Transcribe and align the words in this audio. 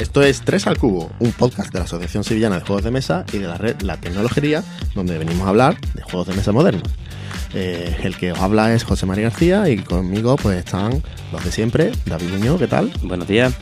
Esto 0.00 0.22
es 0.22 0.40
3 0.42 0.66
al 0.66 0.78
Cubo, 0.78 1.10
un 1.18 1.32
podcast 1.32 1.72
de 1.72 1.78
la 1.78 1.84
Asociación 1.84 2.24
Sevillana 2.24 2.58
de 2.58 2.64
Juegos 2.64 2.84
de 2.84 2.90
Mesa 2.90 3.24
y 3.32 3.38
de 3.38 3.46
la 3.46 3.56
red 3.58 3.80
La 3.82 3.96
Tecnología, 3.98 4.64
donde 4.94 5.18
venimos 5.18 5.46
a 5.46 5.50
hablar 5.50 5.80
de 5.94 6.02
juegos 6.02 6.26
de 6.28 6.34
mesa 6.34 6.52
modernos. 6.52 6.88
Eh, 7.54 7.96
el 8.02 8.16
que 8.16 8.32
os 8.32 8.38
habla 8.38 8.72
es 8.74 8.84
José 8.84 9.06
María 9.06 9.24
García 9.24 9.68
y 9.68 9.78
conmigo 9.78 10.36
pues 10.36 10.58
están 10.58 11.02
los 11.32 11.44
de 11.44 11.52
siempre, 11.52 11.92
David 12.06 12.30
Muñoz, 12.30 12.58
¿qué 12.58 12.66
tal? 12.68 12.90
Buenos 13.02 13.28
días. 13.28 13.52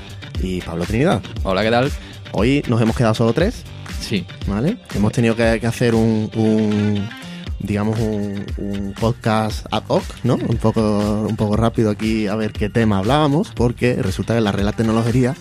Y 0.41 0.61
Pablo 0.61 0.84
Trinidad. 0.84 1.20
Hola, 1.42 1.62
¿qué 1.62 1.70
tal? 1.70 1.91
Hoy 2.33 2.62
nos 2.69 2.80
hemos 2.80 2.97
quedado 2.97 3.14
solo 3.14 3.33
tres, 3.33 3.64
Sí. 4.00 4.25
¿vale? 4.47 4.78
Hemos 4.95 5.12
tenido 5.12 5.34
que, 5.34 5.59
que 5.61 5.66
hacer 5.66 5.95
un, 5.95 6.30
un, 6.36 7.09
digamos, 7.61 7.98
un, 7.98 8.95
podcast 9.01 9.67
ad 9.70 9.83
hoc, 9.89 10.03
¿no? 10.25 10.34
Un 10.37 10.56
poco, 10.56 11.27
un 11.28 11.37
poco 11.37 11.56
rápido 11.56 11.91
aquí 11.91 12.27
a 12.27 12.34
ver 12.37 12.53
qué 12.53 12.69
tema 12.69 12.98
hablábamos, 12.98 13.51
porque 13.55 13.95
resulta 14.03 14.34
que 14.34 14.41
la 14.41 14.53
red 14.53 14.64
La 14.64 14.73
Tecnología, 14.73 15.34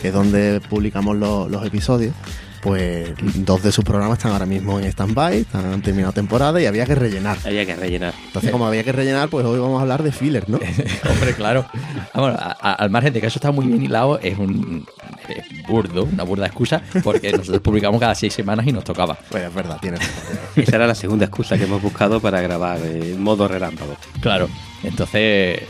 que 0.00 0.08
es 0.08 0.14
donde 0.14 0.60
publicamos 0.68 1.16
lo- 1.16 1.48
los 1.48 1.64
episodios, 1.66 2.14
pues 2.62 3.10
dos 3.34 3.62
de 3.62 3.72
sus 3.72 3.84
programas 3.84 4.18
están 4.18 4.32
ahora 4.32 4.46
mismo 4.46 4.78
en 4.78 4.86
stand-by, 4.86 5.46
han 5.52 5.82
terminado 5.82 6.12
temporada 6.12 6.60
y 6.60 6.66
había 6.66 6.86
que 6.86 6.94
rellenar. 6.94 7.36
Había 7.44 7.66
que 7.66 7.74
rellenar. 7.76 8.14
Entonces, 8.26 8.50
como 8.52 8.66
había 8.66 8.84
que 8.84 8.92
rellenar, 8.92 9.28
pues 9.28 9.44
hoy 9.44 9.58
vamos 9.58 9.78
a 9.78 9.82
hablar 9.82 10.02
de 10.04 10.12
filler, 10.12 10.48
¿no? 10.48 10.58
Hombre, 11.10 11.34
claro. 11.34 11.66
Vamos, 12.14 12.34
a- 12.38 12.56
a- 12.60 12.72
al 12.74 12.88
margen 12.90 13.12
de 13.12 13.20
que 13.20 13.26
eso 13.26 13.38
está 13.38 13.50
muy 13.50 13.66
bien 13.66 13.82
hilado, 13.82 14.18
es 14.20 14.38
un 14.38 14.86
es 15.28 15.66
burdo, 15.66 16.04
una 16.04 16.22
burda 16.22 16.46
excusa, 16.46 16.82
porque 17.02 17.32
nosotros 17.32 17.60
publicamos 17.62 17.98
cada 18.00 18.14
seis 18.14 18.32
semanas 18.32 18.66
y 18.66 18.72
nos 18.72 18.84
tocaba. 18.84 19.18
Pues 19.28 19.42
es 19.44 19.52
verdad, 19.54 19.78
tienes 19.80 20.00
razón. 20.00 20.38
Esa 20.56 20.76
era 20.76 20.86
la 20.86 20.94
segunda 20.94 21.24
excusa 21.26 21.58
que 21.58 21.64
hemos 21.64 21.82
buscado 21.82 22.20
para 22.20 22.40
grabar 22.40 22.78
eh, 22.82 23.12
en 23.14 23.22
modo 23.22 23.48
relámpago. 23.48 23.96
Claro. 24.20 24.48
Entonces, 24.84 25.60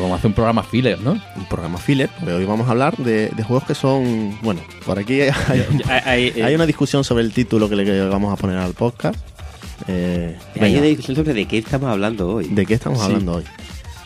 vamos 0.00 0.12
a 0.12 0.14
hacer 0.16 0.28
un 0.28 0.34
programa 0.34 0.62
filler, 0.62 1.00
¿no? 1.00 1.12
Un 1.36 1.44
programa 1.48 1.78
filler, 1.78 2.08
porque 2.18 2.32
hoy 2.34 2.44
vamos 2.44 2.68
a 2.68 2.70
hablar 2.72 2.96
de, 2.96 3.28
de 3.28 3.42
juegos 3.42 3.64
que 3.64 3.74
son, 3.74 4.38
bueno, 4.42 4.60
por 4.86 4.98
aquí 4.98 5.20
hay, 5.20 5.30
Hay, 5.48 6.02
hay, 6.04 6.32
eh, 6.36 6.44
Hay 6.44 6.54
una 6.54 6.66
discusión 6.66 7.04
sobre 7.04 7.24
el 7.24 7.32
título 7.32 7.68
que 7.68 7.76
le 7.76 8.08
vamos 8.08 8.32
a 8.32 8.36
poner 8.36 8.58
al 8.58 8.72
podcast. 8.74 9.18
Eh, 9.88 10.36
hay 10.60 10.76
una 10.76 10.86
discusión 10.86 11.16
sobre 11.16 11.34
de 11.34 11.46
qué 11.46 11.58
estamos 11.58 11.88
hablando 11.90 12.28
hoy. 12.28 12.46
¿De 12.48 12.64
qué 12.66 12.74
estamos 12.74 12.98
Sí. 13.00 13.04
hablando 13.06 13.32
hoy? 13.34 13.44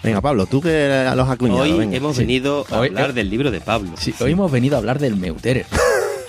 Venga, 0.02 0.20
Pablo, 0.20 0.46
tú 0.46 0.60
que 0.60 1.04
los 1.16 1.26
has 1.26 1.34
acuñado. 1.34 1.60
Hoy 1.62 1.72
venga. 1.72 1.96
hemos 1.96 2.14
Sí. 2.16 2.22
venido 2.22 2.64
a 2.70 2.78
Hoy- 2.78 2.88
hablar 2.88 3.10
eh, 3.10 3.12
del 3.14 3.28
libro 3.30 3.50
de 3.50 3.60
Pablo. 3.60 3.90
Sí, 3.98 4.14
hoy 4.20 4.32
hemos 4.32 4.50
venido 4.50 4.76
a 4.76 4.78
hablar 4.78 4.98
del 5.00 5.16
Meuterer. 5.16 5.66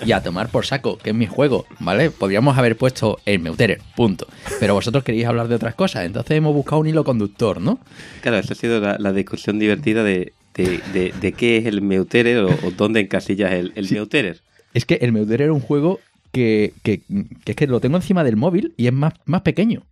Y 0.04 0.12
a 0.12 0.22
tomar 0.22 0.48
por 0.50 0.64
saco, 0.64 0.96
que 0.98 1.10
es 1.10 1.16
mi 1.16 1.26
juego, 1.26 1.66
¿vale? 1.80 2.10
Podríamos 2.10 2.56
haber 2.56 2.76
puesto 2.76 3.18
el 3.26 3.40
Meuterer, 3.40 3.80
punto. 3.96 4.26
Pero 4.60 4.74
vosotros 4.74 5.02
queréis 5.04 5.26
hablar 5.26 5.48
de 5.48 5.56
otras 5.56 5.74
cosas, 5.74 6.04
entonces 6.06 6.36
hemos 6.36 6.54
buscado 6.54 6.80
un 6.80 6.86
hilo 6.86 7.02
conductor, 7.04 7.60
¿no? 7.60 7.80
Claro, 8.22 8.38
esa 8.38 8.52
ha 8.52 8.56
sido 8.56 8.80
la, 8.80 8.96
la 8.98 9.12
discusión 9.12 9.58
divertida 9.58 10.04
de, 10.04 10.32
de, 10.54 10.80
de- 10.92 11.12
de 11.20 11.32
qué 11.32 11.56
es 11.58 11.66
el 11.66 11.82
Meuterer 11.82 12.38
o, 12.38 12.48
o 12.48 12.70
dónde 12.76 13.00
encasillas 13.00 13.52
el, 13.52 13.72
el 13.74 13.90
Meuterer. 13.90 14.40
Es 14.74 14.84
que 14.84 14.94
el 15.00 15.12
Meuterer 15.12 15.48
es 15.48 15.54
un 15.54 15.60
juego 15.60 15.98
que, 16.32 16.72
que- 16.82 17.00
que 17.44 17.52
es 17.52 17.56
que 17.56 17.66
lo 17.66 17.80
tengo 17.80 17.96
encima 17.96 18.22
del 18.24 18.36
móvil 18.36 18.74
y 18.76 18.86
es 18.86 18.92
más, 18.92 19.14
más 19.24 19.42
pequeño. 19.42 19.82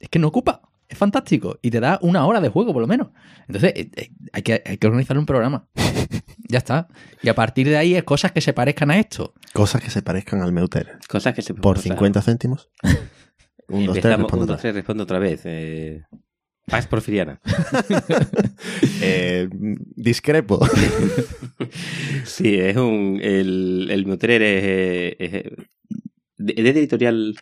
Es 0.00 0.08
que 0.08 0.18
no 0.18 0.28
ocupa. 0.28 0.60
Es 0.94 0.98
fantástico. 0.98 1.58
Y 1.60 1.72
te 1.72 1.80
da 1.80 1.98
una 2.02 2.24
hora 2.24 2.40
de 2.40 2.48
juego, 2.48 2.72
por 2.72 2.80
lo 2.80 2.86
menos. 2.86 3.08
Entonces, 3.48 3.72
eh, 3.74 3.90
eh, 3.96 4.10
hay, 4.32 4.42
que, 4.42 4.62
hay 4.64 4.76
que 4.78 4.86
organizar 4.86 5.18
un 5.18 5.26
programa. 5.26 5.66
ya 6.48 6.58
está. 6.58 6.86
Y 7.20 7.28
a 7.28 7.34
partir 7.34 7.68
de 7.68 7.76
ahí 7.76 7.96
es 7.96 8.04
cosas 8.04 8.30
que 8.30 8.40
se 8.40 8.52
parezcan 8.52 8.92
a 8.92 8.98
esto. 9.00 9.34
Cosas 9.52 9.82
que 9.82 9.90
se 9.90 10.02
parezcan 10.02 10.40
al 10.40 10.52
Meuter. 10.52 11.00
Cosas 11.08 11.34
que 11.34 11.42
se 11.42 11.52
Por 11.52 11.78
o 11.78 11.80
sea, 11.80 11.94
50 11.94 12.22
céntimos. 12.22 12.70
Un, 13.66 13.86
dos, 13.86 13.94
tres, 13.94 14.04
Empezamos, 14.04 14.18
respondo 14.18 14.42
un, 14.44 14.46
dos, 14.46 14.54
otra 14.54 14.60
tres, 14.62 14.74
respondo 14.76 15.02
otra 15.02 15.18
vez. 15.18 15.40
Eh, 15.46 16.02
Pax 16.66 16.86
Porfiriana. 16.86 17.40
Eh, 19.02 19.48
discrepo. 19.96 20.60
Sí, 22.24 22.54
es 22.54 22.76
un. 22.76 23.18
El, 23.20 23.88
el 23.90 24.06
Meuterer 24.06 24.42
es. 24.42 24.62
eh, 24.64 25.16
es, 25.18 25.34
eh, 25.34 25.56
de, 26.36 26.62
de 26.62 26.70
editorial. 26.70 27.36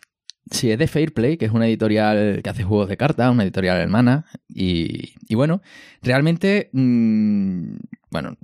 Sí, 0.53 0.69
es 0.71 0.77
de 0.77 0.87
Fairplay, 0.87 1.37
que 1.37 1.45
es 1.45 1.51
una 1.51 1.67
editorial 1.67 2.41
que 2.43 2.49
hace 2.49 2.63
juegos 2.63 2.87
de 2.87 2.95
cartas, 2.95 3.31
una 3.31 3.43
editorial 3.43 3.77
hermana. 3.81 4.25
Y, 4.47 5.15
y 5.27 5.35
bueno, 5.35 5.61
realmente, 6.03 6.69
mm, 6.71 7.75
bueno, 8.11 8.37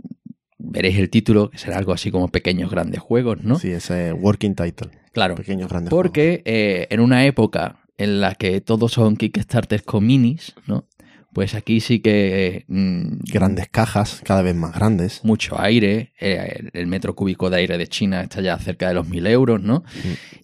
veréis 0.57 0.97
el 0.97 1.09
título, 1.09 1.51
que 1.51 1.59
será 1.59 1.77
algo 1.77 1.93
así 1.93 2.09
como 2.09 2.27
Pequeños 2.29 2.71
Grandes 2.71 2.99
Juegos, 2.99 3.43
¿no? 3.43 3.59
Sí, 3.59 3.69
ese 3.69 4.11
working 4.11 4.55
title. 4.55 4.89
Claro, 5.13 5.35
Pequeños 5.35 5.69
grandes 5.69 5.91
porque 5.91 6.41
eh, 6.45 6.87
en 6.89 6.99
una 6.99 7.25
época 7.25 7.79
en 7.97 8.21
la 8.21 8.33
que 8.33 8.59
todos 8.61 8.91
son 8.93 9.15
Kickstarters 9.15 9.83
con 9.83 10.05
minis, 10.05 10.55
¿no? 10.65 10.85
Pues 11.33 11.55
aquí 11.55 11.79
sí 11.79 11.99
que 11.99 12.65
mm. 12.67 13.19
Grandes 13.31 13.69
cajas, 13.69 14.21
cada 14.23 14.41
vez 14.41 14.55
más 14.55 14.73
grandes. 14.73 15.23
mucho 15.23 15.59
aire, 15.59 16.13
eh, 16.19 16.69
el 16.73 16.87
metro 16.87 17.15
cúbico 17.15 17.49
de 17.49 17.57
aire 17.57 17.77
de 17.77 17.87
China 17.87 18.21
está 18.21 18.41
ya 18.41 18.57
cerca 18.57 18.87
de 18.87 18.95
los 18.95 19.07
mil 19.07 19.25
euros, 19.27 19.61
¿no? 19.61 19.83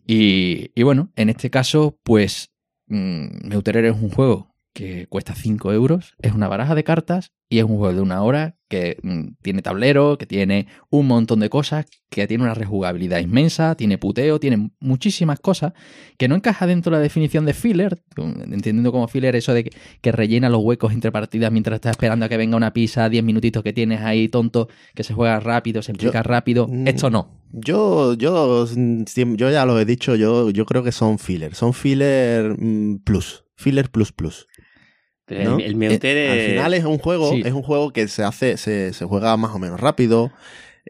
Y, 0.05 0.71
y 0.75 0.83
bueno, 0.83 1.11
en 1.15 1.29
este 1.29 1.49
caso, 1.49 1.99
pues 2.03 2.51
mm, 2.87 3.47
Meuterer 3.47 3.85
es 3.85 3.95
un 3.95 4.09
juego 4.09 4.55
que 4.75 5.07
cuesta 5.07 5.33
5 5.33 5.71
euros, 5.71 6.15
es 6.21 6.33
una 6.33 6.49
baraja 6.49 6.75
de 6.75 6.83
cartas 6.83 7.31
y 7.49 7.59
es 7.59 7.63
un 7.63 7.77
juego 7.77 7.93
de 7.93 8.01
una 8.01 8.21
hora 8.21 8.54
que 8.67 8.97
mm, 9.03 9.35
tiene 9.41 9.61
tablero, 9.61 10.17
que 10.17 10.25
tiene 10.25 10.67
un 10.89 11.07
montón 11.07 11.39
de 11.39 11.49
cosas, 11.49 11.85
que 12.09 12.27
tiene 12.27 12.43
una 12.43 12.53
rejugabilidad 12.53 13.19
inmensa, 13.19 13.75
tiene 13.75 13.97
puteo, 13.97 14.39
tiene 14.39 14.71
muchísimas 14.79 15.39
cosas 15.39 15.73
que 16.17 16.27
no 16.27 16.35
encaja 16.35 16.65
dentro 16.65 16.91
de 16.91 16.97
la 16.97 17.01
definición 17.03 17.45
de 17.45 17.53
filler, 17.53 18.01
entendiendo 18.17 18.91
como 18.91 19.07
filler 19.07 19.35
eso 19.35 19.53
de 19.53 19.65
que, 19.65 19.71
que 20.01 20.11
rellena 20.11 20.49
los 20.49 20.61
huecos 20.63 20.93
entre 20.93 21.11
partidas 21.11 21.51
mientras 21.51 21.75
estás 21.75 21.91
esperando 21.91 22.25
a 22.25 22.29
que 22.29 22.37
venga 22.37 22.57
una 22.57 22.73
pizza, 22.73 23.09
10 23.09 23.23
minutitos 23.23 23.63
que 23.63 23.73
tienes 23.73 24.01
ahí 24.01 24.29
tonto, 24.29 24.69
que 24.93 25.03
se 25.03 25.13
juega 25.13 25.39
rápido, 25.39 25.81
se 25.81 25.91
explica 25.91 26.23
rápido. 26.23 26.67
mm, 26.67 26.87
Esto 26.87 27.09
no. 27.09 27.41
Yo, 27.51 28.15
yo, 28.15 28.65
yo 28.67 29.49
ya 29.51 29.65
lo 29.65 29.79
he 29.79 29.85
dicho, 29.85 30.15
yo, 30.15 30.49
yo 30.49 30.65
creo 30.65 30.83
que 30.83 30.91
son 30.91 31.19
filler. 31.19 31.55
Son 31.55 31.73
filler 31.73 32.55
mm, 32.59 33.03
plus. 33.03 33.45
Filler 33.55 33.89
plus 33.89 34.11
plus. 34.11 34.47
Pero 35.25 35.51
¿no? 35.51 35.55
el, 35.57 35.65
el 35.65 35.75
Meuterer. 35.75 36.31
Al 36.31 36.51
final 36.51 36.73
es 36.75 36.83
un 36.85 36.97
juego, 36.99 37.31
Sí. 37.31 37.41
es 37.45 37.51
un 37.53 37.63
juego 37.63 37.91
que 37.91 38.07
se 38.07 38.23
hace, 38.23 38.57
se, 38.57 38.93
se 38.93 39.05
juega 39.05 39.35
más 39.37 39.51
o 39.55 39.59
menos 39.59 39.79
rápido, 39.79 40.31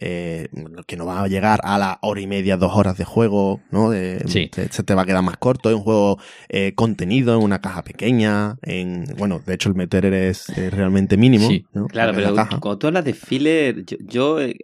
eh, 0.02 0.50
que 0.88 0.98
no 0.98 1.06
va 1.06 1.24
a 1.24 1.28
llegar 1.30 1.62
a 1.64 1.78
la 1.78 2.00
hora 2.02 2.20
y 2.20 2.28
media, 2.28 2.58
dos 2.58 2.74
horas 2.76 2.98
de 2.98 3.06
juego, 3.06 3.62
¿no? 3.72 3.90
De- 3.92 4.22
Sí. 4.28 4.52
se 4.70 4.84
te 4.84 4.94
va 4.94 5.04
a 5.04 5.06
quedar 5.06 5.24
más 5.24 5.38
corto, 5.38 5.70
es 5.70 5.76
un 5.78 5.84
juego 5.84 6.20
eh, 6.50 6.74
contenido 6.76 7.34
en 7.38 7.42
una 7.44 7.62
caja 7.62 7.84
pequeña, 7.86 8.58
en, 8.64 9.06
bueno, 9.18 9.42
de 9.46 9.54
hecho 9.54 9.70
el 9.70 9.76
meter 9.76 10.04
es, 10.06 10.50
es 10.50 10.74
realmente 10.74 11.16
mínimo, 11.16 11.48
Sí. 11.48 11.66
¿no? 11.72 11.88
Claro, 11.88 12.12
pero 12.14 12.34
cuando 12.60 12.78
tú 12.78 12.88
hablas 12.88 13.06
de 13.06 13.14
filler, 13.14 13.86
yo, 13.86 13.98
yo, 14.02 14.42
eh, 14.42 14.58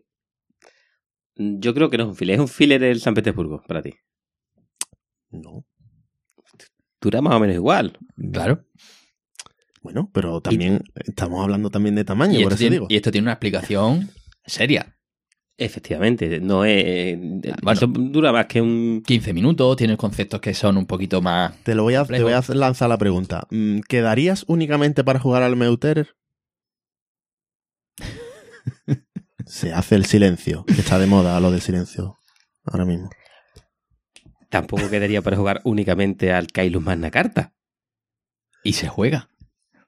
yo 1.35 1.73
creo 1.73 1.89
que 1.89 1.97
no 1.97 2.03
es 2.03 2.09
un 2.09 2.15
filler, 2.17 2.35
es 2.35 2.41
un 2.41 2.47
filler 2.49 2.83
el 2.83 2.99
San 2.99 3.13
Petersburgo 3.13 3.63
para 3.65 3.81
ti. 3.81 3.93
No. 5.29 5.63
Dura 6.99 7.21
más 7.21 7.35
o 7.35 7.39
menos 7.39 7.55
igual. 7.55 7.97
Claro. 8.33 8.65
Bueno, 9.81 10.09
pero 10.13 10.41
también 10.41 10.83
estamos 10.95 11.41
hablando 11.43 11.69
también 11.69 11.95
de 11.95 12.03
tamaño, 12.05 12.39
por 12.43 12.53
eso 12.53 12.59
tiene, 12.59 12.75
digo. 12.75 12.87
y 12.89 12.95
esto 12.95 13.11
tiene 13.11 13.25
una 13.25 13.33
explicación 13.33 14.09
seria. 14.45 14.95
Efectivamente, 15.57 16.39
no 16.39 16.65
es. 16.65 16.83
eh, 16.85 17.17
Bueno. 17.61 17.71
eso 17.77 17.87
dura 17.87 18.31
más 18.31 18.47
que 18.47 18.61
un. 18.61 19.03
15 19.05 19.33
minutos, 19.33 19.75
tienes 19.77 19.97
conceptos 19.97 20.39
que 20.41 20.53
son 20.55 20.77
un 20.77 20.85
poquito 20.87 21.21
más... 21.21 21.55
Te 21.63 21.75
lo 21.75 21.83
voy 21.83 21.93
a, 21.95 21.99
te 21.99 22.13
complejo. 22.19 22.23
voy 22.23 22.33
a 22.33 22.41
lanzar 22.59 22.89
la 22.89 22.97
pregunta. 22.97 23.45
Mm, 23.51 23.81
¿Quedarías 23.87 24.43
únicamente 24.47 25.03
para 25.03 25.19
jugar 25.19 25.43
al 25.43 25.55
Meuterer? 25.55 26.15
Se 29.45 29.73
hace 29.73 29.95
el 29.95 30.05
silencio, 30.05 30.63
está 30.67 30.97
de 30.99 31.07
moda 31.07 31.39
lo 31.39 31.51
del 31.51 31.61
silencio 31.61 32.17
ahora 32.63 32.85
mismo. 32.85 33.09
Tampoco 34.49 34.89
quedaría 34.89 35.21
para 35.21 35.37
jugar 35.37 35.61
únicamente 35.63 36.31
al 36.31 36.47
Kailus 36.47 36.83
Magna 36.83 37.09
Carta. 37.11 37.53
Y 38.63 38.73
se 38.73 38.87
juega. 38.87 39.29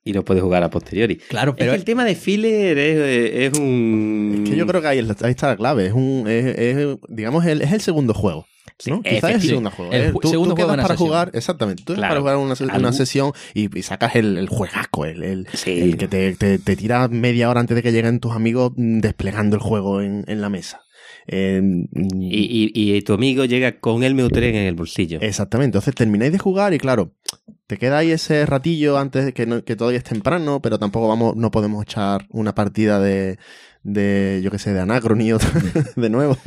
Y 0.03 0.11
no 0.13 0.23
puedes 0.25 0.43
jugar 0.43 0.63
a 0.63 0.69
posteriori. 0.69 1.15
Claro, 1.17 1.51
Es 1.51 1.57
pero 1.57 1.71
que 1.71 1.77
el 1.77 1.83
tema 1.85 2.03
de 2.05 2.15
filler 2.15 2.77
es, 2.77 3.51
es 3.53 3.59
un... 3.59 4.41
Es 4.43 4.49
que 4.49 4.55
yo 4.57 4.67
creo 4.67 4.81
que 4.81 4.87
ahí, 4.87 4.99
ahí 4.99 5.31
está 5.31 5.47
la 5.47 5.55
clave. 5.55 5.87
Es 5.87 5.93
un, 5.93 6.25
es, 6.27 6.57
es, 6.57 6.97
digamos, 7.09 7.45
el, 7.45 7.61
es 7.61 7.71
el 7.71 7.81
segundo 7.81 8.13
juego. 8.13 8.45
¿no? 8.87 8.97
Sí, 8.97 9.01
Quizás 9.15 9.29
es 9.29 9.35
el 9.35 9.41
segundo 9.49 9.71
juego. 9.71 9.91
El 9.93 10.13
ju- 10.13 10.19
Tú, 10.21 10.27
segundo 10.29 10.55
tú 10.55 10.61
juego 10.61 10.71
quedas 10.73 10.83
para 10.83 10.93
sesión. 10.95 11.07
jugar, 11.09 11.31
exactamente. 11.33 11.83
Tú 11.83 11.93
quedas 11.93 11.99
Claro. 11.99 12.23
para 12.23 12.35
jugar 12.35 12.37
una, 12.37 12.65
una 12.65 12.73
Algún- 12.73 12.93
sesión 12.93 13.31
y, 13.53 13.77
y 13.77 13.81
sacas 13.83 14.15
el, 14.15 14.37
el 14.37 14.49
juegaco, 14.49 15.05
el, 15.05 15.23
el, 15.23 15.47
Sí. 15.53 15.79
el 15.79 15.95
que 15.97 16.07
te, 16.09 16.33
te, 16.35 16.57
te 16.59 16.75
tira 16.75 17.07
media 17.07 17.49
hora 17.49 17.61
antes 17.61 17.75
de 17.75 17.83
que 17.83 17.91
lleguen 17.93 18.19
tus 18.19 18.33
amigos 18.33 18.73
mm, 18.75 18.99
desplegando 18.99 19.55
el 19.55 19.61
juego 19.61 20.01
en, 20.01 20.25
en 20.27 20.41
la 20.41 20.49
mesa. 20.49 20.81
Eh, 21.27 21.61
mm, 21.63 22.21
Y, 22.21 22.71
y- 22.73 22.95
y 22.97 23.01
tu 23.03 23.13
amigo 23.13 23.45
llega 23.45 23.79
con 23.79 24.03
el 24.03 24.15
Meuteren 24.15 24.55
en 24.55 24.65
el 24.65 24.75
bolsillo. 24.75 25.19
Exactamente, 25.21 25.67
entonces 25.77 25.95
termináis 25.95 26.31
de 26.33 26.39
jugar 26.39 26.73
y 26.73 26.77
claro, 26.79 27.13
te 27.67 27.77
queda 27.77 27.99
ahí 27.99 28.11
ese 28.11 28.45
ratillo 28.45 28.97
antes 28.97 29.25
de 29.25 29.33
que, 29.33 29.45
no- 29.45 29.63
que 29.63 29.75
todavía 29.75 29.97
es 29.97 30.03
temprano, 30.03 30.61
pero 30.61 30.79
tampoco 30.79 31.07
vamos, 31.07 31.35
no 31.35 31.49
podemos 31.51 31.83
echar 31.83 32.25
una 32.29 32.53
partida 32.53 32.99
de, 32.99 33.37
de 33.83 34.41
yo 34.43 34.51
qué 34.51 34.59
sé, 34.59 34.73
de 34.73 34.81
Anacrony 34.81 35.29
de 35.95 36.09
nuevo. 36.09 36.37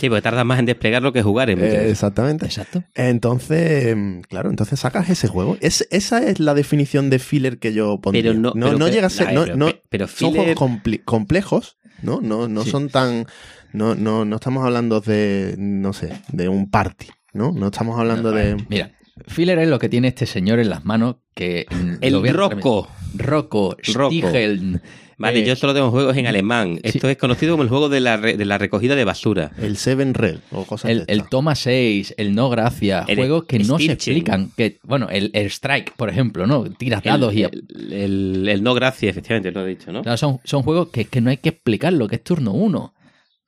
Sí, 0.00 0.08
porque 0.08 0.22
tarda 0.22 0.44
más 0.44 0.58
en 0.58 0.66
desplegarlo 0.66 1.12
que 1.12 1.22
jugar 1.22 1.50
en 1.50 1.60
Eh, 1.62 1.90
exactamente. 1.90 2.46
Exacto. 2.46 2.82
Entonces, 2.94 3.94
mm, 3.96 4.20
claro, 4.22 4.50
entonces 4.50 4.80
sacas 4.80 5.08
ese 5.10 5.28
juego. 5.28 5.56
Es, 5.60 5.86
esa 5.90 6.22
es 6.26 6.40
la 6.40 6.54
definición 6.54 7.10
de 7.10 7.18
filler 7.18 7.58
que 7.58 7.72
yo 7.72 8.00
pondría. 8.00 8.22
Pero 8.24 8.34
no- 8.34 8.52
no, 8.54 8.66
pero- 8.66 8.78
no 8.78 8.88
llega 8.88 9.06
a 9.06 9.10
ser, 9.10 9.32
no, 9.32 9.46
no- 9.46 9.72
pero 9.88 10.06
son 10.08 10.32
filler- 10.32 10.54
juegos 10.56 11.00
complejos, 11.04 11.78
¿no? 12.02 12.20
No, 12.20 12.48
no 12.48 12.64
Sí. 12.64 12.70
son 12.70 12.88
tan, 12.88 13.26
no, 13.72 13.94
no, 13.94 14.24
no 14.24 14.36
estamos 14.36 14.64
hablando 14.64 15.00
de, 15.00 15.54
no 15.58 15.92
sé, 15.92 16.10
de 16.32 16.48
un 16.48 16.70
party, 16.70 17.06
¿no? 17.32 17.52
No 17.52 17.66
estamos 17.66 17.98
hablando 17.98 18.30
de... 18.32 18.56
Mira, 18.68 18.90
filler 19.26 19.58
es 19.58 19.68
lo 19.68 19.78
que 19.78 19.88
tiene 19.88 20.08
este 20.08 20.26
señor 20.26 20.58
en 20.58 20.70
las 20.70 20.84
manos 20.84 21.16
que... 21.34 21.66
El 22.00 22.14
a- 22.26 22.32
Rocco. 22.32 22.88
Rocco, 23.14 23.76
Rocco. 23.94 24.10
Stiegel. 24.10 24.80
Vale, 25.16 25.38
eh, 25.40 25.44
yo 25.46 25.54
solo 25.54 25.72
tengo 25.74 25.92
juegos 25.92 26.16
en 26.16 26.26
alemán. 26.26 26.80
Esto 26.82 27.08
es 27.08 27.16
conocido 27.16 27.52
como 27.52 27.62
el 27.62 27.68
juego 27.68 27.88
de 27.88 28.00
la, 28.00 28.16
re- 28.16 28.36
de 28.36 28.44
la 28.44 28.58
recogida 28.58 28.96
de 28.96 29.04
basura. 29.04 29.52
El 29.58 29.76
Seven 29.76 30.12
Red 30.12 30.38
o 30.50 30.64
cosas 30.64 30.90
El, 30.90 31.06
de 31.06 31.12
el. 31.12 31.28
Toma 31.28 31.54
6, 31.54 32.14
el 32.18 32.34
No 32.34 32.50
Gracia, 32.50 33.04
El 33.06 33.18
juegos 33.18 33.44
que 33.44 33.60
no 33.60 33.78
se 33.78 33.92
explican. 33.92 34.50
Que, 34.56 34.80
bueno, 34.82 35.08
el, 35.08 35.30
el 35.34 35.46
Strike, 35.46 35.94
por 35.94 36.08
ejemplo, 36.10 36.48
¿no? 36.48 36.64
Tiras 36.64 37.04
dados 37.04 37.32
el, 37.32 37.38
y... 37.38 37.42
el, 37.44 37.92
el- 37.92 38.48
el 38.48 38.62
no 38.64 38.74
gracia, 38.74 39.08
efectivamente, 39.08 39.52
lo 39.52 39.64
he 39.64 39.68
dicho, 39.68 39.92
¿no? 39.92 40.02
Claro, 40.02 40.16
son, 40.16 40.40
son 40.42 40.64
juegos 40.64 40.88
que, 40.88 41.04
que 41.04 41.20
no 41.20 41.30
hay 41.30 41.36
que 41.36 41.50
explicarlo, 41.50 42.08
que 42.08 42.16
es 42.16 42.24
turno 42.24 42.50
uno. 42.52 42.92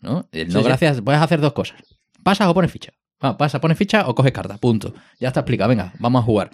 ¿no? 0.01 0.29
El 0.31 0.47
no 0.49 0.53
Sí, 0.53 0.59
sí. 0.61 0.65
gracias, 0.67 1.01
puedes 1.01 1.21
hacer 1.21 1.41
dos 1.41 1.53
cosas. 1.53 1.83
Pasas 2.23 2.47
o 2.47 2.55
pones 2.55 2.71
ficha. 2.71 2.93
Ah, 3.21 3.37
pasa, 3.37 3.61
pones 3.61 3.79
ficha 3.79 4.09
o 4.09 4.15
coges 4.15 4.33
carta. 4.33 4.59
Punto. 4.59 4.93
Ya 5.21 5.29
está 5.29 5.41
explicado. 5.41 5.69
Venga, 5.71 5.93
vamos 5.99 6.23
a 6.23 6.25
jugar. 6.25 6.51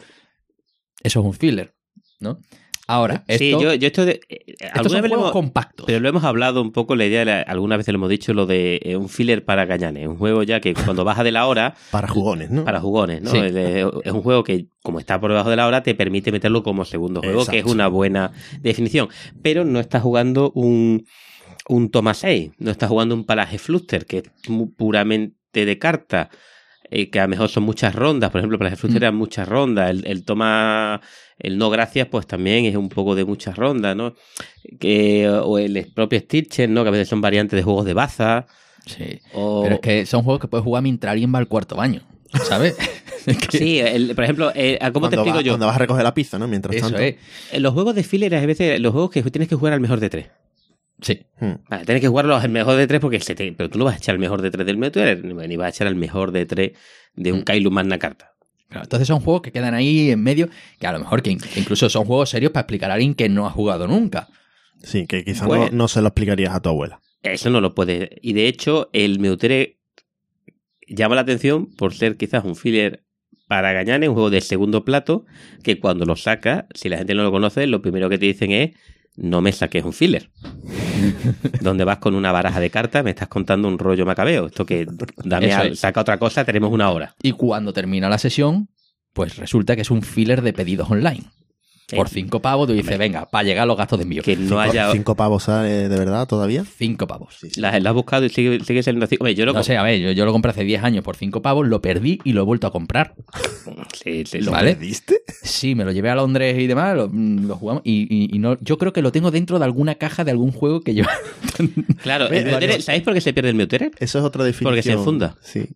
Eso 1.02 1.20
es 1.20 1.26
un 1.26 1.32
filler, 1.34 1.74
¿no? 2.20 2.38
Ahora, 2.88 3.24
esto, 3.28 3.38
sí, 3.44 3.50
yo, 3.52 3.74
yo 3.74 3.86
esto 3.86 4.04
de... 4.04 4.20
eh, 4.28 4.44
estos 4.46 4.70
alguna 4.74 4.90
son 4.90 5.02
vez 5.02 5.08
juegos 5.10 5.24
hemos- 5.26 5.32
compactos. 5.32 5.86
Pero 5.86 6.00
lo 6.00 6.08
hemos 6.08 6.24
hablado 6.24 6.60
un 6.60 6.72
poco, 6.72 6.94
la 6.96 7.06
idea, 7.06 7.24
la- 7.24 7.40
algunas 7.40 7.78
veces 7.78 7.92
lo 7.92 7.96
hemos 7.98 8.10
dicho, 8.10 8.34
lo 8.34 8.44
de 8.44 8.80
eh, 8.82 8.96
un 8.96 9.08
filler 9.08 9.44
para 9.44 9.64
gañanes. 9.66 10.06
Un 10.08 10.16
juego 10.18 10.42
ya 10.42 10.60
que 10.60 10.74
cuando 10.98 11.04
baja 11.04 11.22
de 11.24 11.30
la 11.32 11.46
hora, 11.46 11.74
Para 11.90 12.08
jugones, 12.08 12.50
¿no? 12.50 12.64
para 12.64 12.80
jugones, 12.80 13.22
¿no? 13.22 13.30
Sí. 13.30 13.38
Es, 13.38 13.54
de- 13.54 13.88
es 14.04 14.12
un 14.12 14.22
juego 14.22 14.42
que, 14.44 14.66
como 14.82 14.98
está 14.98 15.20
por 15.20 15.30
debajo 15.30 15.48
de 15.48 15.56
la 15.56 15.66
hora, 15.68 15.82
te 15.82 15.94
permite 15.94 16.32
meterlo 16.32 16.62
como 16.64 16.84
segundo 16.84 17.22
juego, 17.22 17.46
que 17.46 17.58
es 17.60 17.64
una 17.64 17.86
buena 17.88 18.32
definición. 18.60 19.08
Pero 19.42 19.64
no 19.64 19.78
estás 19.80 20.02
jugando 20.02 20.50
un, 20.54 21.06
un 21.68 21.88
Toma 21.90 22.14
6, 22.14 22.50
no 22.58 22.70
estás 22.72 22.88
jugando 22.88 23.14
un 23.14 23.24
Palaje 23.24 23.58
Fluster, 23.58 24.06
que 24.06 24.18
es 24.18 24.24
puramente 24.76 25.64
de 25.64 25.78
carta. 25.78 26.30
Eh, 26.94 27.10
que 27.10 27.18
a 27.20 27.22
lo 27.24 27.28
mejor 27.28 27.48
son 27.48 27.62
muchas 27.62 27.94
rondas, 27.94 28.30
por 28.30 28.40
ejemplo, 28.40 28.58
Palaje 28.58 28.76
Fluster 28.76 29.00
Mm. 29.00 29.04
eran 29.04 29.14
muchas 29.16 29.48
rondas, 29.48 29.90
el, 29.90 30.06
el 30.06 30.24
Toma, 30.24 31.00
el 31.38 31.56
No 31.58 31.70
Gracias, 31.70 32.06
pues 32.08 32.26
también 32.26 32.64
es 32.66 32.76
un 32.76 32.88
poco 32.88 33.14
de 33.14 33.24
muchas 33.24 33.56
rondas, 33.56 33.96
¿no? 33.96 34.14
Que, 34.78 35.28
o 35.28 35.58
el 35.58 35.90
propio 35.94 36.20
Stitcher, 36.20 36.68
¿no? 36.68 36.82
Que 36.82 36.88
a 36.88 36.92
veces 36.92 37.08
son 37.08 37.20
variantes 37.20 37.56
de 37.56 37.62
juegos 37.62 37.84
de 37.84 37.94
baza. 37.94 38.46
Sí. 38.86 39.20
O... 39.32 39.62
Pero 39.62 39.74
es 39.76 39.80
que 39.80 40.06
son 40.06 40.22
juegos 40.22 40.40
que 40.40 40.48
puedes 40.48 40.64
jugar 40.64 40.82
mientras 40.82 41.12
alguien 41.12 41.32
va 41.34 41.38
al 41.38 41.48
cuarto 41.48 41.76
baño. 41.76 42.02
¿Sabes? 42.44 42.76
Sí, 43.52 43.78
el- 43.78 44.16
por 44.16 44.24
ejemplo, 44.24 44.50
eh, 44.54 44.80
¿cómo 44.92 45.08
te 45.08 45.14
explico 45.14 45.36
vas, 45.36 45.44
yo? 45.44 45.52
cuando 45.52 45.66
vas 45.66 45.76
a 45.76 45.78
recoger 45.78 46.02
la 46.02 46.12
pizza, 46.12 46.40
¿no? 46.40 46.48
Mientras 46.48 46.74
Eso 46.74 46.86
tanto. 46.86 47.00
es. 47.00 47.14
Los 47.60 47.72
juegos 47.72 47.94
de 47.94 48.02
filler, 48.02 48.34
a 48.34 48.44
veces, 48.44 48.80
los 48.80 48.90
juegos 48.92 49.10
que 49.12 49.22
tienes 49.22 49.48
que 49.48 49.54
jugar 49.54 49.72
al 49.74 49.80
mejor 49.80 50.00
de 50.00 50.10
tres. 50.10 50.26
Sí. 51.02 51.20
Hmm. 51.40 51.52
Vale, 51.68 51.84
tienes 51.84 52.00
que 52.00 52.08
jugarlos 52.08 52.42
al 52.42 52.50
mejor 52.50 52.76
de 52.76 52.86
tres 52.86 53.00
porque 53.00 53.20
se 53.20 53.34
te- 53.34 53.52
pero 53.52 53.68
tú 53.68 53.78
no 53.78 53.84
vas 53.84 53.94
a 53.94 53.98
echar 53.98 54.14
el 54.14 54.20
mejor 54.20 54.40
de 54.40 54.50
tres 54.50 54.64
del 54.66 54.78
Meteor, 54.78 55.22
ni 55.24 55.56
vas 55.56 55.66
a 55.66 55.68
echar 55.70 55.86
el 55.88 55.96
mejor 55.96 56.32
de 56.32 56.46
tres 56.46 56.72
de 57.14 57.32
un 57.32 57.40
Mm. 57.40 57.44
Kailu 57.44 57.70
Magna 57.70 57.98
Carta. 57.98 58.32
Claro, 58.68 58.84
entonces 58.84 59.06
son 59.08 59.20
juegos 59.20 59.42
que 59.42 59.52
quedan 59.52 59.74
ahí 59.74 60.10
en 60.10 60.22
medio, 60.22 60.48
que 60.80 60.86
a 60.86 60.92
lo 60.92 60.98
mejor 61.00 61.20
que 61.22 61.30
incluso 61.30 61.90
son 61.90 62.06
juegos 62.06 62.30
serios 62.30 62.52
para 62.52 62.62
explicar 62.62 62.90
a 62.90 62.94
alguien 62.94 63.14
que 63.14 63.28
no 63.28 63.46
ha 63.46 63.50
jugado 63.50 63.86
nunca. 63.86 64.28
Sí, 64.82 65.06
que 65.06 65.24
quizás 65.24 65.46
Pues- 65.46 65.70
no, 65.72 65.76
no 65.76 65.88
se 65.88 66.00
lo 66.00 66.08
explicarías 66.08 66.54
a 66.54 66.60
tu 66.60 66.70
abuela. 66.70 67.00
Eso 67.22 67.50
no 67.50 67.60
lo 67.60 67.74
puedes. 67.74 68.08
Y 68.22 68.32
de 68.32 68.48
hecho, 68.48 68.88
el 68.92 69.18
Meutere 69.20 69.78
llama 70.88 71.14
la 71.14 71.20
atención 71.22 71.66
por 71.76 71.94
ser 71.94 72.16
quizás 72.16 72.44
un 72.44 72.56
filler 72.56 73.04
para 73.46 73.72
Gañanes, 73.72 74.08
un 74.08 74.14
juego 74.14 74.30
de 74.30 74.40
segundo 74.40 74.84
plato, 74.84 75.24
que 75.62 75.78
cuando 75.78 76.04
lo 76.06 76.16
sacas, 76.16 76.64
si 76.74 76.88
la 76.88 76.96
gente 76.98 77.14
no 77.14 77.22
lo 77.22 77.30
conoce, 77.30 77.66
lo 77.66 77.82
primero 77.82 78.08
que 78.08 78.18
te 78.18 78.26
dicen 78.26 78.50
es 78.52 78.70
no 79.16 79.40
me 79.40 79.52
saques 79.52 79.84
un 79.84 79.92
filler. 79.92 80.30
Donde 81.60 81.84
vas 81.84 81.98
con 81.98 82.14
una 82.14 82.32
baraja 82.32 82.60
de 82.60 82.70
cartas, 82.70 83.04
me 83.04 83.10
estás 83.10 83.28
contando 83.28 83.68
un 83.68 83.78
rollo 83.78 84.06
macabeo. 84.06 84.46
Esto 84.46 84.64
que 84.66 84.86
dame 85.24 85.68
es. 85.68 85.80
saca 85.80 86.00
otra 86.00 86.18
cosa, 86.18 86.44
tenemos 86.44 86.72
una 86.72 86.90
hora. 86.90 87.14
Y 87.22 87.32
cuando 87.32 87.72
termina 87.72 88.08
la 88.08 88.18
sesión, 88.18 88.68
pues 89.12 89.36
resulta 89.36 89.76
que 89.76 89.82
es 89.82 89.90
un 89.90 90.02
filler 90.02 90.42
de 90.42 90.52
pedidos 90.52 90.90
online. 90.90 91.24
Por 91.96 92.08
cinco 92.08 92.40
pavos, 92.40 92.66
tú 92.68 92.72
dices, 92.74 92.96
venga, 92.98 93.26
para 93.28 93.44
llegar 93.44 93.62
a 93.64 93.66
los 93.66 93.76
gastos 93.76 93.98
de 93.98 94.02
envío. 94.04 94.22
Que 94.22 94.36
no 94.36 94.42
cinco, 94.48 94.60
haya. 94.60 94.92
cinco 94.92 95.14
pavos 95.16 95.44
sale 95.44 95.88
de 95.88 95.96
verdad 95.98 96.26
todavía. 96.26 96.64
Cinco 96.76 97.06
pavos. 97.06 97.36
Sí, 97.40 97.50
sí. 97.50 97.60
La, 97.60 97.78
la 97.80 97.90
has 97.90 97.94
buscado 97.94 98.24
y 98.24 98.28
sigue, 98.28 98.60
sigue 98.64 98.82
siendo 98.82 99.04
así. 99.04 99.16
Hombre, 99.20 99.34
yo 99.34 99.44
lo. 99.46 99.52
No 99.52 99.62
sé, 99.62 99.76
a 99.76 99.82
ver, 99.82 100.00
yo, 100.00 100.10
yo 100.12 100.24
lo 100.24 100.32
compré 100.32 100.50
hace 100.50 100.64
10 100.64 100.82
años 100.84 101.04
por 101.04 101.16
cinco 101.16 101.42
pavos, 101.42 101.66
lo 101.66 101.80
perdí 101.82 102.18
y 102.24 102.32
lo 102.32 102.42
he 102.42 102.44
vuelto 102.44 102.66
a 102.66 102.72
comprar. 102.72 103.14
Sí, 104.02 104.24
sí, 104.26 104.40
¿Lo 104.40 104.50
vale? 104.50 104.72
¿Perdiste? 104.74 105.20
Sí, 105.42 105.76
me 105.76 105.84
lo 105.84 105.92
llevé 105.92 106.10
a 106.10 106.16
Londres 106.16 106.58
y 106.58 106.66
demás, 106.66 106.96
lo, 106.96 107.08
mm, 107.08 107.46
lo 107.46 107.54
jugamos 107.56 107.82
y, 107.84 108.02
y- 108.10 108.34
y 108.34 108.38
no, 108.40 108.58
yo 108.60 108.76
creo 108.76 108.92
que 108.92 109.00
lo 109.02 109.12
tengo 109.12 109.30
dentro 109.30 109.60
de 109.60 109.64
alguna 109.64 109.94
caja 109.94 110.24
de 110.24 110.32
algún 110.32 110.50
juego 110.50 110.80
que 110.80 110.94
yo... 110.94 111.04
Claro, 112.02 112.26
el 112.28 112.44
Meutere- 112.46 112.80
¿sabéis 112.80 113.04
por 113.04 113.14
qué 113.14 113.20
se 113.20 113.32
pierde 113.32 113.50
el 113.50 113.54
Meutere? 113.54 113.92
Eso 113.98 114.18
es 114.18 114.24
otra 114.24 114.42
definición. 114.44 114.70
Porque 114.70 114.82
se 114.82 114.92
enfunda. 114.92 115.36
Sí. 115.42 115.68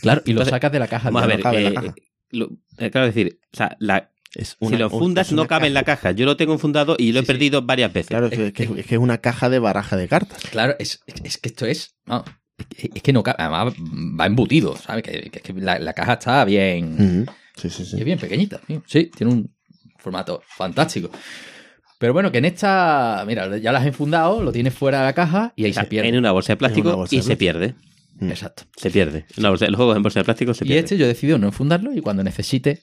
claro, 0.00 0.22
y 0.24 0.30
lo 0.32 0.40
Entonces, 0.40 0.50
sacas 0.52 0.72
de 0.72 0.78
la 0.78 0.88
caja. 0.88 1.10
Vamos 1.10 1.22
a 1.24 1.26
de- 1.26 1.36
ver, 1.36 1.66
eh, 1.66 1.74
caja. 1.74 1.94
lo- 2.30 2.48
eh, 2.78 2.90
claro, 2.90 3.06
es 3.08 3.14
decir, 3.14 3.38
o 3.52 3.56
sea, 3.56 3.76
la, 3.80 4.09
Es 4.34 4.56
si 4.60 4.76
lo 4.76 4.86
es 4.86 4.92
una 4.92 5.24
no 5.32 5.46
cabe 5.48 5.66
en 5.66 5.74
la 5.74 5.82
caja. 5.82 6.12
Yo 6.12 6.24
lo 6.24 6.36
tengo 6.36 6.52
enfundado 6.52 6.94
y 6.98 7.12
lo 7.12 7.18
he 7.18 7.22
sí. 7.22 7.26
perdido 7.26 7.62
varias 7.62 7.92
veces. 7.92 8.08
Claro, 8.10 8.26
es 8.26 8.32
que, 8.38 8.46
es 8.46 8.52
que- 8.52 8.80
es 8.80 8.86
que 8.86 8.94
es 8.94 9.00
una 9.00 9.18
caja 9.18 9.48
de 9.50 9.58
baraja 9.58 9.96
de 9.96 10.06
cartas. 10.08 10.40
Claro, 10.50 10.76
es, 10.78 11.00
que 11.06 11.48
esto 11.48 11.66
es... 11.66 11.96
no, 12.06 12.24
es, 12.76 12.90
es 12.94 13.02
que 13.02 13.12
no 13.12 13.22
cabe, 13.24 13.36
además 13.40 13.74
va 14.20 14.26
embutido, 14.26 14.76
¿sabes? 14.76 15.02
Que, 15.02 15.30
que- 15.30 15.40
que 15.40 15.52
la, 15.54 15.78
la 15.80 15.92
caja 15.94 16.12
está 16.14 16.44
bien... 16.44 17.24
Ujú. 17.24 17.32
Sí, 17.56 17.68
sí, 17.70 17.82
Y 17.82 17.86
sí. 17.86 17.96
es 17.98 18.04
bien 18.04 18.18
pequeñita. 18.18 18.60
sí. 18.86 19.06
Tiene 19.16 19.32
un 19.32 19.54
formato 19.98 20.42
fantástico. 20.46 21.10
Pero 21.98 22.12
bueno, 22.14 22.32
que 22.32 22.38
en 22.38 22.46
esta, 22.46 23.24
mira, 23.26 23.58
ya 23.58 23.72
la 23.72 23.80
has 23.80 23.86
enfundado, 23.86 24.42
lo 24.42 24.52
tienes 24.52 24.72
fuera 24.72 25.00
de 25.00 25.04
la 25.06 25.12
caja 25.12 25.52
y 25.56 25.64
ahí 25.66 25.72
se 25.74 25.84
pierde. 25.84 26.08
En 26.08 26.16
una 26.16 26.32
bolsa 26.32 26.54
de 26.54 26.56
plástico 26.56 26.88
En 26.88 26.94
una 26.94 26.96
bolsa 26.96 27.14
y 27.14 27.18
de 27.18 27.24
se 27.24 27.36
pierde. 27.36 27.74
Mm. 28.14 28.30
Exacto. 28.30 28.62
Se 28.76 28.90
pierde. 28.90 29.26
Una 29.36 29.50
bolsa- 29.50 29.66
los 29.66 29.76
juegos 29.76 29.96
en 29.96 30.02
bolsa 30.02 30.20
de 30.20 30.24
plástico 30.24 30.54
se 30.54 30.64
Y 30.64 30.68
pierden. 30.68 30.84
este 30.84 30.96
yo 30.96 31.04
he 31.04 31.08
decidido 31.08 31.36
no 31.38 31.46
enfundarlo 31.48 31.92
y 31.92 32.00
cuando 32.00 32.22
necesite, 32.24 32.82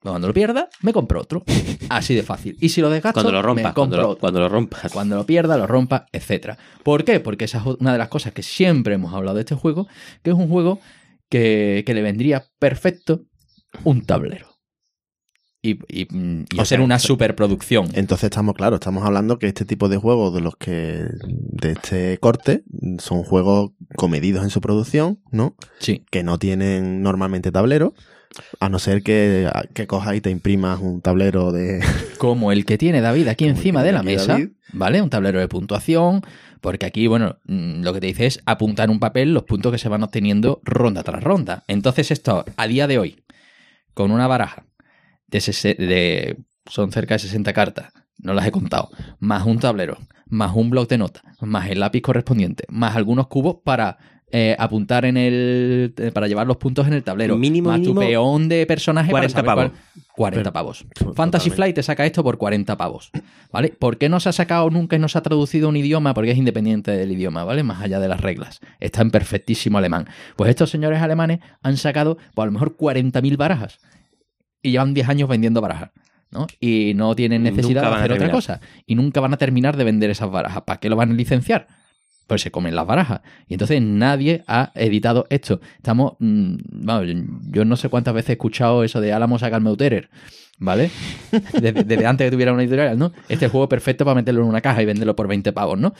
cuando 0.00 0.28
lo 0.28 0.34
pierda, 0.34 0.68
me 0.82 0.92
compro 0.92 1.20
otro. 1.20 1.44
Así 1.88 2.14
de 2.14 2.22
fácil. 2.22 2.56
Y 2.60 2.68
si 2.68 2.80
lo 2.80 2.90
desgasto, 2.90 3.20
cuando 3.22 3.32
lo 3.32 3.38
me 3.38 3.42
rompas, 3.42 3.74
cuando 3.74 3.96
compro 3.96 4.02
lo, 4.02 4.08
otro. 4.10 4.20
cuando 4.20 4.40
lo 4.40 4.48
rompas. 4.48 4.92
Cuando 4.92 5.16
lo 5.16 5.26
pierda, 5.26 5.56
lo 5.56 5.66
rompa, 5.66 6.06
etcétera. 6.12 6.58
¿Por 6.82 7.04
qué? 7.04 7.20
Porque 7.20 7.46
esa 7.46 7.58
es 7.58 7.66
una 7.80 7.92
de 7.92 7.98
las 7.98 8.08
cosas 8.08 8.32
que 8.32 8.42
siempre 8.42 8.94
hemos 8.94 9.14
hablado 9.14 9.36
de 9.36 9.42
este 9.42 9.54
juego, 9.54 9.86
que 10.22 10.30
es 10.30 10.36
un 10.36 10.48
juego 10.48 10.80
que, 11.28 11.82
que 11.86 11.94
le 11.94 12.02
vendría 12.02 12.44
perfecto 12.58 13.24
un 13.84 14.04
tablero. 14.04 14.56
Y, 15.62 15.80
y, 15.88 16.06
mm, 16.08 16.44
y 16.52 16.58
O 16.58 16.62
hacer 16.62 16.78
sea, 16.78 16.84
una 16.84 16.98
superproducción. 16.98 17.88
Entonces 17.94 18.24
estamos, 18.24 18.54
claro, 18.54 18.76
estamos 18.76 19.04
hablando 19.04 19.38
que 19.38 19.48
este 19.48 19.64
tipo 19.64 19.88
de 19.88 19.96
juegos 19.96 20.32
de 20.32 20.40
los 20.40 20.56
que, 20.56 21.06
de 21.26 21.72
este 21.72 22.18
corte, 22.18 22.62
son 22.98 23.24
juegos 23.24 23.72
comedidos 23.96 24.44
en 24.44 24.50
su 24.50 24.60
producción, 24.60 25.20
¿no? 25.32 25.56
Sí. 25.80 26.04
Que 26.10 26.22
no 26.22 26.38
tienen 26.38 27.02
normalmente 27.02 27.50
tablero, 27.50 27.94
a 28.60 28.68
no 28.68 28.78
ser 28.78 29.02
que, 29.02 29.50
que 29.74 29.86
cojas 29.86 30.14
y 30.16 30.20
te 30.20 30.30
imprimas 30.30 30.80
un 30.80 31.00
tablero 31.00 31.52
de... 31.52 31.82
como 32.18 32.52
el 32.52 32.64
que 32.64 32.78
tiene 32.78 33.00
David 33.00 33.28
aquí 33.28 33.44
Como 33.44 33.56
encima 33.56 33.82
de 33.82 33.92
la 33.92 34.02
mesa, 34.02 34.32
David. 34.34 34.50
¿vale? 34.72 35.02
Un 35.02 35.10
tablero 35.10 35.40
de 35.40 35.48
puntuación, 35.48 36.22
porque 36.60 36.86
aquí, 36.86 37.06
bueno, 37.06 37.38
mm, 37.44 37.82
lo 37.82 37.92
que 37.92 38.00
te 38.00 38.06
dice 38.06 38.26
es 38.26 38.42
apuntar 38.46 38.86
en 38.86 38.92
un 38.92 39.00
papel 39.00 39.32
los 39.32 39.44
puntos 39.44 39.72
que 39.72 39.78
se 39.78 39.88
van 39.88 40.02
obteniendo 40.02 40.60
ronda 40.64 41.02
tras 41.02 41.22
ronda. 41.22 41.64
Entonces 41.68 42.10
esto, 42.10 42.44
a 42.56 42.66
día 42.66 42.86
de 42.86 42.98
hoy, 42.98 43.22
con 43.94 44.10
una 44.10 44.26
baraja 44.26 44.66
de, 45.28 45.40
de 45.78 46.36
son 46.66 46.92
cerca 46.92 47.14
de 47.14 47.20
60 47.20 47.52
cartas, 47.52 47.92
no 48.18 48.34
las 48.34 48.46
he 48.46 48.50
contado, 48.50 48.90
más 49.18 49.46
un 49.46 49.58
tablero, 49.58 49.98
más 50.26 50.54
un 50.54 50.70
bloc 50.70 50.88
de 50.88 50.98
notas, 50.98 51.22
más 51.40 51.70
el 51.70 51.80
lápiz 51.80 52.00
correspondiente, 52.00 52.64
más 52.68 52.96
algunos 52.96 53.28
cubos 53.28 53.58
para 53.64 53.98
eh, 54.32 54.56
apuntar 54.58 55.04
en 55.04 55.16
el 55.16 55.94
eh, 55.96 56.10
para 56.12 56.26
llevar 56.26 56.46
los 56.46 56.56
puntos 56.56 56.86
en 56.86 56.92
el 56.94 57.02
tablero. 57.04 57.36
Mínimo, 57.36 57.70
más 57.70 57.78
mínimo, 57.80 58.00
tu 58.00 58.06
peón 58.06 58.48
de 58.48 58.66
personaje 58.66 59.10
40 59.10 59.42
para 59.42 59.54
pavos. 59.54 59.70
cuál- 59.72 60.04
40 60.16 60.42
Pero- 60.42 60.52
pavos. 60.52 60.78
Totalmente. 60.88 61.16
Fantasy 61.16 61.50
Flight 61.50 61.74
te 61.76 61.82
saca 61.82 62.04
esto 62.06 62.24
por 62.24 62.36
40 62.38 62.76
pavos. 62.76 63.10
¿Vale? 63.52 63.68
¿Por 63.78 63.98
qué 63.98 64.08
no 64.08 64.18
se 64.18 64.28
ha 64.30 64.32
sacado 64.32 64.68
nunca 64.70 64.96
y 64.96 64.98
no 64.98 65.08
se 65.08 65.18
ha 65.18 65.22
traducido 65.22 65.66
a 65.66 65.70
un 65.70 65.76
idioma? 65.76 66.12
Porque 66.14 66.30
es 66.32 66.38
independiente 66.38 66.90
del 66.90 67.12
idioma, 67.12 67.44
¿vale? 67.44 67.62
Más 67.62 67.82
allá 67.82 68.00
de 68.00 68.08
las 68.08 68.20
reglas. 68.20 68.60
Está 68.80 69.02
en 69.02 69.10
perfectísimo 69.10 69.78
alemán. 69.78 70.06
Pues 70.36 70.50
estos 70.50 70.70
señores 70.70 71.00
alemanes 71.02 71.40
han 71.62 71.76
sacado, 71.76 72.16
pues 72.34 72.42
a 72.44 72.46
lo 72.46 72.52
mejor 72.52 72.76
40.000 72.76 73.36
barajas. 73.36 73.78
Y 74.62 74.72
llevan 74.72 74.94
10 74.94 75.08
años 75.08 75.28
vendiendo 75.28 75.60
barajas. 75.60 75.90
¿no? 76.32 76.46
Y 76.60 76.92
no 76.96 77.14
tienen 77.14 77.44
necesidad 77.44 77.82
de 77.82 77.96
hacer 77.96 78.12
otra 78.12 78.30
cosa. 78.30 78.60
Y 78.84 78.96
nunca 78.96 79.20
van 79.20 79.32
a 79.32 79.36
terminar 79.36 79.76
de 79.76 79.84
vender 79.84 80.10
esas 80.10 80.28
barajas. 80.30 80.62
¿Para 80.62 80.80
qué 80.80 80.88
lo 80.90 80.96
van 80.96 81.10
a 81.12 81.14
licenciar? 81.14 81.68
Pues 82.26 82.42
se 82.42 82.50
comen 82.50 82.74
las 82.74 82.86
barajas. 82.86 83.20
Y 83.48 83.54
entonces 83.54 83.80
nadie 83.80 84.42
ha 84.46 84.72
editado 84.74 85.26
esto. 85.30 85.60
Estamos. 85.76 86.14
mm, 86.18 86.56
yo 87.50 87.64
no 87.64 87.76
sé 87.76 87.88
cuántas 87.88 88.14
veces 88.14 88.30
he 88.30 88.32
escuchado 88.32 88.82
eso 88.84 89.00
de 89.00 89.12
Álamo 89.12 89.38
saca. 89.38 89.60
¿Vale? 90.58 90.90
Desde, 91.52 91.84
desde 91.84 92.06
antes 92.06 92.26
que 92.26 92.30
tuviera 92.30 92.50
una 92.52 92.62
editorial, 92.62 92.98
¿no? 92.98 93.12
Este 93.24 93.34
es 93.34 93.42
el 93.42 93.48
juego 93.50 93.68
perfecto 93.68 94.06
para 94.06 94.14
meterlo 94.14 94.40
en 94.42 94.48
una 94.48 94.62
caja 94.62 94.80
y 94.82 94.86
venderlo 94.86 95.14
por 95.14 95.28
20 95.28 95.52
pavos, 95.52 95.78
¿no? 95.78 95.92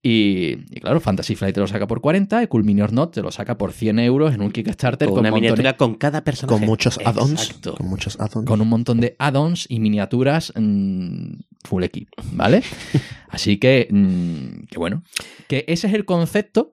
Y, 0.00 0.58
y 0.70 0.80
claro, 0.80 1.00
Fantasy 1.00 1.34
Flight 1.34 1.52
te 1.54 1.60
lo 1.60 1.66
saca 1.66 1.88
por 1.88 2.00
40 2.00 2.42
y 2.42 2.46
Cool 2.46 2.62
Mini 2.62 2.82
or 2.82 2.92
Not 2.92 3.12
te 3.14 3.22
lo 3.22 3.32
saca 3.32 3.58
por 3.58 3.72
100 3.72 3.98
euros 3.98 4.32
en 4.34 4.42
un 4.42 4.52
Kickstarter 4.52 5.08
Con 5.08 5.16
con, 5.16 5.20
una 5.22 5.30
montones- 5.30 5.40
miniatura 5.58 5.76
con 5.76 5.94
cada 5.96 6.22
personaje. 6.22 6.56
Con 6.58 6.64
muchos 6.66 7.00
add-ons. 7.04 7.54
Con 7.76 7.88
muchos 7.88 8.20
add-ons. 8.20 8.46
con 8.46 8.60
un 8.60 8.68
montón 8.68 9.00
de 9.00 9.16
add-ons 9.18 9.66
y 9.68 9.80
miniaturas 9.80 10.52
mm, 10.54 11.32
full 11.64 11.82
equip, 11.82 12.08
¿vale? 12.34 12.62
Así 13.30 13.56
que, 13.58 13.88
mm, 13.90 14.66
que 14.70 14.78
bueno, 14.78 15.02
que 15.48 15.64
ese 15.66 15.88
es 15.88 15.94
el 15.94 16.04
concepto 16.04 16.70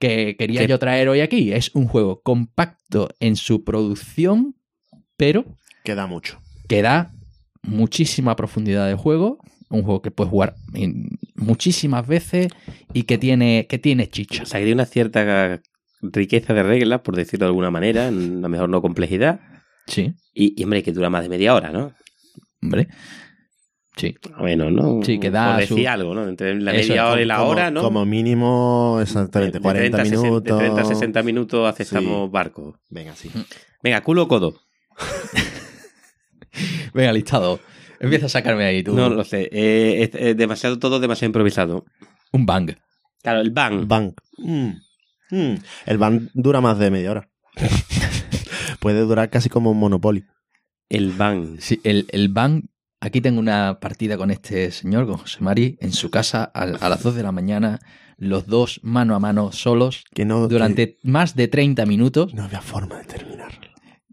que 0.00 0.34
quería 0.36 0.62
Que- 0.62 0.66
yo 0.68 0.78
traer 0.80 1.08
hoy 1.08 1.20
aquí. 1.20 1.52
Es 1.52 1.70
un 1.74 1.86
juego 1.86 2.20
compacto 2.22 3.10
en 3.20 3.36
su 3.36 3.62
producción, 3.62 4.56
pero 5.16 5.44
Queda 5.84 6.06
mucho. 6.06 6.40
Que 6.68 6.82
da 6.82 7.10
muchísima 7.62 8.36
profundidad 8.36 8.86
de 8.88 8.94
juego. 8.94 9.38
Un 9.70 9.82
juego 9.82 10.02
que 10.02 10.10
puedes 10.10 10.30
jugar 10.30 10.54
en- 10.74 11.08
muchísimas 11.34 12.06
veces 12.06 12.48
y 12.92 13.04
que 13.04 13.18
tiene, 13.18 13.66
que 13.68 13.78
tiene 13.78 14.08
chicha. 14.08 14.42
O 14.42 14.46
sea, 14.46 14.60
que 14.60 14.66
tiene 14.66 14.80
una 14.80 14.86
cierta 14.86 15.60
riqueza 16.02 16.52
de 16.54 16.62
reglas, 16.62 17.00
por 17.00 17.16
decirlo 17.16 17.46
de 17.46 17.48
alguna 17.48 17.70
manera, 17.70 18.08
a 18.08 18.10
lo 18.10 18.48
mejor 18.48 18.68
no 18.68 18.82
complejidad. 18.82 19.40
Sí, 19.86 20.14
Y, 20.32 20.58
y, 20.60 20.64
hombre, 20.64 20.82
que 20.82 20.92
dura 20.92 21.10
más 21.10 21.22
de 21.22 21.28
media 21.28 21.54
hora, 21.54 21.70
¿no? 21.70 21.92
hombre. 22.62 22.88
Sí. 23.96 24.14
Bueno, 24.38 24.70
¿no? 24.70 25.00
Sí, 25.04 25.18
que 25.20 25.30
da 25.30 25.52
Por 25.52 25.60
decir 25.60 25.84
su- 25.84 25.88
algo, 25.88 26.14
¿no? 26.14 26.26
Entre 26.28 26.60
la 26.60 26.72
Eso, 26.74 26.88
media 26.88 27.08
hora 27.08 27.22
y 27.22 27.24
la 27.24 27.36
como, 27.38 27.48
hora, 27.50 27.70
¿no? 27.70 27.82
Como 27.82 28.04
mínimo, 28.04 28.98
exactamente, 29.00 29.58
De- 29.58 29.58
de 29.60 29.62
40 29.62 29.96
30 29.98 30.02
a 30.02 30.04
60 30.04 30.22
minutos. 30.26 30.58
De 30.58 30.64
30 30.64 30.80
a 30.80 30.84
60 30.84 31.22
minutos 31.22 31.68
aceptamos 31.68 32.26
Sí. 32.26 32.32
barco. 32.32 32.78
Venga, 32.90 33.14
sí. 33.14 33.30
Venga, 33.82 34.00
culo 34.02 34.22
o 34.24 34.28
codo. 34.28 34.54
Venga, 36.94 37.12
listado. 37.12 37.60
Empieza 38.00 38.26
a 38.26 38.28
sacarme 38.28 38.64
ahí 38.64 38.82
tú. 38.82 38.94
No 38.94 39.08
lo 39.08 39.24
sé. 39.24 39.48
Eh, 39.52 40.02
es, 40.02 40.10
es 40.14 40.36
demasiado 40.36 40.78
todo, 40.78 41.00
demasiado 41.00 41.28
improvisado. 41.30 41.84
Un 42.32 42.46
bang. 42.46 42.72
Claro, 43.22 43.40
el 43.40 43.50
bang. 43.50 43.86
Bank. 43.86 44.20
Mm. 44.38 44.70
Mm. 45.30 45.54
El 45.86 45.98
ban 45.98 46.30
dura 46.34 46.60
más 46.60 46.78
de 46.78 46.90
media 46.90 47.10
hora. 47.12 47.28
Puede 48.80 49.00
durar 49.00 49.30
casi 49.30 49.48
como 49.48 49.70
un 49.70 49.78
Monopoly. 49.78 50.24
El 50.88 51.12
bang. 51.12 51.58
Sí, 51.60 51.80
el, 51.84 52.06
el 52.10 52.28
Bang. 52.28 52.64
Aquí 53.00 53.20
tengo 53.20 53.38
una 53.38 53.78
partida 53.80 54.16
con 54.16 54.30
este 54.30 54.70
señor, 54.70 55.06
con 55.06 55.18
José 55.18 55.38
Mari, 55.40 55.76
en 55.80 55.92
su 55.92 56.10
casa 56.10 56.50
a, 56.54 56.62
a 56.62 56.88
las 56.88 57.02
2 57.02 57.14
de 57.14 57.22
la 57.22 57.32
mañana, 57.32 57.80
los 58.16 58.46
dos 58.46 58.80
mano 58.82 59.14
a 59.14 59.18
mano 59.20 59.52
solos, 59.52 60.04
Que 60.14 60.24
no, 60.24 60.48
durante 60.48 60.96
más 61.02 61.34
de 61.36 61.48
30 61.48 61.84
minutos, 61.84 62.32
no 62.32 62.44
había 62.44 62.62
forma 62.62 62.96
de 62.98 63.04
terminarlo. 63.04 63.68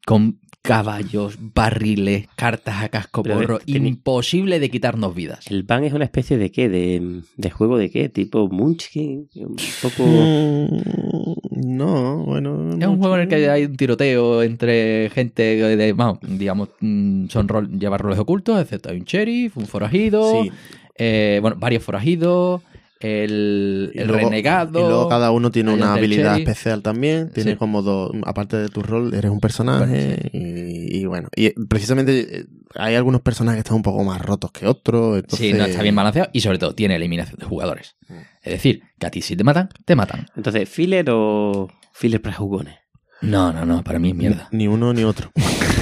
con 0.05 0.41
caballos, 0.61 1.37
barriles, 1.39 2.27
cartas 2.35 2.83
a 2.83 2.89
casco 2.89 3.23
Pero 3.23 3.35
porro. 3.39 3.59
Imposible 3.65 4.59
de 4.59 4.69
quitarnos 4.69 5.13
vidas. 5.15 5.45
¿El 5.49 5.63
bang 5.63 5.83
es 5.85 5.93
una 5.93 6.05
especie 6.05 6.37
de 6.37 6.51
qué? 6.51 6.69
¿De, 6.69 7.21
de 7.35 7.49
juego 7.49 7.77
de 7.77 7.89
qué? 7.89 8.09
¿Tipo 8.09 8.47
Munchkin? 8.47 9.27
Un 9.35 9.55
poco... 9.81 10.03
Mm, 10.05 11.77
no, 11.77 12.17
bueno. 12.25 12.77
Es 12.79 12.87
un 12.87 12.99
juego 12.99 13.15
en 13.15 13.21
el 13.21 13.27
que 13.27 13.49
hay 13.49 13.65
un 13.65 13.75
tiroteo 13.75 14.43
entre 14.43 15.09
gente 15.09 15.41
de, 15.55 15.93
vamos, 15.93 16.19
digamos, 16.21 16.69
mm, 16.79 17.27
son 17.27 17.47
rol, 17.47 17.69
lleva 17.79 17.97
roles 17.97 18.19
ocultos, 18.19 18.59
excepto 18.61 18.89
hay 18.89 18.97
un 18.97 19.03
sheriff, 19.05 19.57
un 19.57 19.65
forajido, 19.65 20.43
Sí. 20.43 20.51
eh, 20.95 21.39
bueno, 21.41 21.57
varios 21.59 21.83
forajidos, 21.83 22.61
el, 23.03 23.91
Y 23.93 23.99
el 23.99 24.07
luego- 24.07 24.29
renegado. 24.29 24.79
Y 24.79 24.83
luego 24.83 25.09
cada 25.09 25.31
uno 25.31 25.51
tiene 25.51 25.73
una 25.73 25.93
habilidad 25.93 26.37
especial 26.37 26.81
también. 26.81 27.31
Tiene 27.31 27.51
Sí. 27.51 27.57
como 27.57 27.81
dos, 27.81 28.11
aparte 28.25 28.57
de 28.57 28.69
tu 28.69 28.81
rol, 28.81 29.13
eres 29.13 29.31
un 29.31 29.39
personaje. 29.39 30.29
y, 30.33 30.97
y 30.99 31.05
bueno, 31.05 31.27
y 31.35 31.49
precisamente 31.65 32.39
eh, 32.41 32.45
hay 32.75 32.95
algunos 32.95 33.21
personajes 33.21 33.57
que 33.57 33.67
están 33.67 33.75
un 33.77 33.83
poco 33.83 34.03
más 34.03 34.21
rotos 34.21 34.51
que 34.51 34.65
otros. 34.67 35.17
Entonces, 35.17 35.39
Sí, 35.47 35.53
no 35.53 35.65
está 35.65 35.81
bien 35.83 35.95
balanceado 35.95 36.29
y 36.33 36.41
sobre 36.41 36.57
todo 36.57 36.73
tiene 36.75 36.95
eliminación 36.95 37.37
de 37.39 37.45
jugadores. 37.45 37.95
Mm. 38.07 38.13
Es 38.43 38.53
decir, 38.53 38.81
que 38.99 39.07
a 39.07 39.11
ti 39.11 39.21
si 39.21 39.35
te 39.35 39.43
matan, 39.43 39.69
te 39.85 39.95
matan. 39.95 40.27
Entonces, 40.35 40.67
¿filler 40.69 41.05
o 41.09 41.67
filler 41.93 42.21
para 42.21 42.35
jugones? 42.35 42.75
No, 43.21 43.53
no, 43.53 43.65
no, 43.65 43.83
para 43.83 43.99
mí 43.99 44.09
es 44.09 44.15
mierda. 44.15 44.47
Ni 44.51 44.67
uno 44.67 44.93
ni 44.93 45.03
otro. 45.03 45.31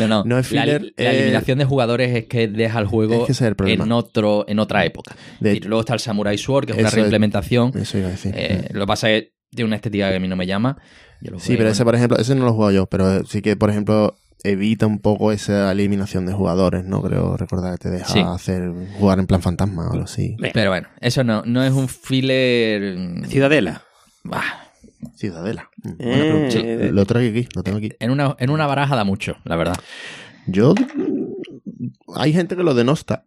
No, 0.00 0.08
no. 0.08 0.24
No 0.24 0.38
es 0.38 0.50
la, 0.52 0.62
filler, 0.62 0.82
la 0.96 1.04
eh, 1.12 1.16
eliminación 1.20 1.58
de 1.58 1.64
jugadores 1.64 2.14
es 2.16 2.24
que 2.26 2.48
deja 2.48 2.78
el 2.80 2.86
juego 2.86 3.20
Es 3.20 3.26
que 3.26 3.32
ese 3.32 3.44
es 3.44 3.48
el 3.48 3.56
problema. 3.56 3.84
en 3.84 3.92
otro, 3.92 4.44
en 4.48 4.58
otra 4.58 4.84
época. 4.84 5.14
De- 5.40 5.54
y 5.56 5.60
luego 5.60 5.80
está 5.80 5.94
el 5.94 6.00
Samurai 6.00 6.36
Sword, 6.38 6.66
que 6.66 6.72
es 6.72 6.78
una 6.78 6.88
es- 6.88 6.94
reimplementación. 6.94 7.72
Eso 7.76 7.98
iba 7.98 8.08
a 8.08 8.10
decir. 8.10 8.32
Eh, 8.36 8.68
lo 8.72 8.80
que 8.80 8.86
pasa 8.86 9.10
es 9.10 9.22
que 9.22 9.32
tiene 9.54 9.66
una 9.66 9.76
estética 9.76 10.10
que 10.10 10.16
a 10.16 10.20
mí 10.20 10.28
no 10.28 10.36
me 10.36 10.46
llama. 10.46 10.76
Yo 11.20 11.32
lo 11.32 11.38
Sí, 11.38 11.56
pero 11.56 11.68
ese, 11.68 11.84
por 11.84 11.94
ejemplo, 11.94 12.16
ese 12.18 12.34
no 12.34 12.44
lo 12.44 12.50
he 12.50 12.52
jugado 12.54 12.72
yo, 12.72 12.86
pero 12.86 13.24
sí 13.26 13.42
que, 13.42 13.54
por 13.56 13.68
ejemplo, 13.70 14.16
evita 14.42 14.86
un 14.86 15.00
poco 15.00 15.32
esa 15.32 15.70
eliminación 15.70 16.24
de 16.24 16.32
jugadores, 16.32 16.84
¿no? 16.84 17.02
Creo 17.02 17.36
recordar 17.36 17.72
que 17.78 17.78
te 17.84 17.90
deja 17.90 18.06
Sí. 18.10 18.20
hacer 18.20 18.70
jugar 18.98 19.18
en 19.18 19.26
plan 19.26 19.42
fantasma 19.42 19.88
o 19.88 19.92
algo 19.92 20.04
así. 20.04 20.36
Pero 20.54 20.70
bueno, 20.70 20.88
eso 21.02 21.22
no, 21.24 21.42
no 21.44 21.62
es 21.62 21.72
un 21.72 21.88
filler. 21.88 22.96
mm, 22.96 23.24
Ciudadela. 23.26 23.82
bah, 24.24 24.69
Ciudadela. 25.14 25.70
Mm, 25.82 25.90
Eh, 25.98 26.48
sí. 26.50 26.92
Lo 26.92 27.04
traigo 27.06 27.30
aquí, 27.38 27.48
lo 27.54 27.62
tengo 27.62 27.78
aquí. 27.78 27.90
en, 27.98 28.10
una, 28.10 28.36
en 28.38 28.50
una 28.50 28.66
baraja 28.66 28.96
da 28.96 29.04
mucho, 29.04 29.36
la 29.44 29.56
verdad. 29.56 29.76
Yo. 30.46 30.74
Hay 32.14 32.32
gente 32.32 32.56
que 32.56 32.62
lo 32.62 32.74
denosta, 32.74 33.24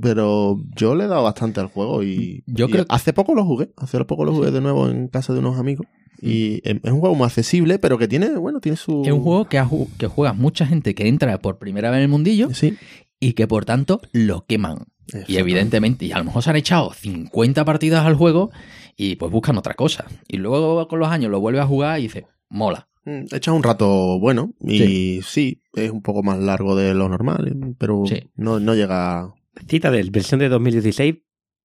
pero 0.00 0.60
yo 0.76 0.94
le 0.94 1.04
he 1.04 1.08
dado 1.08 1.22
bastante 1.24 1.60
al 1.60 1.66
juego 1.66 2.02
y. 2.02 2.42
Yo 2.46 2.66
y 2.66 2.70
creo- 2.72 2.86
Hace 2.88 3.12
poco 3.12 3.34
lo 3.34 3.44
jugué, 3.44 3.70
hace 3.76 4.04
poco 4.04 4.24
lo 4.24 4.32
jugué 4.34 4.50
de 4.50 4.60
nuevo 4.60 4.88
en 4.88 5.08
casa 5.08 5.32
de 5.32 5.38
unos 5.40 5.58
amigos. 5.58 5.86
Y 6.20 6.56
es 6.68 6.76
es 6.82 6.92
un 6.92 7.00
juego 7.00 7.14
muy 7.14 7.26
accesible, 7.26 7.78
pero 7.78 7.98
que 7.98 8.08
tiene, 8.08 8.30
bueno, 8.38 8.60
tiene 8.60 8.76
su. 8.76 9.02
Es 9.04 9.12
un 9.12 9.20
juego 9.22 9.46
que, 9.48 9.62
que 9.98 10.06
juega 10.06 10.32
mucha 10.32 10.66
gente 10.66 10.94
que 10.94 11.08
entra 11.08 11.38
por 11.38 11.58
primera 11.58 11.90
vez 11.90 11.98
en 11.98 12.02
el 12.04 12.08
mundillo 12.08 12.52
Sí. 12.54 12.76
y 13.20 13.32
que 13.34 13.46
por 13.46 13.64
tanto 13.64 14.00
lo 14.12 14.46
queman. 14.46 14.86
Y 15.28 15.36
evidentemente, 15.36 16.04
y 16.06 16.12
a 16.12 16.18
lo 16.18 16.24
mejor 16.24 16.42
se 16.42 16.50
han 16.50 16.56
echado 16.56 16.92
50 16.92 17.64
partidas 17.64 18.04
al 18.06 18.14
juego 18.14 18.50
y 18.96 19.16
pues 19.16 19.30
buscan 19.30 19.56
otra 19.58 19.74
cosa. 19.74 20.06
Y 20.28 20.38
luego 20.38 20.88
con 20.88 20.98
los 20.98 21.08
años 21.08 21.30
lo 21.30 21.40
vuelve 21.40 21.60
a 21.60 21.66
jugar 21.66 21.98
y 21.98 22.04
dice, 22.04 22.26
mola. 22.48 22.88
Mm, 23.04 23.26
Echas 23.32 23.54
un 23.54 23.62
rato 23.62 24.18
bueno 24.18 24.52
y 24.60 25.20
sí. 25.22 25.62
es 25.74 25.90
un 25.92 26.02
poco 26.02 26.22
más 26.24 26.38
largo 26.40 26.74
de 26.74 26.92
lo 26.94 27.08
normal, 27.08 27.74
pero 27.78 28.04
Sí. 28.06 28.30
no, 28.34 28.58
no 28.58 28.74
llega. 28.74 29.32
Citadel, 29.68 30.10
versión 30.10 30.40
de 30.40 30.48
2016, 30.48 31.16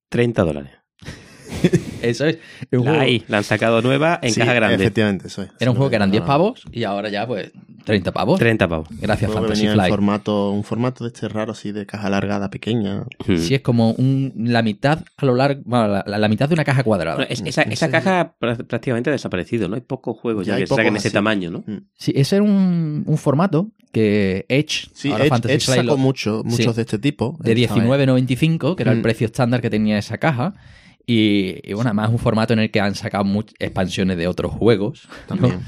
30 0.10 0.44
dólares. 0.44 0.72
Eso 2.01 2.25
es. 2.25 2.38
es 2.72 2.80
un 2.80 2.86
La 2.86 2.91
juego- 2.91 3.03
hay, 3.06 3.24
la 3.27 3.38
han 3.39 3.44
sacado 3.44 3.82
nueva 3.82 4.20
en 4.22 4.32
Sí, 4.34 4.39
caja 4.39 4.53
grande. 4.53 4.75
Efectivamente, 4.75 5.27
eso 5.27 5.44
es. 5.44 5.50
era 5.60 5.70
un 5.72 5.77
juego 5.77 5.89
que 5.89 5.96
eran 5.98 6.10
no- 6.10 6.13
10 6.13 6.24
pavos 6.24 6.63
y 6.72 6.84
ahora 6.84 7.10
ya 7.10 7.27
pues 7.27 7.51
30 7.86 8.12
pavos. 8.12 8.39
30 8.39 8.68
pavos. 8.68 8.88
Gracias 9.00 9.32
Fantasy 9.32 9.62
venía 9.62 9.72
en 9.72 9.75
Flight. 9.75 9.89
formato, 9.91 10.51
un 10.51 10.63
formato 10.63 11.03
de 11.03 11.10
este 11.10 11.27
raro 11.30 11.51
así 11.51 11.72
de 11.72 11.86
caja 11.86 12.08
alargada 12.08 12.50
pequeña. 12.50 13.03
Hmm. 13.27 13.38
Sí, 13.38 13.53
es 13.56 13.62
como 13.62 13.91
un, 13.91 14.34
la 14.36 14.62
mitad 14.62 15.03
a 15.18 15.25
lo 15.25 15.36
largo, 15.36 15.62
bueno, 15.65 15.88
la, 15.88 16.03
la- 16.08 16.18
la 16.18 16.27
mitad 16.27 16.48
de 16.48 16.53
una 16.53 16.63
caja 16.63 16.84
cuadrada. 16.84 17.18
Bueno, 17.18 17.30
es- 17.32 17.41
esa, 17.46 17.65
No 17.65 17.72
esa 17.72 17.89
caja 17.89 18.36
prá- 18.39 18.65
prácticamente 18.65 19.10
ha 19.10 19.13
desaparecido, 19.13 19.68
¿no? 19.68 19.75
Hay 19.75 19.82
pocos 19.82 20.18
juegos 20.20 20.46
ya, 20.46 20.58
que 20.58 20.68
saquen 20.68 20.96
ese 20.96 21.12
tamaño, 21.12 21.50
¿no? 21.51 21.63
Sí, 21.98 22.13
ese 22.15 22.38
era 22.38 22.44
un, 22.46 23.03
un 23.06 23.18
formato 23.18 23.70
que 23.91 24.46
Edge, 24.48 24.89
Sí, 24.94 25.12
ahora 25.12 25.24
Edge, 25.25 25.30
Fantasy 25.30 25.53
Edge 25.56 25.65
Flight 25.65 25.82
sacó 25.82 25.91
lo- 25.91 25.98
mucho, 25.98 26.41
muchos 26.46 26.65
Sí. 26.65 26.74
de 26.74 26.82
este 26.82 26.98
tipo. 27.00 27.38
de 27.41 27.51
Esta 27.51 27.75
vez. 27.75 27.84
19.95, 27.86 28.75
que 28.75 28.84
era 28.84 28.91
el 28.91 29.00
Mm. 29.00 29.01
precio 29.01 29.25
estándar 29.25 29.62
que 29.62 29.70
tenía 29.70 29.98
esa 29.98 30.18
caja. 30.18 30.53
Y, 31.05 31.55
y 31.63 31.74
bueno, 31.74 31.89
además 31.89 32.08
es 32.10 32.13
un 32.13 32.20
formato 32.20 32.53
en 32.53 32.60
el 32.60 32.72
que 32.72 32.79
han 32.79 32.96
sacado 32.96 33.25
expansiones 33.60 34.17
de 34.17 34.27
otros 34.27 34.51
juegos. 34.53 35.08
¿no? 35.08 35.36
También. 35.36 35.60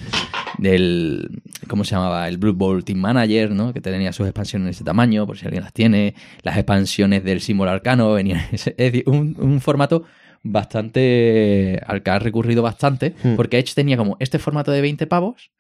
Del, 0.58 1.42
¿cómo 1.68 1.84
se 1.84 1.96
llamaba? 1.96 2.28
El 2.28 2.38
Blue 2.38 2.54
Bowl 2.54 2.84
Team 2.84 3.00
Manager, 3.00 3.52
¿no? 3.52 3.74
Que 3.74 3.82
tenía 3.82 4.14
sus 4.14 4.28
expansiones 4.28 4.66
de 4.68 4.72
ese 4.72 4.84
tamaño, 4.84 5.26
por 5.26 5.38
si 5.38 5.46
alguien 5.46 5.64
las 5.64 5.74
tiene. 5.74 6.16
Las 6.44 6.58
expansiones 6.58 7.24
del 7.24 7.42
símbolo 7.42 7.72
arcano 7.72 8.14
venían. 8.14 8.42
Es 8.52 8.66
decir, 8.78 9.04
un, 9.08 9.36
un 9.40 9.60
formato 9.62 10.04
bastante. 10.44 11.82
al 11.86 12.04
que 12.04 12.12
ha 12.12 12.20
recurrido 12.20 12.62
bastante. 12.62 13.16
Hmm. 13.24 13.36
Porque 13.36 13.58
Edge 13.58 13.74
tenía 13.74 13.98
como 13.98 14.18
este 14.20 14.40
formato 14.40 14.72
de 14.72 14.82
20 14.82 15.08
pavos. 15.08 15.52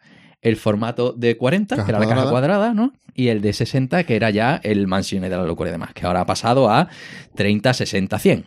El 0.41 0.57
formato 0.57 1.13
de 1.13 1.37
40, 1.37 1.75
Caja 1.77 1.85
que 1.85 1.91
era 1.91 1.99
la 1.99 2.05
caja 2.05 2.29
cuadrada. 2.29 2.31
cuadrada, 2.31 2.73
¿no? 2.73 2.91
Y 3.15 3.29
el 3.29 3.41
de 3.41 3.53
60, 3.53 4.03
que 4.03 4.17
era 4.17 4.29
ya 4.29 4.59
el 4.63 4.87
Mansiones 4.87 5.29
de 5.29 5.37
la 5.37 5.43
Locura 5.43 5.69
y 5.69 5.71
demás, 5.71 5.93
que 5.93 6.05
ahora 6.05 6.19
ha 6.19 6.25
pasado 6.25 6.69
a 6.69 6.89
30, 7.35 7.73
60, 7.73 8.19
100. 8.19 8.45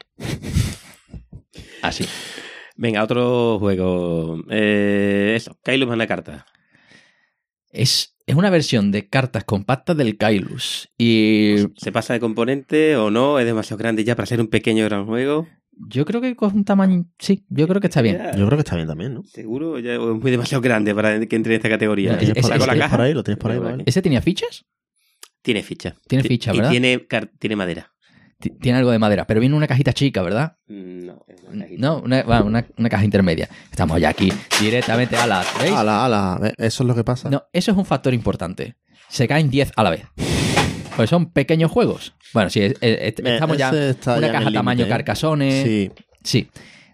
Así. 1.88 2.05
Venga, 2.76 3.02
otro 3.02 3.59
juego. 3.59 4.43
Eh, 4.50 5.35
eso, 5.37 5.57
Kailus 5.62 5.88
una 5.90 6.07
carta. 6.07 6.47
Es, 7.71 8.16
es 8.26 8.35
una 8.35 8.50
versión 8.50 8.90
de 8.93 9.09
cartas 9.09 9.45
compactas 9.45 9.97
del 9.97 10.16
Kailus. 10.16 10.88
Y 10.99 11.57
¿Se 11.76 11.93
pasa 11.93 12.12
de 12.14 12.21
componente 12.21 12.97
o 12.97 13.11
no? 13.11 13.38
¿Es 13.38 13.47
demasiado 13.47 13.78
grande 13.78 14.05
ya 14.05 14.14
para 14.16 14.26
ser 14.26 14.40
un 14.40 14.49
pequeño 14.49 14.85
gran 14.85 15.07
juego? 15.07 15.47
yo 15.78 16.07
creo 16.07 16.23
que 16.23 16.35
con 16.37 16.55
un 16.57 16.64
tamaño... 16.64 17.05
Sí, 17.19 17.45
yo 17.50 17.69
creo 17.69 17.83
que 17.83 17.88
está 17.88 18.00
bien. 18.00 18.16
Yo 18.35 18.47
creo 18.47 18.57
que 18.57 18.62
está 18.62 18.76
bien 18.76 18.88
también, 18.88 19.12
¿no? 19.12 19.23
Seguro, 19.25 19.78
ya 19.78 19.93
es 19.93 20.00
muy 20.00 20.31
demasiado 20.31 20.62
grande 20.62 20.95
para 20.95 21.21
que 21.26 21.37
entre 21.37 21.52
en 21.52 21.59
esta 21.59 21.69
categoría. 21.69 22.12
No, 22.12 22.19
es- 22.19 22.31
es- 22.35 22.47
Saco 22.47 22.62
es- 22.62 22.66
la 22.66 22.73
es 22.73 22.78
caja. 22.78 22.97
por 22.97 23.05
ahí, 23.05 23.12
lo 23.12 23.23
tienes 23.23 23.38
por 23.38 23.50
ahí, 23.50 23.59
Vale, 23.59 23.71
vale. 23.73 23.83
¿Ese 23.87 24.00
tenía 24.00 24.23
fichas? 24.23 24.64
Tiene 25.43 25.62
ficha. 25.62 25.95
Tiene 26.09 26.23
Ti- 26.23 26.28
ficha, 26.28 26.55
y 26.55 26.57
¿verdad? 26.57 26.71
tiene, 26.71 27.07
car- 27.07 27.31
tiene 27.38 27.57
madera. 27.57 27.93
Ti- 28.38 28.50
Tiene 28.50 28.78
algo 28.78 28.90
de 28.90 28.99
madera, 28.99 29.26
pero 29.26 29.40
viene 29.40 29.55
una 29.57 29.66
cajita 29.66 29.93
chica, 29.93 30.23
¿verdad? 30.23 30.57
No, 30.69 31.25
es 31.28 31.43
una 31.49 31.64
cajita. 31.64 31.81
No, 31.81 31.99
una, 32.00 32.25
una- 32.43 32.66
una 32.76 32.88
caja 32.88 33.05
intermedia. 33.05 33.49
Estamos 33.71 34.00
ya 34.00 34.11
aquí 34.11 34.33
directamente 34.61 35.16
a 35.16 35.26
la... 35.26 35.45
¿Veis? 35.61 35.73
Ala, 35.73 36.05
ala, 36.05 36.38
¿ves? 36.40 36.52
eso 36.59 36.83
es 36.83 36.87
lo 36.87 36.95
que 36.95 37.05
pasa. 37.05 37.31
No, 37.31 37.45
eso 37.52 37.71
es 37.73 37.76
un 37.78 37.87
factor 37.87 38.12
importante. 38.12 38.76
Se 39.09 39.26
caen 39.26 39.49
10 39.50 39.73
a 39.76 39.83
la 39.83 39.90
vez. 39.90 40.02
Pues 40.97 41.09
son 41.11 41.31
pequeños 41.33 41.71
juegos. 41.71 42.14
Bueno, 42.35 42.50
sí, 42.50 42.61
es- 42.62 42.73
es- 42.81 42.99
Eh, 42.99 43.14
estamos 43.25 43.57
ya... 43.57 43.71
Una 43.71 44.21
ya 44.26 44.33
caja 44.33 44.50
tamaño 44.52 44.85
¿eh? 44.85 44.88
carcasones. 44.88 45.62
Sí, 45.64 45.90
Sí, 46.23 46.49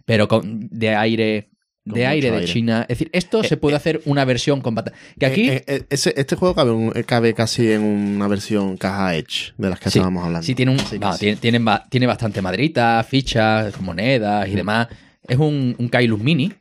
pero 0.05 0.29
con, 0.29 0.69
de 0.71 0.95
aire... 0.95 1.49
Con 1.85 1.95
De 1.95 2.07
aire 2.07 2.31
de 2.31 2.37
aire. 2.39 2.53
China. 2.53 2.83
Es 2.83 2.99
decir, 2.99 3.11
esto 3.13 3.41
Eh, 3.43 3.49
se 3.49 3.57
puede 3.57 3.75
hacer 3.77 4.03
una 4.05 4.25
versión 4.25 4.61
compacta. 4.61 4.93
Que 5.19 5.27
aquí... 5.27 5.49
Eh, 5.51 5.65
eh, 5.67 5.85
ese- 5.91 6.15
este 6.17 6.37
juego 6.37 6.55
cabe, 6.55 6.71
un- 6.71 6.93
cabe 7.05 7.35
casi 7.35 7.73
en 7.73 7.83
una 7.83 8.29
versión 8.29 8.77
caja 8.77 9.17
Edge 9.17 9.53
de 9.59 9.69
las 9.69 9.81
que 9.81 9.91
Sí, 9.91 9.99
estábamos 9.99 10.25
hablando. 10.25 10.47
Sí, 10.47 10.55
tiene, 10.55 10.71
un, 10.71 10.79
que 10.79 10.85
sí. 10.85 10.99
tiene, 11.19 11.37
tiene 11.39 11.59
ba- 11.59 11.85
tiene 11.91 12.07
bastante 12.07 12.41
madrita, 12.41 13.05
fichas, 13.09 13.81
monedas 13.81 14.47
y 14.49 14.55
demás. 14.55 14.87
Es 15.27 15.39
un, 15.39 15.75
un 15.77 15.89
Kailus 15.89 16.21
Mini, 16.21 16.53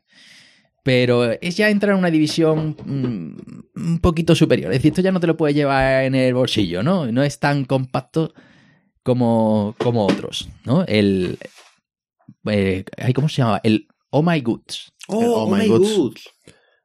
pero 0.83 1.31
es 1.39 1.55
ya 1.55 1.69
entrar 1.69 1.93
en 1.93 1.99
una 1.99 2.09
división 2.09 2.75
mm, 2.83 3.79
un 3.89 3.99
poquito 3.99 4.33
superior. 4.33 4.71
Es 4.71 4.79
decir, 4.79 4.91
esto 4.91 5.01
ya 5.03 5.11
no 5.11 5.19
te 5.19 5.27
lo 5.27 5.37
puedes 5.37 5.55
llevar 5.55 6.03
en 6.05 6.15
el 6.15 6.33
bolsillo, 6.33 6.81
¿no? 6.81 7.11
No 7.11 7.21
es 7.21 7.37
tan 7.39 7.65
compacto 7.65 8.33
como, 9.03 9.75
como 9.77 10.05
otros, 10.07 10.49
¿no? 10.65 10.83
El... 10.87 11.37
eh, 12.47 12.83
ay, 12.97 13.13
¿Cómo 13.13 13.29
se 13.29 13.37
llama? 13.43 13.59
El 13.63 13.87
Oh 14.09 14.23
My 14.23 14.41
Goods. 14.41 14.90
Oh, 15.12 15.48
my 15.56 15.68
goods. 15.68 16.30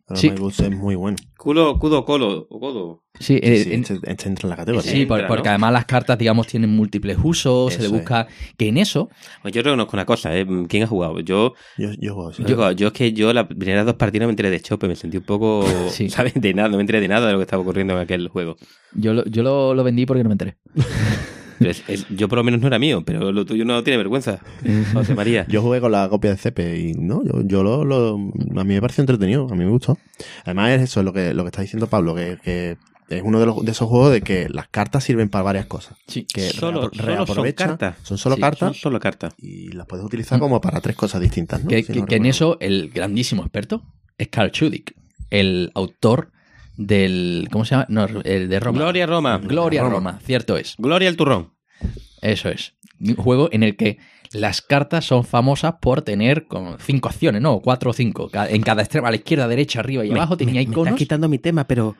Pero 0.08 0.20
Sí. 0.20 0.30
My 0.30 0.36
Goods 0.38 0.60
es 0.60 0.70
muy 0.70 0.94
bueno. 0.94 1.16
Culo, 1.36 1.80
cudo, 1.80 2.04
colo, 2.04 2.46
o 2.48 2.60
codo. 2.60 3.02
Sí, 3.18 3.24
Sí, 3.24 3.40
eh, 3.42 3.56
sí, 3.64 3.72
en- 3.72 3.80
este, 3.80 3.94
este 4.04 4.28
entra 4.28 4.46
en 4.46 4.50
la 4.50 4.56
categoría. 4.56 4.88
sí, 4.88 5.02
entra, 5.02 5.16
por- 5.16 5.26
porque 5.26 5.42
¿no? 5.48 5.50
además 5.50 5.72
las 5.72 5.84
cartas, 5.86 6.16
digamos, 6.16 6.46
tienen 6.46 6.70
múltiples 6.70 7.18
usos, 7.20 7.72
se 7.72 7.80
le 7.80 7.86
es. 7.86 7.90
busca 7.90 8.28
que 8.56 8.68
en 8.68 8.76
eso 8.78 9.10
Pues 9.42 9.52
yo 9.52 9.62
reconozco 9.62 9.96
una 9.96 10.06
cosa, 10.06 10.36
¿eh? 10.38 10.46
¿Quién 10.68 10.84
ha 10.84 10.86
jugado? 10.86 11.18
Yo, 11.18 11.54
Yo, 11.76 11.88
yo 11.98 12.14
juego 12.14 12.28
así. 12.30 12.44
yo, 12.44 12.70
yo 12.72 12.86
es 12.86 12.92
que 12.92 13.12
yo 13.12 13.32
las 13.32 13.46
primeras 13.48 13.84
dos 13.84 13.96
partidas 13.96 14.26
me 14.28 14.30
enteré 14.30 14.50
de 14.50 14.60
Chope, 14.60 14.86
me 14.86 14.94
sentí 14.94 15.16
un 15.16 15.24
poco, 15.24 15.64
Sí. 15.90 16.08
¿sabes? 16.08 16.34
De 16.36 16.54
nada, 16.54 16.68
no 16.68 16.76
me 16.76 16.82
enteré 16.82 17.00
de 17.00 17.08
nada 17.08 17.26
de 17.26 17.32
lo 17.32 17.38
que 17.40 17.42
estaba 17.44 17.62
ocurriendo 17.62 17.94
en 17.94 17.98
aquel 17.98 18.28
juego. 18.28 18.56
yo, 18.94 19.12
lo, 19.12 19.24
yo 19.24 19.42
lo, 19.42 19.74
lo 19.74 19.82
vendí 19.82 20.06
porque 20.06 20.22
no 20.22 20.28
me 20.28 20.34
enteré. 20.34 20.56
Es- 21.60 21.82
es- 21.88 22.06
yo 22.10 22.28
por 22.28 22.38
lo 22.38 22.44
menos 22.44 22.60
no 22.60 22.66
era 22.66 22.78
mío, 22.78 23.02
pero 23.04 23.32
lo 23.32 23.44
tuyo 23.44 23.64
no 23.64 23.82
tiene 23.82 23.96
vergüenza. 23.98 24.38
José 24.92 25.14
María. 25.14 25.46
Yo 25.48 25.62
jugué 25.62 25.80
con 25.80 25.92
la 25.92 26.08
copia 26.08 26.30
de 26.30 26.36
CP 26.36 26.78
y 26.78 26.92
no, 26.94 27.22
yo, 27.24 27.42
yo 27.44 27.62
lo, 27.62 27.84
lo- 27.84 28.14
a 28.60 28.64
mí 28.64 28.74
me 28.74 28.80
pareció 28.80 29.02
entretenido, 29.02 29.46
a 29.50 29.54
mí 29.54 29.64
me 29.64 29.70
gustó. 29.70 29.98
Además 30.44 30.70
es 30.72 30.82
eso, 30.82 31.02
lo 31.02 31.12
que, 31.12 31.32
lo 31.34 31.44
que 31.44 31.48
está 31.48 31.62
diciendo 31.62 31.86
Pablo, 31.86 32.14
que, 32.14 32.38
que 32.42 32.76
es 33.08 33.22
uno 33.24 33.38
de, 33.38 33.46
los, 33.46 33.64
de 33.64 33.70
esos 33.70 33.88
juegos 33.88 34.12
de 34.12 34.20
que 34.20 34.48
las 34.48 34.68
cartas 34.68 35.04
sirven 35.04 35.28
para 35.28 35.44
varias 35.44 35.66
cosas. 35.66 35.96
Sí, 36.08 36.24
Que 36.24 36.42
Solo- 36.50 36.90
son 36.92 37.52
cartas. 37.52 37.96
Son 38.02 38.18
solo 38.18 38.34
Sí, 38.36 38.40
Son 38.40 38.50
cartas 38.50 38.76
solo 38.76 38.98
cartas. 39.00 39.34
y 39.38 39.68
las 39.72 39.86
puedes 39.86 40.04
utilizar 40.04 40.38
como 40.40 40.60
para 40.60 40.80
tres 40.80 40.96
cosas 40.96 41.20
distintas, 41.20 41.62
¿no? 41.62 41.68
que, 41.70 41.82
Si 41.84 41.92
que- 41.92 42.00
no 42.00 42.06
que 42.06 42.16
en 42.16 42.26
eso 42.26 42.56
el 42.60 42.90
grandísimo 42.90 43.42
experto 43.42 43.82
es 44.18 44.28
Carl 44.28 44.50
Chudik, 44.50 44.94
el 45.30 45.70
autor 45.74 46.30
del. 46.76 47.48
¿Cómo 47.50 47.64
se 47.64 47.74
llama? 47.74 47.86
No, 47.88 48.06
el 48.24 48.48
de 48.48 48.60
Roma. 48.60 48.78
Gloria 48.78 49.06
Roma. 49.06 49.38
Gloria 49.38 49.82
Roma. 49.82 49.94
Roma, 49.94 50.18
cierto 50.24 50.56
es. 50.56 50.74
Gloria 50.78 51.08
al 51.08 51.16
turrón. 51.16 51.52
Eso 52.22 52.48
es. 52.48 52.74
Un 52.98 53.14
juego 53.16 53.48
en 53.52 53.62
el 53.62 53.76
que 53.76 53.98
las 54.32 54.62
cartas 54.62 55.04
son 55.04 55.24
famosas 55.24 55.74
por 55.80 56.02
tener 56.02 56.46
como 56.46 56.78
cinco 56.78 57.08
acciones, 57.08 57.42
¿no? 57.42 57.60
Cuatro 57.60 57.90
o 57.90 57.92
cinco. 57.92 58.30
En 58.48 58.62
cada 58.62 58.82
extremo, 58.82 59.06
a 59.06 59.10
la 59.10 59.16
izquierda, 59.16 59.46
derecha, 59.48 59.80
arriba 59.80 60.04
y 60.04 60.10
abajo 60.10 60.36
tenía 60.36 60.54
me, 60.54 60.62
iconos. 60.62 60.86
estás 60.88 60.98
quitando 60.98 61.28
mi 61.28 61.38
tema, 61.38 61.66
pero 61.66 61.96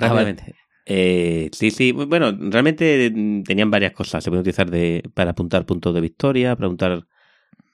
Ah, 0.00 0.08
rápidamente. 0.08 0.54
Eh, 0.86 1.48
sí, 1.52 1.70
sí. 1.70 1.92
Bueno, 1.92 2.32
realmente 2.38 3.10
mm, 3.14 3.44
tenían 3.44 3.70
varias 3.70 3.92
cosas. 3.92 4.22
Se 4.22 4.30
pueden 4.30 4.40
utilizar 4.42 4.70
de, 4.70 5.02
para 5.14 5.30
apuntar 5.30 5.64
puntos 5.66 5.94
de 5.94 6.00
victoria, 6.00 6.56
para 6.56 6.66
apuntar 6.66 7.06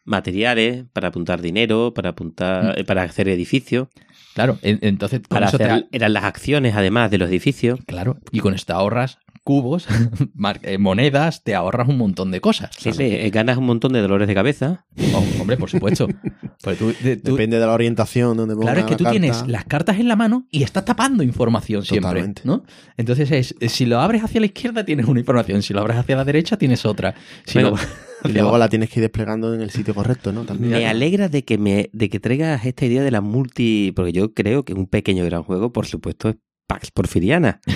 materiales, 0.05 0.85
para 0.93 1.09
apuntar 1.09 1.41
dinero, 1.41 1.93
para 1.95 2.11
apuntar, 2.11 2.79
eh, 2.79 2.85
para 2.85 3.03
hacer 3.03 3.29
edificios, 3.29 3.89
Claro, 4.35 4.59
en- 4.63 4.79
entonces 4.83 5.21
para 5.29 5.51
te 5.51 5.57
hacer 5.57 5.71
ha- 5.71 5.85
eran 5.93 6.13
las 6.13 6.25
acciones 6.25 6.75
además 6.77 7.11
de 7.11 7.19
los 7.19 7.29
edificios. 7.29 7.81
Claro, 7.87 8.19
y 8.33 8.41
con 8.41 8.55
esto 8.55 8.75
ahorras 8.75 9.19
cubos, 9.43 9.87
eh, 10.63 10.79
monedas, 10.79 11.43
te 11.43 11.55
ahorras 11.55 11.89
un 11.89 11.97
montón 11.99 12.31
de 12.31 12.41
cosas. 12.41 12.71
Sí, 12.79 12.93
sí, 12.93 13.03
eh, 13.05 13.31
ganas 13.31 13.57
un 13.57 13.65
montón 13.65 13.93
de 13.95 14.01
dolores 14.01 14.29
de 14.29 14.35
cabeza. 14.35 14.85
Oh, 15.15 15.25
hombre, 15.41 15.57
por 15.57 15.71
supuesto. 15.71 16.07
Pues 16.63 16.77
tú- 16.79 16.95
de- 17.03 17.17
tú- 17.17 17.33
Depende 17.37 17.59
de 17.59 17.65
la 17.65 17.73
orientación 17.73 18.37
donde 18.37 18.55
ponga 18.55 18.67
claro, 18.67 18.81
es 18.81 18.85
que 18.85 18.91
la 18.93 18.97
tú 18.99 19.05
carta. 19.05 19.19
tienes 19.19 19.47
las 19.49 19.65
cartas 19.65 19.99
en 19.99 20.09
la 20.09 20.15
mano 20.17 20.47
y 20.51 20.63
estás 20.63 20.85
tapando 20.85 21.23
información 21.23 21.87
siempre, 21.87 22.11
Totalmente. 22.11 22.43
¿no? 22.45 22.65
Entonces 22.99 23.31
es, 23.31 23.55
si 23.73 23.87
lo 23.87 23.99
abres 23.99 24.23
hacia 24.25 24.41
la 24.41 24.47
izquierda 24.47 24.85
tienes 24.85 25.07
una 25.07 25.21
información, 25.21 25.63
si 25.63 25.73
lo 25.73 25.81
abres 25.81 25.97
hacia 25.97 26.17
la 26.17 26.25
derecha 26.27 26.59
tienes 26.59 26.85
otra. 26.85 27.15
Si 27.47 27.55
Bueno, 27.55 27.71
lo- 27.71 27.77
Y 28.29 28.33
luego 28.33 28.59
la 28.59 28.69
tienes 28.69 28.91
que 28.91 29.01
ir 29.01 29.03
desplegando 29.03 29.55
en 29.55 29.61
el 29.63 29.71
sitio 29.71 29.95
correcto, 29.95 30.33
¿no? 30.33 30.45
También. 30.45 30.73
Me 30.73 30.87
alegra 30.87 31.29
de 31.29 31.45
que 31.45 31.57
me 31.59 31.89
de 31.93 32.09
que 32.11 32.21
traigas 32.21 32.65
esta 32.67 32.85
idea 32.87 33.03
de 33.03 33.11
la 33.11 33.21
multi, 33.21 33.93
porque 33.97 34.13
yo 34.13 34.35
creo 34.35 34.65
que 34.65 34.75
un 34.75 34.87
pequeño 34.87 35.25
gran 35.25 35.43
juego, 35.43 35.73
por 35.73 35.87
supuesto, 35.87 36.29
es 36.29 36.37
Pax 36.67 36.91
Porfiriana. 36.91 37.61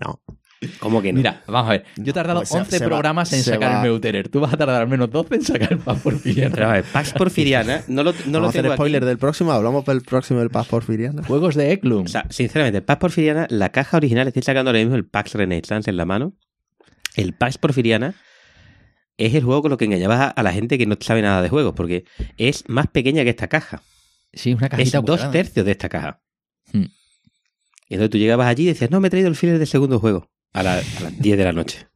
No. 0.00 0.20
¿Cómo 0.78 1.02
que 1.02 1.12
no? 1.12 1.16
Mira, 1.16 1.42
vamos 1.48 1.68
a 1.70 1.72
ver. 1.72 1.84
Yo 1.96 2.10
he 2.10 2.12
tardado 2.12 2.40
pues 2.40 2.50
se- 2.50 2.58
11 2.58 2.78
se 2.78 2.84
va- 2.84 2.88
programas 2.88 3.32
en 3.32 3.42
se 3.42 3.50
sacar 3.52 3.72
va- 3.72 3.76
el 3.78 3.82
Meuterer. 3.82 4.28
Tú 4.28 4.38
vas 4.38 4.52
a 4.54 4.56
tardar 4.56 4.80
al 4.82 4.88
menos 4.88 5.10
12 5.10 5.34
en 5.34 5.42
sacar 5.42 5.72
el 5.72 5.78
Pan 5.78 5.98
por 5.98 6.20
Pero 6.22 6.68
a 6.68 6.72
ver, 6.74 6.84
Pax 6.84 7.12
Porfiriana, 7.14 7.82
no 7.88 8.04
lo, 8.04 8.12
no 8.12 8.18
Vamos 8.18 8.32
lo 8.40 8.46
a 8.46 8.48
hacer 8.50 8.62
tengo 8.62 8.74
spoiler 8.76 9.02
aquí. 9.02 9.08
del 9.08 9.18
próximo, 9.18 9.50
hablamos 9.50 9.84
del 9.84 10.02
próximo 10.02 10.38
del 10.38 10.50
Paz 10.50 10.68
Porfiriana. 10.68 11.24
Juegos 11.24 11.56
de 11.56 11.72
Eklum. 11.72 12.04
O 12.04 12.08
sea, 12.08 12.26
sinceramente, 12.30 12.80
Pax 12.80 13.00
Porfiriana, 13.00 13.46
la 13.50 13.70
caja 13.70 13.96
original, 13.96 14.28
estoy 14.28 14.42
sacando 14.44 14.70
ahora 14.70 14.78
mismo 14.80 14.94
el 14.94 15.04
Pax 15.04 15.34
Renaissance 15.34 15.90
en 15.90 15.96
la 15.96 16.04
mano. 16.04 16.34
El 17.16 17.32
Pax 17.34 17.58
Porfiriana 17.58 18.14
es 19.18 19.34
el 19.34 19.44
juego 19.44 19.62
con 19.62 19.70
lo 19.70 19.76
que 19.76 19.84
engañabas 19.84 20.20
a, 20.20 20.28
a 20.28 20.42
la 20.42 20.52
gente 20.52 20.78
que 20.78 20.86
no 20.86 20.96
sabe 21.00 21.22
nada 21.22 21.42
de 21.42 21.48
juegos, 21.48 21.74
porque 21.76 22.04
es 22.38 22.64
más 22.68 22.86
pequeña 22.88 23.22
que 23.24 23.30
esta 23.30 23.48
caja. 23.48 23.82
sí, 24.32 24.54
una 24.54 24.66
Es 24.66 24.70
cajita 24.70 24.98
dos 24.98 25.06
cuadrada. 25.20 25.30
tercios 25.32 25.66
de 25.66 25.72
esta 25.72 25.88
caja. 25.88 26.22
Hmm. 26.72 26.86
Y 27.88 27.94
entonces 27.94 28.10
tú 28.10 28.18
llegabas 28.18 28.46
allí 28.48 28.64
y 28.64 28.66
decías, 28.66 28.90
no, 28.90 29.00
me 29.00 29.08
he 29.08 29.10
traído 29.10 29.28
el 29.28 29.36
filler 29.36 29.58
del 29.58 29.66
segundo 29.68 29.98
juego. 30.00 30.30
A, 30.54 30.62
la- 30.62 30.74
a 30.78 31.00
las 31.02 31.18
10 31.18 31.36
de 31.38 31.44
la 31.44 31.52
noche. 31.52 31.86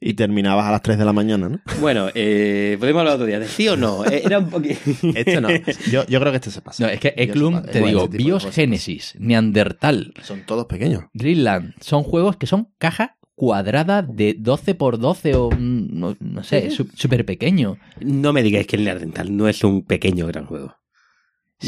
Y 0.00 0.14
terminabas 0.14 0.66
a 0.66 0.70
las 0.72 0.82
3 0.82 0.98
de 0.98 1.04
la 1.04 1.12
mañana, 1.12 1.48
¿no? 1.48 1.60
Bueno, 1.80 2.08
eh, 2.14 2.76
podemos 2.78 3.00
hablar 3.00 3.14
otro 3.14 3.26
día. 3.26 3.38
¿De 3.40 3.48
sí 3.48 3.68
o 3.68 3.76
no? 3.76 4.04
Eh, 4.04 4.22
Era 4.24 4.38
un 4.38 4.50
poquito... 4.50 4.78
Este 5.14 5.40
no. 5.40 5.48
Yo, 5.90 6.06
yo 6.06 6.20
creo 6.20 6.30
que 6.32 6.36
este 6.36 6.50
se 6.50 6.60
pasa. 6.62 6.84
No, 6.84 6.90
es 6.90 7.00
que 7.00 7.14
Eklum, 7.16 7.62
te 7.62 7.80
Bueno, 7.80 7.86
digo, 7.86 8.08
de 8.08 8.18
Bios. 8.18 8.46
Genesis, 8.52 9.14
Neandertal, 9.18 10.12
Son 10.22 10.42
todos 10.46 10.66
pequeños. 10.66 11.04
Greenland, 11.14 11.74
son 11.80 12.02
juegos 12.04 12.36
que 12.36 12.46
son 12.46 12.72
caja 12.78 13.16
cuadrada 13.36 14.02
de 14.02 14.34
12 14.36 14.74
por 14.74 14.98
12 14.98 15.34
o 15.36 15.50
mm, 15.50 15.88
no, 15.98 16.16
no 16.18 16.42
sé, 16.42 16.70
súper 16.70 17.24
pequeño. 17.24 17.76
No 18.00 18.32
me 18.32 18.42
digáis 18.42 18.66
que 18.66 18.74
el 18.76 18.84
Neandertal 18.84 19.36
no 19.36 19.46
es 19.48 19.62
un 19.62 19.82
pequeño 19.84 20.26
gran 20.26 20.46
juego. 20.46 20.74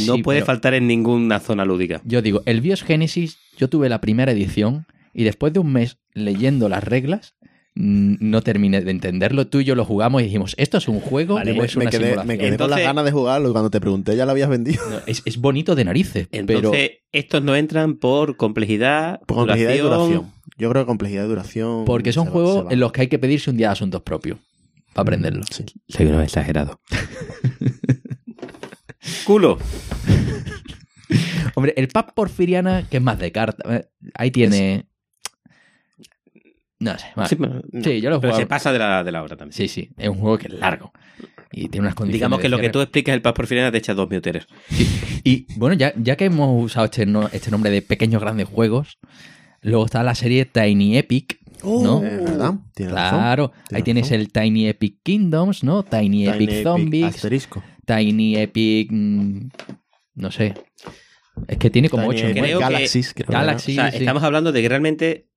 No 0.06 0.16
Sí, 0.16 0.22
puede 0.22 0.42
faltar 0.42 0.74
en 0.74 0.86
ninguna 0.86 1.38
zona 1.40 1.64
lúdica. 1.64 2.00
Yo 2.04 2.20
digo, 2.20 2.42
el 2.46 2.60
Bios 2.60 2.82
Genesis, 2.82 3.38
yo 3.56 3.68
tuve 3.68 3.88
la 3.88 4.00
primera 4.00 4.32
edición 4.32 4.86
y 5.14 5.24
después 5.24 5.52
de 5.52 5.60
un 5.60 5.72
mes 5.72 5.98
leyendo 6.12 6.68
las 6.68 6.82
reglas, 6.84 7.34
no 7.74 8.42
terminé 8.42 8.80
de 8.80 8.90
entenderlo. 8.90 9.46
Tú 9.46 9.60
y 9.60 9.64
yo 9.64 9.74
lo 9.76 9.84
jugamos 9.84 10.20
y 10.20 10.24
dijimos, 10.24 10.54
¿esto 10.58 10.78
es 10.78 10.88
un 10.88 11.00
juego 11.00 11.36
Vale, 11.36 11.52
o 11.52 11.54
me, 11.54 11.64
es 11.64 11.76
me 11.76 11.82
una 11.84 11.90
quedé, 11.90 12.00
simulación? 12.06 12.26
me 12.26 12.38
quedé 12.38 12.56
con 12.58 12.70
las 12.70 12.80
ganas 12.80 13.04
de 13.04 13.12
jugarlo 13.12 13.52
cuando 13.52 13.70
te 13.70 13.80
pregunté 13.80 14.16
ya 14.16 14.24
lo 14.26 14.32
habías 14.32 14.48
vendido. 14.50 14.82
No, 14.90 14.98
es, 15.06 15.22
es 15.24 15.38
bonito 15.38 15.74
de 15.74 15.84
narices, 15.84 16.28
pero 16.30 16.58
Entonces, 16.58 16.90
estos 17.12 17.42
no 17.42 17.54
entran 17.56 17.96
por 17.96 18.36
complejidad, 18.36 19.20
Por 19.26 19.36
complejidad 19.38 19.74
y 19.74 19.78
duración. 19.78 20.32
Yo 20.58 20.68
creo 20.70 20.82
que 20.82 20.86
complejidad 20.86 21.24
y 21.24 21.28
duración. 21.28 21.84
porque 21.84 22.12
son 22.12 22.26
va- 22.28 22.32
juegos 22.32 22.66
en 22.72 22.80
los 22.80 22.92
que 22.92 23.02
hay 23.02 23.06
que 23.08 23.18
pedirse 23.18 23.50
un 23.50 23.56
día 23.56 23.68
de 23.68 23.72
asuntos 23.72 24.02
propios 24.02 24.38
para 24.92 25.02
aprenderlo. 25.02 25.44
Sí. 25.50 25.64
Soy 25.88 26.06
un 26.06 26.20
exagerado. 26.20 26.80
Culo. 29.24 29.58
Hombre, 31.54 31.74
el 31.76 31.88
Pap 31.88 32.12
Porfiriana, 32.12 32.86
que 32.88 32.98
es 32.98 33.02
más 33.02 33.18
de 33.18 33.32
carta, 33.32 33.76
eh, 33.76 33.88
ahí 34.14 34.30
tiene... 34.30 34.86
No 36.80 36.96
sé, 36.96 37.06
vale. 37.16 37.28
Sí, 37.82 38.00
yo 38.00 38.08
lo 38.10 38.16
he 38.16 38.20
pero 38.20 38.36
se 38.36 38.46
pasa 38.46 38.72
de 38.72 38.78
la, 38.78 39.02
de 39.02 39.10
la 39.10 39.22
hora 39.24 39.36
también. 39.36 39.52
Sí, 39.56 39.66
sí, 39.66 39.90
es 39.96 40.08
un 40.08 40.18
juego 40.18 40.38
que 40.38 40.46
es 40.46 40.54
largo 40.54 40.92
y 41.50 41.68
tiene 41.70 41.86
unas 41.86 41.94
condiciones. 41.96 42.18
Digamos 42.20 42.38
de 42.38 42.42
que 42.42 42.48
lo 42.50 42.58
que 42.58 42.68
tú 42.68 42.80
explicas 42.80 43.14
el 43.14 43.22
Paz 43.22 43.32
Porfiriana 43.32 43.72
te 43.72 43.78
echa 43.78 43.94
dos 43.94 44.08
minuteres. 44.08 44.46
Y 45.24 45.46
bueno, 45.56 45.74
ya, 45.74 45.92
ya 45.96 46.14
que 46.14 46.26
hemos 46.26 46.64
usado 46.64 46.84
este, 46.84 47.04
no- 47.06 47.28
este 47.32 47.50
nombre 47.50 47.70
de 47.72 47.82
pequeños 47.82 48.20
grandes 48.22 48.46
juegos, 48.46 48.98
luego 49.62 49.86
está 49.86 50.02
la 50.02 50.14
serie 50.14 50.44
Tiny 50.44 50.96
Epic, 50.98 51.38
¿no? 51.64 52.02
Es 52.04 52.24
verdad. 52.24 52.54
Tienes 52.74 52.94
razón. 52.94 53.18
Claro, 53.18 53.52
ahí 53.72 53.82
Tienes 53.82 54.04
razón. 54.06 54.20
el 54.20 54.32
Tiny 54.32 54.68
Epic 54.68 54.96
Kingdoms, 55.02 55.64
¿no? 55.64 55.82
Tiny, 55.82 56.24
Tiny 56.24 56.28
Epic 56.28 56.62
Zombies, 56.62 57.04
Asterisco. 57.06 57.62
Tiny 57.86 58.36
Epic, 58.36 58.88
mm, 58.92 59.48
no 60.14 60.30
sé. 60.30 60.54
Es 61.46 61.56
que 61.58 61.70
tiene 61.70 61.88
como 61.88 62.04
Tiny 62.10 62.14
ocho. 62.16 62.26
Epic, 62.28 62.42
Creo 62.42 62.58
que- 62.58 62.64
Galaxies, 62.64 63.14
creo 63.14 63.26
que 63.28 63.36
o 63.36 63.58
sea, 63.58 63.58
sí. 63.90 63.96
estamos 63.98 64.22
hablando 64.22 64.52
de 64.52 64.62
que 64.62 64.68
realmente 64.68 65.28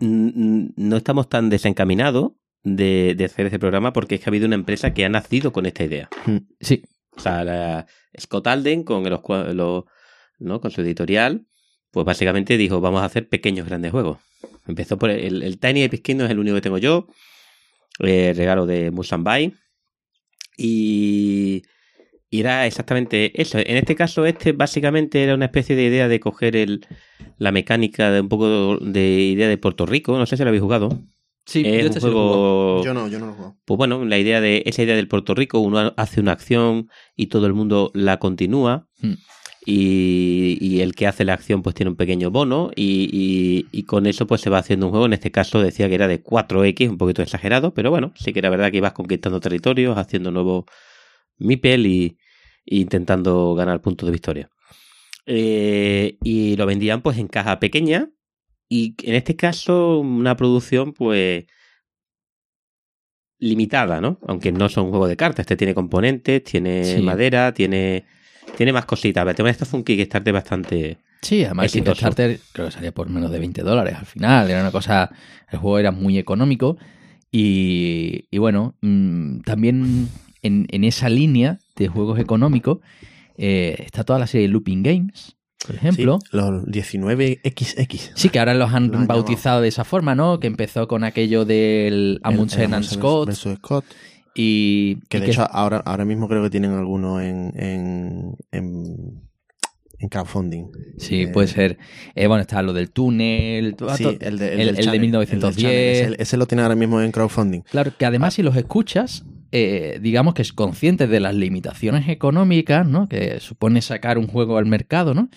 no 0.00 0.96
estamos 0.96 1.28
tan 1.28 1.50
desencaminados 1.50 2.32
de, 2.62 3.14
de 3.16 3.24
hacer 3.26 3.46
ese 3.46 3.58
programa 3.58 3.92
porque 3.92 4.16
es 4.16 4.20
que 4.20 4.28
ha 4.28 4.30
habido 4.30 4.46
una 4.46 4.54
empresa 4.56 4.92
que 4.92 5.04
ha 5.04 5.08
nacido 5.08 5.52
con 5.52 5.66
esta 5.66 5.84
idea. 5.84 6.08
Sí, 6.60 6.82
O 7.16 7.20
sea, 7.20 7.44
la- 7.44 7.86
Scott 8.18 8.46
Alden 8.48 8.82
con 8.82 9.04
los- 9.08 9.84
¿no? 10.38 10.60
con 10.60 10.70
su 10.70 10.80
editorial, 10.80 11.46
pues 11.94 12.04
básicamente 12.04 12.58
dijo, 12.58 12.80
vamos 12.80 13.02
a 13.02 13.06
hacer 13.06 13.28
pequeños 13.28 13.66
grandes 13.66 13.92
juegos. 13.92 14.18
Empezó 14.66 14.98
por 14.98 15.10
el, 15.10 15.42
el 15.42 15.58
Tiny 15.58 15.84
Epic 15.84 16.02
Kingdom 16.02 16.26
es 16.26 16.32
el 16.32 16.40
único 16.40 16.56
que 16.56 16.60
tengo 16.60 16.78
yo, 16.78 17.06
eh, 18.00 18.34
regalo 18.36 18.66
de 18.66 18.90
Musanbai. 18.90 19.54
Y, 20.56 21.62
y 22.30 22.40
era 22.40 22.66
exactamente 22.66 23.40
eso. 23.40 23.58
En 23.58 23.76
este 23.76 23.94
caso, 23.94 24.26
este 24.26 24.52
básicamente 24.52 25.22
era 25.22 25.34
una 25.34 25.46
especie 25.46 25.76
de 25.76 25.84
idea 25.84 26.08
de 26.08 26.18
coger 26.18 26.56
el, 26.56 26.84
la 27.38 27.52
mecánica 27.52 28.10
de 28.10 28.20
un 28.20 28.28
poco 28.28 28.78
de 28.78 29.20
idea 29.20 29.48
de 29.48 29.56
Puerto 29.56 29.86
Rico. 29.86 30.18
No 30.18 30.26
sé 30.26 30.36
si 30.36 30.42
lo 30.42 30.48
habéis 30.48 30.62
jugado. 30.62 30.88
sí, 31.46 31.62
yo 31.62 31.70
es 31.70 31.80
un 31.82 31.86
este 31.86 32.00
sí 32.00 32.06
lo 32.06 32.12
juego. 32.12 32.32
juego 32.32 32.84
Yo 32.84 32.94
no, 32.94 33.08
yo 33.08 33.20
no 33.20 33.26
lo 33.26 33.34
juego. 33.34 33.56
pues 33.64 33.78
bueno, 33.78 34.04
la 34.04 34.18
idea 34.18 34.40
de 34.40 34.64
esa 34.66 34.82
idea 34.82 34.96
del 34.96 35.06
Puerto 35.06 35.34
Rico, 35.34 35.60
uno 35.60 35.94
hace 35.96 36.20
una 36.20 36.32
acción 36.32 36.88
y 37.14 37.28
todo 37.28 37.46
el 37.46 37.54
mundo 37.54 37.92
la 37.94 38.18
continúa. 38.18 38.88
Hmm. 39.00 39.14
Y, 39.66 40.58
y 40.60 40.80
el 40.82 40.94
que 40.94 41.06
hace 41.06 41.24
la 41.24 41.32
acción 41.34 41.62
pues 41.62 41.74
tiene 41.74 41.88
un 41.90 41.96
pequeño 41.96 42.30
bono 42.30 42.70
y, 42.76 43.08
y- 43.12 43.66
y 43.72 43.84
con 43.84 44.06
eso 44.06 44.26
pues 44.26 44.42
se 44.42 44.50
va 44.50 44.58
haciendo 44.58 44.86
un 44.86 44.90
juego. 44.90 45.06
En 45.06 45.14
este 45.14 45.30
caso 45.30 45.60
decía 45.62 45.88
que 45.88 45.94
era 45.94 46.06
de 46.06 46.22
4X, 46.22 46.88
un 46.90 46.98
poquito 46.98 47.22
exagerado, 47.22 47.72
pero 47.72 47.90
bueno, 47.90 48.12
sí 48.16 48.32
que 48.32 48.40
era 48.40 48.50
verdad 48.50 48.70
que 48.70 48.76
ibas 48.78 48.92
conquistando 48.92 49.40
territorios, 49.40 49.96
haciendo 49.96 50.30
nuevos 50.30 50.64
Mipel 51.38 51.86
y, 51.86 52.18
intentando 52.66 53.54
ganar 53.54 53.80
puntos 53.80 54.06
de 54.06 54.12
victoria. 54.12 54.50
Eh, 55.26 56.18
y 56.22 56.56
lo 56.56 56.66
vendían 56.66 57.00
pues 57.00 57.16
en 57.18 57.28
caja 57.28 57.58
pequeña 57.58 58.10
y 58.68 58.94
en 59.04 59.14
este 59.14 59.34
caso 59.36 59.98
una 60.00 60.36
producción 60.36 60.92
pues 60.92 61.46
limitada, 63.38 64.00
¿no? 64.00 64.18
Aunque 64.26 64.52
no 64.52 64.68
son 64.68 64.90
juegos 64.90 65.08
de 65.08 65.16
cartas, 65.16 65.40
este 65.44 65.56
tiene 65.56 65.74
componentes, 65.74 66.44
tiene 66.44 66.84
Sí. 66.84 67.02
madera, 67.02 67.52
tiene 67.52 68.04
tiene 68.56 68.72
más 68.72 68.84
cositas. 68.84 69.26
El 69.26 69.34
tema 69.34 69.48
de 69.48 69.52
esto 69.52 69.66
fue 69.66 69.78
un 69.78 69.84
Kickstarter 69.84 70.32
bastante 70.32 70.98
Sí, 71.22 71.44
además 71.44 71.64
el 71.64 71.66
Exitoso. 71.80 71.92
Kickstarter 71.92 72.40
creo 72.52 72.66
que 72.66 72.72
salía 72.72 72.92
por 72.92 73.08
menos 73.08 73.30
de 73.30 73.38
20 73.38 73.62
dólares 73.62 73.94
al 73.98 74.06
final. 74.06 74.50
Era 74.50 74.60
una 74.60 74.70
cosa. 74.72 75.10
El 75.50 75.58
juego 75.58 75.78
era 75.78 75.90
muy 75.90 76.18
económico. 76.18 76.76
Y, 77.32 78.26
y 78.30 78.38
bueno, 78.38 78.74
mm, 78.80 79.40
también 79.40 80.08
en, 80.42 80.66
en 80.70 80.84
esa 80.84 81.08
línea 81.08 81.58
de 81.76 81.88
juegos 81.88 82.20
económicos 82.20 82.78
eh, 83.36 83.74
está 83.84 84.04
toda 84.04 84.18
la 84.20 84.26
serie 84.28 84.46
de 84.46 84.52
Looping 84.52 84.82
Games, 84.84 85.34
por 85.66 85.74
ejemplo. 85.74 86.18
Sí, 86.22 86.28
los 86.36 86.64
19XX. 86.66 88.12
Sí, 88.14 88.28
que 88.28 88.38
ahora 88.38 88.54
los 88.54 88.72
han 88.72 89.06
bautizado 89.06 89.60
de 89.62 89.68
esa 89.68 89.84
forma, 89.84 90.14
¿no? 90.14 90.38
Que 90.38 90.46
empezó 90.46 90.86
con 90.86 91.02
aquello 91.04 91.44
del 91.44 92.20
Amundsen 92.22 92.60
El- 92.60 92.66
el 92.68 92.74
and 92.74 92.84
Amundsen 92.84 93.56
Scott. 93.56 93.56
Scott. 93.58 93.84
Y, 94.34 94.96
Que 95.08 95.18
y 95.18 95.20
de 95.20 95.26
hecho 95.28 95.46
ahora, 95.50 95.78
ahora 95.84 96.04
mismo 96.04 96.28
creo 96.28 96.42
que 96.42 96.50
tienen 96.50 96.72
algunos 96.72 97.22
en, 97.22 97.52
en, 97.56 98.36
en, 98.50 99.22
en 99.98 100.08
crowdfunding. 100.08 100.64
Sí, 100.98 101.22
Eh, 101.22 101.28
puede 101.28 101.48
ser. 101.48 101.78
Eh, 102.14 102.26
bueno, 102.26 102.42
está 102.42 102.60
lo 102.62 102.72
del 102.72 102.90
túnel. 102.90 103.76
todo- 103.76 103.96
Sí, 103.96 104.04
el 104.20 104.38
de, 104.38 104.48
el- 104.54 104.58
del 104.58 104.68
el 104.70 104.76
de 104.76 104.82
Channel, 104.82 105.00
1910. 105.00 105.32
el 105.32 105.40
del 105.40 105.54
Channel, 106.02 106.12
ese, 106.14 106.22
ese 106.22 106.36
lo 106.36 106.46
tiene 106.46 106.62
ahora 106.62 106.74
mismo 106.74 107.00
en 107.00 107.12
crowdfunding. 107.12 107.60
Claro, 107.62 107.92
que 107.96 108.04
además 108.06 108.34
si 108.34 108.42
los 108.42 108.56
escuchas, 108.56 109.24
eh, 109.52 110.00
digamos 110.02 110.34
que 110.34 110.42
es 110.42 110.52
consciente 110.52 111.06
de 111.06 111.20
las 111.20 111.34
limitaciones 111.34 112.08
económicas, 112.08 112.86
¿no? 112.88 113.08
Que 113.08 113.38
supone 113.38 113.82
sacar 113.82 114.18
un 114.18 114.26
juego 114.26 114.58
al 114.58 114.66
mercado, 114.66 115.14
¿no? 115.14 115.28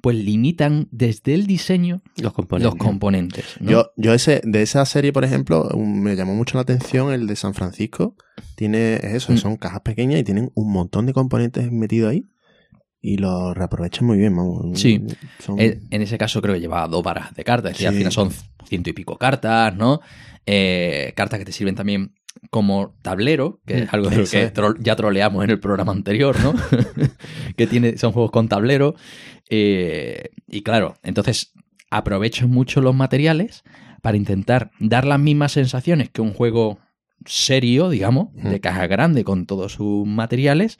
Pues 0.00 0.16
limitan 0.16 0.86
desde 0.90 1.32
el 1.34 1.46
diseño 1.46 2.02
los 2.22 2.34
componentes. 2.34 2.72
los 2.72 2.78
componentes. 2.78 3.44
¿no? 3.58 3.70
Yo, 3.70 3.90
yo 3.96 4.12
ese, 4.14 4.42
de 4.44 4.60
esa 4.62 4.84
serie, 4.84 5.12
por 5.14 5.24
ejemplo, 5.24 5.68
un- 5.74 6.02
me 6.02 6.14
llamó 6.14 6.34
mucho 6.34 6.56
la 6.58 6.62
atención 6.62 7.12
el 7.12 7.26
de 7.26 7.34
San 7.36 7.54
Francisco. 7.54 8.14
Tiene 8.56 8.94
es 8.96 9.04
eso, 9.14 9.32
Mm. 9.32 9.36
son 9.38 9.56
cajas 9.56 9.80
pequeñas 9.80 10.20
y 10.20 10.24
tienen 10.24 10.50
un 10.54 10.72
montón 10.72 11.06
de 11.06 11.12
componentes 11.12 11.70
metidos 11.72 12.10
ahí. 12.10 12.24
Y 13.00 13.18
lo 13.18 13.52
reaprovechan 13.52 14.06
muy 14.06 14.16
bien. 14.18 14.34
vamos. 14.34 14.80
Sí. 14.80 15.04
Son- 15.38 15.60
Eh, 15.60 15.80
en 15.90 16.02
ese 16.02 16.16
caso 16.16 16.40
creo 16.40 16.54
que 16.54 16.60
llevaba 16.60 16.88
dos 16.88 17.02
barajas 17.02 17.34
de 17.34 17.44
cartas, 17.44 17.72
es 17.72 17.78
decir, 17.78 17.88
al 17.88 17.94
final 17.94 18.12
son 18.12 18.30
ciento 18.66 18.88
y 18.90 18.92
pico 18.94 19.18
cartas, 19.18 19.74
¿no? 19.76 20.00
Eh, 20.46 21.12
cartas 21.16 21.38
que 21.38 21.44
te 21.44 21.52
sirven 21.52 21.74
también 21.74 22.14
como 22.50 22.94
tablero, 23.02 23.60
que 23.66 23.82
es 23.82 23.92
algo 23.92 24.08
de 24.10 24.24
que 24.24 24.52
tro- 24.52 24.76
ya 24.80 24.96
troleamos 24.96 25.44
en 25.44 25.50
el 25.50 25.60
programa 25.60 25.92
anterior, 25.92 26.36
¿no? 26.40 26.54
que 27.56 27.66
tiene, 27.66 27.96
son 27.98 28.12
juegos 28.12 28.30
con 28.30 28.48
tablero. 28.48 28.94
Eh, 29.50 30.30
y 30.48 30.62
claro, 30.62 30.94
entonces 31.02 31.52
aprovecho 31.90 32.48
mucho 32.48 32.80
los 32.80 32.94
materiales 32.94 33.62
para 34.02 34.16
intentar 34.16 34.70
dar 34.80 35.04
las 35.06 35.20
mismas 35.20 35.52
sensaciones 35.52 36.10
que 36.10 36.22
un 36.22 36.32
juego 36.32 36.78
serio, 37.24 37.88
digamos, 37.88 38.28
de 38.34 38.60
caja 38.60 38.86
grande 38.86 39.24
con 39.24 39.46
todos 39.46 39.72
sus 39.72 40.06
materiales, 40.06 40.76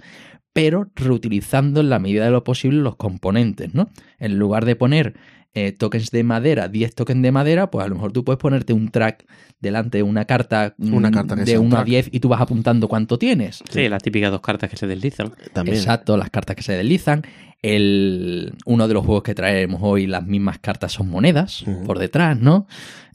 pero 0.52 0.90
reutilizando 0.94 1.80
en 1.80 1.90
la 1.90 1.98
medida 1.98 2.24
de 2.24 2.30
lo 2.30 2.44
posible 2.44 2.78
los 2.78 2.96
componentes, 2.96 3.74
¿no? 3.74 3.90
En 4.18 4.38
lugar 4.38 4.64
de 4.64 4.76
poner 4.76 5.14
eh, 5.56 5.72
tokens 5.72 6.10
de 6.10 6.24
madera, 6.24 6.68
10 6.68 6.94
tokens 6.94 7.22
de 7.22 7.30
madera, 7.32 7.70
pues 7.70 7.84
a 7.84 7.88
lo 7.88 7.94
mejor 7.94 8.12
tú 8.12 8.24
puedes 8.24 8.40
ponerte 8.40 8.72
un 8.72 8.90
track 8.90 9.24
delante 9.60 9.98
de 9.98 10.02
una 10.02 10.24
carta, 10.24 10.74
Una 10.78 11.10
mm, 11.10 11.12
carta 11.12 11.34
que 11.36 11.40
de 11.42 11.46
sea 11.46 11.60
un 11.60 11.66
1 11.66 11.76
a 11.76 11.78
track. 11.78 11.86
10 11.86 12.08
y 12.12 12.20
tú 12.20 12.28
vas 12.28 12.40
apuntando 12.40 12.88
cuánto 12.88 13.18
tienes. 13.18 13.62
Sí, 13.70 13.88
las 13.88 14.02
típicas 14.02 14.32
dos 14.32 14.40
cartas 14.40 14.68
que 14.68 14.76
se 14.76 14.86
deslizan. 14.86 15.32
también. 15.52 15.76
Exacto, 15.76 16.16
las 16.16 16.30
cartas 16.30 16.56
que 16.56 16.62
se 16.62 16.72
deslizan. 16.72 17.22
El, 17.66 18.52
uno 18.66 18.88
de 18.88 18.92
los 18.92 19.06
juegos 19.06 19.22
que 19.22 19.34
traemos 19.34 19.80
hoy, 19.82 20.06
las 20.06 20.26
mismas 20.26 20.58
cartas 20.58 20.92
son 20.92 21.08
monedas 21.08 21.64
por 21.86 21.98
detrás, 21.98 22.38
¿no? 22.38 22.66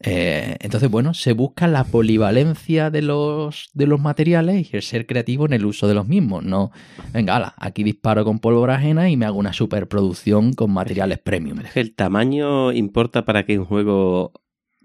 Eh, 0.01 0.55
entonces, 0.61 0.89
bueno, 0.89 1.13
se 1.13 1.33
busca 1.33 1.67
la 1.67 1.83
polivalencia 1.83 2.89
de 2.89 3.03
los, 3.03 3.69
de 3.75 3.85
los 3.85 3.99
materiales 3.99 4.73
y 4.73 4.77
el 4.77 4.81
ser 4.81 5.05
creativo 5.05 5.45
en 5.45 5.53
el 5.53 5.67
uso 5.67 5.87
de 5.87 5.93
los 5.93 6.07
mismos. 6.07 6.43
No, 6.43 6.71
venga, 7.13 7.35
ala, 7.35 7.53
aquí 7.57 7.83
disparo 7.83 8.25
con 8.25 8.39
pólvora 8.39 8.77
ajena 8.77 9.07
y 9.11 9.17
me 9.17 9.27
hago 9.27 9.37
una 9.37 9.53
superproducción 9.53 10.53
con 10.53 10.71
materiales 10.73 11.19
premium. 11.19 11.59
¿Es 11.59 11.73
que 11.73 11.81
el 11.81 11.93
tamaño 11.93 12.71
importa 12.71 13.25
para 13.25 13.45
que 13.45 13.59
un 13.59 13.65
juego 13.65 14.33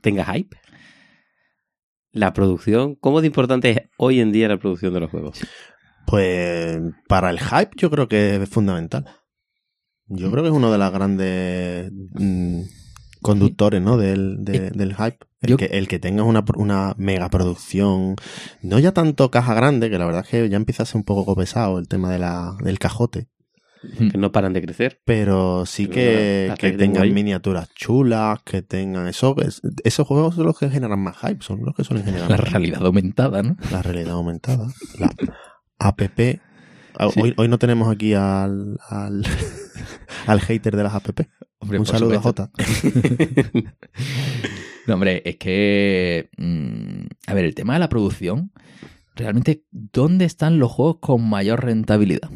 tenga 0.02 0.26
hype? 0.26 0.58
La 2.12 2.34
producción, 2.34 2.96
¿cómo 2.96 3.22
de 3.22 3.28
importante 3.28 3.70
es 3.70 3.78
hoy 3.96 4.20
en 4.20 4.30
día 4.30 4.48
la 4.48 4.58
producción 4.58 4.92
de 4.92 5.00
los 5.00 5.10
juegos? 5.10 5.40
Pues 6.06 6.82
para 7.08 7.30
el 7.30 7.40
hype 7.40 7.70
yo 7.76 7.90
creo 7.90 8.08
que 8.08 8.36
es 8.36 8.48
fundamental. 8.50 9.06
Yo 10.08 10.30
creo 10.30 10.42
que 10.42 10.48
es 10.50 10.54
uno 10.54 10.70
de 10.70 10.78
los 10.78 10.92
grandes 10.92 11.90
mm, 11.92 12.60
conductores 13.22 13.80
¿no? 13.82 13.96
del, 13.96 14.44
de- 14.44 14.70
del 14.70 14.94
hype. 14.94 15.18
El, 15.40 15.50
Yo- 15.50 15.56
que, 15.56 15.66
el 15.66 15.88
que 15.88 15.98
tengas 15.98 16.26
una, 16.26 16.44
una 16.56 16.94
mega 16.98 17.28
producción, 17.30 18.16
no 18.62 18.78
ya 18.78 18.92
tanto 18.92 19.30
caja 19.30 19.54
grande, 19.54 19.90
que 19.90 19.98
la 19.98 20.06
verdad 20.06 20.22
es 20.24 20.28
que 20.30 20.48
ya 20.48 20.56
empieza 20.56 20.82
a 20.82 20.86
ser 20.86 20.96
un 20.96 21.04
poco 21.04 21.34
pesado 21.36 21.78
el 21.78 21.88
tema 21.88 22.10
de 22.10 22.18
la, 22.18 22.56
del 22.62 22.78
cajote, 22.78 23.28
Que 24.10 24.16
no 24.16 24.32
paran 24.32 24.54
de 24.54 24.62
crecer. 24.62 25.00
pero 25.04 25.66
sí 25.66 25.86
Pero 25.86 25.94
que, 25.94 26.54
que 26.58 26.72
tengan 26.72 27.12
miniaturas 27.12 27.68
chulas, 27.74 28.40
que 28.42 28.62
tengan 28.62 29.06
eso. 29.08 29.34
es- 29.42 29.60
esos 29.84 30.06
juegos 30.06 30.34
son 30.36 30.46
los 30.46 30.58
que 30.58 30.70
generan 30.70 31.00
más 31.00 31.16
hype, 31.18 31.42
son 31.42 31.60
los 31.64 31.74
que 31.74 31.84
suelen 31.84 32.04
generar 32.06 32.30
La 32.30 32.36
más 32.36 32.46
hype. 32.46 32.50
realidad 32.58 32.86
aumentada, 32.86 33.42
¿no? 33.42 33.56
La 33.70 33.82
realidad 33.82 34.12
aumentada. 34.12 34.68
La 34.98 35.10
APP. 35.78 36.40
Ah, 36.98 37.08
Sí. 37.12 37.20
Hoy, 37.20 37.34
hoy 37.36 37.48
no 37.48 37.58
tenemos 37.58 37.90
aquí 37.92 38.14
al, 38.14 38.78
al, 38.88 39.26
al 40.26 40.40
hater 40.40 40.76
de 40.76 40.82
las 40.82 40.94
APP. 40.94 41.20
Hombre, 41.58 41.78
Un 41.78 41.86
saludo 41.86 42.14
supuesto. 42.20 42.42
a 42.44 42.46
Jota. 42.48 42.50
No, 44.86 44.94
hombre, 44.94 45.22
es 45.24 45.36
que. 45.36 46.28
mm, 46.36 47.06
a 47.26 47.34
ver, 47.34 47.44
el 47.46 47.54
tema 47.54 47.72
de 47.74 47.78
la 47.78 47.88
producción. 47.88 48.52
Realmente, 49.16 49.64
¿dónde 49.70 50.24
están 50.24 50.58
los 50.58 50.70
juegos 50.72 50.98
con 51.00 51.26
mayor 51.28 51.64
rentabilidad? 51.64 52.30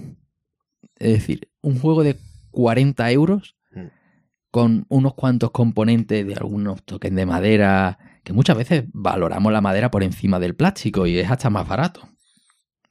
Es 0.97 1.13
decir, 1.13 1.51
un 1.61 1.79
juego 1.79 2.03
de 2.05 2.17
40 2.51 3.11
euros 3.13 3.55
Mm. 3.75 3.89
con 4.51 4.87
unos 4.89 5.13
cuantos 5.13 5.51
componentes 5.51 6.27
de 6.27 6.35
algunos 6.35 6.83
tokens 6.85 7.15
de 7.17 7.27
madera, 7.27 7.99
que 8.25 8.33
muchas 8.33 8.57
veces 8.57 8.85
valoramos 8.95 9.53
la 9.53 9.61
madera 9.61 9.91
por 9.91 10.03
encima 10.03 10.39
del 10.41 10.55
plástico 10.55 11.07
y 11.07 11.19
es 11.19 11.31
hasta 11.31 11.51
más 11.51 11.69
barato. 11.69 12.09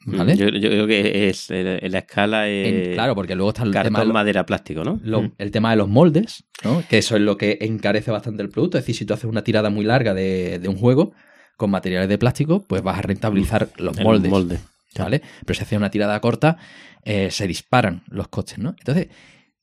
¿Vale? 0.09 0.37
Yo, 0.37 0.47
yo 0.49 0.69
creo 0.69 0.87
que 0.87 1.27
es 1.29 1.47
eh, 1.51 1.79
la 1.89 1.99
escala 1.99 2.47
En- 2.47 2.75
eh, 2.75 2.91
claro, 2.93 3.13
porque 3.13 3.35
luego 3.35 3.49
está 3.49 3.63
el 3.63 3.71
tema, 3.71 3.83
cartón, 3.83 3.99
de 4.01 4.05
lo- 4.07 4.13
madera, 4.13 4.45
plástico, 4.45 4.83
¿no? 4.83 4.99
lo- 5.03 5.23
Mm. 5.23 5.31
el 5.37 5.51
tema 5.51 5.71
de 5.71 5.75
los 5.77 5.89
moldes, 5.89 6.45
¿no? 6.63 6.81
que 6.89 6.97
eso 6.99 7.15
es 7.15 7.21
lo 7.21 7.37
que 7.37 7.57
encarece 7.61 8.09
bastante 8.09 8.41
el 8.41 8.49
producto. 8.49 8.77
Es 8.77 8.83
decir, 8.85 8.95
si 8.95 9.05
tú 9.05 9.13
haces 9.13 9.25
una 9.29 9.43
tirada 9.43 9.69
muy 9.69 9.83
larga 9.85 10.13
de, 10.13 10.59
de 10.59 10.67
un 10.69 10.77
juego 10.77 11.11
con 11.57 11.71
materiales 11.71 12.07
de 12.07 12.17
plástico, 12.17 12.65
pues 12.65 12.81
vas 12.81 12.97
a 12.97 13.01
rentabilizar 13.01 13.69
los 13.77 13.97
El 13.97 14.03
moldes. 14.05 14.31
molde. 14.31 14.59
¿vale? 14.97 15.21
Pero 15.45 15.55
si 15.57 15.63
haces 15.63 15.77
una 15.77 15.91
tirada 15.91 16.19
corta, 16.21 16.57
eh, 17.03 17.29
se 17.29 17.45
disparan 17.45 18.03
los 18.07 18.29
costes, 18.29 18.57
¿no? 18.59 18.75
Entonces, 18.79 19.09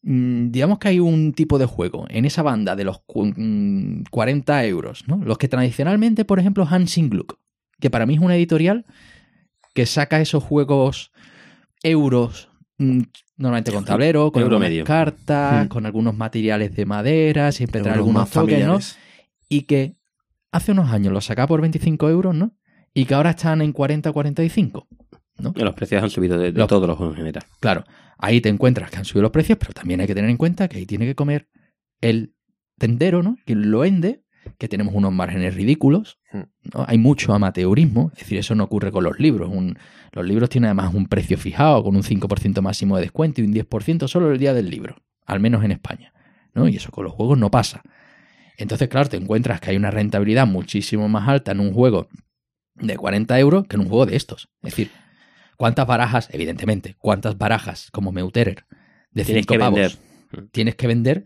mm, 0.02 0.50
digamos 0.50 0.78
que 0.78 0.88
hay 0.88 1.00
un 1.00 1.32
tipo 1.32 1.58
de 1.58 1.66
juego 1.66 2.06
en 2.10 2.24
esa 2.24 2.42
banda 2.42 2.76
de 2.76 2.84
los 2.84 3.00
cu- 3.06 3.32
mm, 3.36 4.04
40 4.10 4.64
euros, 4.66 5.04
¿no? 5.08 5.16
Los 5.24 5.38
que 5.38 5.48
tradicionalmente, 5.48 6.24
por 6.24 6.38
ejemplo, 6.38 6.66
Hansing 6.70 7.08
Gluck, 7.10 7.38
que 7.80 7.90
para 7.90 8.06
mí 8.06 8.14
es 8.14 8.20
una 8.20 8.36
editorial 8.36 8.84
que 9.74 9.84
saca 9.86 10.20
esos 10.20 10.42
juegos 10.42 11.10
euros, 11.82 12.48
mm, 12.78 13.00
normalmente 13.36 13.72
con 13.72 13.84
tablero, 13.84 14.32
con 14.32 14.42
Euro 14.42 14.56
algunas 14.56 14.70
medio. 14.70 14.84
cartas, 14.84 15.64
Hmm. 15.66 15.68
con 15.68 15.86
algunos 15.86 16.14
materiales 16.16 16.74
de 16.74 16.86
madera, 16.86 17.52
siempre 17.52 17.80
trae 17.82 17.94
algunos 17.94 18.22
más 18.22 18.30
toques, 18.30 18.66
¿no? 18.66 18.78
Y 19.48 19.62
que 19.62 19.96
hace 20.52 20.72
unos 20.72 20.90
años 20.90 21.12
lo 21.12 21.20
sacaba 21.20 21.48
por 21.48 21.60
25 21.60 22.08
euros, 22.08 22.34
¿no? 22.34 22.56
Y 22.94 23.04
que 23.06 23.14
ahora 23.14 23.30
están 23.30 23.60
en 23.60 23.72
40 23.72 24.12
45. 24.12 24.86
Los 25.56 25.74
precios 25.74 26.02
han 26.02 26.10
subido 26.10 26.38
de, 26.38 26.52
de 26.52 26.58
Los- 26.58 26.68
todos 26.68 26.86
los 26.86 26.96
juegos 26.96 27.14
en 27.16 27.18
general. 27.24 27.42
Claro, 27.60 27.84
ahí 28.18 28.40
te 28.40 28.48
encuentras 28.48 28.90
que 28.90 28.98
han 28.98 29.04
subido 29.04 29.22
los 29.22 29.32
precios, 29.32 29.58
pero 29.58 29.72
también 29.72 30.00
hay 30.00 30.06
que 30.06 30.14
tener 30.14 30.30
en 30.30 30.36
cuenta 30.36 30.68
que 30.68 30.78
ahí 30.78 30.86
tiene 30.86 31.04
que 31.06 31.16
comer 31.16 31.48
el 32.00 32.34
tendero, 32.78 33.22
¿no? 33.22 33.36
Quien 33.44 33.70
lo 33.70 33.80
vende, 33.80 34.22
que 34.58 34.68
tenemos 34.68 34.94
unos 34.94 35.12
márgenes 35.12 35.54
ridículos. 35.54 36.18
Hmm. 36.32 36.42
¿no? 36.74 36.84
Hay 36.86 36.98
mucho 36.98 37.32
amateurismo, 37.34 38.10
es 38.14 38.20
decir, 38.20 38.38
eso 38.38 38.54
no 38.54 38.64
ocurre 38.64 38.90
con 38.92 39.04
los 39.04 39.18
libros. 39.18 39.48
Un- 39.52 39.78
los 40.12 40.24
libros 40.26 40.48
tienen 40.50 40.66
además 40.68 40.94
un 40.94 41.06
precio 41.06 41.36
fijado, 41.38 41.82
con 41.82 41.96
un 41.96 42.02
5% 42.02 42.60
máximo 42.62 42.96
de 42.96 43.02
descuento 43.02 43.40
y 43.40 43.44
un 43.44 43.52
10% 43.52 44.06
solo 44.08 44.30
el 44.32 44.38
día 44.38 44.54
del 44.54 44.70
libro, 44.70 44.96
al 45.26 45.40
menos 45.40 45.64
en 45.64 45.72
España. 45.72 46.12
¿no? 46.54 46.68
Y 46.68 46.76
eso 46.76 46.90
con 46.92 47.04
los 47.04 47.12
juegos 47.12 47.36
no 47.38 47.50
pasa. 47.50 47.82
Entonces, 48.56 48.88
claro, 48.88 49.08
te 49.08 49.16
encuentras 49.16 49.60
que 49.60 49.70
hay 49.70 49.76
una 49.76 49.90
rentabilidad 49.90 50.46
muchísimo 50.46 51.08
más 51.08 51.28
alta 51.28 51.50
en 51.50 51.58
un 51.60 51.72
juego 51.72 52.08
de 52.76 52.96
40 52.96 53.38
euros 53.40 53.66
que 53.66 53.74
en 53.76 53.80
un 53.82 53.88
juego 53.88 54.06
de 54.06 54.14
estos. 54.16 54.48
Es 54.62 54.70
decir, 54.70 54.90
¿cuántas 55.56 55.86
barajas, 55.86 56.28
evidentemente, 56.32 56.94
cuántas 56.98 57.36
barajas 57.36 57.90
como 57.90 58.12
Meuterer 58.12 58.66
de 59.10 59.24
Tienes 59.24 59.42
5 59.46 59.52
que 59.54 59.58
pavos 59.58 59.78
vender. 60.30 60.48
tienes 60.52 60.74
que 60.76 60.86
vender 60.86 61.24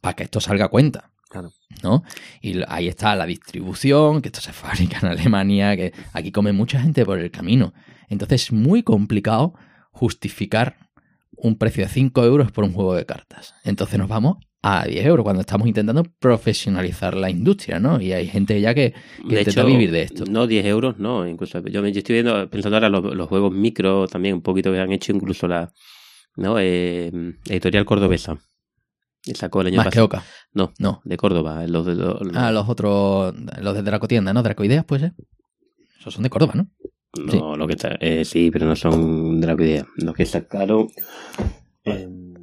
para 0.00 0.16
que 0.16 0.22
esto 0.24 0.40
salga 0.40 0.64
a 0.66 0.68
cuenta? 0.68 1.11
Claro. 1.32 1.50
¿no? 1.82 2.02
Y 2.42 2.60
ahí 2.68 2.88
está 2.88 3.16
la 3.16 3.24
distribución, 3.24 4.20
que 4.20 4.28
esto 4.28 4.42
se 4.42 4.52
fabrica 4.62 4.98
en 5.02 5.08
Alemania, 5.08 5.74
que 5.76 5.92
aquí 6.12 6.30
come 6.30 6.52
mucha 6.52 6.78
gente 6.80 7.04
por 7.06 7.18
el 7.18 7.30
camino. 7.30 7.72
Entonces 8.10 8.42
es 8.44 8.52
muy 8.52 8.82
complicado 8.82 9.54
justificar 9.92 10.76
un 11.36 11.56
precio 11.56 11.84
de 11.84 11.88
5 11.90 12.24
euros 12.24 12.52
por 12.52 12.64
un 12.64 12.72
juego 12.72 12.94
de 12.94 13.06
cartas. 13.06 13.54
Entonces 13.64 13.98
nos 13.98 14.08
vamos 14.08 14.36
a 14.60 14.84
10 14.84 15.06
euros 15.06 15.24
cuando 15.24 15.40
estamos 15.40 15.66
intentando 15.66 16.04
profesionalizar 16.20 17.16
la 17.16 17.30
industria, 17.30 17.80
¿no? 17.80 18.00
Y 18.00 18.12
hay 18.12 18.28
gente 18.28 18.60
ya 18.60 18.74
que, 18.74 18.92
que 18.92 19.34
De 19.34 19.40
intenta 19.40 19.60
hecho, 19.62 19.66
vivir 19.66 19.90
de 19.90 20.02
esto. 20.02 20.24
No 20.30 20.46
10 20.46 20.66
euros, 20.66 20.98
no. 20.98 21.26
Incluso 21.26 21.60
yo, 21.66 21.82
me- 21.82 21.92
yo 21.92 21.98
estoy 21.98 22.14
viendo, 22.14 22.48
pensando 22.50 22.76
ahora 22.76 22.88
los, 22.90 23.02
los 23.14 23.28
juegos 23.28 23.52
micro 23.52 24.06
también, 24.06 24.34
un 24.36 24.42
poquito 24.42 24.70
que 24.70 24.78
han 24.78 24.92
hecho 24.92 25.12
incluso 25.12 25.48
la 25.48 25.72
¿no? 26.36 26.56
Eh, 26.60 27.10
editorial 27.48 27.84
cordobesa. 27.84 28.38
Y 29.24 29.34
sacó 29.34 29.60
el 29.60 29.68
año 29.68 29.76
Más 29.76 29.84
que 29.86 29.90
pasado. 29.90 30.06
Oca. 30.06 30.24
No, 30.52 30.72
No. 30.78 31.00
de 31.04 31.16
Córdoba. 31.16 31.64
Los 31.66 31.86
de, 31.86 31.94
los- 31.94 32.20
Ah, 32.34 32.50
los 32.50 32.68
otros, 32.68 33.34
los 33.60 33.74
de 33.74 33.82
Dracotienda, 33.82 34.32
¿no? 34.32 34.42
Dracoideas, 34.42 34.84
pues, 34.84 35.02
¿eh? 35.02 35.12
Esos 36.00 36.14
son 36.14 36.24
de 36.24 36.30
Córdoba, 36.30 36.54
¿no? 36.56 36.66
No, 37.24 37.30
Sí. 37.30 37.38
lo 37.58 37.66
que 37.66 37.74
está, 37.74 37.96
eh, 38.00 38.24
sí, 38.24 38.50
pero 38.50 38.66
no 38.66 38.74
son 38.74 39.40
de 39.40 39.46
la 39.46 39.52
idea. 39.54 39.86
Los 39.96 40.14
que 40.14 40.24
sacaron. 40.26 40.88
Em, 41.84 42.34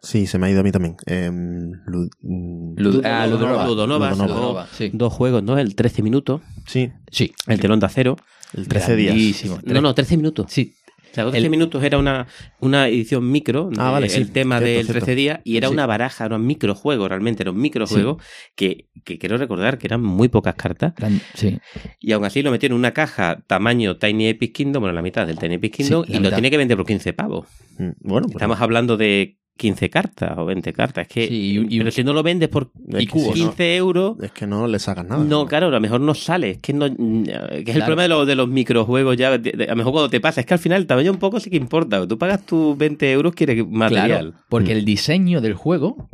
sí, 0.00 0.26
se 0.26 0.38
me 0.38 0.46
ha 0.46 0.50
ido 0.50 0.60
a 0.60 0.62
mí 0.62 0.72
también. 0.72 0.96
Em, 1.06 1.72
Lu- 1.86 2.08
mm, 2.22 2.74
Lud- 2.78 3.04
ah, 3.04 3.26
Ludonova. 3.26 3.66
Ludonova 3.66 4.10
Ludonova. 4.10 4.66
sí. 4.72 4.90
dos 4.92 5.12
juegos, 5.12 5.42
¿no? 5.42 5.58
El 5.58 5.74
13 5.74 6.02
minutos, 6.02 6.40
sí, 6.66 6.90
Sí. 7.10 7.32
el 7.46 7.60
telón 7.60 7.80
de 7.80 7.86
acero. 7.86 8.16
el 8.56 8.68
13 8.68 8.94
días. 8.96 9.44
No, 9.64 9.80
no, 9.80 9.94
13 9.94 10.16
minutos. 10.16 10.46
Sí. 10.48 10.74
Sea, 11.14 11.24
13 11.24 11.38
El- 11.38 11.50
minutos 11.50 11.82
era 11.84 11.96
una, 11.98 12.26
una 12.60 12.88
edición 12.88 13.30
micro, 13.30 13.70
Ah, 13.78 13.90
vale, 13.92 14.08
sí. 14.08 14.20
el 14.20 14.32
tema 14.32 14.58
Cierto, 14.58 14.74
del 14.76 14.84
cierto. 14.86 15.04
13 15.04 15.14
días, 15.14 15.40
y 15.44 15.56
era 15.56 15.68
Sí. 15.68 15.74
una 15.74 15.86
baraja, 15.86 16.26
era 16.26 16.36
un 16.36 16.46
microjuego, 16.46 17.08
realmente 17.08 17.42
era 17.44 17.50
un 17.52 17.60
microjuego, 17.60 18.18
que, 18.56 18.88
que 19.04 19.18
quiero 19.18 19.36
recordar 19.38 19.78
que 19.78 19.86
eran 19.86 20.02
muy 20.02 20.28
pocas 20.28 20.54
cartas, 20.56 20.94
Gran- 20.96 21.20
sí. 21.34 21.58
y 22.00 22.12
aún 22.12 22.24
así 22.24 22.42
lo 22.42 22.50
metieron 22.50 22.74
en 22.76 22.80
una 22.80 22.92
caja 22.92 23.42
tamaño 23.46 23.96
Tiny 23.96 24.26
Epic 24.28 24.52
Kingdom, 24.54 24.80
bueno, 24.82 24.94
la 24.94 25.02
mitad 25.02 25.26
del 25.26 25.38
Tiny 25.38 25.54
Epic 25.54 25.76
Kingdom, 25.76 26.04
y 26.08 26.18
lo 26.18 26.30
tiene 26.32 26.50
que 26.50 26.56
vender 26.56 26.76
por 26.76 26.86
15 26.86 27.12
pavos. 27.12 27.46
Mm, 27.78 27.90
Bueno, 28.00 28.26
pues 28.26 28.34
Estamos 28.36 28.60
hablando 28.60 28.96
de 28.96 29.38
15 29.56 29.88
cartas 29.88 30.36
o 30.36 30.44
20 30.44 30.72
cartas, 30.72 31.02
es 31.02 31.08
que, 31.08 31.28
Sí, 31.28 31.34
y- 31.68 31.76
y- 31.76 31.78
pero 31.78 31.90
si 31.92 32.02
no 32.02 32.12
lo 32.12 32.24
vendes 32.24 32.48
por 32.48 32.70
es 32.88 33.02
y 33.02 33.06
que 33.06 33.12
cubos, 33.12 33.34
si 33.34 33.40
no- 33.42 33.46
15 33.50 33.76
euros... 33.76 34.16
es 34.20 34.32
que 34.32 34.46
no 34.48 34.66
le 34.66 34.78
sacas 34.80 35.06
nada. 35.06 35.22
No, 35.22 35.46
claro, 35.46 35.68
a 35.68 35.70
lo 35.70 35.80
mejor 35.80 36.00
no 36.00 36.12
sale. 36.14 36.50
Es 36.50 36.58
que 36.58 36.72
no. 36.72 36.86
Que 36.88 37.62
es 37.64 37.76
el 37.76 37.82
problema 37.82 38.02
de 38.02 38.08
los, 38.08 38.26
de 38.26 38.34
los 38.34 38.48
microjuegos 38.48 39.16
ya. 39.16 39.38
de- 39.38 39.52
de- 39.52 39.64
a 39.64 39.68
lo 39.68 39.76
mejor 39.76 39.92
cuando 39.92 40.10
te 40.10 40.20
pasa, 40.20 40.40
es 40.40 40.46
que 40.46 40.54
al 40.54 40.60
final 40.60 40.80
el 40.80 40.86
tamaño 40.88 41.12
un 41.12 41.18
poco 41.18 41.38
sí 41.38 41.50
que 41.50 41.56
importa. 41.56 42.04
Tú 42.06 42.18
pagas 42.18 42.44
tus 42.44 42.76
20 42.76 43.12
euros, 43.12 43.32
quieres 43.34 43.64
material. 43.68 44.08
Claro, 44.32 44.32
porque 44.48 44.74
Mm. 44.74 44.78
el 44.78 44.84
diseño 44.84 45.40
del 45.40 45.54
juego 45.54 46.08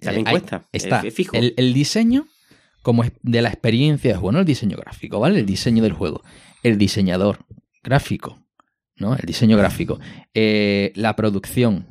También 0.00 0.26
eh, 0.26 0.30
hay- 0.30 0.32
cuesta. 0.32 0.62
Está 0.72 0.98
Es- 1.00 1.04
es 1.06 1.14
fijo. 1.14 1.36
El, 1.36 1.54
el 1.56 1.72
diseño 1.74 2.26
como 2.82 3.04
es 3.04 3.12
de 3.22 3.42
la 3.42 3.48
experiencia 3.48 4.10
de 4.10 4.16
juego, 4.16 4.32
no 4.32 4.40
el 4.40 4.44
diseño 4.44 4.76
gráfico, 4.76 5.20
¿vale? 5.20 5.38
El 5.38 5.46
diseño 5.46 5.84
del 5.84 5.92
juego. 5.92 6.22
El 6.64 6.78
diseñador 6.78 7.38
gráfico, 7.84 8.40
¿no? 8.96 9.14
El 9.14 9.24
diseño 9.24 9.56
gráfico. 9.56 10.00
Eh, 10.34 10.92
la 10.96 11.14
producción. 11.14 11.86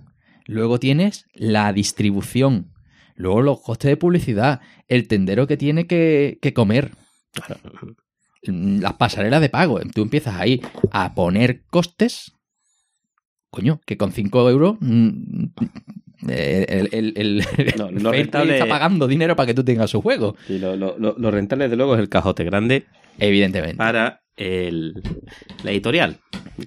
Luego 0.46 0.80
tienes 0.80 1.26
la 1.34 1.72
distribución. 1.74 2.72
Luego 3.16 3.42
los 3.42 3.62
costes 3.62 3.90
de 3.90 3.98
publicidad. 3.98 4.62
El 4.88 5.08
tendero 5.08 5.48
que 5.48 5.58
tiene 5.58 5.86
que, 5.88 6.40
que 6.42 6.54
comer. 6.54 6.92
Mm, 8.48 8.80
Las 8.82 8.94
pasarelas 8.94 9.42
de 9.42 9.50
pago. 9.50 9.80
Tú 9.94 10.02
empiezas 10.02 10.36
ahí 10.40 10.62
a 10.92 11.14
poner 11.14 11.64
costes. 11.70 12.32
Coño, 13.50 13.82
que 13.86 13.98
con 13.98 14.12
5 14.12 14.50
euros. 14.50 14.78
mm, 14.80 15.44
eh, 16.30 16.66
El, 16.70 16.90
el, 16.92 17.14
el- 17.18 17.46
No, 17.78 17.88
el 17.90 17.96
lo 18.04 18.10
Fairplay 18.12 18.24
rentable- 18.24 18.54
está 18.54 18.66
pagando 18.68 19.08
dinero 19.08 19.36
para 19.36 19.48
que 19.48 19.54
tú 19.54 19.64
tengas 19.64 19.90
su 19.90 20.02
juego. 20.02 20.36
Sí, 20.48 20.58
lo, 20.58 20.76
lo- 20.76 20.98
lo- 20.98 21.32
rentable, 21.32 21.66
desde 21.66 21.78
luego, 21.78 21.96
es 21.96 22.00
el 22.00 22.10
cajote 22.10 22.44
grande 22.44 22.86
Evidentemente. 23.20 23.76
para 23.76 24.22
el, 24.38 24.94
la 25.64 25.72
editorial. 25.72 26.18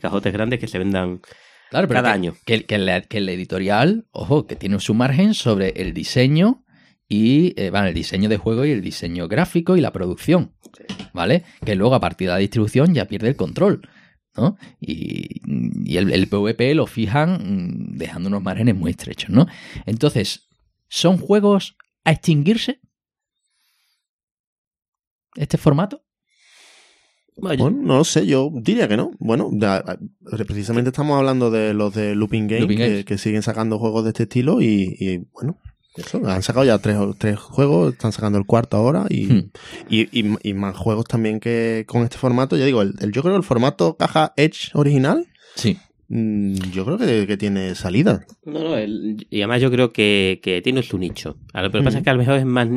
Cajotes 0.00 0.32
grandes 0.32 0.58
que 0.60 0.68
se 0.68 0.78
vendan 0.78 1.20
Claro, 1.74 1.88
pero 1.88 1.98
cada 1.98 2.12
que, 2.12 2.14
año. 2.14 2.36
Que, 2.44 2.64
que 2.66 2.78
la, 2.78 3.00
que 3.00 3.20
la 3.20 3.32
editorial, 3.32 4.06
ojo, 4.12 4.46
que 4.46 4.54
tiene 4.54 4.78
su 4.78 4.94
margen 4.94 5.34
sobre 5.34 5.70
el 5.70 5.92
diseño 5.92 6.64
y 7.08 7.52
eh, 7.60 7.70
bueno, 7.70 7.88
el 7.88 7.94
diseño 7.94 8.28
de 8.28 8.36
juego 8.36 8.64
y 8.64 8.70
el 8.70 8.80
diseño 8.80 9.26
gráfico 9.26 9.76
y 9.76 9.80
la 9.80 9.90
producción. 9.90 10.52
¿Vale? 11.12 11.42
Que 11.64 11.74
luego 11.74 11.96
a 11.96 12.00
partir 12.00 12.28
de 12.28 12.34
la 12.34 12.38
distribución 12.38 12.94
ya 12.94 13.06
pierde 13.06 13.26
el 13.26 13.34
control. 13.34 13.88
¿no? 14.36 14.56
Y, 14.80 15.40
y 15.84 15.96
el, 15.96 16.12
el 16.12 16.28
PvP 16.28 16.76
lo 16.76 16.86
fijan 16.86 17.40
mm, 17.42 17.98
dejando 17.98 18.28
unos 18.28 18.44
márgenes 18.44 18.76
muy 18.76 18.92
estrechos, 18.92 19.30
¿no? 19.30 19.48
Entonces, 19.84 20.46
¿son 20.86 21.18
juegos 21.18 21.76
a 22.04 22.12
extinguirse? 22.12 22.78
¿Este 25.34 25.58
formato? 25.58 26.03
Bueno, 27.36 27.64
Bueno, 27.64 27.78
no 27.82 27.96
lo 27.98 28.04
sé, 28.04 28.26
yo 28.26 28.50
diría 28.54 28.86
que 28.86 28.96
no. 28.96 29.10
Bueno, 29.18 29.50
ya, 29.52 29.82
precisamente 30.46 30.90
estamos 30.90 31.18
hablando 31.18 31.50
de 31.50 31.74
los 31.74 31.92
de 31.94 32.14
Looping 32.14 32.46
Games, 32.46 32.60
Looping 32.62 32.76
que, 32.78 32.88
Games. 32.88 33.04
que 33.04 33.18
siguen 33.18 33.42
sacando 33.42 33.78
juegos 33.78 34.04
de 34.04 34.10
este 34.10 34.22
estilo 34.22 34.60
y, 34.62 34.96
y, 35.00 35.18
bueno, 35.32 35.58
eso, 35.96 36.20
han 36.26 36.42
sacado 36.42 36.64
ya 36.64 36.78
tres, 36.78 36.96
tres 37.18 37.38
juegos, 37.38 37.92
están 37.94 38.12
sacando 38.12 38.38
el 38.38 38.46
cuarto 38.46 38.76
ahora 38.76 39.06
y, 39.10 39.26
Hmm. 39.26 39.50
y, 39.88 40.20
y- 40.20 40.36
y 40.42 40.54
más 40.54 40.76
juegos 40.76 41.06
también 41.06 41.40
que 41.40 41.84
con 41.88 42.02
este 42.02 42.18
formato. 42.18 42.56
Ya 42.56 42.64
digo, 42.66 42.82
el, 42.82 42.94
el- 43.00 43.10
yo 43.12 43.22
creo 43.22 43.34
que 43.34 43.38
el 43.38 43.44
formato 43.44 43.96
caja 43.96 44.32
Edge 44.36 44.70
original, 44.74 45.26
Sí. 45.56 45.76
mm, 46.08 46.54
yo 46.72 46.84
creo 46.84 46.98
que, 46.98 47.26
que 47.26 47.36
tiene 47.36 47.74
salida. 47.74 48.24
No, 48.44 48.60
no, 48.60 48.76
el- 48.76 49.26
y 49.28 49.38
además 49.42 49.60
yo 49.60 49.70
creo 49.72 49.92
que, 49.92 50.38
que 50.42 50.62
tiene 50.62 50.82
su 50.84 50.98
nicho. 50.98 51.36
A 51.52 51.62
lo 51.62 51.70
que 51.72 51.78
pasa 51.78 51.96
Mm. 51.96 51.98
es 51.98 52.04
que 52.04 52.10
a 52.10 52.14
lo 52.14 52.18
mejor 52.20 52.36
es 52.36 52.44
más... 52.46 52.68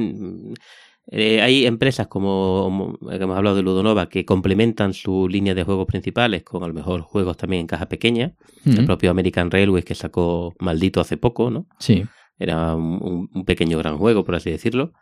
eh, 1.09 1.41
hay 1.41 1.65
empresas 1.65 2.07
como, 2.07 2.97
que 3.09 3.15
hemos 3.15 3.37
hablado 3.37 3.55
de 3.55 3.61
Ludonova 3.61 4.09
que 4.09 4.25
complementan 4.25 4.93
su 4.93 5.27
línea 5.29 5.55
de 5.55 5.63
juegos 5.63 5.87
principales 5.87 6.43
con 6.43 6.63
a 6.63 6.67
lo 6.67 6.73
mejor 6.73 7.01
juegos 7.01 7.37
también 7.37 7.61
en 7.61 7.67
caja 7.67 7.87
pequeña. 7.87 8.33
El 8.65 8.85
propio 8.85 9.11
American 9.11 9.49
Railways 9.49 9.85
que 9.85 9.95
sacó 9.95 10.53
Maldito 10.59 10.99
hace 10.99 11.15
poco, 11.15 11.49
¿no? 11.49 11.67
Sí. 11.79 12.03
Era 12.37 12.75
un 12.75 13.45
pequeño 13.45 13.77
gran 13.77 13.97
juego, 13.97 14.25
por 14.25 14.35
así 14.35 14.51
decirlo. 14.51 14.93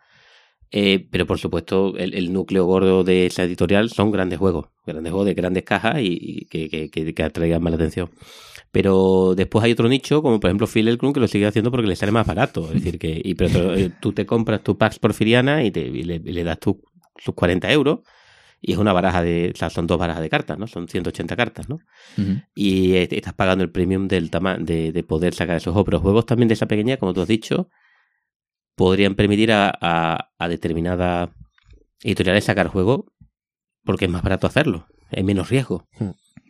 Eh, 0.72 1.06
pero 1.10 1.26
por 1.26 1.38
supuesto, 1.38 1.94
el, 1.96 2.12
el 2.14 2.32
núcleo 2.32 2.64
gordo 2.64 3.04
de 3.04 3.26
esa 3.26 3.44
editorial 3.44 3.88
son 3.90 4.10
grandes 4.10 4.38
juegos, 4.38 4.66
grandes 4.84 5.10
juegos 5.12 5.26
de 5.26 5.34
grandes 5.34 5.62
cajas 5.62 6.00
y, 6.00 6.18
y 6.20 6.44
que, 6.46 6.68
que, 6.68 6.90
que- 6.90 7.14
que 7.14 7.22
atraigan 7.22 7.62
más 7.62 7.70
la 7.70 7.76
atención. 7.76 8.10
Pero 8.72 9.34
después 9.36 9.64
hay 9.64 9.72
otro 9.72 9.88
nicho, 9.88 10.22
como 10.22 10.40
por 10.40 10.50
ejemplo 10.50 10.66
Phil 10.66 10.88
Elklund, 10.88 11.14
que 11.14 11.20
lo 11.20 11.28
sigue 11.28 11.46
haciendo 11.46 11.70
porque 11.70 11.86
le 11.86 11.96
sale 11.96 12.12
más 12.12 12.26
barato. 12.26 12.66
Es 12.66 12.74
decir, 12.82 12.98
que 12.98 13.20
y, 13.24 13.34
pero 13.34 13.50
te- 13.50 13.84
eh, 13.84 13.90
tú 14.00 14.12
te 14.12 14.26
compras 14.26 14.62
tu 14.62 14.76
Pax 14.76 14.98
Porfiriana 14.98 15.64
y, 15.64 15.70
te, 15.70 15.80
y 15.80 16.02
le, 16.02 16.44
das 16.44 16.58
tu- 16.58 16.82
tus 17.24 17.34
40 17.34 17.70
euros 17.72 18.00
y 18.60 18.72
es 18.72 18.78
una 18.78 18.92
baraja 18.92 19.22
de, 19.22 19.52
o 19.54 19.56
sea, 19.56 19.70
son 19.70 19.86
dos 19.86 19.98
barajas 19.98 20.22
de 20.22 20.28
cartas, 20.28 20.58
¿no? 20.58 20.66
Son 20.66 20.88
180 20.88 21.36
cartas, 21.36 21.68
¿no? 21.68 21.78
Y 22.54 22.94
estás 22.96 23.34
pagando 23.34 23.62
el 23.64 23.70
premium 23.70 24.08
del 24.08 24.30
tama 24.30 24.56
de, 24.58 24.90
de 24.92 25.02
poder 25.04 25.32
sacar 25.34 25.56
esos 25.56 25.72
juegos. 25.72 25.86
Pero 25.86 26.00
juegos 26.00 26.26
también 26.26 26.48
de 26.48 26.54
esa 26.54 26.66
pequeña, 26.66 26.96
como 26.96 27.14
tú 27.14 27.20
has 27.22 27.28
dicho, 27.28 27.68
podrían 28.76 29.14
permitir 29.16 29.50
a, 29.52 29.72
a, 29.80 30.30
a 30.38 30.48
determinadas 30.48 31.30
editoriales 32.02 32.44
sacar 32.44 32.68
juegos 32.68 33.00
porque 33.84 34.04
es 34.04 34.10
más 34.10 34.22
barato 34.22 34.46
hacerlo. 34.46 34.86
Hay 35.10 35.22
menos 35.24 35.48
riesgo. 35.50 35.86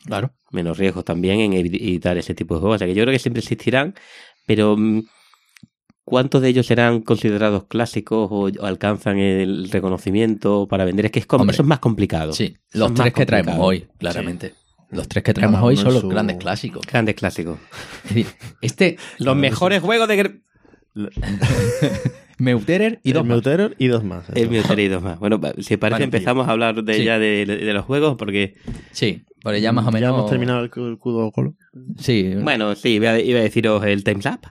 Claro. 0.05 0.33
Menos 0.51 0.77
riesgo 0.79 1.03
también 1.03 1.41
en 1.41 1.53
editar 1.55 2.17
ese 2.19 2.35
tipo 2.35 2.55
de 2.55 2.61
juegos. 2.61 2.77
O 2.77 2.79
sea 2.79 2.87
que 2.87 2.95
yo 2.95 3.03
creo 3.05 3.12
que 3.12 3.19
siempre 3.19 3.41
existirán, 3.41 3.95
pero 4.47 4.77
mm, 4.77 5.03
¿cuántos 6.05 6.41
de 6.43 6.49
ellos 6.49 6.67
serán 6.67 7.03
considerados 7.03 7.65
clásicos 7.65 8.29
o, 8.31 8.49
o 8.49 8.67
alcanzan 8.67 9.19
el 9.19 9.71
reconocimiento 9.71 10.67
para 10.69 10.85
vender? 10.85 11.07
Es 11.07 11.12
que 11.12 11.19
es, 11.21 11.27
Hombre. 11.31 11.53
eso 11.55 11.62
es 11.62 11.69
más 11.69 11.81
complicado. 11.81 12.33
Sí. 12.33 12.57
Los 12.73 12.91
es 12.93 12.95
tres 12.97 13.12
que 13.12 13.27
traemos 13.27 13.57
hoy, 13.59 13.87
claramente. 13.99 14.55
Los 14.91 15.09
tres 15.09 15.25
que 15.25 15.35
traemos 15.35 15.61
hoy 15.62 15.77
son 15.77 15.93
los 15.93 16.03
su- 16.03 16.09
grandes 16.09 16.37
clásicos. 16.37 16.87
Grandes 16.87 17.17
clásicos. 17.17 17.59
Es 18.05 18.15
decir, 18.15 18.27
este, 18.62 18.97
Los 19.19 19.37
mejores 19.37 19.83
juegos 19.83 20.09
de... 20.09 20.41
Meuterer 22.39 23.01
y 23.03 23.13
dos 23.13 23.23
el 23.23 23.29
más. 23.29 23.37
Meuterer 23.37 23.77
y 23.79 23.87
dos 23.87 24.05
más. 24.05 24.29
El. 24.35 24.51
Meuterer 24.51 24.81
y 24.85 24.89
dos 24.89 25.03
más. 25.03 25.19
Bueno, 25.19 25.41
si 25.59 25.77
parece 25.77 25.95
Vale, 25.95 26.05
empezamos 26.05 26.49
a 26.49 26.51
hablar 26.53 26.83
de 26.85 26.95
Sí. 26.95 27.05
ya 27.05 27.19
de, 27.19 27.47
de 27.47 27.73
los 27.73 27.85
juegos 27.85 28.17
porque... 28.19 28.55
Sí, 28.93 29.25
porque 29.43 29.61
ya 29.61 29.73
más 29.73 29.87
o 29.87 29.91
menos... 29.91 30.11
Ya 30.11 30.15
hemos 30.17 30.31
terminado 30.31 30.61
el, 30.63 30.71
cu- 30.71 30.85
el 30.87 30.99
Kudo 30.99 31.31
Colo. 31.33 31.55
Sí, 31.99 32.35
Bueno, 32.43 32.75
sí, 32.75 32.91
iba 32.91 33.11
a, 33.13 33.19
iba 33.21 33.41
a 33.41 33.43
deciros 33.43 33.83
el 33.85 34.05
Timeslap. 34.05 34.45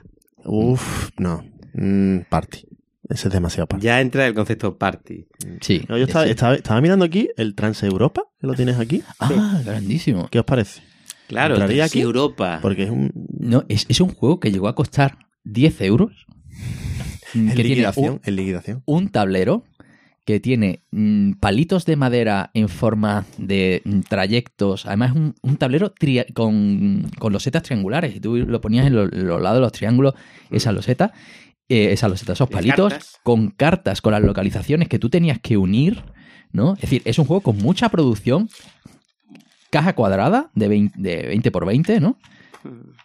Uf, 0.44 1.10
no. 1.18 1.44
Mm, 1.74 2.20
party. 2.28 2.66
Ese 3.08 3.28
es 3.28 3.34
demasiado 3.34 3.68
party. 3.68 3.84
Ya 3.84 4.00
entra 4.00 4.26
el 4.26 4.34
concepto 4.34 4.76
party. 4.76 5.26
sí. 5.60 5.82
No, 5.88 5.96
yo 5.96 6.06
estaba, 6.06 6.24
sí. 6.24 6.30
estaba, 6.32 6.54
estaba 6.56 6.80
mirando 6.80 7.04
aquí 7.04 7.28
el 7.36 7.54
Trans 7.54 7.82
Europa, 7.84 8.22
que 8.40 8.48
lo 8.48 8.54
tienes 8.54 8.78
aquí. 8.80 9.02
Ah, 9.20 9.60
grandísimo. 9.64 10.26
¿Qué 10.28 10.40
os 10.40 10.44
parece? 10.44 10.82
Claro, 11.28 11.56
aquí. 11.84 12.00
Europa. 12.00 12.58
Porque 12.62 12.84
es 12.84 12.90
un. 12.90 13.12
No, 13.38 13.64
es, 13.68 13.86
es 13.88 14.00
un 14.00 14.08
juego 14.08 14.40
que 14.40 14.50
llegó 14.50 14.66
a 14.66 14.74
costar 14.74 15.18
10 15.44 15.80
euros. 15.82 16.26
Mm, 17.36 17.40
En 17.40 17.48
que 17.48 17.54
tiene 17.54 17.68
liquidación. 17.68 18.12
un, 18.14 18.20
En 18.24 18.36
liquidación. 18.36 18.82
un 18.86 19.08
tablero 19.10 19.64
que 20.24 20.40
tiene 20.40 20.80
mm, 20.90 21.32
palitos 21.34 21.84
de 21.86 21.94
madera 21.96 22.50
en 22.52 22.68
forma 22.68 23.24
de 23.38 23.82
mm, 23.84 24.00
trayectos. 24.00 24.84
Además, 24.86 25.10
es 25.10 25.16
un, 25.16 25.34
un 25.42 25.56
tablero 25.56 25.94
con, 26.34 27.08
con 27.18 27.32
losetas 27.32 27.62
triangulares. 27.62 28.16
Y 28.16 28.20
tú 28.20 28.36
lo 28.36 28.60
ponías 28.60 28.86
en 28.86 28.94
lo- 28.96 29.06
los 29.06 29.40
lados 29.40 29.58
de 29.58 29.60
los 29.60 29.72
triángulos, 29.72 30.14
esa 30.50 30.72
loseta, 30.72 31.12
eh, 31.68 31.92
esa 31.92 32.08
loseta, 32.08 32.32
esos 32.32 32.48
palitos, 32.48 32.92
cartas. 32.92 33.16
con 33.22 33.50
cartas, 33.50 34.00
con 34.00 34.12
las 34.12 34.22
localizaciones 34.22 34.88
que 34.88 34.98
tú 34.98 35.10
tenías 35.10 35.38
que 35.38 35.56
unir. 35.56 36.02
¿no? 36.52 36.74
Es 36.74 36.80
decir, 36.82 37.02
es 37.04 37.18
un 37.20 37.26
juego 37.26 37.42
con 37.42 37.58
mucha 37.58 37.88
producción. 37.90 38.48
Caja 39.70 39.94
cuadrada 39.94 40.50
de 40.54 40.68
20, 40.68 40.98
de 41.00 41.26
20 41.26 41.50
por 41.50 41.66
20, 41.66 42.00
¿no? 42.00 42.18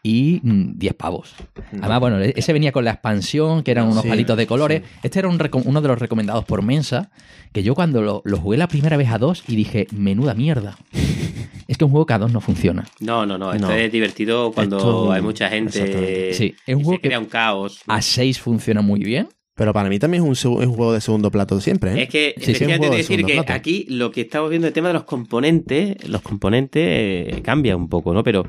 Y 0.04 0.40
mm, 0.44 0.78
10 0.78 0.94
pavos. 0.96 1.34
Además, 1.80 2.00
bueno, 2.00 2.20
ese 2.20 2.54
venía 2.54 2.72
con 2.72 2.86
la 2.86 2.92
expansión, 2.92 3.64
que 3.64 3.72
eran 3.72 3.88
unos 3.88 4.04
Sí, 4.04 4.10
palitos 4.10 4.38
de 4.38 4.48
colores. 4.48 4.82
Este 5.04 5.20
era 5.20 5.28
un 5.28 5.40
uno 5.66 5.82
de 5.82 5.88
los 5.88 6.00
recomendados 6.00 6.46
por 6.46 6.62
Mensa, 6.62 7.12
que 7.54 7.64
yo 7.64 7.76
cuando 7.76 8.02
lo, 8.02 8.22
lo 8.26 8.38
jugué 8.38 8.58
la 8.58 8.68
primera 8.68 8.98
vez 8.98 9.10
a 9.10 9.18
dos 9.18 9.44
y 9.48 9.56
dije, 9.56 9.88
menuda 9.92 10.34
mierda. 10.34 10.78
es 11.68 11.78
que 11.78 11.86
un 11.86 11.92
juego 11.92 12.06
que 12.06 12.14
a 12.14 12.20
dos 12.20 12.32
no 12.32 12.42
funciona. 12.42 12.86
No, 13.00 13.26
no, 13.26 13.38
no. 13.38 13.54
Esto 13.54 13.68
No. 13.68 13.74
es 13.74 13.92
divertido 13.92 14.52
cuando 14.52 14.78
Esto- 14.78 15.12
hay 15.12 15.22
mucha 15.22 15.50
gente. 15.50 16.34
Sí, 16.34 16.56
es 16.66 16.76
un 16.76 16.82
y 16.82 16.84
juego 16.84 16.98
se 16.98 17.02
que- 17.02 17.08
crea 17.10 17.20
un 17.20 17.26
caos. 17.26 17.82
A 17.88 18.02
seis 18.02 18.40
funciona 18.40 18.82
muy 18.82 19.02
bien. 19.04 19.28
Pero 19.54 19.74
para 19.74 19.90
mí 19.90 20.00
también 20.00 20.24
es 20.24 20.30
un, 20.30 20.34
seg- 20.36 20.62
es 20.62 20.68
un 20.68 20.74
juego 20.76 20.94
de 20.94 21.02
segundo 21.02 21.30
plato 21.30 21.60
siempre, 21.60 21.94
¿eh? 21.94 22.04
Es 22.04 22.10
que 22.10 22.34
Sí, 22.38 22.56
sí, 22.56 22.64
es 22.64 22.80
de 22.80 22.90
decir 22.90 23.24
que 23.26 23.34
plato. 23.34 23.54
aquí 23.54 23.86
lo 23.90 24.10
que 24.10 24.22
estamos 24.22 24.50
viendo 24.50 24.66
el 24.68 24.74
tema 24.74 24.88
de 24.88 24.94
los 24.96 25.04
componentes, 25.04 26.08
los 26.10 26.22
componentes 26.22 26.82
eh, 26.88 27.42
cambia 27.44 27.76
un 27.76 27.90
poco, 27.90 28.14
¿no? 28.14 28.24
Pero, 28.24 28.46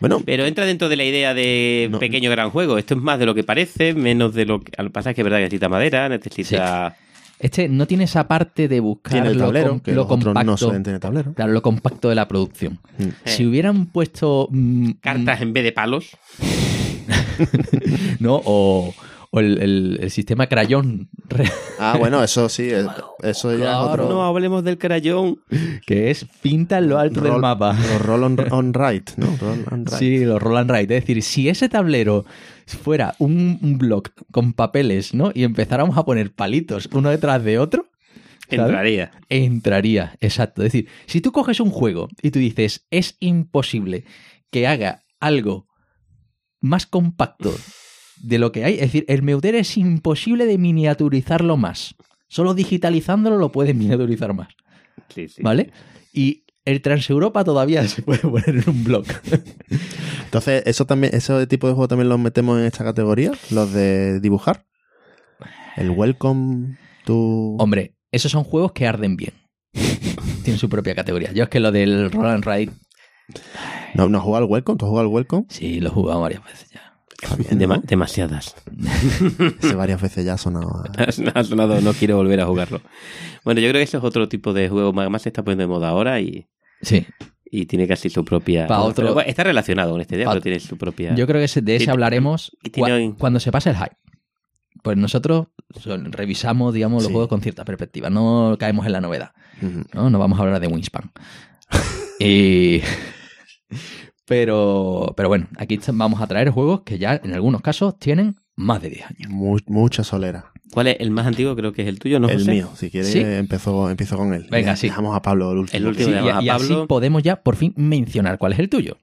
Bueno, 0.00 0.20
pero 0.24 0.44
entra 0.44 0.66
dentro 0.66 0.88
de 0.88 0.96
la 0.96 1.04
idea 1.04 1.34
de 1.34 1.88
No. 1.90 1.98
pequeño 1.98 2.30
gran 2.30 2.50
juego. 2.50 2.78
Esto 2.78 2.94
es 2.94 3.00
más 3.00 3.18
de 3.18 3.26
lo 3.26 3.34
que 3.34 3.44
parece, 3.44 3.94
menos 3.94 4.34
de 4.34 4.44
lo 4.46 4.60
que. 4.60 4.72
Al 4.76 4.90
pasar 4.90 5.14
que 5.14 5.20
es 5.20 5.24
verdad 5.24 5.38
que 5.38 5.44
necesita 5.44 5.68
madera, 5.68 6.08
necesita. 6.08 6.96
Este 7.38 7.68
no 7.68 7.86
tiene 7.86 8.04
esa 8.04 8.26
parte 8.28 8.68
de 8.68 8.80
buscar 8.80 9.12
tiene 9.14 9.28
el 9.28 9.38
lo, 9.38 9.44
tablero, 9.46 9.68
com- 9.70 9.80
que 9.80 9.90
lo 9.90 9.96
los 10.02 10.04
otros 10.06 10.24
compacto. 10.24 10.50
no 10.50 10.56
suelen 10.56 10.82
tener 10.82 11.00
tablero. 11.00 11.34
Claro, 11.34 11.52
lo 11.52 11.62
compacto 11.62 12.08
de 12.08 12.14
la 12.14 12.28
producción. 12.28 12.78
Mm. 12.98 13.04
Si 13.24 13.44
hubieran 13.44 13.86
puesto 13.86 14.48
mm, 14.50 14.90
Cartas 15.00 15.40
en 15.42 15.52
vez 15.52 15.64
de 15.64 15.72
palos. 15.72 16.16
¿no? 18.20 18.40
O, 18.44 18.94
o 19.34 19.40
el, 19.40 19.60
el- 19.60 19.98
el 20.00 20.10
sistema 20.10 20.46
crayón, 20.46 21.08
Ah, 21.78 21.96
bueno, 21.98 22.22
eso 22.22 22.48
sí, 22.48 22.68
eh, 22.70 22.86
eso 23.22 23.50
ya 23.50 23.56
es 23.56 23.60
Claro. 23.62 23.90
otro. 23.90 24.08
No 24.08 24.24
hablemos 24.24 24.62
del 24.62 24.78
crayón. 24.78 25.38
que 25.86 26.10
es 26.10 26.26
pinta 26.42 26.78
en 26.78 26.88
lo 26.88 26.98
alto 26.98 27.20
del 27.20 27.38
mapa. 27.38 27.72
Los 27.74 28.02
roll 28.02 28.22
on, 28.24 28.52
on 28.52 28.74
right, 28.74 29.10
¿no? 29.16 29.26
Roll 29.40 29.64
on 29.70 29.86
right. 29.86 29.98
Sí, 29.98 30.24
los 30.24 30.40
roll 30.40 30.58
and 30.58 30.70
write. 30.70 30.94
Es 30.96 31.02
decir, 31.02 31.22
si 31.22 31.48
ese 31.48 31.68
tablero 31.68 32.24
fuera 32.66 33.14
un, 33.18 33.58
un 33.62 33.78
block 33.78 34.10
con 34.30 34.52
papeles, 34.52 35.14
¿no? 35.14 35.32
Y 35.34 35.42
empezáramos 35.44 35.98
a 35.98 36.04
poner 36.04 36.32
palitos 36.32 36.88
uno 36.92 37.10
detrás 37.10 37.42
de 37.42 37.58
otro, 37.58 37.86
¿sabes? 38.48 38.60
Entraría. 38.66 39.10
entraría. 39.28 40.16
Exacto. 40.20 40.62
Es 40.62 40.72
decir, 40.72 40.88
si 41.06 41.20
tú 41.20 41.32
coges 41.32 41.58
un 41.60 41.70
juego 41.70 42.08
y 42.22 42.30
tú 42.30 42.38
dices, 42.38 42.86
es 42.90 43.16
imposible 43.20 44.04
que 44.50 44.66
haga 44.68 45.02
algo 45.20 45.66
más 46.60 46.86
compacto 46.86 47.52
de 48.22 48.38
lo 48.38 48.52
que 48.52 48.64
hay, 48.64 48.74
es 48.74 48.80
decir, 48.80 49.04
el 49.08 49.22
Meuter 49.22 49.54
es 49.54 49.76
imposible 49.76 50.46
de 50.46 50.58
miniaturizarlo 50.58 51.56
más. 51.56 51.94
Solo 52.28 52.54
digitalizándolo 52.54 53.36
lo 53.38 53.52
puedes 53.52 53.74
miniaturizar 53.76 54.34
más. 54.34 54.48
Sí, 55.08 55.28
sí. 55.28 55.42
¿Vale? 55.42 55.72
Y 56.12 56.44
el 56.64 56.80
Transeuropa 56.80 57.44
todavía 57.44 57.86
se 57.88 58.02
puede 58.02 58.20
poner 58.20 58.48
en 58.48 58.64
un 58.68 58.84
block. 58.84 59.06
Entonces, 60.24 60.62
eso 60.66 60.86
también, 60.86 61.14
ese 61.14 61.46
tipo 61.46 61.66
de 61.68 61.74
juego 61.74 61.88
también 61.88 62.08
los 62.08 62.18
metemos 62.18 62.58
en 62.58 62.64
esta 62.66 62.84
categoría, 62.84 63.32
los 63.50 63.72
de 63.72 64.20
dibujar. 64.20 64.64
El 65.76 65.90
Welcome 65.90 66.76
to. 67.04 67.14
Hombre, 67.58 67.94
esos 68.12 68.30
son 68.32 68.44
juegos 68.44 68.72
que 68.72 68.86
arden 68.86 69.16
bien. 69.16 69.34
Tienen 70.42 70.58
su 70.58 70.68
propia 70.68 70.94
categoría. 70.94 71.32
Yo 71.32 71.44
es 71.44 71.48
que 71.48 71.60
lo 71.60 71.72
del 71.72 72.10
Roll 72.10 72.26
and 72.26 72.44
Ride, 72.44 72.72
No, 73.94 74.08
no 74.08 74.18
has 74.18 74.24
jugado 74.24 74.44
al 74.44 74.50
Welcome, 74.50 74.78
¿tú 74.78 74.84
has 74.86 74.90
jugado 74.90 75.08
al 75.08 75.12
Welcome? 75.14 75.46
sí, 75.48 75.80
lo 75.80 75.88
he 75.88 75.92
jugado 75.92 76.20
varias 76.20 76.44
veces 76.44 76.70
ya. 76.70 76.83
Está 77.24 77.36
bien, 77.36 77.58
Dema- 77.58 77.76
¿no? 77.76 77.82
demasiadas. 77.84 78.54
Ese 79.60 79.74
varias 79.74 80.00
veces 80.00 80.24
ya 80.24 80.34
ha 80.34 80.38
sonado. 80.38 80.84
a- 80.98 81.38
Ha 81.38 81.44
sonado, 81.44 81.80
no 81.80 81.92
quiero 81.92 82.16
volver 82.16 82.40
a 82.40 82.46
jugarlo. 82.46 82.80
Bueno, 83.44 83.60
yo 83.60 83.68
creo 83.70 83.80
que 83.80 83.84
eso 83.84 83.98
es 83.98 84.04
otro 84.04 84.28
tipo 84.28 84.52
de 84.52 84.68
juego 84.68 84.92
más, 84.92 85.22
se 85.22 85.28
está 85.30 85.42
poniendo 85.42 85.62
de 85.62 85.68
moda 85.68 85.88
ahora 85.88 86.20
y, 86.20 86.46
Sí. 86.82 87.06
y 87.44 87.66
tiene 87.66 87.86
casi 87.88 88.10
su 88.10 88.24
propia. 88.24 88.66
Pa' 88.66 88.80
otro- 88.82 89.04
Pero, 89.04 89.14
bueno, 89.14 89.28
está 89.28 89.42
relacionado 89.44 89.92
con 89.92 90.00
este 90.00 90.16
tema, 90.16 90.26
Pa- 90.30 90.32
pero 90.34 90.42
tiene 90.42 90.60
su 90.60 90.76
propia. 90.76 91.14
Yo 91.14 91.26
creo 91.26 91.40
que 91.40 91.44
ese- 91.44 91.62
de 91.62 91.76
ese 91.76 91.90
hablaremos 91.90 92.56
y 92.62 92.70
tiene- 92.70 93.08
cua- 93.10 93.16
cuando 93.18 93.40
se 93.40 93.50
pase 93.50 93.70
el 93.70 93.76
hype. 93.76 93.96
Pues 94.82 94.96
nosotros 94.98 95.46
son- 95.80 96.12
revisamos, 96.12 96.74
digamos, 96.74 97.02
los 97.02 97.08
Sí. 97.08 97.12
juegos 97.12 97.28
con 97.28 97.40
cierta 97.40 97.64
perspectiva. 97.64 98.10
No 98.10 98.56
caemos 98.58 98.84
en 98.86 98.92
la 98.92 99.00
novedad. 99.00 99.32
No, 99.94 100.10
no 100.10 100.18
vamos 100.18 100.38
a 100.38 100.42
hablar 100.42 100.60
de 100.60 100.66
Wingspan. 100.66 101.10
y... 102.20 102.82
Pero, 104.26 105.12
pero 105.16 105.28
bueno, 105.28 105.48
aquí 105.58 105.78
vamos 105.92 106.20
a 106.20 106.26
traer 106.26 106.50
juegos 106.50 106.82
que 106.82 106.98
ya 106.98 107.20
en 107.22 107.34
algunos 107.34 107.60
casos 107.60 107.98
tienen 107.98 108.36
más 108.56 108.80
de 108.80 108.90
10 108.90 109.06
años. 109.06 109.30
Mu- 109.30 109.58
mucha 109.66 110.02
solera. 110.04 110.46
¿Cuál 110.72 110.88
es 110.88 110.96
el 111.00 111.10
más 111.10 111.26
antiguo? 111.26 111.54
Creo 111.54 111.72
que 111.72 111.82
es 111.82 111.88
el 111.88 111.98
tuyo, 111.98 112.18
¿no? 112.18 112.28
el 112.28 112.38
José? 112.38 112.50
mío, 112.50 112.70
si 112.74 112.90
quieres, 112.90 113.12
¿Sí? 113.12 113.20
empezó, 113.20 113.90
empiezo 113.90 114.16
con 114.16 114.32
él. 114.32 114.46
Venga, 114.50 114.72
Ya- 114.72 114.76
sí. 114.76 114.88
Dejamos 114.88 115.14
a 115.14 115.22
Pablo 115.22 115.52
el 115.52 115.58
último. 115.58 115.76
El 115.78 115.86
último. 115.86 116.06
Sí, 116.08 116.12
y, 116.12 116.14
llamas 116.14 116.36
a 116.38 116.42
y 116.42 116.48
así 116.48 116.74
podemos 116.88 117.22
ya 117.22 117.42
por 117.42 117.56
fin 117.56 117.74
mencionar 117.76 118.38
cuál 118.38 118.52
es 118.54 118.58
el 118.58 118.68
tuyo. 118.68 118.96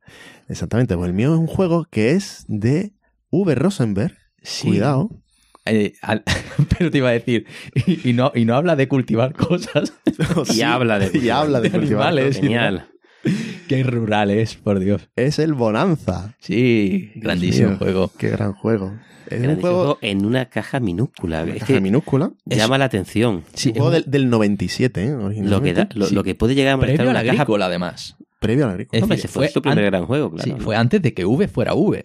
Exactamente, 0.50 0.96
pues 0.98 1.08
el 1.08 1.14
mío 1.14 1.34
es 1.34 1.40
un 1.40 1.48
juego 1.48 1.86
que 1.90 2.12
es 2.12 2.44
de 2.48 2.94
V. 3.30 3.56
Rosenberg. 3.56 4.18
Sí. 4.42 4.68
Cuidado. 4.70 5.10
Eh, 5.66 5.94
al- 6.02 6.24
pero 6.78 6.90
te 6.90 6.98
iba 6.98 7.10
a 7.10 7.14
decir, 7.14 7.46
y, 7.86 8.10
y 8.10 8.14
no, 8.14 8.32
y 8.34 8.46
no 8.46 8.56
habla 8.56 8.76
de 8.76 8.88
cultivar 8.88 9.34
cosas. 9.34 9.94
Y 10.56 10.62
habla 10.64 10.98
de- 11.00 11.18
y 11.20 11.30
habla 11.30 11.62
de, 11.62 11.70
de 11.70 11.78
cultivar. 11.78 12.08
animales. 12.08 12.38
Genial. 12.38 12.88
Qué 13.68 13.84
rural 13.84 14.32
es, 14.32 14.56
por 14.56 14.80
Dios. 14.80 15.10
Es 15.16 15.40
el 15.40 15.54
Bonanza. 15.54 16.36
Sí, 16.40 17.12
Dios 17.14 17.24
grandísimo 17.24 17.70
mío, 17.70 17.78
juego. 17.78 18.12
Qué 18.18 18.30
gran 18.30 18.54
juego. 18.54 18.94
Es 19.28 19.38
un 19.38 19.44
Grandísimo 19.44 19.62
juego 19.62 19.78
juego 19.84 19.98
en 20.02 20.26
una 20.26 20.46
caja 20.50 20.80
minúscula. 20.80 21.44
una 21.44 21.54
Es 21.54 21.60
caja 21.60 21.74
que 21.76 21.82
minúscula. 21.82 22.32
llama 22.46 22.78
la 22.78 22.86
atención. 22.86 23.44
Sí, 23.54 23.70
un 23.70 23.76
juego 23.76 23.92
es 23.94 24.04
del, 24.04 24.12
del 24.12 24.30
97, 24.30 25.04
¿eh? 25.06 25.16
Lo 25.44 25.62
que, 25.62 25.74
da- 25.74 25.88
lo, 25.94 26.08
Sí. 26.08 26.16
lo 26.16 26.24
que 26.24 26.36
puede 26.36 26.56
llegar 26.56 26.74
a 26.74 26.78
molestar 26.78 26.98
previo 26.98 27.10
a 27.12 27.14
una 27.14 27.24
la 27.24 27.30
caja. 27.30 27.42
agrícola, 27.44 27.66
además. 27.68 28.16
Previo 28.40 28.66
a 28.66 28.68
la 28.68 28.74
agrícola. 28.74 28.98
Es 28.98 29.04
Hombre, 29.04 29.18
fue 29.20 29.30
fue 29.30 29.48
su 29.50 29.62
primer 29.62 29.86
an- 29.86 29.92
gran 29.92 30.06
juego, 30.06 30.32
claro. 30.32 30.44
Sí, 30.58 30.62
fue 30.62 30.76
antes 30.76 31.02
de 31.02 31.14
que 31.14 31.24
V 31.26 31.48
fuera 31.48 31.74
V. 31.76 32.04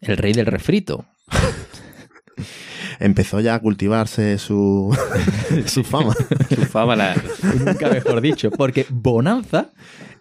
El 0.00 0.16
rey 0.16 0.32
del 0.32 0.46
refrito. 0.46 1.06
Empezó 3.00 3.38
ya 3.40 3.54
a 3.54 3.60
cultivarse 3.60 4.38
su, 4.38 4.96
su 5.66 5.84
fama. 5.84 6.14
Su 6.48 6.62
fama 6.66 6.96
la- 6.96 7.14
Nunca 7.64 7.88
mejor 7.88 8.20
dicho. 8.20 8.50
Porque 8.50 8.86
Bonanza 8.90 9.70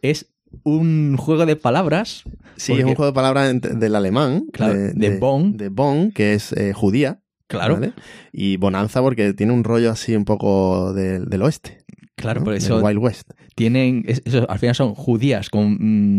es 0.02 0.28
un 0.64 1.16
juego 1.18 1.46
de 1.46 1.56
palabras. 1.56 2.24
Sí, 2.56 2.72
porque- 2.72 2.82
es 2.82 2.88
un 2.88 2.96
juego 2.96 3.12
de 3.12 3.14
palabras 3.16 3.54
del 3.62 3.96
alemán. 3.96 4.46
Claro, 4.52 4.74
de 4.94 5.18
Bonn. 5.20 5.58
De 5.58 5.70
Bonn, 5.70 6.12
que 6.12 6.34
es 6.34 6.54
eh, 6.54 6.74
judía. 6.74 7.22
Claro, 7.48 7.76
¿vale? 7.76 7.94
Y 8.34 8.58
Bonanza 8.58 9.02
porque 9.02 9.34
tiene 9.34 9.54
un 9.54 9.64
rollo 9.64 9.90
así 9.92 10.16
un 10.16 10.26
poco 10.26 10.94
del, 10.94 11.26
del 11.30 11.42
oeste. 11.44 11.86
Claro, 12.18 12.42
¿no? 12.42 12.46
por 12.46 12.54
Del 12.56 12.62
eso 12.64 12.80
Wild 12.82 13.00
West. 13.00 13.32
tienen. 13.56 14.04
es- 14.08 14.22
eso, 14.26 14.46
al 14.50 14.60
final 14.60 14.76
son 14.76 14.94
judías 14.96 15.50
con, 15.50 15.78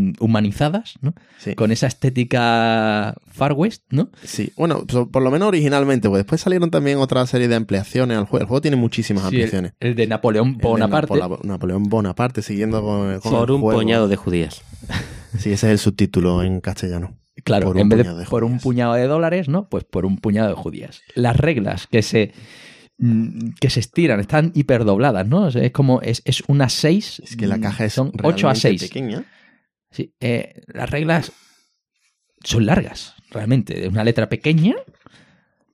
mm, 0.09 0.14
humanizadas, 0.20 0.95
¿no? 1.03 1.12
Sí. 1.39 1.55
Con 1.55 1.70
esa 1.73 1.87
estética 1.87 3.14
Far 3.31 3.53
West, 3.53 3.83
¿no? 3.91 4.11
Sí, 4.25 4.53
bueno, 4.57 4.87
por 4.87 5.23
lo 5.23 5.31
menos 5.31 5.49
originalmente, 5.49 6.09
porque 6.09 6.18
después 6.18 6.41
salieron 6.41 6.70
también 6.70 6.99
otra 6.99 7.27
serie 7.27 7.49
de 7.49 7.57
ampliaciones 7.57 8.16
al 8.16 8.25
juego. 8.25 8.43
El 8.43 8.49
juego 8.49 8.61
tiene 8.61 8.77
muchísimas 8.77 9.23
Sí, 9.25 9.27
ampliaciones. 9.29 9.73
el 9.81 9.95
de 9.95 10.07
Napoleón 10.07 10.49
El 10.49 10.57
de 10.59 10.62
Bonaparte. 10.68 11.14
Napoleón 11.45 11.85
Bonaparte, 11.85 12.43
siguiendo 12.43 12.81
con, 12.83 13.20
con 13.20 13.33
por 13.33 13.49
el 13.49 13.55
un 13.57 13.61
juego. 13.61 13.79
puñado 13.81 14.09
de 14.09 14.16
judías. 14.16 14.62
Sí, 15.39 15.53
ese 15.53 15.66
es 15.66 15.73
el 15.73 15.79
subtítulo 15.79 16.43
en 16.43 16.61
castellano. 16.62 17.12
Claro, 17.45 17.66
por 17.66 17.77
en 17.77 17.83
un 17.83 17.89
vez 17.91 17.99
de 17.99 18.05
puñado 18.05 18.18
de 18.18 18.25
por 18.25 18.45
un 18.45 18.59
puñado 18.59 18.95
de 18.95 19.07
dólares, 19.07 19.47
¿no? 19.49 19.68
Pues 19.68 19.85
por 19.85 20.07
un 20.07 20.16
puñado 20.16 20.49
de 20.49 20.55
judías. 20.55 21.03
Las 21.14 21.37
reglas 21.37 21.87
que 21.87 22.01
se 22.03 22.33
que 23.61 23.71
se 23.71 23.81
estiran, 23.81 24.19
están 24.19 24.51
hiperdobladas, 24.55 25.27
¿no? 25.27 25.45
O 25.45 25.51
sea, 25.51 25.63
es 25.63 25.71
como, 25.71 26.01
es, 26.03 26.21
es 26.25 26.43
una 26.49 26.69
6. 26.69 27.23
Es 27.25 27.37
que 27.37 27.47
la 27.47 27.61
caja 27.61 27.85
es 27.85 27.93
Son 27.93 28.11
8 28.23 28.49
a 28.49 28.55
realmente 28.55 28.61
6. 28.61 28.83
pequeña. 28.83 29.25
Sí, 29.91 30.15
eh, 30.21 30.63
las 30.67 30.91
reglas 30.91 31.33
son 32.43 32.67
largas, 32.67 33.15
realmente. 33.31 33.85
Es 33.85 33.89
una 33.89 34.05
letra 34.05 34.29
pequeña, 34.29 34.75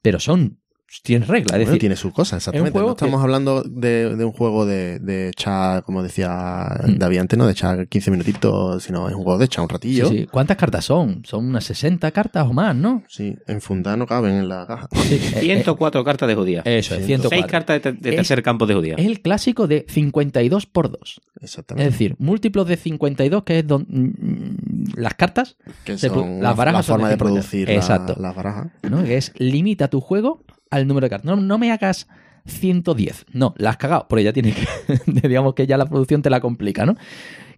pero 0.03 0.21
son. 0.21 0.61
Tienen 1.03 1.29
reglas. 1.29 1.47
Es 1.53 1.53
Bueno, 1.59 1.67
decir, 1.67 1.81
tiene 1.81 1.97
sus 1.97 2.13
cosas, 2.13 2.39
exactamente. 2.39 2.79
No 2.79 2.91
estamos 2.91 3.21
que- 3.21 3.25
hablando 3.25 3.63
de, 3.63 4.15
de 4.17 4.25
un 4.25 4.33
juego 4.33 4.65
de, 4.67 4.99
de 5.01 5.29
echar, 5.29 5.83
como 5.83 6.03
decía 6.03 6.69
Mm. 6.87 6.99
David 6.99 7.19
antes, 7.19 7.39
¿no? 7.39 7.47
De 7.47 7.53
echar 7.53 7.89
15 7.89 8.11
minutitos, 8.11 8.83
sino 8.83 9.09
es 9.09 9.15
un 9.15 9.23
juego 9.23 9.39
de 9.39 9.45
echar 9.47 9.63
un 9.63 9.69
ratillo. 9.69 10.09
sí. 10.09 10.27
¿Cuántas 10.31 10.57
cartas 10.57 10.85
son? 10.85 11.23
Son 11.25 11.47
unas 11.47 11.65
60 11.65 12.11
cartas 12.11 12.47
o 12.47 12.53
más, 12.53 12.75
¿no? 12.77 13.03
Sí, 13.09 13.37
en 13.47 13.61
fundada 13.61 13.97
no 13.97 14.07
caben 14.07 14.35
en 14.35 14.49
la 14.49 14.67
caja. 14.67 14.89
Sí, 14.93 15.15
eh, 15.35 15.41
104 15.41 16.05
cartas 16.05 16.29
de 16.29 16.35
judía. 16.35 16.63
eh, 16.65 16.79
eso 16.79 16.95
es, 16.95 17.05
104. 17.07 17.29
6 17.31 17.47
104. 17.49 17.51
cartas 17.51 17.83
de, 17.83 17.93
de 18.01 18.11
Es- 18.11 18.17
tercer 18.17 18.43
campo 18.43 18.67
de 18.67 18.75
judía. 18.75 18.95
Es 18.97 19.07
el 19.07 19.21
clásico 19.21 19.67
de 19.67 19.85
52 19.89 20.67
por 20.67 20.91
2. 20.91 21.21
Es 21.37 21.43
Exactamente. 21.45 21.91
decir, 21.91 22.15
múltiplos 22.19 22.67
de 22.69 22.77
52, 22.77 23.43
que 23.45 23.59
es 23.61 23.67
don- 23.67 23.87
mm, 23.89 24.95
las 25.01 25.15
cartas, 25.15 25.57
que 25.85 25.99
son 25.99 26.35
las 26.35 26.41
la- 26.41 26.53
barajas 26.55 26.79
la 26.79 26.83
son 26.83 26.95
forma 26.95 27.09
de 27.09 27.15
de 27.15 27.19
50. 27.19 27.25
producir 27.35 27.69
la- 27.69 27.75
Exacto. 27.75 28.17
las 28.19 28.35
barajas. 28.35 28.67
¿no? 28.89 29.03
Que 29.05 29.17
es 29.17 29.33
limita 29.39 29.89
tu 29.89 30.01
juego 30.01 30.43
al 30.75 30.87
número 30.87 31.07
de 31.07 31.11
cartas. 31.11 31.27
No, 31.27 31.37
no 31.37 31.59
me 31.59 31.73
hagas 31.73 32.09
110. 32.47 33.27
No, 33.33 33.55
la 33.57 33.71
has 33.71 33.77
cagado, 33.77 34.07
porque 34.09 34.25
ya 34.25 34.33
tienes 34.33 34.57
que, 34.57 34.69
digamos 35.29 35.55
que 35.55 35.67
ya 35.67 35.79
la 35.79 35.87
producción 35.87 36.23
te 36.23 36.31
la 36.31 36.41
complica, 36.41 36.85
¿no? 36.85 36.97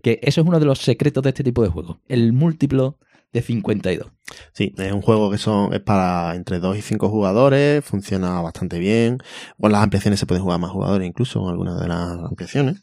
Que 0.03 0.21
eso 0.23 0.41
es 0.41 0.47
uno 0.47 0.61
de 0.61 0.67
los 0.67 0.79
secretos 0.79 1.23
de 1.23 1.31
este 1.31 1.43
tipo 1.43 1.63
de 1.63 1.69
juego. 1.69 2.01
El 2.09 2.33
múltiplo 2.33 2.99
de 3.33 3.43
52. 3.43 4.13
Sí, 4.53 4.73
es 4.79 4.93
un 4.93 5.03
juego 5.03 5.31
que 5.31 5.39
son 5.39 5.75
es 5.75 5.81
para 5.81 6.35
entre 6.35 6.61
2 6.61 6.79
y 6.79 6.83
5 6.83 7.09
jugadores, 7.09 7.85
funciona 7.85 8.41
bastante 8.41 8.79
bien. 8.79 9.19
Con 9.61 9.73
las 9.73 9.83
ampliaciones 9.83 10.21
se 10.21 10.27
pueden 10.27 10.45
jugar 10.45 10.61
más 10.61 10.71
jugadores 10.71 11.07
incluso 11.09 11.41
con 11.41 11.51
algunas 11.51 11.81
de 11.81 11.89
las 11.89 12.19
ampliaciones. 12.25 12.83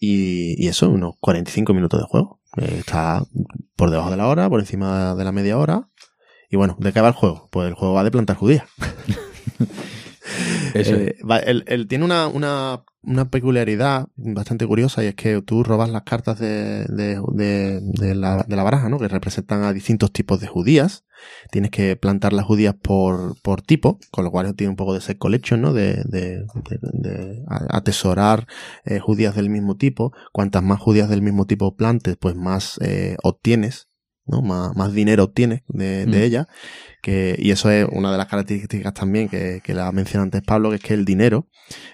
Y, 0.00 0.62
y 0.62 0.68
eso, 0.68 0.90
unos 0.90 1.14
45 1.20 1.74
minutos 1.74 2.00
de 2.00 2.06
juego. 2.06 2.40
Eh, 2.56 2.76
está 2.80 3.24
por 3.76 3.90
debajo 3.90 4.10
de 4.10 4.16
la 4.16 4.26
hora, 4.26 4.50
por 4.50 4.60
encima 4.60 5.14
de 5.14 5.24
la 5.24 5.32
media 5.32 5.56
hora. 5.58 5.88
Y 6.50 6.56
bueno, 6.56 6.76
¿de 6.80 6.92
qué 6.92 7.00
va 7.00 7.08
el 7.08 7.14
juego? 7.14 7.48
Pues 7.50 7.68
el 7.68 7.74
juego 7.74 7.94
va 7.94 8.04
de 8.04 8.10
plantar 8.10 8.36
judías. 8.36 8.64
Eh, 10.74 11.16
él, 11.44 11.64
él 11.66 11.88
tiene 11.88 12.04
una, 12.04 12.28
una, 12.28 12.84
una 13.02 13.28
peculiaridad 13.28 14.08
bastante 14.16 14.66
curiosa 14.66 15.02
y 15.02 15.08
es 15.08 15.14
que 15.14 15.42
tú 15.42 15.64
robas 15.64 15.90
las 15.90 16.02
cartas 16.02 16.38
de, 16.38 16.86
de, 16.86 18.14
la, 18.14 18.44
baraja, 18.62 18.88
¿no? 18.88 18.98
Que 18.98 19.08
representan 19.08 19.64
a 19.64 19.72
distintos 19.72 20.12
tipos 20.12 20.40
de 20.40 20.46
judías. 20.46 21.04
Tienes 21.50 21.70
que 21.70 21.96
plantar 21.96 22.32
las 22.32 22.44
judías 22.44 22.74
por, 22.80 23.40
por 23.42 23.62
tipo, 23.62 23.98
con 24.10 24.24
lo 24.24 24.30
cual 24.30 24.54
tiene 24.54 24.70
un 24.70 24.76
poco 24.76 24.94
de 24.94 25.00
set 25.00 25.18
collection, 25.18 25.60
¿no? 25.60 25.72
De, 25.72 26.02
de, 26.04 26.44
atesorar 27.48 28.46
eh, 28.84 28.98
judías 29.00 29.34
del 29.34 29.50
mismo 29.50 29.76
tipo. 29.76 30.12
Cuantas 30.32 30.62
más 30.62 30.80
judías 30.80 31.08
del 31.08 31.22
mismo 31.22 31.46
tipo 31.46 31.76
plantes, 31.76 32.16
pues 32.16 32.36
más 32.36 32.78
eh, 32.82 33.16
obtienes, 33.22 33.88
¿no? 34.32 34.42
Más, 34.42 34.74
más 34.76 34.92
dinero 34.92 35.24
obtienes 35.24 35.62
de, 35.68 36.06
de 36.06 36.18
Mm. 36.18 36.22
ella. 36.22 36.48
Que, 37.02 37.36
y 37.38 37.50
eso 37.50 37.70
es 37.70 37.86
una 37.90 38.12
de 38.12 38.18
las 38.18 38.26
características 38.28 38.94
también 38.94 39.28
que, 39.28 39.60
que 39.62 39.74
la 39.74 39.90
mencionó 39.92 40.22
antes 40.22 40.40
Pablo, 40.42 40.70
que 40.70 40.76
es 40.76 40.82
que 40.82 40.94
el 40.94 41.04
dinero, 41.04 41.48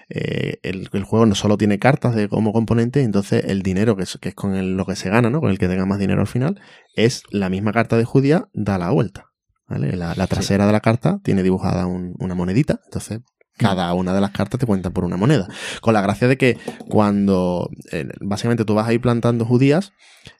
eh, 0.09 0.59
el, 0.63 0.87
el 0.93 1.03
juego 1.03 1.25
no 1.25 1.35
solo 1.35 1.57
tiene 1.57 1.79
cartas 1.79 2.15
de, 2.15 2.29
como 2.29 2.53
componente, 2.53 3.01
entonces 3.01 3.43
el 3.45 3.61
dinero, 3.63 3.95
que 3.95 4.03
es, 4.03 4.17
que 4.21 4.29
es 4.29 4.35
con 4.35 4.55
el- 4.55 4.77
lo 4.77 4.85
que 4.85 4.95
se 4.95 5.09
gana, 5.09 5.29
¿no? 5.29 5.39
Con 5.41 5.49
el 5.49 5.57
que 5.59 5.67
tenga 5.67 5.85
más 5.85 5.99
dinero 5.99 6.21
al 6.21 6.27
final, 6.27 6.61
es 6.95 7.23
la 7.31 7.49
misma 7.49 7.71
carta 7.71 7.97
de 7.97 8.05
judía, 8.05 8.47
da 8.53 8.77
la 8.77 8.91
vuelta. 8.91 9.25
¿vale? 9.67 9.95
La, 9.95 10.15
la 10.15 10.27
trasera 10.27 10.65
de 10.65 10.71
la 10.71 10.79
carta 10.79 11.19
tiene 11.23 11.43
dibujada 11.43 11.85
un- 11.87 12.15
una 12.19 12.35
monedita, 12.35 12.79
entonces 12.85 13.19
cada 13.59 13.93
una 13.93 14.13
de 14.13 14.21
las 14.21 14.31
cartas 14.31 14.59
te 14.59 14.65
cuenta 14.65 14.89
por 14.89 15.03
una 15.03 15.17
moneda. 15.17 15.47
Con 15.81 15.93
la 15.93 16.01
gracia 16.01 16.27
de 16.27 16.37
que 16.37 16.57
cuando 16.87 17.69
eh, 17.91 18.07
básicamente 18.21 18.65
tú 18.65 18.73
vas 18.73 18.87
a 18.87 18.93
ir 18.93 19.01
plantando 19.01 19.45
judías 19.45 19.91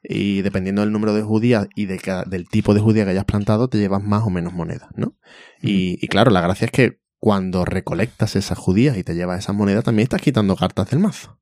y 0.04 0.42
dependiendo 0.42 0.82
del 0.82 0.92
número 0.92 1.14
de 1.14 1.22
judías 1.22 1.68
y 1.76 1.86
de 1.86 2.00
cada- 2.00 2.24
del 2.24 2.48
tipo 2.48 2.74
de 2.74 2.80
judía 2.80 3.04
que 3.06 3.12
hayas 3.12 3.26
plantado, 3.26 3.68
te 3.70 3.78
llevas 3.78 4.02
más 4.04 4.24
o 4.24 4.30
menos 4.30 4.54
monedas, 4.54 4.90
¿no? 4.96 5.16
Y, 5.62 6.04
y 6.04 6.08
claro, 6.08 6.32
la 6.32 6.42
gracia 6.42 6.66
es 6.66 6.72
que 6.72 7.00
cuando 7.20 7.66
recolectas 7.66 8.36
esas 8.36 8.58
judías 8.58 8.98
y 8.98 9.04
te 9.04 9.14
llevas 9.14 9.40
esas 9.40 9.56
monedas, 9.56 9.84
también 9.84 10.04
estás 10.06 10.22
quitando 10.22 10.56
cartas 10.56 10.90
del 10.90 11.00
mazo. 11.00 11.38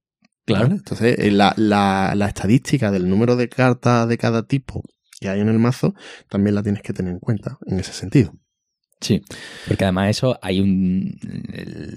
Claro. 0.46 0.66
¿vale? 0.66 0.76
Entonces, 0.80 1.20
eh, 1.20 1.32
la, 1.32 1.54
la, 1.58 2.14
la 2.16 2.28
estadística 2.28 2.90
del 2.90 3.10
número 3.10 3.36
de 3.36 3.48
cartas 3.50 4.08
de 4.08 4.18
cada 4.18 4.44
tipo 4.48 4.82
que 5.20 5.30
hay 5.30 5.40
en 5.42 5.50
el 5.50 5.60
mazo 5.60 5.94
también 6.30 6.56
la 6.56 6.64
tienes 6.64 6.82
que 6.84 6.94
tener 6.94 7.12
en 7.14 7.20
cuenta 7.20 7.58
en 7.66 7.80
ese 7.80 7.92
sentido. 7.92 8.34
Sí, 9.00 9.22
porque 9.68 9.84
además 9.84 10.10
eso 10.10 10.40
hay 10.42 10.60
un... 10.60 11.20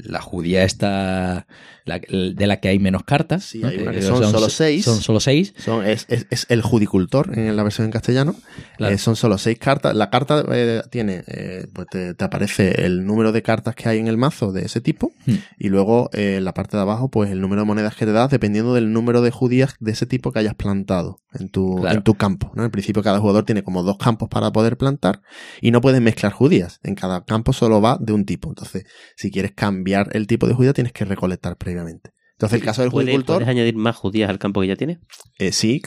La 0.04 0.20
judía 0.20 0.64
está... 0.64 1.46
la- 1.86 1.98
de 2.00 2.46
la 2.46 2.58
que 2.60 2.68
hay 2.68 2.78
menos 2.78 3.04
cartas. 3.04 3.44
Sí, 3.44 3.58
¿no? 3.60 3.68
hay 3.68 3.78
una 3.78 3.92
que 3.92 3.98
Eh, 3.98 4.02
son 4.02 4.22
solo 4.30 4.48
seis. 4.50 4.84
Son 4.84 5.00
solo 5.00 5.18
seis. 5.20 5.54
Son, 5.56 5.84
es, 5.86 6.04
es, 6.08 6.26
es 6.30 6.46
el 6.50 6.62
judicultor 6.62 7.36
en 7.38 7.56
la 7.56 7.62
versión 7.62 7.86
en 7.86 7.90
castellano. 7.92 8.34
Claro. 8.76 8.94
Eh, 8.94 8.98
son 8.98 9.16
solo 9.16 9.38
seis 9.38 9.58
cartas. 9.58 9.94
La 9.96 10.10
carta 10.10 10.44
eh, 10.52 10.82
tiene, 10.90 11.24
eh, 11.26 11.66
pues 11.72 11.86
te, 11.90 12.14
te 12.14 12.24
aparece 12.24 12.84
el 12.84 13.04
número 13.06 13.32
de 13.32 13.42
cartas 13.42 13.74
que 13.74 13.88
hay 13.88 13.98
en 13.98 14.06
el 14.06 14.16
mazo 14.18 14.52
de 14.52 14.66
ese 14.66 14.80
tipo. 14.80 15.12
Hmm. 15.26 15.36
Y 15.58 15.68
luego 15.68 16.10
en 16.12 16.44
la 16.44 16.52
parte 16.54 16.76
de 16.76 16.82
abajo, 16.82 17.10
pues 17.10 17.30
el 17.30 17.40
número 17.40 17.62
de 17.62 17.66
monedas 17.66 17.94
que 17.96 18.04
te 18.06 18.12
das 18.12 18.30
dependiendo 18.30 18.74
del 18.74 18.92
número 18.92 19.22
de 19.22 19.30
judías 19.30 19.74
de 19.80 19.92
ese 19.92 20.06
tipo 20.06 20.32
que 20.32 20.38
hayas 20.40 20.54
plantado 20.54 21.20
en 21.32 21.48
tu, 21.48 21.76
Claro. 21.80 21.96
en 21.98 22.02
tu 22.04 22.14
campo. 22.14 22.52
¿no? 22.54 22.64
En 22.64 22.70
principio, 22.70 23.02
cada 23.02 23.18
jugador 23.20 23.44
tiene 23.44 23.62
como 23.62 23.82
dos 23.82 23.96
campos 23.96 24.28
para 24.28 24.52
poder 24.52 24.76
plantar 24.76 25.22
y 25.60 25.70
no 25.70 25.80
puedes 25.80 26.00
mezclar 26.00 26.32
judías. 26.32 26.78
En 26.90 26.94
cada 26.96 27.24
campo 27.24 27.52
solo 27.52 27.80
va 27.80 27.96
de 28.00 28.12
un 28.12 28.24
tipo. 28.24 28.48
Entonces, 28.48 28.84
si 29.16 29.30
quieres 29.30 29.52
cambiar 29.52 30.08
el 30.12 30.26
tipo 30.26 30.46
de 30.48 30.54
judía, 30.54 30.72
tienes 30.72 30.92
que 30.92 31.04
recolectar 31.04 31.56
previamente. 31.56 32.10
Entonces, 32.32 32.58
el 32.58 32.64
caso 32.64 32.80
del 32.82 32.90
¿Puedes, 32.90 33.06
judicultor. 33.08 33.36
puedes 33.36 33.48
añadir 33.48 33.76
más 33.76 33.94
judías 33.96 34.30
al 34.30 34.38
campo 34.38 34.62
que 34.62 34.66
ya 34.66 34.74
tienes? 34.76 34.98
Eh, 35.38 35.52
sí, 35.52 35.82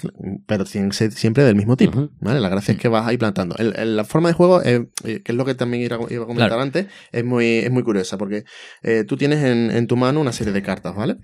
pero 0.45 0.65
tienen 0.65 0.91
que 0.91 0.95
ser 0.95 1.11
siempre 1.11 1.43
del 1.43 1.55
mismo 1.55 1.75
tipo. 1.77 2.09
¿vale? 2.21 2.39
La 2.39 2.47
gracia 2.49 2.73
es 2.73 2.77
que 2.79 2.87
vas 2.87 3.07
ahí 3.07 3.17
plantando. 3.17 3.55
El- 3.57 3.73
el- 3.75 3.95
la 3.97 4.03
forma 4.05 4.29
de 4.29 4.35
juego, 4.35 4.61
eh, 4.63 4.87
eh, 5.03 5.21
que 5.23 5.31
es 5.31 5.35
lo 5.35 5.45
que 5.45 5.55
también 5.55 5.83
iba, 5.83 5.95
a- 5.97 6.13
iba 6.13 6.23
a 6.23 6.27
comentar 6.27 6.49
Claro. 6.49 6.61
antes, 6.61 6.85
es 7.11 7.25
muy, 7.25 7.45
es 7.57 7.71
muy 7.71 7.81
curiosa 7.83 8.17
porque 8.19 8.43
eh, 8.83 9.03
tú 9.07 9.17
tienes 9.17 9.43
en, 9.43 9.71
en 9.71 9.87
tu 9.87 9.97
mano 9.97 10.21
una 10.21 10.31
serie 10.31 10.53
de 10.53 10.61
cartas, 10.61 10.95
¿vale? 10.95 11.17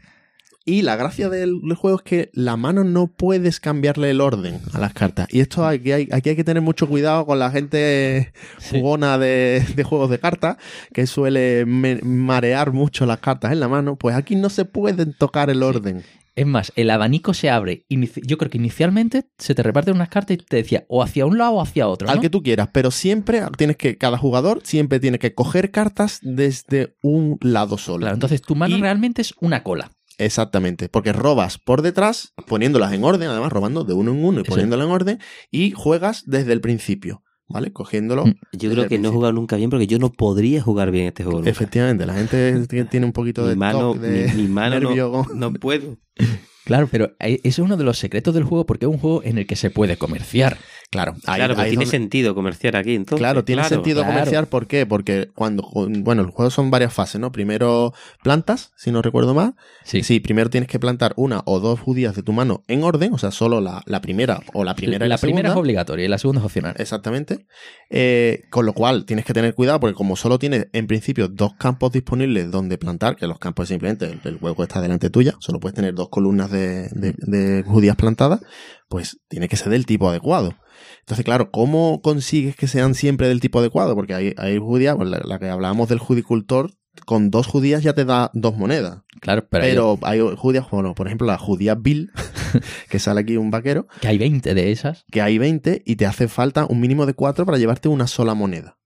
Y 0.66 0.84
la 0.84 0.96
gracia 0.96 1.30
del, 1.30 1.62
del 1.62 1.76
juego 1.76 1.98
es 1.98 2.04
que 2.04 2.30
la 2.34 2.56
mano 2.58 2.84
no 2.84 3.08
puedes 3.08 3.60
cambiarle 3.60 4.12
el 4.12 4.22
orden 4.22 4.60
a 4.74 4.80
las 4.80 4.94
cartas. 4.94 5.28
Y 5.32 5.40
esto 5.40 5.66
aquí 5.66 5.92
hay, 5.92 6.08
aquí 6.12 6.30
hay 6.30 6.36
que 6.36 6.44
tener 6.44 6.62
mucho 6.62 6.88
cuidado 6.88 7.26
con 7.26 7.40
la 7.40 7.50
gente 7.50 8.34
jugona 8.70 9.18
de, 9.18 9.66
de 9.76 9.84
juegos 9.84 10.10
de 10.12 10.20
cartas, 10.20 10.58
que 10.94 11.08
suele 11.08 11.66
me- 11.66 12.00
marear 12.04 12.72
mucho 12.72 13.06
las 13.06 13.20
cartas 13.20 13.52
en 13.52 13.60
la 13.62 13.68
mano. 13.68 13.96
Pues 13.96 14.16
aquí 14.16 14.36
no 14.36 14.50
se 14.50 14.66
pueden 14.66 15.14
tocar 15.14 15.50
el 15.50 15.64
orden. 15.64 16.04
Es 16.36 16.46
más, 16.46 16.72
el 16.76 16.90
abanico 16.92 17.34
se 17.34 17.50
abre. 17.50 17.86
Yo 17.90 18.38
creo 18.38 18.50
que 18.52 18.58
inicialmente 18.60 19.26
se 19.38 19.56
te 19.56 19.64
reparten 19.64 19.96
unas 19.96 20.08
cartas 20.10 20.36
y 20.36 20.38
te 20.38 20.58
decía 20.58 20.86
o 20.88 21.02
hacia 21.04 21.26
un 21.26 21.38
lado 21.38 21.54
o 21.54 21.62
hacia 21.62 21.88
otro. 21.88 22.10
Al 22.10 22.22
que 22.22 22.30
tú 22.30 22.44
quieras, 22.44 22.70
pero 22.72 22.92
siempre 22.92 23.42
tienes 23.58 23.76
que, 23.76 23.98
cada 23.98 24.18
jugador 24.18 24.62
siempre 24.64 25.00
tiene 25.02 25.20
que 25.20 25.34
coger 25.34 25.72
cartas 25.72 26.20
desde 26.22 26.96
un 27.02 27.40
lado 27.42 27.78
solo. 27.78 28.02
Claro, 28.02 28.14
entonces 28.14 28.42
tu 28.42 28.56
mano 28.56 28.78
Y- 28.78 28.82
realmente 28.82 29.22
es 29.22 29.34
una 29.42 29.64
cola. 29.64 29.92
Exactamente, 30.20 30.90
porque 30.90 31.14
robas 31.14 31.58
por 31.58 31.82
detrás, 31.82 32.34
poniéndolas 32.46 32.92
en 32.94 33.04
orden, 33.06 33.30
además 33.30 33.52
robando 33.54 33.86
de 33.86 33.94
uno 33.94 34.12
en 34.12 34.24
uno 34.24 34.42
y 34.42 34.44
poniéndolas 34.44 34.86
en 34.86 34.92
orden, 34.92 35.20
y 35.50 35.72
juegas 35.72 36.24
desde 36.26 36.52
el 36.52 36.60
principio, 36.60 37.24
¿vale? 37.48 37.72
Cogiéndolo. 37.72 38.26
Mm. 38.26 38.36
Yo 38.52 38.70
creo 38.70 38.88
que 38.88 39.00
no 39.00 39.10
he 39.10 39.12
jugado 39.12 39.34
nunca 39.34 39.56
bien 39.56 39.70
porque 39.70 39.88
yo 39.88 39.98
no 39.98 40.12
podría 40.12 40.62
jugar 40.62 40.92
bien 40.92 41.08
este 41.08 41.24
juego. 41.24 41.40
nunca. 41.40 41.50
Efectivamente, 41.50 42.06
la 42.06 42.16
gente 42.16 42.68
tiene 42.90 43.06
un 43.06 43.14
poquito 43.14 43.48
de 43.48 43.56
mi 43.56 43.60
mano, 43.60 43.94
toque, 43.94 44.00
de 44.00 44.34
mi, 44.34 44.44
mi 44.44 44.48
mano 44.50 44.80
no, 45.34 45.54
puedo. 45.54 45.98
Claro, 46.70 46.88
pero 46.92 47.14
eh, 47.20 47.40
eso 47.44 47.64
es 47.64 47.66
uno 47.66 47.78
de 47.78 47.84
los 47.84 47.98
secretos 47.98 48.32
del 48.36 48.44
juego 48.44 48.68
porque 48.68 48.86
es 48.86 48.92
un 48.92 49.00
juego 49.00 49.24
en 49.24 49.40
el 49.40 49.48
que 49.48 49.56
se 49.56 49.72
puede 49.72 49.98
comerciar. 49.98 50.58
Claro, 50.92 51.14
ahí- 51.26 51.38
claro, 51.38 51.54
pero 51.56 51.64
ahí 51.64 51.70
tiene 51.72 51.86
donde- 51.86 51.98
sentido 51.98 52.36
comerciar 52.36 52.76
aquí 52.76 52.94
entonces. 52.96 53.20
Claro, 53.20 53.44
tiene 53.44 53.64
sentido 53.64 54.02
claro. 54.02 54.14
comerciar. 54.14 54.48
¿Por 54.50 54.68
qué? 54.68 54.86
Porque 54.86 55.30
cuando, 55.36 55.68
bueno, 55.74 56.22
el 56.22 56.30
juego 56.30 56.52
son 56.52 56.70
varias 56.72 56.94
fases, 56.94 57.20
¿no? 57.20 57.32
Primero 57.32 57.94
plantas, 58.24 58.72
si 58.76 58.92
no 58.92 59.02
recuerdo 59.02 59.34
mal. 59.34 59.56
Sí. 59.84 60.04
Sí, 60.04 60.20
primero 60.20 60.50
tienes 60.52 60.70
que 60.70 60.80
plantar 60.80 61.14
una 61.16 61.42
o 61.46 61.60
dos 61.60 61.80
judías 61.80 62.16
de 62.16 62.22
tu 62.24 62.34
mano 62.34 62.64
en 62.68 62.84
orden, 62.84 63.14
o 63.14 63.18
sea, 63.18 63.32
solo 63.32 63.62
la, 63.62 63.82
la 63.88 64.02
primera 64.02 64.40
o 64.54 64.64
la 64.64 64.76
primera 64.76 65.06
y 65.06 65.10
la 65.10 65.16
la 65.16 65.22
primera 65.22 65.50
es 65.50 65.56
obligatoria 65.56 66.06
y 66.06 66.08
la 66.08 66.18
segunda 66.20 66.40
es 66.42 66.46
opcional. 66.46 66.76
Exactamente. 66.78 67.46
Eh, 67.92 68.44
con 68.52 68.66
lo 68.66 68.74
cual 68.74 69.06
tienes 69.06 69.26
que 69.26 69.34
tener 69.34 69.56
cuidado 69.56 69.80
porque 69.80 69.96
como 69.96 70.16
solo 70.16 70.38
tienes 70.38 70.68
en 70.74 70.86
principio 70.88 71.28
dos 71.28 71.54
campos 71.56 71.92
disponibles 71.92 72.52
donde 72.52 72.78
plantar, 72.78 73.16
que 73.16 73.26
los 73.28 73.40
campos 73.40 73.68
simplemente 73.70 74.06
el, 74.06 74.20
el 74.24 74.38
hueco 74.40 74.64
está 74.64 74.82
delante 74.82 75.10
tuya, 75.10 75.36
solo 75.40 75.60
puedes 75.60 75.76
tener 75.76 75.94
dos 75.96 76.10
columnas 76.10 76.52
de, 76.52 76.59
de- 76.60 77.16
de 77.18 77.64
judías 77.64 77.96
plantadas, 77.96 78.42
pues 78.88 79.20
tiene 79.28 79.48
que 79.48 79.58
ser 79.58 79.70
del 79.70 79.86
tipo 79.86 80.10
adecuado. 80.10 80.56
Entonces, 81.02 81.26
claro, 81.26 81.52
¿cómo 81.52 82.02
consigues 82.02 82.56
que 82.56 82.68
sean 82.68 82.94
siempre 82.96 83.28
del 83.28 83.40
tipo 83.40 83.60
adecuado? 83.60 83.96
Porque 83.96 84.14
hay, 84.14 84.34
hay 84.38 84.58
judías, 84.58 84.96
pues 84.96 85.10
la, 85.10 85.20
la 85.24 85.40
que 85.40 85.50
hablábamos 85.50 85.90
del 85.90 86.00
judicultor, 86.00 86.72
con 87.06 87.32
dos 87.32 87.48
judías 87.48 87.82
ya 87.84 87.94
te 87.94 88.06
da 88.06 88.30
dos 88.34 88.58
monedas. 88.58 89.04
Claro, 89.22 89.48
pero, 89.50 89.64
Pero, 89.64 90.00
hay 90.04 90.20
judías, 90.38 90.66
bueno, 90.70 90.94
por 90.96 91.08
ejemplo, 91.08 91.26
la 91.28 91.38
judía 91.38 91.76
Bill, 91.76 92.12
que 92.90 93.00
sale 93.00 93.22
aquí 93.22 93.38
un 93.38 93.52
vaquero, 93.52 93.88
que 94.02 94.08
hay 94.08 94.18
20 94.18 94.54
de 94.54 94.72
esas. 94.72 95.06
que 95.12 95.22
hay 95.22 95.38
20 95.38 95.82
y 95.86 95.96
te 95.96 96.06
hace 96.06 96.28
falta 96.28 96.66
un 96.66 96.80
mínimo 96.80 97.06
de 97.06 97.14
4 97.14 97.46
para 97.46 97.58
llevarte 97.58 97.90
una 97.90 98.08
sola 98.08 98.34
moneda. 98.34 98.78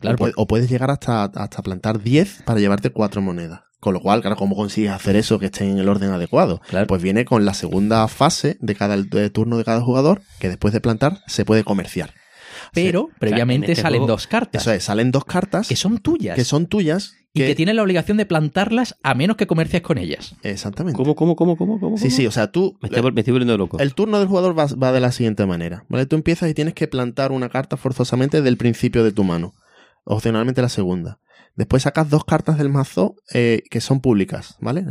Claro, 0.00 0.16
o, 0.16 0.18
puede- 0.18 0.32
o 0.36 0.46
puedes 0.46 0.68
llegar 0.70 0.90
hasta, 0.90 1.24
hasta 1.24 1.62
plantar 1.62 2.02
10 2.02 2.42
para 2.44 2.60
llevarte 2.60 2.90
4 2.90 3.20
monedas. 3.22 3.62
Con 3.80 3.92
lo 3.94 4.00
cual, 4.00 4.20
claro, 4.22 4.36
¿cómo 4.36 4.56
consigues 4.56 4.90
hacer 4.90 5.16
eso 5.16 5.38
que 5.38 5.46
esté 5.46 5.64
en 5.68 5.78
el 5.78 5.88
orden 5.88 6.10
adecuado? 6.10 6.60
Claro. 6.68 6.86
Pues 6.86 7.02
viene 7.02 7.24
con 7.24 7.44
la 7.44 7.54
segunda 7.54 8.06
fase 8.08 8.56
de 8.60 8.74
cada 8.74 8.96
de 8.96 9.30
turno 9.30 9.58
de 9.58 9.64
cada 9.64 9.80
jugador, 9.82 10.22
que 10.40 10.48
después 10.48 10.72
de 10.72 10.80
plantar 10.80 11.20
se 11.26 11.44
puede 11.44 11.62
comerciar. 11.62 12.14
Pero 12.72 13.10
previamente 13.20 13.72
este 13.72 13.82
salen 13.82 14.00
juego- 14.00 14.14
dos 14.14 14.26
cartas 14.26 14.62
Eso 14.62 14.72
es, 14.72 14.82
salen 14.84 15.10
dos 15.10 15.24
cartas 15.24 15.68
que 15.68 15.76
son 15.76 15.98
tuyas 15.98 16.34
que 16.36 16.44
son 16.44 16.66
tuyas. 16.66 17.12
y 17.32 17.40
que 17.40 17.54
tienes 17.54 17.74
la 17.74 17.82
obligación 17.82 18.16
de 18.16 18.24
plantarlas 18.26 18.96
a 19.02 19.14
menos 19.14 19.36
que 19.36 19.46
comercies 19.46 19.82
con 19.82 19.98
ellas. 19.98 20.34
Exactamente. 20.42 20.96
¿Cómo, 20.96 21.14
cómo, 21.14 21.36
cómo, 21.36 21.56
cómo, 21.56 21.78
cómo? 21.78 21.98
Sí, 21.98 22.10
sí, 22.10 22.26
o 22.26 22.30
sea, 22.30 22.50
tú... 22.50 22.78
Me 22.80 22.88
estoy, 22.88 23.12
me 23.12 23.20
estoy 23.20 23.32
volviendo 23.32 23.58
loco. 23.58 23.78
El 23.78 23.94
turno 23.94 24.18
del 24.18 24.26
jugador 24.28 24.58
va, 24.58 24.66
va 24.82 24.90
de 24.92 25.00
la 25.00 25.12
siguiente 25.12 25.44
manera, 25.44 25.84
¿vale? 25.90 26.06
Tú 26.06 26.16
empiezas 26.16 26.48
y 26.50 26.54
tienes 26.54 26.72
que 26.72 26.88
plantar 26.88 27.30
una 27.32 27.50
carta 27.50 27.76
forzosamente 27.76 28.40
del 28.40 28.56
principio 28.56 29.04
de 29.04 29.12
tu 29.12 29.22
mano, 29.22 29.52
opcionalmente 30.04 30.62
la 30.62 30.70
segunda. 30.70 31.18
Después 31.56 31.82
sacas 31.82 32.08
dos 32.10 32.24
cartas 32.24 32.58
del 32.58 32.68
mazo 32.68 33.16
eh, 33.32 33.62
que 33.70 33.80
son 33.80 34.00
públicas, 34.00 34.56
¿vale? 34.60 34.84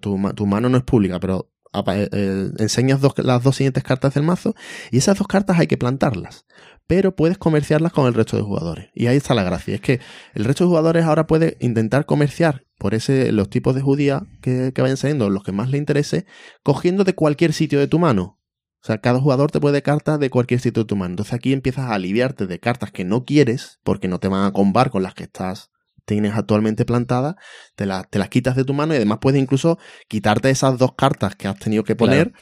Tu, 0.00 0.18
ma- 0.18 0.34
tu 0.34 0.46
mano 0.46 0.68
no 0.68 0.76
es 0.76 0.84
pública, 0.84 1.18
pero 1.20 1.50
eh, 1.72 2.08
eh, 2.12 2.50
enseñas 2.58 3.00
las 3.18 3.42
dos 3.42 3.56
siguientes 3.56 3.82
cartas 3.82 4.14
del 4.14 4.24
mazo 4.24 4.54
y 4.90 4.98
esas 4.98 5.18
dos 5.18 5.26
cartas 5.26 5.58
hay 5.58 5.66
que 5.66 5.78
plantarlas. 5.78 6.44
Pero 6.86 7.14
puedes 7.14 7.38
comerciarlas 7.38 7.92
con 7.92 8.06
el 8.06 8.14
resto 8.14 8.36
de 8.36 8.42
jugadores. 8.42 8.88
Y 8.94 9.06
ahí 9.06 9.16
está 9.16 9.32
la 9.34 9.44
gracia. 9.44 9.76
Es 9.76 9.80
que 9.80 10.00
el 10.34 10.44
resto 10.44 10.64
de 10.64 10.68
jugadores 10.68 11.04
ahora 11.04 11.26
puede 11.28 11.56
intentar 11.60 12.04
comerciar 12.04 12.64
por 12.78 12.94
ese 12.94 13.30
los 13.30 13.48
tipos 13.48 13.76
de 13.76 13.80
judía 13.80 14.26
que, 14.42 14.72
que 14.74 14.82
vayan 14.82 14.96
saliendo, 14.96 15.30
los 15.30 15.44
que 15.44 15.52
más 15.52 15.70
le 15.70 15.78
interese, 15.78 16.26
cogiendo 16.64 17.04
de 17.04 17.14
cualquier 17.14 17.52
sitio 17.52 17.78
de 17.78 17.86
tu 17.86 18.00
mano. 18.00 18.39
O 18.82 18.86
sea, 18.86 18.98
cada 18.98 19.20
jugador 19.20 19.50
te 19.50 19.60
puede 19.60 19.82
cartas 19.82 20.18
de 20.18 20.30
cualquier 20.30 20.60
sitio 20.60 20.84
de 20.84 20.88
tu 20.88 20.96
mano. 20.96 21.12
Entonces 21.12 21.34
aquí 21.34 21.52
empiezas 21.52 21.90
a 21.90 21.94
aliviarte 21.94 22.46
de 22.46 22.58
cartas 22.60 22.90
que 22.90 23.04
no 23.04 23.24
quieres, 23.24 23.78
porque 23.82 24.08
no 24.08 24.20
te 24.20 24.28
van 24.28 24.44
a 24.46 24.52
combar 24.52 24.90
con 24.90 25.02
las 25.02 25.14
que 25.14 25.24
estás 25.24 25.70
tienes 26.06 26.34
actualmente 26.34 26.84
plantadas, 26.84 27.36
te, 27.76 27.86
las 27.86 28.08
te 28.10 28.18
las 28.18 28.30
quitas 28.30 28.56
de 28.56 28.64
tu 28.64 28.74
mano 28.74 28.94
y 28.94 28.96
además 28.96 29.18
puedes 29.20 29.40
incluso 29.40 29.78
quitarte 30.08 30.50
esas 30.50 30.76
dos 30.76 30.94
cartas 30.94 31.36
que 31.36 31.46
has 31.46 31.56
tenido 31.58 31.84
que 31.84 31.94
poner 31.94 32.32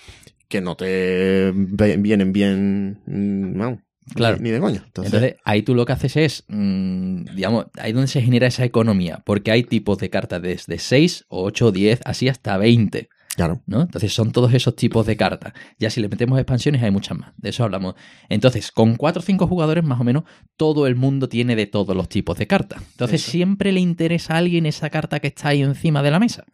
que 0.49 0.62
no 0.62 0.76
te 0.76 1.53
vienen 1.53 2.32
bien, 2.32 3.03
mm, 3.07 3.78
Claro. 4.14 4.39
ni, 4.41 4.51
de 4.51 4.59
coño. 4.59 4.82
Entonces, 4.86 5.12
Entonces, 5.12 5.41
ahí 5.45 5.62
tú 5.62 5.74
lo 5.74 5.84
que 5.84 5.93
haces 5.93 6.16
es, 6.16 6.45
mm, 6.49 7.24
digamos, 7.34 7.66
ahí 7.78 7.93
donde 7.93 8.09
se 8.09 8.22
genera 8.22 8.47
esa 8.47 8.64
economía, 8.64 9.22
porque 9.26 9.51
hay 9.51 9.64
tipos 9.64 9.99
de 9.99 10.09
cartas 10.09 10.41
desde 10.41 10.78
6, 10.78 11.26
8, 11.28 11.72
10, 11.72 12.01
así 12.07 12.28
hasta 12.28 12.57
20, 12.57 13.11
claro. 13.39 13.62
¿no? 13.66 13.82
Entonces 13.82 14.12
son 14.12 14.32
todos 14.32 14.53
esos 14.53 14.74
tipos 14.74 15.07
de 15.07 15.16
cartas. 15.16 15.53
Ya 15.78 15.91
si 15.91 16.01
le 16.01 16.09
metemos 16.09 16.39
expansiones 16.39 16.82
hay 16.82 16.91
muchas 16.91 17.16
más, 17.16 17.32
de 17.36 17.51
eso 17.51 17.64
hablamos. 17.64 17.95
Entonces, 18.28 18.72
con 18.72 18.97
4 18.97 19.20
o 19.20 19.22
5 19.22 19.47
jugadores 19.47 19.84
más 19.84 20.01
o 20.01 20.05
menos, 20.05 20.24
todo 20.57 20.86
el 20.86 20.97
mundo 20.97 21.28
tiene 21.28 21.55
de 21.55 21.66
todos 21.66 21.97
los 21.97 22.09
tipos 22.09 22.36
de 22.36 22.47
cartas. 22.47 22.82
Entonces 22.91 23.22
Eso. 23.22 23.30
siempre 23.30 23.72
le 23.72 23.80
interesa 23.80 24.34
a 24.34 24.39
alguien 24.39 24.66
esa 24.66 24.91
carta 24.91 25.20
que 25.20 25.28
está 25.28 25.51
ahí 25.51 25.62
encima 25.62 26.03
de 26.03 26.11
la 26.11 26.18
mesa. 26.18 26.45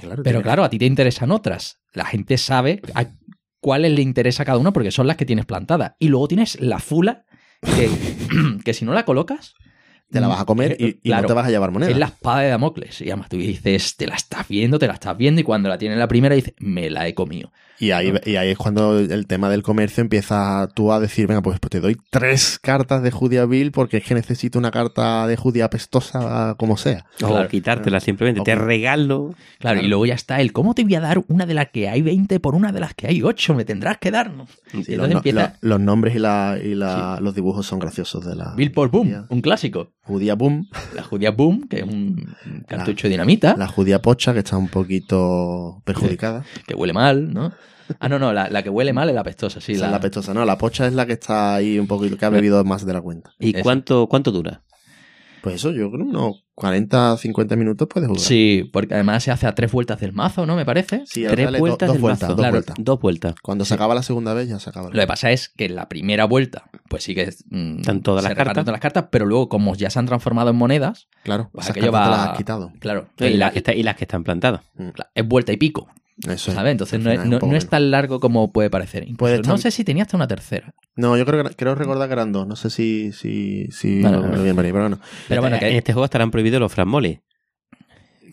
claro 0.00 0.22
Pero 0.22 0.42
claro, 0.42 0.64
a 0.64 0.70
ti 0.70 0.78
te 0.78 0.86
interesan 0.86 1.32
otras. 1.32 1.80
La 1.92 2.04
gente 2.04 2.38
sabe 2.38 2.80
a 2.94 3.06
cuáles 3.60 3.92
le 3.92 4.02
interesa 4.02 4.44
a 4.44 4.46
cada 4.46 4.58
uno 4.58 4.72
porque 4.72 4.92
son 4.92 5.06
las 5.06 5.16
que 5.16 5.26
tienes 5.26 5.44
plantadas. 5.44 5.94
Y 5.98 6.08
luego 6.08 6.28
tienes 6.28 6.60
la 6.60 6.78
fula 6.78 7.24
que, 7.60 7.90
que 8.64 8.74
si 8.74 8.84
no 8.84 8.92
la 8.92 9.04
colocas... 9.04 9.54
te 10.12 10.20
la 10.20 10.28
vas 10.28 10.40
a 10.40 10.44
comer 10.44 10.76
y, 10.78 10.86
y 10.86 10.92
Claro, 11.08 11.22
no 11.22 11.28
te 11.28 11.34
vas 11.34 11.46
a 11.46 11.50
llevar 11.50 11.70
moneda. 11.70 11.90
Es 11.90 11.96
la 11.96 12.06
espada 12.06 12.40
de 12.40 12.50
Damocles. 12.50 13.00
Y 13.00 13.08
además 13.10 13.28
tú 13.28 13.38
dices, 13.38 13.96
te 13.96 14.06
la 14.06 14.14
estás 14.14 14.46
viendo, 14.46 14.78
te 14.78 14.86
la 14.86 14.94
estás 14.94 15.16
viendo. 15.16 15.40
Y 15.40 15.44
cuando 15.44 15.68
la 15.68 15.78
tienes 15.78 15.98
la 15.98 16.06
primera 16.06 16.34
dices, 16.34 16.54
me 16.58 16.90
la 16.90 17.08
he 17.08 17.14
comido. 17.14 17.50
Y 17.82 17.90
ahí, 17.90 18.12
y 18.24 18.36
ahí 18.36 18.50
es 18.50 18.58
cuando 18.58 18.96
el 19.00 19.26
tema 19.26 19.50
del 19.50 19.64
comercio 19.64 20.02
empieza 20.02 20.68
tú 20.72 20.92
a 20.92 21.00
decir, 21.00 21.26
venga, 21.26 21.42
pues, 21.42 21.58
pues 21.58 21.70
te 21.70 21.80
doy 21.80 21.96
tres 22.10 22.60
cartas 22.62 23.02
de 23.02 23.10
judía 23.10 23.44
vil 23.44 23.72
porque 23.72 23.96
es 23.96 24.04
que 24.04 24.14
necesito 24.14 24.56
una 24.58 24.70
carta 24.70 25.26
de 25.26 25.36
judía 25.36 25.64
apestosa 25.64 26.54
como 26.58 26.76
sea. 26.76 27.04
O 27.22 27.26
Claro. 27.26 27.48
quitártela 27.48 27.98
simplemente. 27.98 28.40
O- 28.40 28.44
Te 28.44 28.54
regalo. 28.54 29.34
Claro, 29.58 29.80
y 29.80 29.88
luego 29.88 30.06
ya 30.06 30.14
está 30.14 30.40
el, 30.40 30.52
¿cómo 30.52 30.74
te 30.74 30.84
voy 30.84 30.94
a 30.94 31.00
dar 31.00 31.24
una 31.26 31.44
de 31.44 31.54
las 31.54 31.70
que 31.70 31.88
hay 31.88 32.02
20 32.02 32.38
por 32.38 32.54
una 32.54 32.70
de 32.70 32.78
las 32.78 32.94
que 32.94 33.08
hay 33.08 33.20
8? 33.22 33.52
Me 33.54 33.64
tendrás 33.64 33.98
que 33.98 34.12
dar. 34.12 34.30
¿no? 34.32 34.46
Sí, 34.70 34.84
Y 34.86 34.94
los, 34.94 35.10
empieza 35.10 35.54
nombres 35.62 36.14
y, 36.14 36.18
la, 36.20 36.58
y 36.62 36.76
la- 36.76 37.18
los 37.20 37.34
dibujos 37.34 37.66
son 37.66 37.80
graciosos 37.80 38.24
de 38.24 38.36
la 38.36 38.54
Bill 38.56 38.70
por 38.70 38.90
Boom, 38.92 39.06
judía, 39.08 39.24
un 39.28 39.40
clásico. 39.40 39.90
judía 40.04 40.36
boom, 40.36 40.68
La 40.94 41.02
judía 41.02 41.32
Boom, 41.32 41.66
que 41.68 41.78
es 41.80 41.82
un 41.82 42.36
cartucho 42.68 43.08
de 43.08 43.10
dinamita. 43.10 43.56
la 43.56 43.66
judía 43.66 44.00
pocha 44.00 44.32
que 44.32 44.38
está 44.38 44.56
un 44.56 44.68
poquito 44.68 45.82
perjudicada. 45.84 46.44
que 46.66 46.74
huele 46.74 46.92
mal, 46.92 47.32
¿no? 47.34 47.52
Ah, 48.00 48.08
no, 48.08 48.18
no, 48.18 48.32
la, 48.32 48.48
la 48.50 48.62
que 48.62 48.70
huele 48.70 48.92
mal 48.92 49.08
es 49.08 49.14
la 49.14 49.22
pestosa, 49.24 49.60
sí. 49.60 49.72
Esa 49.72 49.82
la, 49.82 49.86
es 49.88 49.92
la 49.92 50.00
pestosa, 50.00 50.34
no, 50.34 50.44
la 50.44 50.58
pocha 50.58 50.86
es 50.86 50.92
la 50.94 51.06
que 51.06 51.12
está 51.14 51.54
ahí 51.54 51.78
un 51.78 51.86
poquito, 51.86 52.16
que 52.16 52.24
ha 52.24 52.30
bebido 52.30 52.62
más 52.64 52.84
de 52.86 52.92
la 52.92 53.00
cuenta. 53.00 53.32
¿Y 53.38 53.54
Eso. 53.54 53.62
cuánto, 53.62 54.06
cuánto 54.08 54.30
dura? 54.32 54.62
Pues 55.42 55.56
eso, 55.56 55.72
yo 55.72 55.90
creo 55.90 56.04
unos 56.06 56.44
40, 56.54 57.16
50 57.16 57.56
minutos 57.56 57.88
puedes 57.90 58.06
jugar. 58.08 58.22
Sí, 58.22 58.70
porque 58.72 58.94
además 58.94 59.24
se 59.24 59.32
hace 59.32 59.48
a 59.48 59.54
tres 59.56 59.72
vueltas 59.72 59.98
del 59.98 60.12
mazo, 60.12 60.46
¿no? 60.46 60.54
Me 60.54 60.64
parece. 60.64 61.02
Sí, 61.04 61.24
Tres 61.28 61.46
dale 61.46 61.58
do- 61.58 61.62
vueltas 61.62 61.88
dos 61.88 61.94
del 61.94 62.00
vueltas, 62.02 62.22
mazo. 62.22 62.32
dos 62.34 62.40
Claro, 62.42 62.52
vueltas. 62.52 62.76
Dos 62.78 63.00
vueltas. 63.00 63.34
Cuando 63.42 63.64
se 63.64 63.74
acaba 63.74 63.92
la 63.96 64.04
segunda 64.04 64.34
vez 64.34 64.48
ya 64.48 64.60
se 64.60 64.70
acaba. 64.70 64.90
Lo 64.92 65.00
que 65.00 65.06
pasa 65.08 65.32
es 65.32 65.48
que 65.48 65.64
en 65.64 65.74
la 65.74 65.88
primera 65.88 66.26
vuelta, 66.26 66.70
pues 66.88 67.02
sí 67.02 67.16
que 67.16 67.28
mm, 67.50 67.80
Están 67.80 68.02
todas 68.02 68.22
se 68.22 68.28
las 68.28 68.36
cartas. 68.36 68.54
todas 68.54 68.72
las 68.72 68.80
cartas, 68.80 69.06
pero 69.10 69.26
luego, 69.26 69.48
como 69.48 69.74
ya 69.74 69.90
se 69.90 69.98
han 69.98 70.06
transformado 70.06 70.50
en 70.50 70.56
monedas, 70.56 71.08
Claro, 71.24 71.50
pues 71.52 71.66
esas 71.66 71.76
aquello 71.76 71.90
cartas 71.90 72.06
te 72.06 72.10
va- 72.12 72.16
las 72.22 72.30
has 72.30 72.36
quitado. 72.38 72.72
claro, 72.78 73.08
Y, 73.18 73.30
la- 73.30 73.36
las 73.46 73.52
que 73.52 73.58
está- 73.58 73.74
y 73.74 73.82
las 73.82 73.96
que 73.96 74.04
están 74.04 74.22
plantadas. 74.22 74.60
cla- 74.78 75.08
es 75.12 75.26
vuelta 75.26 75.50
y 75.52 75.56
pico, 75.56 75.88
Eso 76.28 76.50
es. 76.50 76.56
¿sabes? 76.56 76.72
Entonces 76.72 77.00
no 77.00 77.10
es, 77.10 77.24
no- 77.24 77.38
no 77.40 77.56
es 77.56 77.68
tan 77.68 77.90
largo 77.90 78.20
como 78.20 78.52
puede 78.52 78.70
parecer. 78.70 79.06
No 79.46 79.58
sé 79.58 79.70
si 79.70 79.82
tenía 79.84 80.02
hasta 80.04 80.16
una 80.16 80.28
tercera. 80.28 80.74
No, 80.96 81.16
yo 81.16 81.24
creo 81.26 81.42
que 81.44 81.54
creo 81.56 81.74
recordar 81.74 82.08
que 82.08 82.12
eran 82.12 82.32
dos. 82.32 82.46
No 82.46 82.54
sé 82.56 82.70
si, 82.70 83.12
si, 83.12 83.66
si 83.72 84.02
Bueno, 84.02 84.20
lo 84.20 84.42
bien 84.42 84.54
pero 84.56 84.70
bueno. 84.72 84.98
Pero 85.28 85.40
bueno, 85.40 85.56
en 85.60 85.76
este 85.76 85.92
juego 85.92 86.04
estarán 86.04 86.30
prohibidos 86.30 86.60
los 86.60 86.72
frasmoles. 86.72 87.20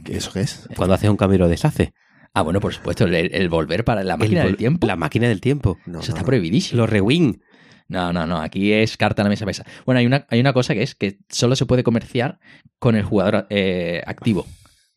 ¿Qué- 0.03 0.17
¿Eso 0.17 0.31
qué 0.31 0.41
es? 0.41 0.67
Cuando 0.75 0.95
haces 0.95 1.09
un 1.09 1.17
cambio 1.17 1.39
lo 1.39 1.47
deshace. 1.47 1.93
ah, 2.33 2.41
bueno, 2.41 2.59
por 2.59 2.73
supuesto, 2.73 3.05
el, 3.05 3.15
el 3.15 3.49
volver 3.49 3.83
para 3.83 4.03
la 4.03 4.17
máquina 4.17 4.41
El 4.41 4.47
del 4.49 4.57
tiempo, 4.57 4.87
La 4.87 4.95
máquina 4.95 5.27
del 5.27 5.41
tiempo. 5.41 5.77
No, 5.85 5.99
eso 5.99 6.09
no, 6.09 6.13
está 6.13 6.21
no. 6.21 6.25
prohibidísimo. 6.25 6.81
Los 6.81 6.89
rewind. 6.89 7.41
No, 7.87 8.13
no, 8.13 8.27
no. 8.27 8.39
Aquí 8.39 8.71
es 8.71 8.97
carta 8.97 9.23
a 9.23 9.25
la 9.25 9.29
mesa 9.29 9.45
pesa. 9.47 9.65
Bueno, 9.85 9.97
hay 9.99 10.05
una, 10.05 10.27
hay 10.29 10.39
una 10.39 10.53
cosa 10.53 10.75
que 10.75 10.83
es 10.83 10.93
que 10.93 11.17
solo 11.27 11.55
se 11.55 11.65
puede 11.65 11.83
comerciar 11.83 12.39
con 12.77 12.95
el 12.95 13.03
jugador 13.03 13.47
eh, 13.49 14.03
activo. 14.05 14.45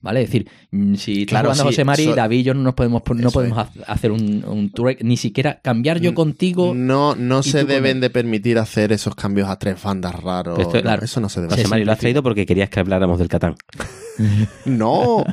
¿Vale? 0.02 0.22
Es 0.22 0.28
decir, 0.30 0.48
mm, 0.72 0.94
si 0.96 1.22
está 1.22 1.30
Claro, 1.30 1.48
jugando 1.50 1.62
sí, 1.62 1.68
José 1.68 1.84
Mari, 1.84 2.04
so- 2.06 2.14
David 2.16 2.38
y 2.38 2.42
yo 2.42 2.54
no 2.54 2.60
nos 2.62 2.74
podemos, 2.74 3.02
no 3.14 3.30
podemos 3.30 3.58
ha- 3.58 3.70
hacer 3.86 4.10
un, 4.10 4.44
un 4.44 4.70
tour, 4.70 4.96
ni 5.00 5.16
siquiera 5.16 5.60
cambiar 5.62 6.00
yo 6.00 6.12
contigo. 6.12 6.74
No, 6.74 7.14
no 7.14 7.42
se 7.44 7.64
deben 7.64 8.00
de 8.00 8.10
permitir 8.10 8.58
hacer 8.58 8.90
esos 8.92 9.14
cambios 9.14 9.48
a 9.48 9.58
tres 9.60 9.80
bandas 9.82 10.14
raros. 10.20 10.58
Esto- 10.58 10.82
claro. 10.82 11.04
Eso 11.04 11.20
no 11.20 11.28
se 11.28 11.40
debe 11.40 11.54
José. 11.54 11.68
Mari, 11.68 11.84
lo 11.84 11.92
has 11.92 11.98
traído 11.98 12.22
porque 12.22 12.44
querías 12.46 12.68
que 12.68 12.80
habláramos 12.80 13.18
del 13.18 13.28
Catán. 13.28 13.54
No. 14.66 15.24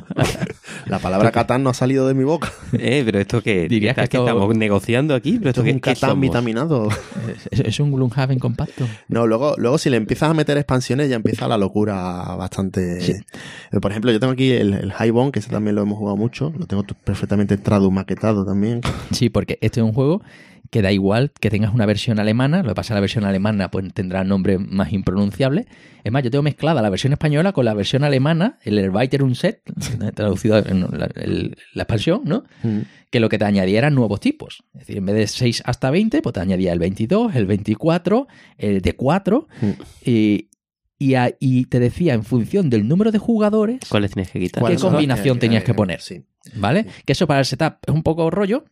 La 0.86 0.98
palabra 0.98 1.30
Catán 1.30 1.62
no 1.62 1.70
ha 1.70 1.74
salido 1.74 2.06
de 2.08 2.14
mi 2.14 2.24
boca. 2.24 2.52
Eh, 2.72 3.02
pero 3.04 3.18
esto 3.20 3.42
que, 3.42 3.68
Dirías 3.68 3.94
que 3.94 4.00
que 4.00 4.04
esto- 4.04 4.26
estamos 4.26 4.56
negociando 4.56 5.14
aquí. 5.14 5.38
Pero 5.38 5.50
Esto 5.50 5.60
esto, 5.62 5.68
es 5.70 5.74
un 5.74 5.80
Catán 5.80 6.20
vitaminado. 6.20 6.88
¿Es, 7.50 7.60
es 7.60 7.80
un 7.80 7.92
Gloomhaven 7.92 8.38
compacto? 8.38 8.86
No, 9.08 9.26
luego, 9.26 9.54
luego 9.58 9.78
si 9.78 9.90
le 9.90 9.96
empiezas 9.96 10.30
a 10.30 10.34
meter 10.34 10.56
expansiones 10.56 11.08
ya 11.08 11.16
empieza 11.16 11.46
la 11.48 11.58
locura 11.58 12.34
bastante... 12.36 13.00
Sí. 13.00 13.12
Eh, 13.72 13.80
Por 13.80 13.90
ejemplo, 13.90 14.10
yo 14.12 14.20
tengo 14.20 14.32
aquí 14.32 14.50
el, 14.52 14.74
el 14.74 14.92
Highbone, 14.98 15.32
que 15.32 15.38
ese 15.40 15.50
también 15.50 15.76
lo 15.76 15.82
hemos 15.82 15.98
jugado 15.98 16.16
mucho. 16.16 16.52
Lo 16.58 16.66
tengo 16.66 16.84
perfectamente 17.04 17.56
tradu 17.56 17.90
maquetado 17.90 18.44
también. 18.44 18.80
Sí, 19.12 19.28
porque 19.30 19.58
este 19.60 19.80
es 19.80 19.84
un 19.84 19.92
juego 19.92 20.22
que 20.70 20.82
da 20.82 20.92
igual 20.92 21.32
que 21.40 21.50
tengas 21.50 21.74
una 21.74 21.84
versión 21.84 22.20
alemana, 22.20 22.62
lo 22.62 22.68
que 22.68 22.74
pasa 22.76 22.86
es 22.86 22.88
que 22.90 22.94
la 22.94 23.00
versión 23.00 23.24
alemana 23.24 23.70
pues 23.72 23.92
tendrá 23.92 24.22
nombre 24.22 24.56
más 24.58 24.92
impronunciable. 24.92 25.66
Es 26.04 26.12
más, 26.12 26.22
yo 26.22 26.30
tengo 26.30 26.42
mezclada 26.42 26.80
la 26.80 26.90
versión 26.90 27.12
española 27.12 27.52
con 27.52 27.64
la 27.64 27.74
versión 27.74 28.04
alemana, 28.04 28.58
el 28.62 28.78
Erweiterung 28.78 29.34
Set, 29.34 29.62
traducido 30.14 30.58
en 30.58 30.82
la, 30.96 31.08
el- 31.16 31.56
la 31.74 31.82
expansión, 31.82 32.22
¿no? 32.24 32.44
Mm. 32.62 32.78
Que 33.10 33.18
lo 33.18 33.28
que 33.28 33.38
te 33.38 33.44
añadía 33.44 33.78
eran 33.78 33.96
nuevos 33.96 34.20
tipos. 34.20 34.62
Es 34.74 34.80
decir, 34.80 34.98
en 34.98 35.06
vez 35.06 35.16
de 35.16 35.26
6 35.26 35.62
hasta 35.66 35.90
20, 35.90 36.22
pues 36.22 36.32
te 36.34 36.40
añadía 36.40 36.72
el 36.72 36.78
22, 36.78 37.34
el 37.34 37.46
24, 37.46 38.28
el 38.56 38.80
de 38.80 38.92
4 38.94 39.48
Mm. 39.60 39.66
y, 40.04 40.50
y, 41.00 41.14
a- 41.14 41.34
y 41.40 41.64
te 41.64 41.80
decía 41.80 42.14
en 42.14 42.22
función 42.22 42.70
del 42.70 42.86
número 42.86 43.10
de 43.10 43.18
jugadores 43.18 43.80
¿Cuáles 43.88 44.12
tienes 44.12 44.30
que 44.30 44.38
quitar? 44.38 44.60
¿Qué 44.60 44.60
¿Cuáles 44.60 44.80
son 44.80 44.92
los 44.92 44.98
combinación 44.98 45.38
tenías 45.40 45.64
que 45.64 45.74
poner? 45.74 46.00
Sí. 46.00 46.22
¿Vale? 46.54 46.86
Que 47.04 47.12
eso 47.12 47.26
para 47.26 47.40
el 47.40 47.46
setup 47.46 47.74
es 47.86 47.92
un 47.92 48.02
poco 48.02 48.30
rollo, 48.30 48.64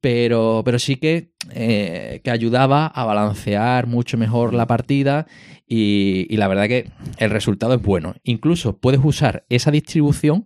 pero, 0.00 0.62
pero 0.64 0.78
sí 0.78 0.96
que, 0.96 1.32
eh, 1.50 2.20
que 2.24 2.30
ayudaba 2.30 2.86
a 2.86 3.04
balancear 3.04 3.86
mucho 3.86 4.16
mejor 4.18 4.52
la 4.54 4.66
partida 4.66 5.26
y, 5.66 6.26
y 6.28 6.36
la 6.36 6.48
verdad 6.48 6.68
que 6.68 6.90
el 7.18 7.30
resultado 7.30 7.74
es 7.74 7.82
bueno. 7.82 8.14
Incluso 8.22 8.78
puedes 8.78 9.00
usar 9.02 9.44
esa 9.48 9.70
distribución 9.70 10.44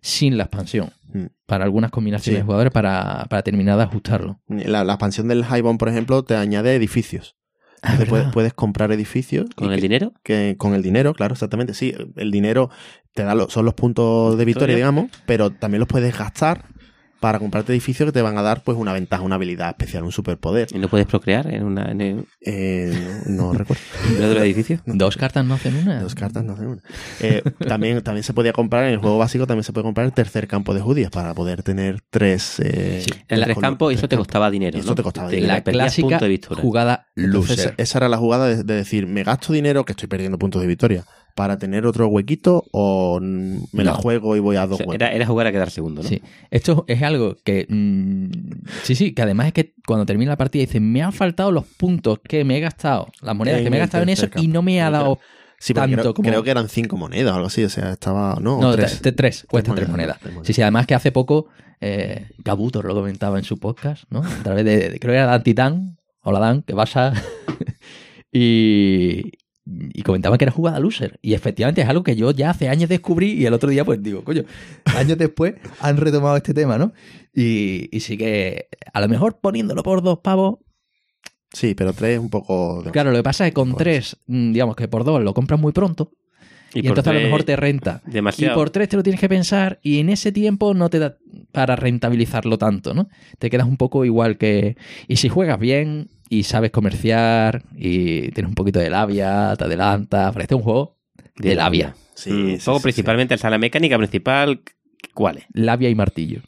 sin 0.00 0.36
la 0.38 0.44
expansión 0.44 0.90
Mm. 1.12 1.26
para 1.44 1.64
algunas 1.64 1.90
combinaciones 1.90 2.36
Sí. 2.36 2.40
de 2.40 2.44
jugadores 2.44 2.72
para, 2.72 3.26
para 3.28 3.42
terminar 3.42 3.76
de 3.76 3.82
ajustarlo. 3.82 4.40
La, 4.46 4.84
la 4.84 4.92
expansión 4.92 5.26
del 5.26 5.40
Highbone, 5.44 5.76
por 5.76 5.88
ejemplo, 5.88 6.22
te 6.22 6.36
añade 6.36 6.72
edificios. 6.76 7.36
Ah, 7.82 7.92
Entonces, 7.94 8.08
puedes, 8.10 8.28
puedes 8.32 8.52
comprar 8.54 8.92
edificios. 8.92 9.46
¿Con 9.56 9.70
el 9.72 9.76
que- 9.76 9.80
dinero? 9.82 10.12
que 10.22 10.54
con 10.58 10.74
el 10.74 10.82
dinero, 10.82 11.14
claro, 11.14 11.32
exactamente. 11.32 11.74
Sí, 11.74 11.94
el 12.16 12.30
dinero 12.30 12.70
te 13.14 13.24
da 13.24 13.34
lo- 13.34 13.48
son 13.50 13.64
los 13.64 13.74
puntos 13.74 14.36
de 14.38 14.44
victoria, 14.44 14.76
Victoria. 14.76 14.76
digamos, 14.76 15.10
pero 15.26 15.50
también 15.50 15.80
los 15.80 15.88
puedes 15.88 16.16
gastar 16.16 16.66
para 17.20 17.38
comprarte 17.38 17.72
edificios 17.72 18.06
que 18.08 18.12
te 18.12 18.22
van 18.22 18.36
a 18.38 18.42
dar 18.42 18.62
pues 18.64 18.76
una 18.78 18.92
ventaja, 18.92 19.22
una 19.22 19.34
habilidad 19.36 19.68
especial, 19.68 20.04
un 20.04 20.12
superpoder. 20.12 20.68
¿Y 20.72 20.78
no 20.78 20.88
puedes 20.88 21.06
procrear 21.06 21.52
en, 21.52 21.64
una, 21.64 21.90
en 21.90 22.00
el- 22.00 22.24
Eh, 22.40 23.20
no, 23.26 23.52
no 23.52 23.58
recuerdo. 23.58 23.82
en 24.08 24.18
de 24.20 24.34
los 24.34 24.42
edificios? 24.42 24.80
Dos 24.86 25.16
cartas 25.16 25.44
no 25.44 25.54
hacen 25.54 25.76
una. 25.76 26.00
Dos 26.02 26.14
cartas 26.14 26.42
no 26.44 26.56
sé 26.56 26.66
una. 26.66 26.82
Eh, 27.20 27.42
también, 27.68 28.02
también 28.02 28.24
se 28.24 28.32
podía 28.32 28.52
comprar, 28.52 28.84
en 28.86 28.92
el 28.94 28.98
juego 28.98 29.18
básico 29.18 29.46
también 29.46 29.64
se 29.64 29.72
puede 29.72 29.84
comprar 29.84 30.06
el 30.06 30.12
tercer 30.12 30.48
campo 30.48 30.72
de 30.74 30.80
judías 30.80 31.10
para 31.10 31.34
poder 31.34 31.62
tener 31.62 32.00
tres... 32.10 32.58
Eh, 32.60 33.02
Sí, 33.04 33.10
en 33.28 33.42
tres 33.42 33.58
campos 33.58 33.92
eso 33.94 34.08
te 34.08 34.16
costaba 34.16 34.50
dinero. 34.50 34.76
Y 34.76 34.80
eso 34.80 34.90
¿no? 34.90 34.94
te 34.94 35.02
costaba 35.02 35.28
dinero. 35.28 35.52
La 35.52 35.62
clásica 35.62 36.18
de 36.18 36.28
victoria. 36.28 36.62
jugada 36.62 37.06
Entonces, 37.16 37.56
loser. 37.58 37.74
esa 37.76 37.98
era 37.98 38.08
la 38.08 38.16
jugada 38.16 38.48
de, 38.48 38.64
de 38.64 38.74
decir, 38.74 39.06
me 39.06 39.22
gasto 39.22 39.52
dinero, 39.52 39.84
que 39.84 39.92
estoy 39.92 40.08
perdiendo 40.08 40.38
puntos 40.38 40.60
de 40.62 40.68
victoria, 40.68 41.04
para 41.40 41.58
tener 41.58 41.86
otro 41.86 42.06
huequito 42.08 42.64
o 42.70 43.18
me 43.18 43.82
la 43.82 43.94
juego 43.94 44.36
y 44.36 44.40
voy 44.40 44.56
a 44.56 44.64
O 44.64 44.68
dos 44.68 44.76
sea, 44.76 44.86
huecos. 44.86 44.94
era, 44.96 45.10
era 45.14 45.24
jugar 45.26 45.46
a 45.46 45.52
quedar 45.52 45.70
segundo, 45.70 46.02
¿no? 46.02 46.08
Sí, 46.10 46.20
esto 46.50 46.84
es 46.86 47.00
algo 47.02 47.38
que. 47.42 47.64
mm, 47.66 48.30
sí, 48.82 48.94
sí, 48.94 49.14
que 49.14 49.22
además 49.22 49.46
es 49.46 49.52
que 49.54 49.72
cuando 49.86 50.04
termina 50.04 50.32
la 50.32 50.36
partida 50.36 50.60
dice: 50.60 50.80
Me 50.80 51.00
han 51.02 51.14
faltado 51.14 51.50
los 51.50 51.64
puntos 51.64 52.18
que 52.22 52.44
me 52.44 52.58
he 52.58 52.60
gastado, 52.60 53.08
las 53.22 53.34
monedas 53.34 53.60
En 53.60 53.64
que 53.64 53.70
me 53.70 53.76
he 53.76 53.80
el 53.80 53.84
gastado 53.86 54.02
en 54.02 54.10
eso 54.10 54.26
y 54.36 54.48
no 54.48 54.60
me 54.60 54.82
ha 54.82 54.90
dado. 54.90 55.18
Sí, 55.58 55.72
tanto 55.72 55.96
creo, 55.98 56.14
como- 56.14 56.28
creo 56.28 56.42
que 56.42 56.50
eran 56.50 56.68
cinco 56.68 56.98
monedas 56.98 57.32
o 57.32 57.36
algo 57.36 57.46
así, 57.46 57.64
o 57.64 57.68
sea, 57.70 57.92
estaba... 57.92 58.36
No, 58.40 58.60
No, 58.60 58.72
tres. 58.74 59.00
tres, 59.00 59.16
tres, 59.16 59.46
cuestan 59.48 59.74
tres 59.76 59.88
monedas, 59.88 60.16
monedas. 60.16 60.18
tres 60.20 60.32
monedas. 60.34 60.46
Sí, 60.46 60.52
sí, 60.52 60.62
además 60.62 60.86
que 60.86 60.94
hace 60.94 61.10
poco 61.12 61.46
eh, 61.80 62.28
Gabutor 62.38 62.84
lo 62.84 62.94
comentaba 62.94 63.38
en 63.38 63.44
su 63.44 63.58
podcast, 63.58 64.04
¿no? 64.10 64.20
A 64.22 64.42
través 64.42 64.64
de, 64.66 64.90
de- 64.90 64.98
creo 65.00 65.12
que 65.12 65.16
era 65.18 65.26
Dan 65.26 65.42
Titán, 65.42 65.96
hola 66.22 66.38
Dan, 66.40 66.62
¿qué 66.62 66.74
pasa? 66.74 67.12
y, 68.32 69.32
y 69.66 70.02
comentaba 70.02 70.38
que 70.38 70.44
era 70.44 70.52
jugada 70.52 70.80
loser. 70.80 71.18
Y 71.22 71.34
efectivamente 71.34 71.82
es 71.82 71.88
algo 71.88 72.02
que 72.02 72.16
yo 72.16 72.30
ya 72.30 72.50
hace 72.50 72.68
años 72.68 72.88
descubrí 72.88 73.32
y 73.32 73.46
el 73.46 73.54
otro 73.54 73.70
día 73.70 73.84
pues 73.84 74.02
digo, 74.02 74.24
coño, 74.24 74.44
años 74.84 75.18
después 75.18 75.54
han 75.80 75.96
retomado 75.96 76.36
este 76.36 76.54
tema, 76.54 76.78
¿no? 76.78 76.92
Y, 77.34 77.88
y 77.96 78.00
sí 78.00 78.16
que 78.16 78.68
a 78.92 79.00
lo 79.00 79.08
mejor 79.08 79.38
poniéndolo 79.40 79.82
por 79.82 80.02
dos 80.02 80.18
pavos, 80.20 80.58
Sí, 81.52 81.74
pero 81.74 81.92
tres 81.92 82.20
un 82.20 82.30
poco... 82.30 82.84
claro, 82.92 83.10
lo 83.10 83.16
que 83.16 83.22
pasa 83.24 83.44
es 83.44 83.50
que 83.50 83.54
con 83.54 83.76
tres, 83.76 84.16
mm, 84.28 84.52
digamos 84.52 84.76
que 84.76 84.86
por 84.86 85.02
dos 85.02 85.20
lo 85.20 85.34
compras 85.34 85.58
muy 85.58 85.72
pronto 85.72 86.12
y, 86.74 86.86
entonces 86.86 87.08
a 87.08 87.12
lo 87.12 87.20
mejor 87.20 87.42
te 87.42 87.56
renta. 87.56 88.02
Demasiado. 88.06 88.54
Y 88.54 88.56
por 88.56 88.70
tres 88.70 88.88
te 88.88 88.96
lo 88.96 89.02
tienes 89.02 89.20
que 89.20 89.28
pensar 89.28 89.80
y 89.82 89.98
en 89.98 90.08
ese 90.08 90.32
tiempo 90.32 90.74
no 90.74 90.88
te 90.88 90.98
da 90.98 91.16
para 91.52 91.76
rentabilizarlo 91.76 92.58
tanto, 92.58 92.94
¿no? 92.94 93.08
Te 93.38 93.50
quedas 93.50 93.66
un 93.66 93.76
poco 93.76 94.04
igual 94.04 94.38
que... 94.38 94.76
Y 95.08 95.16
si 95.16 95.28
juegas 95.28 95.58
bien 95.58 96.10
y 96.30 96.44
sabes 96.44 96.70
comerciar 96.70 97.62
y 97.76 98.30
tienes 98.30 98.48
un 98.48 98.54
poquito 98.54 98.78
de 98.78 98.88
labia, 98.88 99.54
te 99.58 99.64
adelantas, 99.64 100.32
parece 100.32 100.54
un 100.54 100.62
juego 100.62 100.96
de 101.36 101.54
labia. 101.56 101.94
Sí, 102.14 102.30
Mm, 102.32 102.58
sí, 102.58 102.60
sí, 102.78 102.82
principalmente, 102.82 103.36
sea, 103.36 103.50
la 103.50 103.58
mecánica 103.58 103.98
principal, 103.98 104.62
¿cuál 105.12 105.38
es? 105.38 105.44
Labia 105.52 105.88
y 105.90 105.94
martillo. 105.94 106.40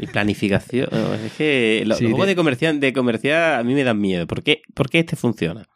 Y 0.00 0.06
planificación. 0.08 0.88
Es 1.24 1.32
que 1.34 1.84
los 1.86 1.98
Sí, 1.98 2.06
juegos 2.06 2.26
de- 2.26 2.34
comercial, 2.36 2.80
de 2.80 2.92
comercial 2.92 3.60
a 3.60 3.62
mí 3.62 3.72
me 3.74 3.84
dan 3.84 4.00
miedo. 4.00 4.26
¿Por 4.26 4.42
qué, 4.42 4.62
¿Por 4.74 4.90
qué 4.90 4.98
este 4.98 5.14
funciona? 5.16 5.66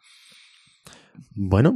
Bueno, 1.33 1.73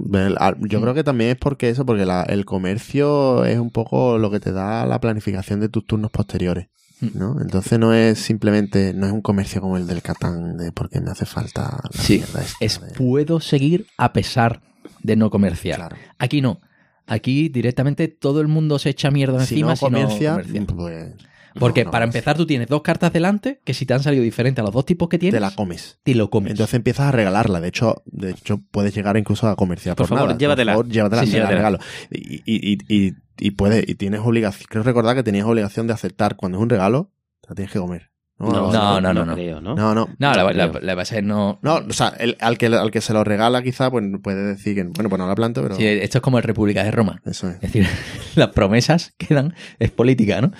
yo 0.60 0.80
Mm. 0.80 0.82
creo 0.82 0.94
que 0.94 1.04
también 1.04 1.32
es 1.32 1.38
porque 1.38 1.70
eso, 1.70 1.86
porque 1.86 2.06
la- 2.06 2.24
el 2.24 2.46
comercio 2.46 3.46
es 3.46 3.58
un 3.60 3.70
poco 3.72 4.18
lo 4.18 4.32
que 4.32 4.40
te 4.40 4.52
da 4.52 4.86
la 4.86 5.00
planificación 5.00 5.60
de 5.60 5.70
tus 5.70 5.86
turnos 5.86 6.12
posteriores. 6.12 6.68
¿No? 7.14 7.40
Entonces 7.42 7.80
no 7.80 7.94
es 7.94 8.20
simplemente, 8.20 8.94
no 8.94 9.06
es 9.08 9.12
un 9.12 9.22
comercio 9.22 9.62
como 9.62 9.78
el 9.78 9.88
del 9.88 10.02
Catán, 10.02 10.58
de 10.58 10.72
porque 10.72 11.00
me 11.02 11.12
hace 11.12 11.26
falta 11.26 11.80
la 11.94 12.02
Sí, 12.02 12.24
Es 12.60 12.80
de- 12.82 12.94
puedo 12.94 13.40
seguir 13.40 13.88
a 13.98 14.14
pesar 14.14 14.62
de 15.04 15.16
no 15.16 15.30
comerciar. 15.30 15.78
Claro. 15.78 15.96
Aquí 16.20 16.42
no. 16.42 16.62
Aquí 17.08 17.50
directamente 17.50 18.08
todo 18.08 18.40
el 18.42 18.48
mundo 18.48 18.80
se 18.80 18.90
echa 18.90 19.12
mierda 19.12 19.44
Si 19.46 19.56
encima 19.56 19.72
no 19.72 19.76
si 19.76 19.86
no 19.86 19.90
comercia, 19.92 20.32
comercia. 20.32 20.66
pues... 20.76 21.14
Porque 21.60 21.82
no, 21.84 21.88
no 21.88 21.92
para 21.92 22.06
empezar 22.06 22.38
tú 22.38 22.46
tienes 22.46 22.68
dos 22.68 22.82
cartas 22.82 23.12
delante 23.14 23.60
que 23.66 23.74
si 23.74 23.86
te 23.86 23.94
han 23.94 24.02
salido 24.04 24.24
diferentes 24.24 24.62
a 24.62 24.66
los 24.66 24.74
dos 24.74 24.86
tipos 24.86 25.10
que 25.10 25.18
tienes, 25.20 25.36
Te 25.36 25.42
la 25.42 25.52
comes. 25.52 26.00
te 26.04 26.16
lo 26.16 26.30
comes. 26.30 26.52
Entonces 26.52 26.74
empiezas 26.76 27.08
a 27.08 27.12
regalarla. 27.12 27.60
De 27.62 27.68
hecho, 27.68 28.02
de 28.06 28.32
hecho 28.32 28.60
puedes 28.72 28.94
llegar 28.96 29.18
incluso 29.18 29.48
a 29.48 29.56
comerciar 29.56 29.96
Por 29.96 30.08
por, 30.08 30.18
favor, 30.18 30.30
nada. 30.30 30.38
llévatela. 30.40 30.74
Por 30.74 30.84
favor, 30.86 30.94
llévatela, 30.94 31.22
Sí, 31.24 31.28
sí, 31.28 31.34
llévatela. 31.34 31.58
regalo. 31.58 31.80
Y, 32.10 32.36
y, 32.46 32.74
y, 32.74 32.78
y, 33.08 33.14
y 33.40 33.52
puedes, 33.52 33.88
y 33.88 33.96
tienes 33.96 34.22
obligación. 34.24 34.68
Creo 34.70 34.84
recordar 34.84 35.16
que 35.16 35.24
tenías 35.24 35.46
obligación 35.46 35.88
de 35.88 35.94
aceptar 35.94 36.36
cuando 36.36 36.58
es 36.58 36.62
un 36.64 36.70
regalo, 36.70 37.12
te 37.42 37.50
la 37.50 37.56
tienes 37.56 37.72
que 37.74 37.80
comer. 37.80 38.12
No, 38.40 38.72
no, 38.72 39.00
no, 39.00 39.14
no. 39.14 39.36
creo, 39.36 39.62
¿no? 39.62 39.76
No, 39.76 39.94
no. 39.94 40.10
No, 40.18 40.34
la, 40.34 40.52
la, 40.52 40.72
la 40.82 40.96
base 40.96 41.20
es 41.20 41.24
no. 41.24 41.60
No, 41.62 41.76
o 41.76 41.94
sea, 41.94 42.08
el- 42.18 42.38
al, 42.40 42.58
que, 42.58 42.66
al 42.66 42.90
que 42.90 43.00
se 43.00 43.14
lo 43.14 43.24
regala 43.24 43.62
quizá, 43.62 43.92
pues 43.92 44.04
puede 44.24 44.44
decir 44.44 44.74
que, 44.74 44.84
bueno, 44.84 45.10
pues 45.10 45.20
no 45.20 45.28
la 45.28 45.36
planto, 45.36 45.62
pero 45.62 45.76
Sí, 45.76 45.86
esto 45.86 46.18
es 46.18 46.22
como 46.24 46.40
el 46.40 46.44
República 46.44 46.84
de 46.84 46.90
Roma. 46.90 47.22
eso 47.26 47.48
es. 47.50 47.56
Es 47.56 47.62
decir, 47.62 47.86
las 48.36 48.48
promesas 48.50 49.14
que 49.20 49.36
dan 49.36 49.54
es 49.78 49.92
política, 49.92 50.42
¿no? 50.42 50.52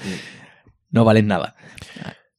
No 0.92 1.04
valen 1.06 1.28
nada. 1.28 1.56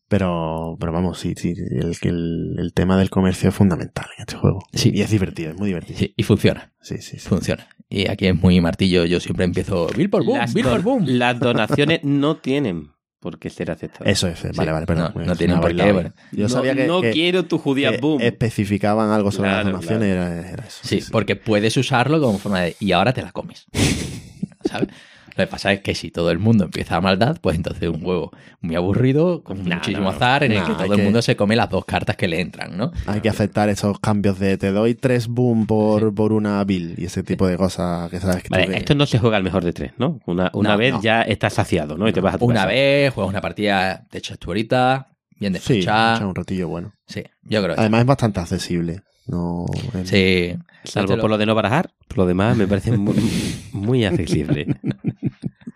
Pero, 0.08 0.76
pero 0.78 0.92
vamos, 0.92 1.18
sí, 1.18 1.32
sí, 1.36 1.54
el, 1.70 1.96
el, 2.02 2.56
el 2.58 2.72
tema 2.74 2.98
del 2.98 3.08
comercio 3.08 3.48
es 3.48 3.54
fundamental 3.54 4.04
en 4.18 4.22
este 4.22 4.36
juego. 4.36 4.58
Sí. 4.74 4.90
Y 4.94 5.00
es 5.00 5.10
divertido, 5.10 5.52
es 5.52 5.56
muy 5.58 5.68
divertido. 5.68 5.98
Sí, 5.98 6.12
y 6.14 6.22
funciona. 6.22 6.70
Sí, 6.82 6.98
sí, 6.98 7.18
sí. 7.18 7.28
Funciona. 7.28 7.66
Y 7.88 8.08
aquí 8.10 8.26
es 8.26 8.34
muy 8.36 8.60
martillo. 8.60 9.06
Yo 9.06 9.20
siempre 9.20 9.46
empiezo. 9.46 9.86
Bill 9.96 10.10
por 10.10 10.22
boom, 10.24 10.36
Las, 10.38 10.52
Bill 10.52 10.66
por 10.66 10.82
boom. 10.82 11.04
las 11.06 11.38
donaciones 11.40 12.00
no 12.04 12.36
tienen 12.36 12.90
por 13.20 13.38
qué 13.38 13.48
ser 13.48 13.70
aceptadas. 13.70 14.12
Eso 14.12 14.28
es, 14.28 14.42
vale, 14.54 14.70
Sí. 14.70 14.72
vale, 14.74 14.86
perdón. 14.86 15.12
No, 15.26 15.34
tienen 15.36 15.60
por 15.60 15.74
qué, 15.74 15.92
bueno. 15.92 16.12
Yo 16.32 16.42
no, 16.42 16.48
sabía 16.50 16.74
que, 16.74 16.86
no 16.86 17.00
que- 17.00 17.12
quiero 17.12 17.44
tu 17.46 17.56
judía 17.56 17.92
que 17.92 17.98
boom. 17.98 18.20
especificaban 18.20 19.10
algo 19.12 19.30
sobre 19.32 19.48
Claro, 19.48 19.64
las 19.70 19.72
donaciones, 19.80 20.14
claro. 20.14 20.32
era, 20.34 20.50
era 20.50 20.64
eso. 20.66 20.80
Sí, 20.82 21.00
porque 21.10 21.36
puedes 21.36 21.74
usarlo 21.78 22.20
como 22.20 22.38
forma 22.38 22.60
de. 22.60 22.76
Y 22.80 22.92
ahora 22.92 23.14
te 23.14 23.22
la 23.22 23.32
comes. 23.32 23.66
¿Sabes? 24.64 24.88
Lo 25.36 25.44
que 25.44 25.46
pasa 25.50 25.72
es 25.72 25.80
que 25.80 25.94
si 25.94 26.10
todo 26.10 26.30
el 26.30 26.38
mundo 26.38 26.64
empieza 26.64 26.96
a 26.96 27.00
maldad, 27.00 27.38
pues 27.40 27.56
entonces 27.56 27.82
es 27.84 27.88
un 27.88 28.02
juego 28.02 28.32
muy 28.60 28.74
aburrido, 28.76 29.42
con 29.42 29.62
muchísimo 29.62 29.98
no, 30.04 30.10
no. 30.10 30.16
azar, 30.16 30.44
en 30.44 30.52
el 30.52 30.62
que 30.64 30.74
todo 30.74 30.92
el 30.92 30.96
que- 30.98 31.04
mundo 31.04 31.22
se 31.22 31.36
come 31.36 31.56
las 31.56 31.70
dos 31.70 31.84
cartas 31.86 32.16
que 32.16 32.28
le 32.28 32.40
entran, 32.40 32.76
¿no? 32.76 32.92
Hay 33.06 33.20
que 33.22 33.28
aceptar 33.30 33.68
esos 33.70 33.98
cambios 33.98 34.38
de 34.38 34.58
te 34.58 34.72
doy 34.72 34.94
tres 34.94 35.28
boom 35.28 35.66
por, 35.66 36.14
por 36.14 36.32
una 36.34 36.62
bill 36.64 36.94
y 36.98 37.06
ese 37.06 37.22
tipo 37.22 37.46
de 37.46 37.56
cosas 37.56 38.10
que 38.10 38.20
sabes 38.20 38.42
que 38.42 38.48
Vale, 38.50 38.68
de- 38.68 38.76
esto 38.76 38.94
no 38.94 39.06
se 39.06 39.18
juega 39.18 39.38
al 39.38 39.42
mejor 39.42 39.64
de 39.64 39.72
tres, 39.72 39.92
¿no? 39.98 40.20
Una, 40.26 40.50
una 40.52 40.72
No, 40.72 40.76
vez 40.78 40.92
no. 40.94 41.02
ya 41.02 41.22
estás 41.22 41.54
saciado, 41.54 41.96
¿no? 41.96 42.06
Y 42.08 42.12
te 42.12 42.20
vas 42.20 42.34
a 42.34 42.38
tu 42.38 42.44
Una 42.44 42.54
casa. 42.56 42.66
vez, 42.68 43.12
juegas 43.14 43.30
una 43.30 43.40
partida, 43.40 44.06
te 44.10 44.18
echas 44.18 44.38
tu 44.38 44.50
horita, 44.50 45.08
bien 45.40 45.54
Sí, 45.54 45.58
despechada. 45.74 46.16
echa 46.16 46.26
un 46.26 46.34
ratillo 46.34 46.68
bueno. 46.68 46.92
Sí, 47.06 47.22
yo 47.44 47.62
creo 47.62 47.74
que 47.74 47.80
Además 47.80 48.00
es 48.02 48.06
bastante 48.06 48.40
accesible. 48.40 49.00
No, 49.26 49.66
Sí. 50.04 50.54
Salvo 50.84 51.16
por 51.16 51.30
lo 51.30 51.38
de 51.38 51.46
no 51.46 51.54
barajar, 51.54 51.90
por 52.08 52.18
lo 52.18 52.26
demás 52.26 52.56
me 52.56 52.66
parece 52.66 52.90
muy, 52.96 53.14
muy 53.72 54.04
accesible. 54.04 54.66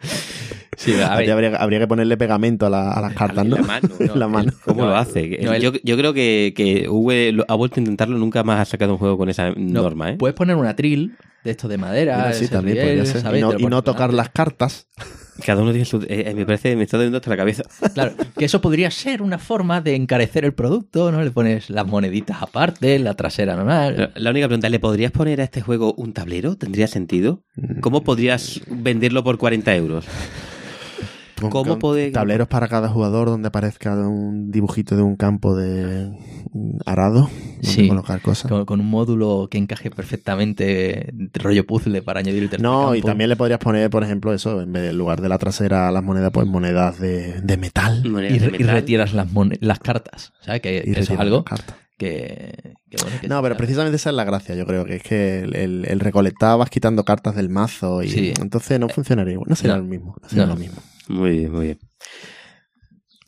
Sí, 0.79 0.93
a 0.93 1.15
Habría, 1.15 1.35
ver, 1.35 1.47
habría- 1.47 1.63
habría 1.63 1.79
que 1.79 1.87
ponerle 1.89 2.17
pegamento 2.19 2.67
a, 2.67 2.71
la- 2.71 2.93
a 2.93 3.01
las 3.01 3.15
cartas, 3.15 3.47
¿no? 3.47 3.57
La 3.61 3.63
mano, 3.63 3.89
En 3.99 4.19
la 4.19 4.29
mano. 4.29 4.53
¿Cómo 4.63 4.83
No, 4.83 4.89
lo 4.91 4.97
hace? 4.97 5.39
no, 5.43 5.55
el- 5.55 5.63
yo, 5.63 5.73
yo 5.83 5.97
creo 5.97 6.13
que, 6.13 6.53
que 6.55 6.87
V 6.89 7.43
ha 7.49 7.55
vuelto 7.55 7.77
a 7.77 7.81
intentarlo, 7.81 8.19
nunca 8.19 8.43
más 8.45 8.61
ha 8.61 8.65
sacado 8.67 8.93
un 8.93 8.99
juego 8.99 9.17
con 9.17 9.31
esa 9.31 9.53
no, 9.57 9.83
norma, 9.83 10.11
¿eh? 10.11 10.17
Puedes 10.19 10.37
poner 10.37 10.55
una 10.57 10.77
trill 10.77 11.15
de 11.47 11.53
esto 11.53 11.69
de 11.69 11.79
madera. 11.79 12.17
Mira, 12.19 12.33
sí, 12.35 12.45
ese 12.45 12.53
también 12.53 12.77
riel, 12.77 12.87
podría 12.89 13.05
ser. 13.13 13.23
¿sabes? 13.23 13.39
Y 13.39 13.43
no, 13.67 13.79
y 13.79 13.83
tocar 13.83 14.13
las 14.13 14.29
cartas. 14.29 14.89
Cada 15.45 15.61
uno 15.63 15.71
tiene 15.71 15.85
su... 15.85 16.03
eh, 16.09 16.33
me 16.35 16.47
parece, 16.47 16.75
me 16.77 16.85
está 16.85 16.97
dando 16.97 17.19
hasta 17.19 17.29
la 17.31 17.37
cabeza. 17.37 17.63
Claro, 17.95 18.13
que 18.39 18.45
eso 18.47 18.61
podría 18.61 18.91
ser 18.91 19.21
una 19.23 19.39
forma 19.39 19.81
de 19.81 19.95
encarecer 19.95 20.45
el 20.45 20.53
producto, 20.55 21.11
¿no? 21.13 21.23
Le 21.23 21.31
pones 21.31 21.71
las 21.71 21.87
moneditas 21.87 22.43
aparte, 22.43 22.99
la 22.99 23.15
trasera 23.15 23.55
normal. 23.57 24.13
La 24.17 24.31
única 24.31 24.49
pregunta, 24.49 24.69
¿le 24.69 24.81
podrías 24.81 25.13
poner 25.13 25.41
a 25.41 25.45
este 25.45 25.61
juego 25.63 25.95
un 25.95 26.13
tablero? 26.13 26.57
¿Tendría 26.57 26.87
sentido? 26.89 27.43
¿Cómo 27.81 28.03
podrías 28.03 28.61
venderlo 28.69 29.23
por 29.25 29.39
40 29.39 29.75
euros? 29.77 30.05
Con- 31.41 31.51
¿Cómo 31.51 31.79
puede- 31.79 32.11
Tableros 32.13 32.49
para 32.49 32.67
cada 32.69 32.89
jugador 32.89 33.29
donde 33.29 33.49
aparezca 33.49 33.93
un 33.95 34.51
dibujito 34.51 34.97
de 34.97 35.03
un 35.03 35.17
campo 35.17 35.55
de 35.55 36.07
mm, 36.09 36.36
arado. 36.85 37.31
Donde 37.31 37.67
Sí. 37.69 37.89
colocar 37.89 38.21
cosas. 38.21 38.51
Con, 38.51 38.65
con 38.65 38.81
un 38.81 38.87
módulo 38.91 39.49
que 39.51 39.59
encaje 39.59 39.91
perfectamente 39.91 41.13
rollo 41.35 41.67
puzzle 41.67 42.03
para 42.03 42.21
añadir 42.21 42.43
el 42.45 42.51
tercer 42.51 42.63
No, 42.63 42.95
y 42.95 43.03
también 43.03 43.31
le 43.31 43.37
podrías 43.37 43.59
poner, 43.59 43.91
por 43.91 44.03
ejemplo, 44.05 44.33
eso, 44.33 44.61
en 44.61 44.73
vez 44.73 44.93
lugar 44.95 45.21
de 45.21 45.29
la 45.29 45.39
trasera 45.39 45.89
a 45.89 45.93
las 45.93 46.03
monedas, 46.03 46.31
pues 46.33 46.47
monedas 46.47 47.01
de, 47.01 47.41
de 47.41 47.57
metal. 47.57 48.09
Monedas 48.09 48.37
Y, 48.37 48.39
de 48.39 48.49
retiras 48.73 49.13
las, 49.15 49.79
cartas. 49.81 50.33
¿Sabes? 50.41 50.61
Que, 50.61 50.83
Y 50.87 50.93
que 50.93 51.01
eso 51.01 51.15
es 51.15 51.21
algo 51.21 51.45
que, 51.99 52.75
que 52.91 52.97
bueno, 53.03 53.17
que 53.21 53.29
No, 53.29 53.43
pero 53.43 53.57
precisamente 53.57 53.97
esa 53.97 54.11
es 54.11 54.17
la 54.17 54.25
gracia, 54.25 54.55
yo 54.55 54.67
creo, 54.67 54.85
que 54.85 54.97
es 54.97 55.03
que 55.03 55.41
el, 55.41 55.57
el, 55.57 55.85
el 55.89 56.01
recolectar 56.01 56.59
vas 56.59 56.69
quitando 56.71 57.05
cartas 57.05 57.35
del 57.37 57.49
mazo 57.49 58.03
y 58.03 58.09
Sí. 58.11 58.33
entonces 58.39 58.79
no 58.79 58.89
funcionaría 58.89 59.33
igual. 59.33 59.49
No 59.49 59.57
será 59.57 59.77
no. 59.77 59.83
lo 59.83 59.89
mismo. 59.89 60.17
No 60.23 60.29
será 60.29 60.47
No. 60.47 60.55
lo 60.55 60.61
mismo. 60.61 60.77
Muy 61.09 61.31
bien, 61.39 61.53
muy 61.53 61.65
bien. 61.67 61.79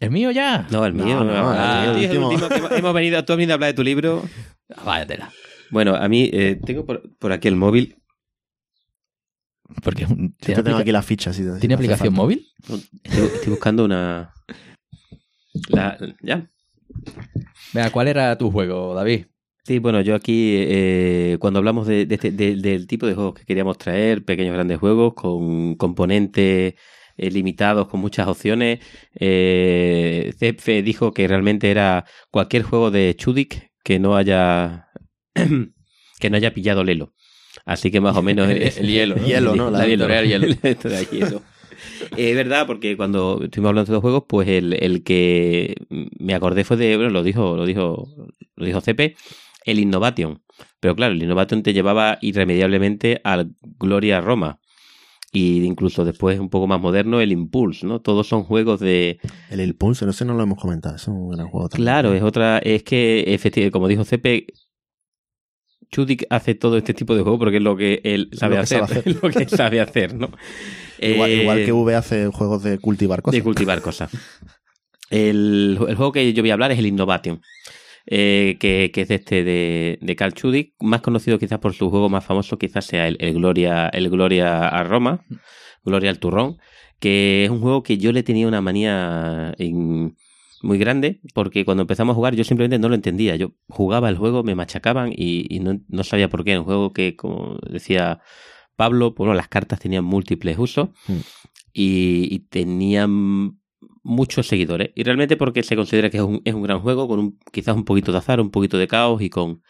¿El 0.01 0.11
mío 0.11 0.30
ya? 0.30 0.66
No, 0.70 0.84
el 0.86 0.92
mío. 0.94 1.05
No, 1.05 1.24
no, 1.24 1.32
no, 1.55 1.82
el 1.82 1.88
el 1.90 1.96
tío 1.96 2.05
es 2.05 2.11
el 2.11 2.18
último. 2.18 2.28
último 2.46 2.68
que 2.68 2.76
hemos- 2.76 2.94
venido, 2.94 3.24
tú 3.24 3.32
has 3.32 3.36
venido 3.36 3.53
a 3.53 3.55
hablar 3.55 3.70
de 3.70 3.74
tu 3.74 3.82
libro. 3.82 4.22
Ah, 4.76 4.82
Váyatela. 4.84 5.32
Bueno, 5.70 5.96
a 5.96 6.09
mí 6.09 6.30
eh, 6.32 6.59
tengo 6.64 6.84
por, 6.86 7.03
por 7.18 7.32
aquí 7.32 7.49
el 7.49 7.57
móvil. 7.57 7.96
Porque 9.82 10.05
un- 10.07 10.30
Yo 10.40 10.46
tiene, 10.46 10.62
tengo 10.62 10.78
aquí 10.78 10.92
la 10.92 11.03
ficha. 11.03 11.32
Si 11.32 11.42
te- 11.44 11.55
si 11.55 11.61
¿tiene 11.61 11.74
aplicación 11.74 12.09
falta. 12.14 12.22
móvil? 12.22 12.46
Estoy, 13.05 13.24
estoy 13.34 13.51
buscando 13.51 13.84
una... 13.84 14.32
La, 15.70 15.99
ya. 16.22 16.49
Venga, 17.72 17.90
¿cuál 17.90 18.09
era 18.09 18.38
tu 18.38 18.51
juego, 18.51 18.94
David? 18.94 19.26
Sí, 19.64 19.78
bueno, 19.80 20.01
yo 20.01 20.14
aquí, 20.14 20.55
eh, 20.57 21.36
cuando 21.40 21.59
hablamos 21.59 21.86
de, 21.86 22.07
de 22.07 22.14
este- 22.14 22.30
de- 22.30 22.57
del 22.57 22.86
tipo 22.86 23.07
de 23.07 23.14
juegos 23.14 23.34
que 23.34 23.44
queríamos 23.44 23.76
traer, 23.76 24.24
pequeños 24.24 24.55
grandes 24.55 24.78
juegos, 24.78 25.12
con 25.14 25.74
componentes 25.74 26.74
eh, 27.19 27.31
limitados 27.31 27.89
con 27.89 28.01
muchas 28.01 28.29
opciones. 28.29 28.81
Eh, 29.14 30.33
dijo 30.85 31.12
que 31.12 31.29
realmente 31.29 31.71
era 31.71 32.07
cualquier 32.31 32.62
juego 32.62 32.91
de 32.91 33.14
Chudik 33.16 33.71
que 33.85 33.99
no 33.99 34.16
haya 34.16 34.89
que 36.21 36.31
no 36.31 36.37
haya 36.37 36.55
pillado 36.55 36.85
Lelo. 36.85 37.12
Así 37.64 37.91
que 37.91 38.01
más 38.01 38.16
o 38.16 38.23
menos 38.23 38.49
el, 38.49 38.62
el 38.62 38.87
hielo, 38.87 39.16
¿no? 39.16 39.23
Hielo, 39.27 39.57
¿no? 39.57 39.71
La, 39.71 39.87
hielo. 39.87 40.07
hielo. 40.09 40.47
La 40.85 41.03
hielo. 41.03 41.43
Es 42.16 42.35
verdad, 42.35 42.66
porque 42.66 42.97
cuando 42.97 43.41
estuvimos 43.43 43.71
hablando 43.71 43.91
de 43.91 43.97
estos 43.97 44.03
juegos, 44.03 44.25
pues 44.29 44.49
el, 44.49 44.73
el 44.75 45.03
que 45.03 45.75
me 46.19 46.35
acordé 46.35 46.64
fue 46.64 46.77
de, 46.77 46.97
bueno, 46.97 47.11
lo 47.11 47.23
dijo, 47.23 47.57
lo 47.57 47.66
dijo, 47.66 48.09
lo 48.57 48.66
dijo 48.66 48.81
CP, 48.81 49.16
el 49.64 49.79
Innovation. 49.79 50.43
Pero 50.81 50.97
claro, 50.97 51.14
el 51.14 51.23
Innovation 51.23 51.62
te 51.62 51.73
llevaba 51.73 52.19
irremediablemente 52.21 53.21
al 53.25 53.53
Gloria 53.62 54.21
Roma. 54.21 54.59
Y 55.31 55.62
incluso 55.64 56.05
después, 56.07 56.41
un 56.41 56.49
poco 56.49 56.66
más 56.66 56.81
moderno, 56.81 57.20
el 57.20 57.33
Impulse, 57.33 57.87
¿no? 57.87 58.01
Todos 58.01 58.26
son 58.26 58.45
juegos 58.45 58.81
de, 58.81 59.20
El 59.51 59.61
Impulse, 59.61 60.07
no 60.07 60.12
sé, 60.14 60.24
no 60.24 60.35
lo 60.35 60.43
hemos 60.43 60.59
comentado. 60.59 60.97
Es 60.97 61.07
un 61.07 61.29
gran 61.31 61.49
juego 61.49 61.68
también. 61.68 61.85
Claro, 61.85 62.14
es 62.14 62.22
otra. 62.22 62.59
Es 62.59 62.83
que, 62.83 63.24
efectivamente, 63.26 63.72
como 63.72 63.89
dijo 63.89 64.05
CP, 64.05 64.47
Chudik 65.91 66.26
hace 66.31 66.55
todo 66.55 66.76
este 66.79 66.95
tipo 66.95 67.14
de 67.14 67.22
juegos 67.22 67.39
porque 67.39 67.57
es 67.59 67.62
lo 67.62 67.76
que 67.76 68.01
él 68.05 68.31
sabe 68.33 68.57
Lo 68.57 68.61
que 68.61 68.62
hacer. 68.64 68.79
sabe 68.87 69.01
hacer. 69.01 69.18
lo 69.22 69.31
que 69.31 69.49
sabe 69.49 69.81
hacer, 69.81 70.14
¿no? 70.14 70.31
Igual, 70.99 71.31
Eh, 71.31 71.43
igual 71.43 71.64
que 71.64 71.72
V 71.72 71.95
hace 71.95 72.26
juegos 72.29 72.62
de 72.62 72.79
cultivar 72.79 73.22
cosas. 73.22 73.39
De 73.39 73.43
cultivar 73.43 73.81
cosas. 73.83 74.11
El, 75.11 75.79
el 75.89 75.97
juego 75.97 76.12
que 76.12 76.35
yo 76.35 76.43
voy 76.43 76.51
a 76.51 76.53
hablar 76.53 76.70
es 76.70 76.79
el 76.79 76.85
Innovation. 76.87 77.41
Eh, 78.11 78.56
que, 78.59 78.90
que 78.92 79.02
es 79.02 79.09
de 79.09 79.14
este 79.16 79.44
de, 79.44 79.98
de 80.00 80.16
Carl 80.16 80.32
Chudik, 80.32 80.72
más 80.80 81.00
conocido 81.02 81.38
quizás 81.38 81.59
por 81.59 81.74
su 81.74 81.90
juego 81.90 82.09
más 82.09 82.24
famoso, 82.24 82.59
quizás 82.59 82.86
sea 82.86 83.06
el, 83.06 83.16
el 83.20 83.34
Gloria, 83.34 83.88
el 83.88 84.09
Gloria 84.09 84.66
a 84.68 84.82
Roma, 84.84 85.24
Gloria 85.84 86.09
al 86.11 86.18
Turrón, 86.18 86.56
que 87.00 87.44
es 87.44 87.50
un 87.50 87.61
juego 87.61 87.82
que 87.82 87.98
yo 87.98 88.11
le 88.12 88.22
tenía 88.22 88.48
una 88.48 88.61
manía 88.61 89.54
en- 89.59 90.16
muy 90.62 90.76
grande, 90.78 91.20
porque 91.34 91.64
cuando 91.64 91.82
empezamos 91.82 92.14
a 92.14 92.16
jugar 92.16 92.34
yo 92.34 92.42
simplemente 92.42 92.80
no 92.80 92.88
lo 92.88 92.96
entendía. 92.96 93.36
Yo 93.36 93.52
jugaba 93.68 94.09
el 94.09 94.16
juego, 94.16 94.42
me 94.42 94.56
machacaban 94.56 95.12
y, 95.14 95.46
y 95.54 95.61
no, 95.61 95.78
no 95.88 96.02
sabía 96.02 96.28
por 96.28 96.42
qué. 96.42 96.50
Era 96.52 96.61
un 96.61 96.66
juego 96.66 96.92
que, 96.92 97.14
como 97.14 97.59
decía 97.70 98.20
Pablo, 98.74 99.12
bueno, 99.16 99.34
las 99.34 99.46
cartas 99.48 99.78
tenían 99.78 100.04
múltiples 100.04 100.59
usos 100.59 100.88
Mm. 101.06 101.12
y, 101.72 102.34
y 102.34 102.38
tenían 102.50 103.59
muchos 104.03 104.47
seguidores. 104.47 104.91
Y 104.95 105.03
realmente 105.05 105.37
porque 105.37 105.62
se 105.62 105.76
considera 105.76 106.11
que 106.11 106.16
es 106.18 106.22
un, 106.22 106.41
es 106.45 106.55
un 106.55 106.62
gran 106.62 106.81
juego, 106.81 107.07
con 107.09 107.18
un, 107.20 107.39
quizás 107.53 107.76
un 107.76 107.85
poquito 107.85 108.12
de 108.12 108.18
azar, 108.18 108.41
un 108.41 108.51
poquito 108.51 108.79
de 108.79 108.89
caos 108.89 109.22
y 109.22 109.31
con, 109.31 109.62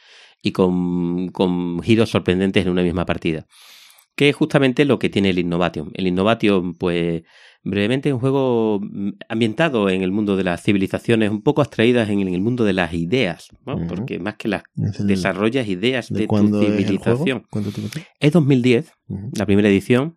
y 0.42 0.52
con, 0.52 1.28
con 1.28 1.80
giros 1.82 2.10
sorprendentes 2.10 2.64
en 2.64 2.72
una 2.72 2.82
misma 2.82 3.04
partida. 3.04 3.46
Que 4.16 4.30
es 4.30 4.36
justamente 4.36 4.84
lo 4.84 4.98
que 4.98 5.08
tiene 5.10 5.30
el 5.30 5.38
Innovation. 5.38 5.90
El 5.94 6.08
Innovation, 6.08 6.74
pues, 6.74 7.22
brevemente 7.62 8.08
es 8.08 8.14
un 8.14 8.20
juego 8.20 8.80
mm, 8.82 9.10
ambientado 9.28 9.88
en 9.90 10.02
el 10.02 10.10
mundo 10.10 10.36
de 10.36 10.42
las 10.42 10.62
civilizaciones, 10.62 11.30
un 11.30 11.42
poco 11.42 11.60
abstraídas 11.60 12.08
en 12.08 12.20
el 12.26 12.40
mundo 12.40 12.64
de 12.64 12.72
las 12.72 12.92
ideas, 12.94 13.48
¿no? 13.64 13.86
Porque 13.86 14.18
más 14.18 14.34
que 14.36 14.48
las 14.48 14.62
Es 14.76 15.06
desarrollas 15.06 15.68
ideas 15.68 16.08
¿De 16.08 16.20
de 16.20 16.26
tu 16.26 16.34
es 16.36 16.42
civilización. 16.66 17.44
tiene? 17.50 18.06
Es 18.18 18.32
2010, 18.32 18.92
Ujú. 19.08 19.30
la 19.36 19.46
primera 19.46 19.68
edición. 19.68 20.16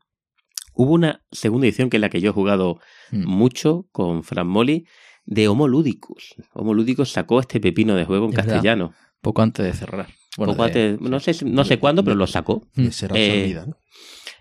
Hubo 0.74 0.94
una 0.94 1.22
segunda 1.32 1.68
edición 1.68 1.89
que 1.89 1.98
es 1.98 2.02
la 2.02 2.10
que 2.10 2.22
yo 2.22 2.30
he 2.32 2.34
jugado 2.34 2.80
Mm. 3.12 3.26
mucho 3.26 3.88
con 3.91 4.24
Fran 4.24 4.47
Molly 4.47 4.86
de 5.26 5.47
Homo 5.47 5.68
Ludicus. 5.68 6.36
Homo 6.53 6.74
Ludicus 6.74 7.12
sacó 7.12 7.39
este 7.39 7.59
pepino 7.59 7.95
de 7.95 8.05
juego 8.05 8.26
en 8.26 8.32
Es 8.32 8.38
verdad. 8.38 8.53
castellano. 8.53 8.93
Poco 9.22 9.41
antes 9.41 9.66
de 9.66 9.74
cerrar. 9.74 10.07
Bueno, 10.38 10.53
Poco 10.53 10.64
de- 10.70 10.89
antes- 10.89 11.01
no 11.01 11.20
sé, 11.20 11.45
no 11.45 11.64
sé 11.66 11.78
cuándo, 11.78 12.03
pero 12.03 12.16
lo 12.16 12.26
sacó. 12.28 12.68
Mm. 12.76 12.82
De 12.84 12.91
ser 12.91 13.12
Eh, 13.16 13.32
absorbida, 13.32 13.66
¿no? 13.68 13.78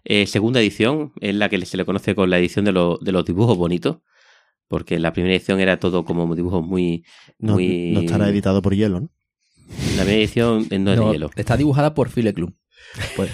Eh, 0.05 0.27
segunda 0.27 0.61
edición 0.61 1.13
es 1.21 1.35
la 1.35 1.49
que 1.49 1.65
se 1.67 1.77
le 1.77 1.85
conoce 1.85 2.15
con 2.15 2.31
la 2.31 2.39
edición 2.39 2.65
de, 2.65 2.73
lo- 2.73 2.99
de 3.03 3.13
los 3.13 3.25
dibujos 3.25 3.59
bonitos. 3.59 3.99
Porque 4.69 4.99
la 5.01 5.13
primera 5.13 5.35
edición 5.35 5.59
era 5.59 5.79
todo 5.81 6.05
como 6.05 6.33
dibujos 6.37 6.65
muy. 6.65 7.05
No, 7.41 7.55
muy... 7.55 7.91
no 7.93 8.01
estará 8.01 8.29
editado 8.29 8.63
por 8.63 8.75
hielo, 8.75 9.01
¿no? 9.01 9.11
La 9.97 10.03
primera 10.05 10.15
edición 10.19 10.67
eh, 10.71 10.79
no 10.79 10.93
es 10.93 10.99
de 10.99 11.05
No, 11.05 11.13
hielo. 11.13 11.31
Está 11.35 11.57
dibujada 11.57 11.93
por 11.93 12.09
File 12.09 12.33
Club. 12.33 12.55
Pues, 13.17 13.31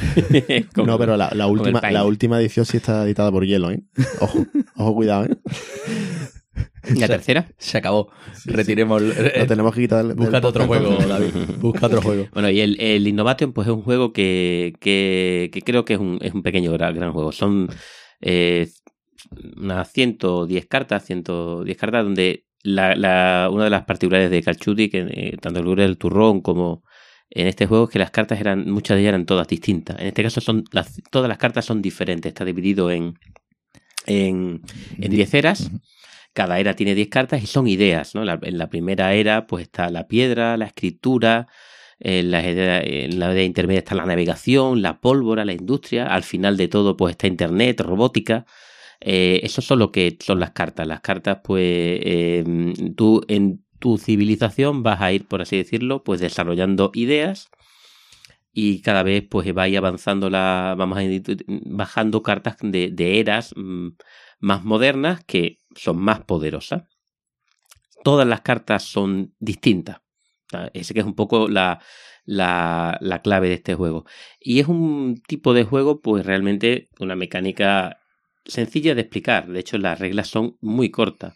no, 0.77 0.99
pero 0.99 1.17
la, 1.17 1.29
el 1.29 1.41
última, 1.43 1.81
la 1.91 2.05
última 2.05 2.41
edición 2.41 2.67
sí 2.67 2.77
está 2.77 3.05
editada 3.05 3.31
por 3.31 3.45
hielo, 3.47 3.71
¿eh? 3.71 3.83
Ojo, 4.21 4.47
ojo, 4.77 4.95
cuidado, 4.95 5.25
¿eh? 5.25 5.37
La 6.95 7.09
tercera. 7.09 7.49
Se 7.59 7.79
acabó. 7.79 8.11
Retiremos. 8.45 9.03
Lo 9.03 9.47
tenemos 9.47 9.75
que 9.75 9.83
quitar 9.83 9.99
del, 9.99 10.09
del 10.09 10.17
Búscate 10.17 10.47
otro 10.47 10.67
juego. 10.67 10.97
David. 10.97 11.31
Busca 11.59 11.87
otro 11.87 12.01
juego. 12.01 12.29
Bueno, 12.33 12.51
y 12.51 12.61
el, 12.61 12.81
el 12.81 13.07
Innovation, 13.09 13.53
pues 13.53 13.67
es 13.67 13.75
un 13.75 13.83
juego 13.83 14.13
que, 14.13 14.75
que, 14.81 15.51
que 15.53 15.63
creo 15.63 15.85
que 15.85 15.95
es 15.95 15.99
un, 15.99 16.19
es 16.21 16.33
un 16.33 16.43
pequeño 16.43 16.73
gran, 16.73 16.95
gran 16.95 17.13
juego. 17.13 17.33
Son 17.33 17.69
eh, 18.21 18.69
unas 19.57 19.91
110 19.93 20.67
cartas, 20.67 21.05
110 21.05 21.77
cartas, 21.77 22.05
donde 22.05 22.45
la, 22.63 22.95
la, 22.95 23.49
una 23.51 23.65
de 23.65 23.71
las 23.71 23.85
particularidades 23.85 24.31
de 24.31 24.43
Calchuti, 24.43 24.89
que 24.89 25.07
eh, 25.09 25.37
tanto 25.41 25.61
el 25.61 25.77
del 25.77 25.99
Turrón 25.99 26.41
como 26.41 26.83
en 27.31 27.47
este 27.49 27.67
juego, 27.67 27.85
es 27.85 27.91
que 27.91 27.99
las 27.99 28.11
cartas 28.11 28.41
eran, 28.41 28.71
muchas 28.71 28.97
de 28.97 29.03
ellas 29.03 29.11
eran 29.11 29.27
todas 29.27 29.49
distintas. 29.49 29.99
En 30.01 30.07
este 30.09 30.23
caso, 30.23 30.41
son 30.41 30.65
las, 30.73 31.03
todas 31.11 31.29
las 31.29 31.39
cartas 31.39 31.65
son 31.65 31.83
diferentes. 31.83 32.31
Está 32.31 32.45
dividido 32.45 32.91
en, 32.91 33.19
en, 34.07 34.63
en 34.99 35.11
10 35.11 35.35
eras. 35.35 35.71
Cada 36.33 36.59
era 36.61 36.75
tiene 36.77 36.95
10 36.95 37.09
cartas 37.09 37.43
y 37.43 37.47
son 37.47 37.67
ideas, 37.69 38.15
¿no? 38.15 38.25
La- 38.25 38.39
en 38.43 38.59
la 38.59 38.69
primera 38.71 39.15
era, 39.15 39.47
pues 39.47 39.65
está 39.65 39.91
la 39.91 40.07
piedra, 40.09 40.57
la 40.57 40.67
escritura, 40.67 41.49
en 41.99 42.31
la, 42.31 42.43
idea- 42.49 42.83
en 42.83 43.19
la 43.19 43.43
intermedia 43.43 43.81
está 43.81 43.95
la 43.95 44.07
navegación, 44.07 44.83
la 44.83 45.01
pólvora, 45.01 45.45
la 45.47 45.53
industria, 45.55 46.07
al 46.09 46.23
final 46.25 46.57
de 46.59 46.69
todo, 46.69 46.97
pues 46.97 47.13
está 47.13 47.27
internet, 47.27 47.81
robótica. 47.81 48.47
Eh, 49.01 49.41
eso 49.45 49.63
son 49.63 49.79
lo 49.81 49.93
que 49.93 50.17
son 50.21 50.41
las 50.41 50.53
cartas. 50.53 50.87
Las 50.87 51.01
cartas, 51.03 51.41
pues, 51.45 51.63
eh, 52.03 52.45
tú 52.97 53.23
en 53.29 53.65
tu 53.79 53.99
civilización 53.99 54.83
vas 54.83 55.01
a 55.01 55.13
ir, 55.13 55.27
por 55.27 55.43
así 55.43 55.57
decirlo, 55.57 56.03
pues 56.05 56.21
desarrollando 56.21 56.91
ideas 56.95 57.49
y 58.53 58.81
cada 58.81 59.03
vez 59.03 59.25
pues 59.29 59.47
va 59.57 59.65
avanzando 59.65 60.31
la 60.31 60.75
vamos 60.79 60.99
a 60.99 61.03
bajando 61.67 62.23
cartas 62.23 62.57
de, 62.63 62.91
de 62.91 63.21
eras 63.21 63.53
mm, 63.57 63.89
más 64.41 64.65
modernas 64.65 65.25
que 65.25 65.59
son 65.75 65.99
más 65.99 66.21
poderosas. 66.25 66.85
Todas 68.03 68.27
las 68.27 68.43
cartas 68.43 68.85
son 68.85 69.35
distintas 69.41 70.01
ese 70.73 70.95
que 70.95 71.01
es 71.01 71.07
un 71.07 71.15
poco 71.15 71.49
la, 71.49 71.81
la, 72.25 72.99
la 73.01 73.23
clave 73.23 73.49
de 73.49 73.55
este 73.55 73.75
juego. 73.75 74.05
Y 74.41 74.61
es 74.61 74.69
un 74.69 75.21
tipo 75.27 75.55
de 75.55 75.65
juego 75.65 76.01
pues 76.01 76.25
realmente 76.25 76.89
una 77.01 77.17
mecánica 77.17 77.99
sencilla 78.45 78.95
de 78.95 79.03
explicar. 79.03 79.49
De 79.49 79.61
hecho 79.61 79.79
las 79.79 79.99
reglas 79.99 80.29
son 80.29 80.57
muy 80.61 80.91
cortas 80.91 81.35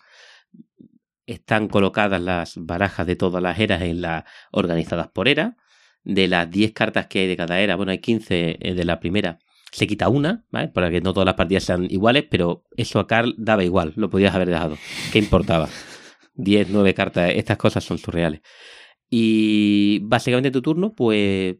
están 1.33 1.69
colocadas 1.69 2.21
las 2.21 2.55
barajas 2.57 3.07
de 3.07 3.17
todas 3.17 3.43
las 3.43 3.59
eras 3.59 3.83
en 3.83 4.01
la 4.03 4.25
organizadas 4.53 5.09
por 5.09 5.29
era 5.29 5.57
de 6.05 6.29
las 6.29 6.51
10 6.51 6.73
cartas 6.73 7.07
que 7.07 7.21
hay 7.21 7.27
de 7.29 7.37
cada 7.37 7.61
era, 7.61 7.77
bueno, 7.77 7.93
hay 7.93 7.99
15 7.99 8.57
eh, 8.61 8.75
de 8.75 8.85
la 8.85 9.01
primera, 9.01 9.39
se 9.71 9.87
quita 9.87 10.09
una, 10.09 10.45
¿vale? 10.51 10.69
Para 10.69 10.91
que 10.91 11.01
no 11.01 11.13
todas 11.13 11.27
las 11.27 11.35
partidas 11.35 11.65
sean 11.65 11.87
iguales, 11.91 12.25
pero 12.31 12.65
eso 12.77 12.99
a 13.01 13.07
Carl 13.07 13.35
daba 13.39 13.63
igual, 13.65 13.93
lo 13.97 14.09
podías 14.11 14.35
haber 14.35 14.49
dejado. 14.49 14.77
¿Qué 15.13 15.19
importaba? 15.19 15.69
10, 16.35 16.69
9 16.71 16.95
cartas, 16.95 17.33
estas 17.35 17.59
cosas 17.59 17.85
son 17.85 17.99
surreales. 17.99 18.41
Y 19.11 19.99
básicamente 20.01 20.49
en 20.49 20.53
tu 20.53 20.63
turno, 20.63 20.95
pues 20.95 21.57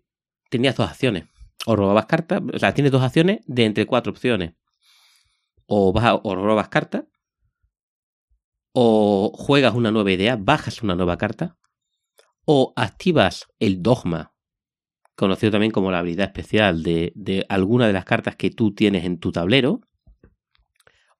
tenías 0.49 0.77
dos 0.77 0.89
acciones. 0.89 1.25
O 1.67 1.77
robabas 1.77 2.07
cartas, 2.07 2.41
o 2.55 2.59
sea, 2.59 2.73
tienes 2.73 2.93
dos 2.93 3.03
acciones 3.03 3.41
de 3.47 3.65
entre 3.67 3.87
cuatro 3.87 4.11
opciones. 4.13 4.55
O, 5.67 5.93
vas 5.93 6.05
a- 6.05 6.15
o 6.29 6.35
robas 6.35 6.69
cartas, 6.69 7.05
o 8.73 9.33
juegas 9.35 9.75
una 9.75 9.91
nueva 9.91 10.13
idea, 10.13 10.37
bajas 10.37 10.83
una 10.83 10.95
nueva 10.95 11.19
carta, 11.19 11.57
o 12.45 12.73
activas 12.77 13.47
el 13.59 13.83
dogma, 13.83 14.33
conocido 15.15 15.53
también 15.53 15.73
como 15.73 15.91
la 15.91 15.99
habilidad 15.99 16.27
especial 16.27 16.83
de, 16.83 17.13
de 17.15 17.45
alguna 17.49 17.87
de 17.87 17.93
las 17.93 18.05
cartas 18.05 18.37
que 18.37 18.51
tú 18.51 18.75
tienes 18.75 19.05
en 19.05 19.19
tu 19.19 19.33
tablero, 19.33 19.81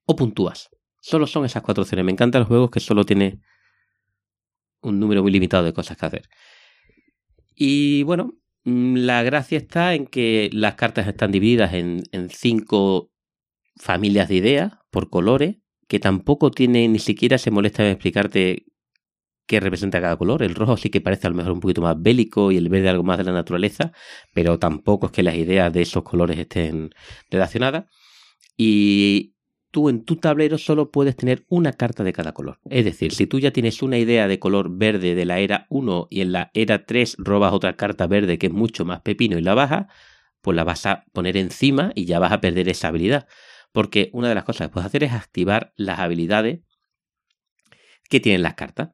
o 0.07 0.17
puntúas. 0.17 0.71
Solo 1.01 1.27
son 1.27 1.45
esas 1.45 1.63
cuatro 1.63 1.83
opciones. 1.83 2.05
Me 2.05 2.13
encantan 2.13 2.41
los 2.41 2.49
juegos 2.49 2.71
que 2.71 2.81
solo 2.81 3.05
tiene 3.05 3.41
un 4.83 4.99
número 4.99 5.23
muy 5.23 5.31
limitado 5.31 5.65
de 5.65 5.73
cosas 5.73 5.97
que 5.97 6.07
hacer. 6.07 6.29
Y 7.55 8.03
bueno, 8.03 8.35
mm, 8.65 8.97
la 8.97 9.23
gracia 9.23 9.59
está 9.59 9.95
en 9.95 10.07
que 10.07 10.51
las 10.53 10.75
cartas 10.75 11.07
están 11.07 11.31
divididas 11.31 11.75
en, 11.75 12.03
en 12.13 12.29
cinco 12.31 13.11
familias 13.77 14.29
de 14.29 14.37
ideas 14.37 14.73
por 14.91 15.11
colores, 15.11 15.57
que 15.91 15.99
tampoco 15.99 16.53
tiene 16.53 16.87
ni 16.87 17.01
siquiera 17.01 17.37
se 17.37 17.51
molesta 17.51 17.85
en 17.85 17.91
explicarte 17.91 18.65
qué 19.49 19.59
representa 19.59 20.01
cada 20.01 20.17
color. 20.17 20.45
El 20.45 20.55
rojo 20.55 20.77
sí 20.77 20.89
que 20.89 21.01
parece 21.01 21.27
a 21.27 21.31
lo 21.31 21.37
mejor 21.37 21.51
un 21.51 21.59
poquito 21.59 21.83
más 21.83 22.01
bélico 22.01 22.53
y 22.53 22.59
el 22.59 22.69
verde 22.69 22.89
algo 22.89 23.03
más 23.03 23.19
de 23.19 23.25
la 23.25 23.33
naturaleza, 23.33 23.91
pero 24.33 24.61
tampoco 24.61 25.07
es 25.07 25.13
que 25.13 25.25
las 25.25 25.35
ideas 25.35 25.73
de 25.73 25.83
esos 25.83 26.05
colores 26.05 26.39
estén 26.39 26.95
relacionadas. 27.29 27.87
Y 28.57 29.35
tú 29.73 29.89
en 29.89 30.05
tu 30.05 30.15
tablero 30.15 30.59
solo 30.59 30.93
puedes 30.93 31.17
tener 31.17 31.45
una 31.49 31.73
carta 31.73 32.05
de 32.05 32.13
cada 32.13 32.35
color. 32.35 32.61
Es 32.71 32.85
decir, 32.85 33.13
si 33.13 33.27
tú 33.27 33.41
ya 33.41 33.51
tienes 33.51 33.83
una 33.83 33.99
idea 33.99 34.29
de 34.29 34.39
color 34.39 34.71
verde 34.71 35.17
de 35.17 35.25
la 35.25 35.41
era 35.41 35.67
1 35.71 36.07
y 36.09 36.21
en 36.21 36.31
la 36.31 36.53
era 36.55 36.87
3 36.87 37.17
robas 37.19 37.53
otra 37.53 37.75
carta 37.75 38.07
verde 38.07 38.39
que 38.39 38.47
es 38.47 38.53
mucho 38.53 38.85
más 38.85 39.01
pepino 39.01 39.39
y 39.39 39.43
la 39.43 39.55
bajas, 39.55 39.87
pues 40.41 40.55
la 40.55 40.63
vas 40.63 40.87
a 40.87 41.03
poner 41.13 41.37
encima 41.37 41.91
y 41.97 42.05
ya 42.05 42.21
vas 42.21 42.31
a 42.31 42.41
perder 42.41 42.69
esa 42.69 42.87
habilidad. 42.87 43.27
Porque 43.73 44.11
una 44.13 44.29
de 44.29 44.35
las 44.35 44.45
cosas 44.45 44.69
que 44.69 44.73
puedes 44.73 44.87
hacer 44.87 45.05
es 45.05 45.13
activar 45.13 45.73
las 45.77 45.99
habilidades 45.99 46.61
que 48.09 48.21
tienen 48.21 48.43
las 48.43 48.55
cartas. 48.55 48.91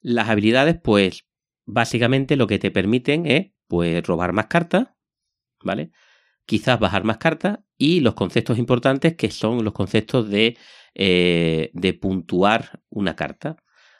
Las 0.00 0.28
habilidades, 0.28 0.78
pues, 0.82 1.26
básicamente 1.64 2.36
lo 2.36 2.46
que 2.46 2.58
te 2.58 2.70
permiten 2.70 3.26
es, 3.26 3.52
pues, 3.68 4.04
robar 4.04 4.32
más 4.32 4.46
cartas, 4.46 4.88
¿vale? 5.62 5.92
Quizás 6.46 6.80
bajar 6.80 7.04
más 7.04 7.18
cartas 7.18 7.60
y 7.78 8.00
los 8.00 8.14
conceptos 8.14 8.58
importantes 8.58 9.16
que 9.16 9.30
son 9.30 9.64
los 9.64 9.72
conceptos 9.72 10.28
de, 10.28 10.58
eh, 10.94 11.70
de 11.72 11.94
puntuar 11.94 12.82
una 12.88 13.14
carta. 13.14 13.56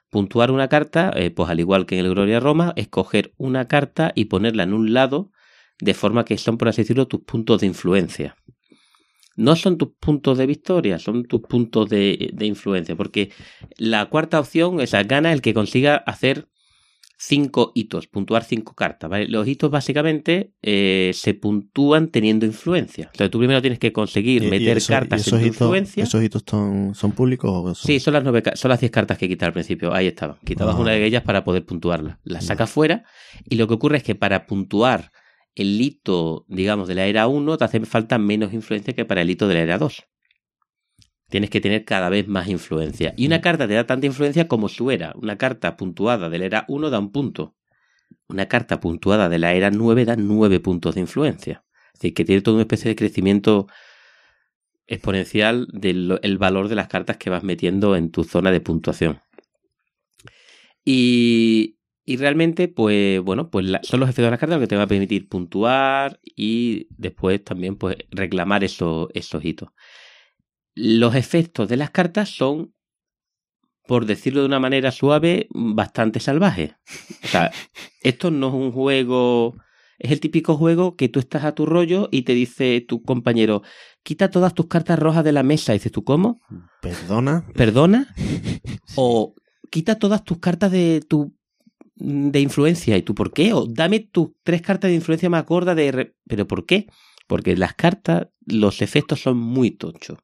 Puntuar 0.08 0.50
una 0.50 0.68
carta, 0.68 1.12
eh, 1.14 1.30
pues 1.30 1.48
al 1.48 1.60
igual 1.60 1.86
que 1.86 1.98
en 1.98 2.04
el 2.04 2.10
Gloria 2.10 2.40
Roma, 2.40 2.72
es 2.74 2.88
coger 2.88 3.32
una 3.36 3.68
carta 3.68 4.10
y 4.16 4.24
ponerla 4.24 4.64
en 4.64 4.72
un 4.72 4.92
lado 4.92 5.30
de 5.80 5.94
forma 5.94 6.24
que 6.24 6.36
son, 6.36 6.58
por 6.58 6.68
así 6.68 6.82
decirlo, 6.82 7.06
tus 7.06 7.20
puntos 7.20 7.60
de 7.60 7.68
influencia. 7.68 8.36
No 9.36 9.56
son 9.56 9.78
tus 9.78 9.90
puntos 9.98 10.38
de 10.38 10.46
victoria, 10.46 10.98
son 10.98 11.24
tus 11.24 11.40
puntos 11.42 11.88
de, 11.88 12.32
influencia, 12.40 12.96
porque 12.96 13.30
la 13.76 14.06
cuarta 14.06 14.40
opción, 14.40 14.80
esa 14.80 15.02
gana 15.04 15.32
el 15.32 15.40
que 15.40 15.54
consiga 15.54 15.96
hacer 15.96 16.48
cinco 17.20 17.72
hitos, 17.74 18.06
puntuar 18.06 18.44
cinco 18.44 18.74
cartas. 18.74 19.10
Los 19.28 19.46
hitos 19.46 19.70
básicamente 19.70 20.54
eh, 20.62 21.10
se 21.14 21.34
puntúan 21.34 22.08
teniendo 22.08 22.46
influencia. 22.46 23.04
Entonces 23.12 23.30
tú 23.30 23.38
primero 23.38 23.60
tienes 23.60 23.78
que 23.78 23.92
conseguir 23.92 24.48
meter 24.48 24.82
cartas 24.82 25.30
en 25.30 25.46
influencia. 25.46 26.04
¿Esos 26.04 26.22
hitos 26.22 26.42
son, 26.48 26.94
son 26.94 27.12
públicos? 27.12 27.50
O 27.50 27.74
son... 27.74 27.86
Sí, 27.86 28.00
son 28.00 28.14
las, 28.14 28.24
nueve, 28.24 28.42
son 28.54 28.70
las 28.70 28.80
diez 28.80 28.90
cartas 28.90 29.18
que 29.18 29.28
quitas 29.28 29.48
al 29.48 29.52
principio. 29.52 29.92
Ahí 29.92 30.06
estaban. 30.06 30.36
Quitabas 30.44 30.76
ah. 30.76 30.80
una 30.80 30.92
de 30.92 31.04
ellas 31.04 31.22
para 31.22 31.44
poder 31.44 31.64
puntuarla. 31.66 32.18
La 32.24 32.40
sacas 32.40 32.70
fuera 32.70 33.04
y 33.44 33.56
lo 33.56 33.68
que 33.68 33.74
ocurre 33.74 33.98
es 33.98 34.02
que 34.02 34.14
para 34.14 34.46
puntuar 34.46 35.12
el 35.60 35.80
hito, 35.80 36.44
digamos, 36.48 36.88
de 36.88 36.94
la 36.94 37.06
era 37.06 37.26
1 37.26 37.58
te 37.58 37.64
hace 37.64 37.80
falta 37.80 38.18
menos 38.18 38.52
influencia 38.52 38.94
que 38.94 39.04
para 39.04 39.22
el 39.22 39.30
hito 39.30 39.46
de 39.46 39.54
la 39.54 39.60
era 39.60 39.78
2. 39.78 40.06
Tienes 41.28 41.50
que 41.50 41.60
tener 41.60 41.84
cada 41.84 42.08
vez 42.08 42.26
más 42.26 42.48
influencia. 42.48 43.14
Y 43.16 43.26
una 43.26 43.40
carta 43.40 43.68
te 43.68 43.74
da 43.74 43.86
tanta 43.86 44.06
influencia 44.06 44.48
como 44.48 44.68
su 44.68 44.90
era. 44.90 45.12
Una 45.16 45.36
carta 45.36 45.76
puntuada 45.76 46.28
de 46.28 46.38
la 46.38 46.44
era 46.46 46.64
1 46.68 46.90
da 46.90 46.98
un 46.98 47.12
punto. 47.12 47.56
Una 48.28 48.46
carta 48.46 48.80
puntuada 48.80 49.28
de 49.28 49.38
la 49.38 49.52
era 49.52 49.70
9 49.70 50.04
da 50.04 50.16
9 50.16 50.60
puntos 50.60 50.94
de 50.94 51.02
influencia. 51.02 51.64
Es 51.94 52.00
decir, 52.00 52.14
que 52.14 52.24
tiene 52.24 52.42
toda 52.42 52.54
una 52.56 52.62
especie 52.62 52.88
de 52.88 52.96
crecimiento 52.96 53.66
exponencial 54.86 55.68
del 55.72 56.38
valor 56.38 56.68
de 56.68 56.74
las 56.74 56.88
cartas 56.88 57.16
que 57.16 57.30
vas 57.30 57.44
metiendo 57.44 57.94
en 57.96 58.10
tu 58.10 58.24
zona 58.24 58.50
de 58.50 58.60
puntuación. 58.60 59.20
Y, 60.84 61.78
y 62.04 62.16
realmente, 62.16 62.68
pues 62.68 63.20
bueno, 63.20 63.50
pues 63.50 63.66
son 63.82 64.00
los 64.00 64.08
efectos 64.08 64.24
de 64.24 64.30
la 64.30 64.38
carta 64.38 64.56
lo 64.56 64.60
que 64.60 64.66
te 64.66 64.76
va 64.76 64.84
a 64.84 64.88
permitir 64.88 65.28
puntuar 65.28 66.18
y 66.24 66.88
después 66.96 67.44
también 67.44 67.76
pues 67.76 67.96
reclamar 68.10 68.64
esos, 68.64 69.08
esos 69.14 69.44
hitos. 69.44 69.70
Los 70.74 71.14
efectos 71.14 71.68
de 71.68 71.76
las 71.76 71.90
cartas 71.90 72.30
son, 72.30 72.74
por 73.86 74.06
decirlo 74.06 74.40
de 74.40 74.46
una 74.46 74.60
manera 74.60 74.92
suave, 74.92 75.46
bastante 75.50 76.20
salvajes. 76.20 76.72
O 77.24 77.28
sea, 77.28 77.52
esto 78.02 78.30
no 78.30 78.48
es 78.48 78.54
un 78.54 78.72
juego... 78.72 79.56
Es 79.98 80.10
el 80.10 80.20
típico 80.20 80.56
juego 80.56 80.96
que 80.96 81.10
tú 81.10 81.20
estás 81.20 81.44
a 81.44 81.54
tu 81.54 81.66
rollo 81.66 82.08
y 82.10 82.22
te 82.22 82.32
dice 82.32 82.80
tu 82.80 83.02
compañero, 83.02 83.62
quita 84.02 84.30
todas 84.30 84.54
tus 84.54 84.66
cartas 84.66 84.98
rojas 84.98 85.22
de 85.24 85.32
la 85.32 85.42
mesa. 85.42 85.74
Y 85.74 85.76
dices 85.76 85.92
tú, 85.92 86.04
¿cómo? 86.04 86.40
¿Perdona? 86.80 87.46
¿Perdona? 87.54 88.14
o 88.96 89.34
quita 89.70 89.98
todas 89.98 90.24
tus 90.24 90.38
cartas 90.38 90.72
de 90.72 91.02
tu 91.06 91.36
de 92.00 92.40
influencia. 92.40 92.96
¿Y 92.96 93.02
tú 93.02 93.14
por 93.14 93.32
qué? 93.32 93.52
O 93.52 93.66
dame 93.66 94.00
tus 94.00 94.30
tres 94.42 94.62
cartas 94.62 94.90
de 94.90 94.96
influencia 94.96 95.30
más 95.30 95.46
gordas 95.46 95.76
de... 95.76 96.14
¿Pero 96.26 96.46
por 96.46 96.66
qué? 96.66 96.86
Porque 97.26 97.56
las 97.56 97.74
cartas, 97.74 98.28
los 98.46 98.82
efectos 98.82 99.20
son 99.20 99.36
muy 99.36 99.70
tochos. 99.70 100.18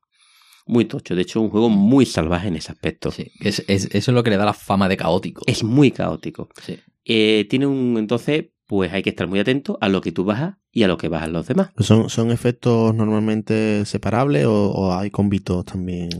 Muy 0.66 0.87
tochos. 0.87 1.16
De 1.16 1.22
hecho, 1.22 1.39
es 1.39 1.45
un 1.45 1.51
juego 1.51 1.68
muy 1.68 2.07
salvaje 2.07 2.49
en 2.49 2.57
ese 2.57 2.72
aspecto. 2.72 3.12
Sí, 3.12 3.31
es, 3.41 3.62
eso 3.68 3.89
es 3.93 4.09
lo 4.09 4.24
que 4.24 4.31
le 4.31 4.37
da 4.37 4.45
la 4.45 4.55
fama 4.55 4.89
de 4.89 4.97
caótico. 4.97 5.43
Es 5.47 5.62
muy 5.62 5.93
caótico. 5.93 6.49
Sí. 6.61 6.79
Eh, 7.05 7.47
tiene 7.49 7.66
un... 7.66 7.97
Entonces, 7.99 8.47
pues 8.66 8.93
hay 8.93 9.03
que 9.03 9.11
estar 9.11 9.29
muy 9.29 9.39
atento 9.39 9.79
a 9.81 9.89
lo 9.89 10.01
que 10.01 10.12
tú 10.12 10.24
bajas 10.24 10.57
y 10.72 10.83
a 10.83 10.89
lo 10.89 10.99
que 10.99 11.09
bajan 11.09 11.33
los 11.33 11.47
demás. 11.47 11.70
¿Son, 11.79 12.11
son 12.11 12.31
efectos 12.31 12.95
normalmente 12.95 13.85
separables 13.85 14.47
o, 14.47 14.93
hay 14.93 15.11
convitos 15.11 15.64
también? 15.64 16.11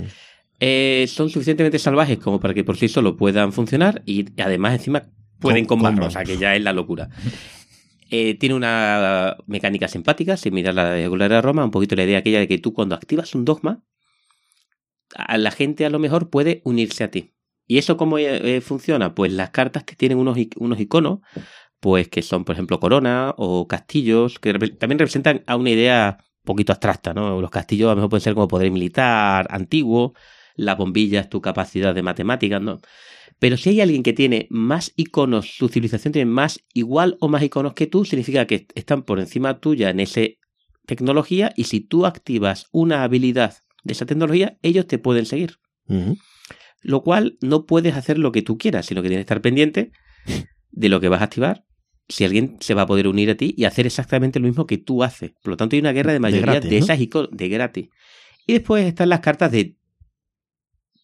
Eh, 0.61 1.07
son 1.09 1.29
suficientemente 1.29 1.79
salvajes 1.79 2.19
como 2.19 2.41
para 2.41 2.55
que 2.55 2.65
por 2.65 2.77
sí 2.77 2.89
solo 2.89 3.17
puedan 3.17 3.53
funcionar 3.53 4.03
y 4.07 4.27
además 4.41 4.75
encima 4.75 5.11
pueden 5.41 5.65
combatir, 5.65 6.03
o 6.03 6.11
sea 6.11 6.25
que 6.25 6.39
ya 6.39 6.55
es 6.55 6.63
la 6.63 6.73
locura. 6.73 7.09
Eh, 8.11 8.35
tiene 8.39 8.55
una 8.55 9.37
mecánica 9.47 9.89
simpática, 9.89 10.37
similar 10.37 10.79
a 10.79 10.85
la 10.85 10.91
de 10.91 11.09
de 11.09 11.43
Roma, 11.43 11.65
un 11.65 11.71
poquito 11.71 11.97
la 11.97 12.05
idea 12.05 12.19
aquella 12.19 12.39
de 12.39 12.49
que 12.49 12.59
tú 12.59 12.73
cuando 12.73 12.95
activas 12.95 13.35
un 13.35 13.45
dogma, 13.45 13.83
a 15.15 15.39
la 15.39 15.51
gente 15.51 15.85
a 15.87 15.91
lo 15.91 15.99
mejor 15.99 16.31
puede 16.31 16.63
unirse 16.65 17.05
a 17.05 17.11
ti. 17.11 17.33
¿Y 17.67 17.79
eso 17.79 17.97
cómo 17.97 18.19
eh, 18.19 18.61
funciona? 18.61 19.15
Pues 19.15 19.33
las 19.33 19.51
cartas 19.51 19.83
que 19.83 19.97
tienen 19.97 20.19
unos, 20.19 20.39
unos 20.57 20.79
iconos, 20.79 21.19
pues 21.81 22.09
que 22.09 22.23
son, 22.23 22.45
por 22.45 22.55
ejemplo, 22.55 22.79
corona 22.79 23.35
o 23.37 23.67
castillos, 23.67 24.39
que 24.39 24.53
también 24.53 24.99
representan 24.99 25.43
a 25.47 25.57
una 25.57 25.71
idea 25.71 26.19
un 26.21 26.45
poquito 26.45 26.73
abstracta, 26.73 27.13
¿no? 27.13 27.41
Los 27.41 27.51
castillos 27.51 27.89
a 27.89 27.91
lo 27.91 27.97
mejor 27.97 28.11
pueden 28.11 28.23
ser 28.23 28.35
como 28.35 28.47
poder 28.47 28.71
militar 28.71 29.49
antiguo, 29.51 30.15
la 30.57 30.75
bombilla 30.75 31.21
es 31.21 31.29
tu 31.29 31.41
capacidad 31.41 31.95
de 31.95 32.03
matemáticas, 32.03 32.61
¿no? 32.61 32.81
Pero 33.39 33.57
si 33.57 33.71
hay 33.71 33.81
alguien 33.83 34.03
que 34.03 34.13
tiene 34.13 34.47
más 34.51 34.93
iconos, 34.97 35.57
su 35.57 35.69
civilización 35.69 36.13
tiene 36.13 36.31
más 36.31 36.61
igual 36.73 37.17
o 37.21 37.29
más 37.29 37.43
iconos 37.43 37.75
que 37.75 37.87
tú, 37.87 38.05
significa 38.05 38.47
que 38.47 38.67
están 38.75 39.03
por 39.03 39.21
encima 39.21 39.61
tuya 39.61 39.91
en 39.91 40.01
esa 40.01 40.23
tecnología 40.87 41.53
y 41.57 41.65
si 41.65 41.81
tú 41.81 42.07
activas 42.07 42.67
una 42.73 43.03
habilidad 43.03 43.57
de 43.85 43.93
esa 43.93 44.07
tecnología, 44.07 44.59
ellos 44.63 44.87
te 44.87 44.99
pueden 44.99 45.27
seguir. 45.27 45.59
Lo 46.83 47.03
cual 47.03 47.37
no 47.41 47.67
puedes 47.67 47.95
hacer 47.95 48.19
lo 48.19 48.33
que 48.33 48.43
tú 48.43 48.59
quieras, 48.59 48.87
sino 48.87 49.03
que 49.03 49.09
tienes 49.09 49.25
que 49.25 49.29
estar 49.29 49.43
pendiente 49.43 49.93
de 50.71 50.89
lo 50.89 51.01
que 51.01 51.09
vas 51.09 51.21
a 51.21 51.25
activar, 51.25 51.65
si 52.09 52.25
alguien 52.25 52.57
se 52.61 52.75
va 52.75 52.83
a 52.83 52.87
poder 52.87 53.09
unir 53.09 53.31
a 53.31 53.35
ti 53.37 53.55
y 53.57 53.65
hacer 53.65 53.87
exactamente 53.87 54.39
lo 54.39 54.47
mismo 54.47 54.67
que 54.67 54.79
tú 54.79 55.03
haces. 55.03 55.33
Por 55.43 55.51
lo 55.51 55.57
tanto, 55.57 55.77
hay 55.77 55.81
una 55.81 55.93
guerra 55.93 56.13
de 56.13 56.21
mayoría 56.21 56.61
de, 56.61 56.79
esas 56.79 57.01
iconos 57.01 57.31
de 57.33 57.49
gratis. 57.49 57.89
Y 58.47 58.55
después 58.55 58.87
están 58.87 59.09
las 59.09 59.21
cartas 59.21 59.51
de 59.51 59.77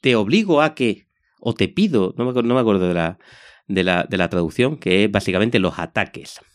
te 0.03 0.17
obligo 0.17 0.61
a 0.61 0.75
que 0.75 1.07
o 1.41 1.55
te 1.55 1.69
pido, 1.69 2.15
no 2.19 2.31
me, 2.31 2.43
no 2.43 2.55
me 2.55 2.61
acuerdo 2.61 2.87
de 2.87 2.95
la, 2.95 3.19
de, 3.67 3.83
la, 3.85 4.05
de 4.05 4.17
la, 4.19 4.29
traducción, 4.29 4.77
que 4.77 5.05
es 5.05 5.11
básicamente 5.11 5.59
los 5.59 5.79
ataques. 5.79 6.41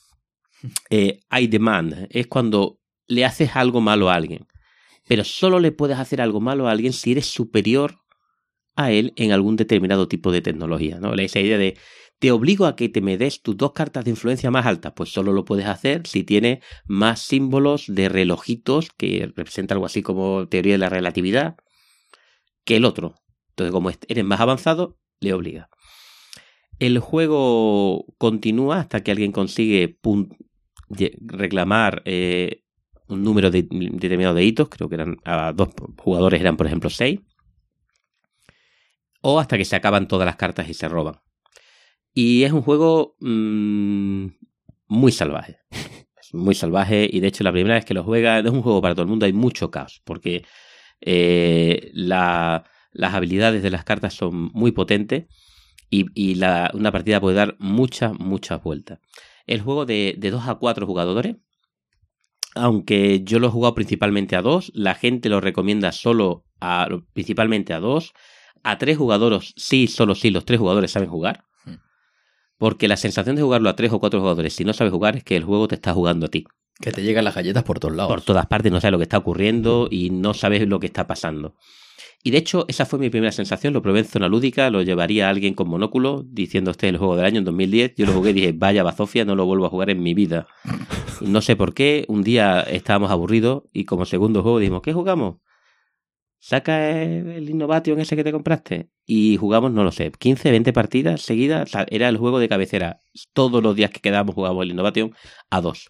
Eh, 0.90 1.20
I 1.32 1.46
demand 1.46 2.08
es 2.10 2.26
cuando 2.26 2.80
le 3.06 3.24
haces 3.24 3.56
algo 3.56 3.80
malo 3.80 4.10
a 4.10 4.16
alguien, 4.16 4.48
pero 5.08 5.24
solo 5.24 5.60
le 5.60 5.72
puedes 5.72 6.00
hacer 6.00 6.20
algo 6.20 6.42
malo 6.42 6.68
a 6.68 6.72
alguien 6.72 6.94
si 6.94 7.12
eres 7.12 7.28
superior 7.28 8.00
a 8.76 8.92
él 8.92 9.14
en 9.18 9.32
algún 9.32 9.56
determinado 9.56 10.08
tipo 10.08 10.32
de 10.32 10.42
tecnología. 10.42 11.00
¿no? 11.00 11.14
Esa 11.14 11.40
idea 11.40 11.60
de 11.60 11.78
te 12.18 12.32
obligo 12.32 12.66
a 12.66 12.76
que 12.76 12.90
te 12.90 13.02
me 13.02 13.20
des 13.20 13.44
tus 13.44 13.56
dos 13.56 13.74
cartas 13.74 14.04
de 14.04 14.10
influencia 14.10 14.50
más 14.50 14.66
altas, 14.66 14.94
pues 14.96 15.10
solo 15.10 15.32
lo 15.32 15.46
puedes 15.46 15.68
hacer 15.68 16.08
si 16.08 16.24
tiene 16.24 16.62
más 16.86 17.22
símbolos 17.22 17.86
de 17.88 18.10
relojitos 18.10 18.90
que 18.98 19.32
representa 19.36 19.76
algo 19.76 19.86
así 19.86 20.02
como 20.02 20.48
teoría 20.48 20.74
de 20.74 20.80
la 20.80 20.90
relatividad 20.90 21.56
que 22.66 22.78
el 22.78 22.86
otro. 22.86 23.14
Entonces, 23.58 23.74
como 23.74 23.90
eres 23.90 24.24
más 24.24 24.40
avanzado, 24.40 25.00
le 25.20 25.34
obliga. 25.34 25.68
El 26.78 27.00
juego 27.00 28.06
continúa 28.20 28.80
hasta 28.80 29.02
que 29.02 29.10
alguien 29.10 29.32
consigue 29.32 29.98
reclamar 31.22 32.04
eh, 32.06 32.62
un 33.08 33.24
número 33.24 33.50
determinado 33.50 34.36
de 34.36 34.44
hitos, 34.44 34.70
creo 34.70 34.88
que 34.90 34.96
eran 34.96 35.18
a 35.26 35.54
dos 35.54 35.70
jugadores 35.98 36.40
eran 36.40 36.56
por 36.56 36.68
ejemplo 36.68 36.92
seis, 36.92 37.20
o 39.22 39.40
hasta 39.40 39.58
que 39.58 39.66
se 39.66 39.76
acaban 39.76 40.08
todas 40.08 40.28
las 40.28 40.36
cartas 40.36 40.70
y 40.70 40.76
se 40.76 40.88
roban. 40.88 41.16
Y 42.14 42.44
es 42.44 42.52
un 42.52 42.62
juego 42.62 43.16
mm, 43.22 44.28
muy 44.88 45.12
salvaje. 45.12 45.58
Es 46.22 46.34
muy 46.34 46.56
salvaje 46.56 47.10
y 47.10 47.22
de 47.22 47.28
hecho 47.28 47.46
la 47.46 47.54
primera 47.54 47.76
vez 47.76 47.86
que 47.86 47.94
lo 47.94 48.04
juega 48.04 48.40
es 48.40 48.50
un 48.52 48.62
juego 48.62 48.82
para 48.82 48.94
todo 48.94 49.04
el 49.04 49.08
mundo, 49.08 49.26
hay 49.26 49.32
mucho 49.32 49.72
caos, 49.72 50.02
porque 50.04 50.44
eh, 51.00 51.90
la 51.94 52.66
las 52.98 53.14
habilidades 53.14 53.64
de 53.64 53.70
las 53.70 53.84
cartas 53.84 54.14
son 54.14 54.50
muy 54.54 54.72
potentes 54.72 55.26
y, 55.90 56.42
una 56.74 56.92
partida 56.92 57.22
puede 57.22 57.38
dar 57.38 57.56
muchas, 57.60 58.14
muchas 58.20 58.62
vueltas. 58.62 59.00
El 59.46 59.62
juego 59.62 59.86
de, 59.86 60.16
de 60.18 60.32
2 60.32 60.48
a 60.48 60.56
4 60.56 60.86
jugadores, 60.86 61.38
aunque 62.56 63.24
yo 63.24 63.40
lo 63.40 63.48
he 63.48 63.52
jugado 63.52 63.76
principalmente 63.76 64.36
a 64.36 64.42
2, 64.42 64.72
la 64.74 64.96
gente 64.96 65.30
lo 65.30 65.40
recomienda 65.40 65.92
solo 65.92 66.44
a, 66.60 66.88
principalmente 67.14 67.74
a 67.74 67.80
2. 67.80 68.14
A 68.64 68.78
3 68.78 68.98
jugadores, 68.98 69.54
sí, 69.56 69.88
solo 69.88 70.16
sí, 70.16 70.32
los 70.32 70.44
3 70.44 70.60
jugadores 70.60 70.92
saben 70.92 71.10
jugar. 71.10 71.46
Hmm. 71.64 71.76
Porque 72.58 72.88
la 72.88 72.98
sensación 72.98 73.36
de 73.36 73.44
jugarlo 73.44 73.70
a 73.70 73.76
3 73.76 73.94
o 73.94 74.00
4 74.00 74.20
jugadores, 74.20 74.54
si 74.54 74.66
no 74.66 74.74
sabes 74.74 74.92
jugar, 74.92 75.16
es 75.16 75.24
que 75.24 75.38
el 75.38 75.44
juego 75.44 75.68
te 75.68 75.76
está 75.76 75.94
jugando 75.94 76.26
a 76.26 76.30
ti. 76.30 76.46
Que 76.80 76.92
te 76.92 77.04
llegan 77.04 77.24
las 77.24 77.36
galletas 77.36 77.64
por 77.64 77.80
todos 77.80 77.96
lados. 77.96 78.12
Por 78.12 78.22
todas 78.22 78.48
partes, 78.48 78.72
no 78.72 78.82
sabes 78.82 78.92
lo 78.92 78.98
que 78.98 79.04
está 79.04 79.18
ocurriendo 79.18 79.88
y 79.90 80.10
no 80.10 80.34
sabes 80.34 80.68
lo 80.68 80.80
que 80.80 80.88
está 80.88 81.08
pasando. 81.08 81.56
Y 82.24 82.32
de 82.32 82.40
hecho, 82.40 82.66
esa 82.68 82.86
fue 82.86 83.00
mi 83.00 83.10
primera 83.10 83.32
sensación. 83.32 83.74
Lo 83.74 83.82
probé 83.82 84.00
en 84.00 84.06
zona 84.06 84.28
lúdica, 84.28 84.70
lo 84.70 84.82
llevaría 84.82 85.28
a 85.28 85.30
alguien 85.30 85.54
con 85.54 85.70
monóculo 85.70 86.26
diciendo 86.28 86.72
este 86.72 86.88
es 86.88 86.92
el 86.94 86.98
juego 86.98 87.16
del 87.16 87.26
año 87.26 87.38
en 87.40 87.46
2010. 87.46 87.94
Yo 87.96 88.06
lo 88.06 88.14
jugué 88.14 88.32
y 88.32 88.34
dije, 88.34 88.52
vaya 88.54 88.84
bazofia, 88.84 89.24
no 89.24 89.36
lo 89.36 89.46
vuelvo 89.46 89.66
a 89.66 89.70
jugar 89.70 89.90
en 89.90 90.02
mi 90.04 90.14
vida. 90.14 90.48
no 91.22 91.42
sé 91.42 91.56
por 91.56 91.74
qué. 91.74 92.04
Un 92.10 92.24
día 92.24 92.62
estábamos 92.62 93.12
aburridos 93.12 93.64
y 93.72 93.86
como 93.86 94.06
segundo 94.06 94.42
juego 94.44 94.60
dijimos, 94.60 94.82
¿qué 94.82 94.94
jugamos? 94.94 95.38
saca 96.40 96.92
el 97.02 97.50
Innovation 97.50 98.00
ese 98.00 98.16
que 98.16 98.24
te 98.24 98.32
compraste 98.32 98.90
y 99.06 99.38
jugamos, 99.38 99.72
no 99.72 99.84
lo 99.84 99.92
sé, 99.92 100.12
15, 100.12 100.52
20 100.52 100.72
partidas 100.72 101.22
seguidas. 101.22 101.72
Era 101.90 102.08
el 102.10 102.18
juego 102.18 102.40
de 102.40 102.48
cabecera. 102.48 103.00
Todos 103.34 103.62
los 103.64 103.76
días 103.76 103.90
que 103.92 104.00
quedábamos 104.00 104.36
jugábamos 104.36 104.64
el 104.64 104.72
Innovation 104.72 105.14
a 105.50 105.62
dos. 105.62 105.90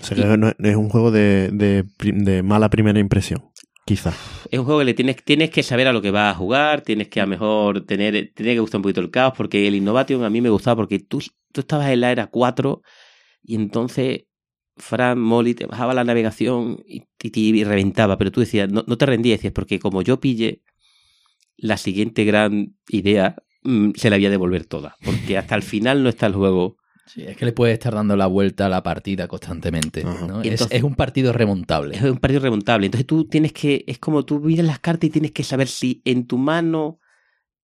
O 0.00 0.04
sea, 0.04 0.36
no- 0.36 0.52
es 0.58 0.76
un 0.76 0.88
juego 0.90 1.10
de, 1.10 1.50
de 1.52 2.42
mala 2.42 2.68
primera 2.70 2.98
impresión, 3.00 3.47
quizá. 3.88 4.12
Es 4.50 4.58
un 4.58 4.64
juego 4.64 4.80
que 4.80 4.84
le 4.86 4.94
tienes, 4.94 5.16
tienes 5.24 5.50
que 5.50 5.62
saber 5.62 5.88
a 5.88 5.92
lo 5.92 6.00
que 6.02 6.10
vas 6.10 6.34
a 6.34 6.38
jugar, 6.38 6.82
tienes 6.82 7.08
que 7.08 7.20
a 7.20 7.26
mejor 7.26 7.84
tener, 7.86 8.32
tiene 8.34 8.54
que 8.54 8.60
gustar 8.60 8.78
un 8.78 8.82
poquito 8.82 9.00
el 9.00 9.10
caos, 9.10 9.34
porque 9.36 9.66
el 9.66 9.74
Innovation 9.74 10.24
a 10.24 10.30
mí 10.30 10.40
me 10.40 10.50
gustaba 10.50 10.76
porque 10.76 10.98
tú, 11.00 11.22
tú 11.52 11.60
estabas 11.60 11.90
en 11.90 12.00
la 12.00 12.12
era 12.12 12.28
4 12.28 12.82
y 13.42 13.54
entonces 13.56 14.24
Fran 14.76 15.18
Molly 15.18 15.54
te 15.54 15.66
bajaba 15.66 15.92
la 15.94 16.04
navegación 16.04 16.82
y, 16.86 17.02
y- 17.22 17.58
y 17.60 17.64
reventaba, 17.64 18.16
pero 18.16 18.30
tú 18.30 18.40
decías, 18.40 18.70
no, 18.70 18.84
no 18.86 18.96
te 18.96 19.06
rendías, 19.06 19.38
decías, 19.38 19.52
porque 19.52 19.78
como 19.78 20.02
yo 20.02 20.20
pille 20.20 20.62
la 21.56 21.76
siguiente 21.76 22.24
gran 22.24 22.76
idea, 22.88 23.36
mm, 23.64 23.90
se 23.96 24.10
la 24.10 24.16
voy 24.16 24.26
a 24.26 24.30
devolver 24.30 24.64
toda, 24.64 24.96
porque 25.04 25.36
hasta 25.36 25.54
el 25.56 25.62
final 25.62 26.02
no 26.02 26.08
está 26.08 26.26
el 26.26 26.34
juego. 26.34 26.77
Sí, 27.08 27.24
es 27.26 27.36
que 27.36 27.44
le 27.46 27.52
puedes 27.52 27.72
estar 27.74 27.94
dando 27.94 28.16
la 28.16 28.26
vuelta 28.26 28.66
a 28.66 28.68
la 28.68 28.82
partida 28.82 29.26
constantemente. 29.28 30.02
Es- 30.52 30.82
un 30.82 30.94
partido 30.94 31.32
remontable. 31.32 31.96
Es 31.96 32.02
un 32.02 32.18
partido 32.18 32.40
remontable. 32.40 32.86
Entonces 32.86 33.06
tú 33.06 33.24
tienes 33.24 33.52
que, 33.52 33.84
es 33.86 33.98
como 33.98 34.24
tú 34.24 34.40
miras 34.40 34.66
las 34.66 34.78
cartas 34.78 35.08
y 35.08 35.10
tienes 35.10 35.32
que 35.32 35.42
saber 35.42 35.68
si 35.68 36.02
en 36.04 36.26
tu 36.26 36.36
mano 36.38 36.98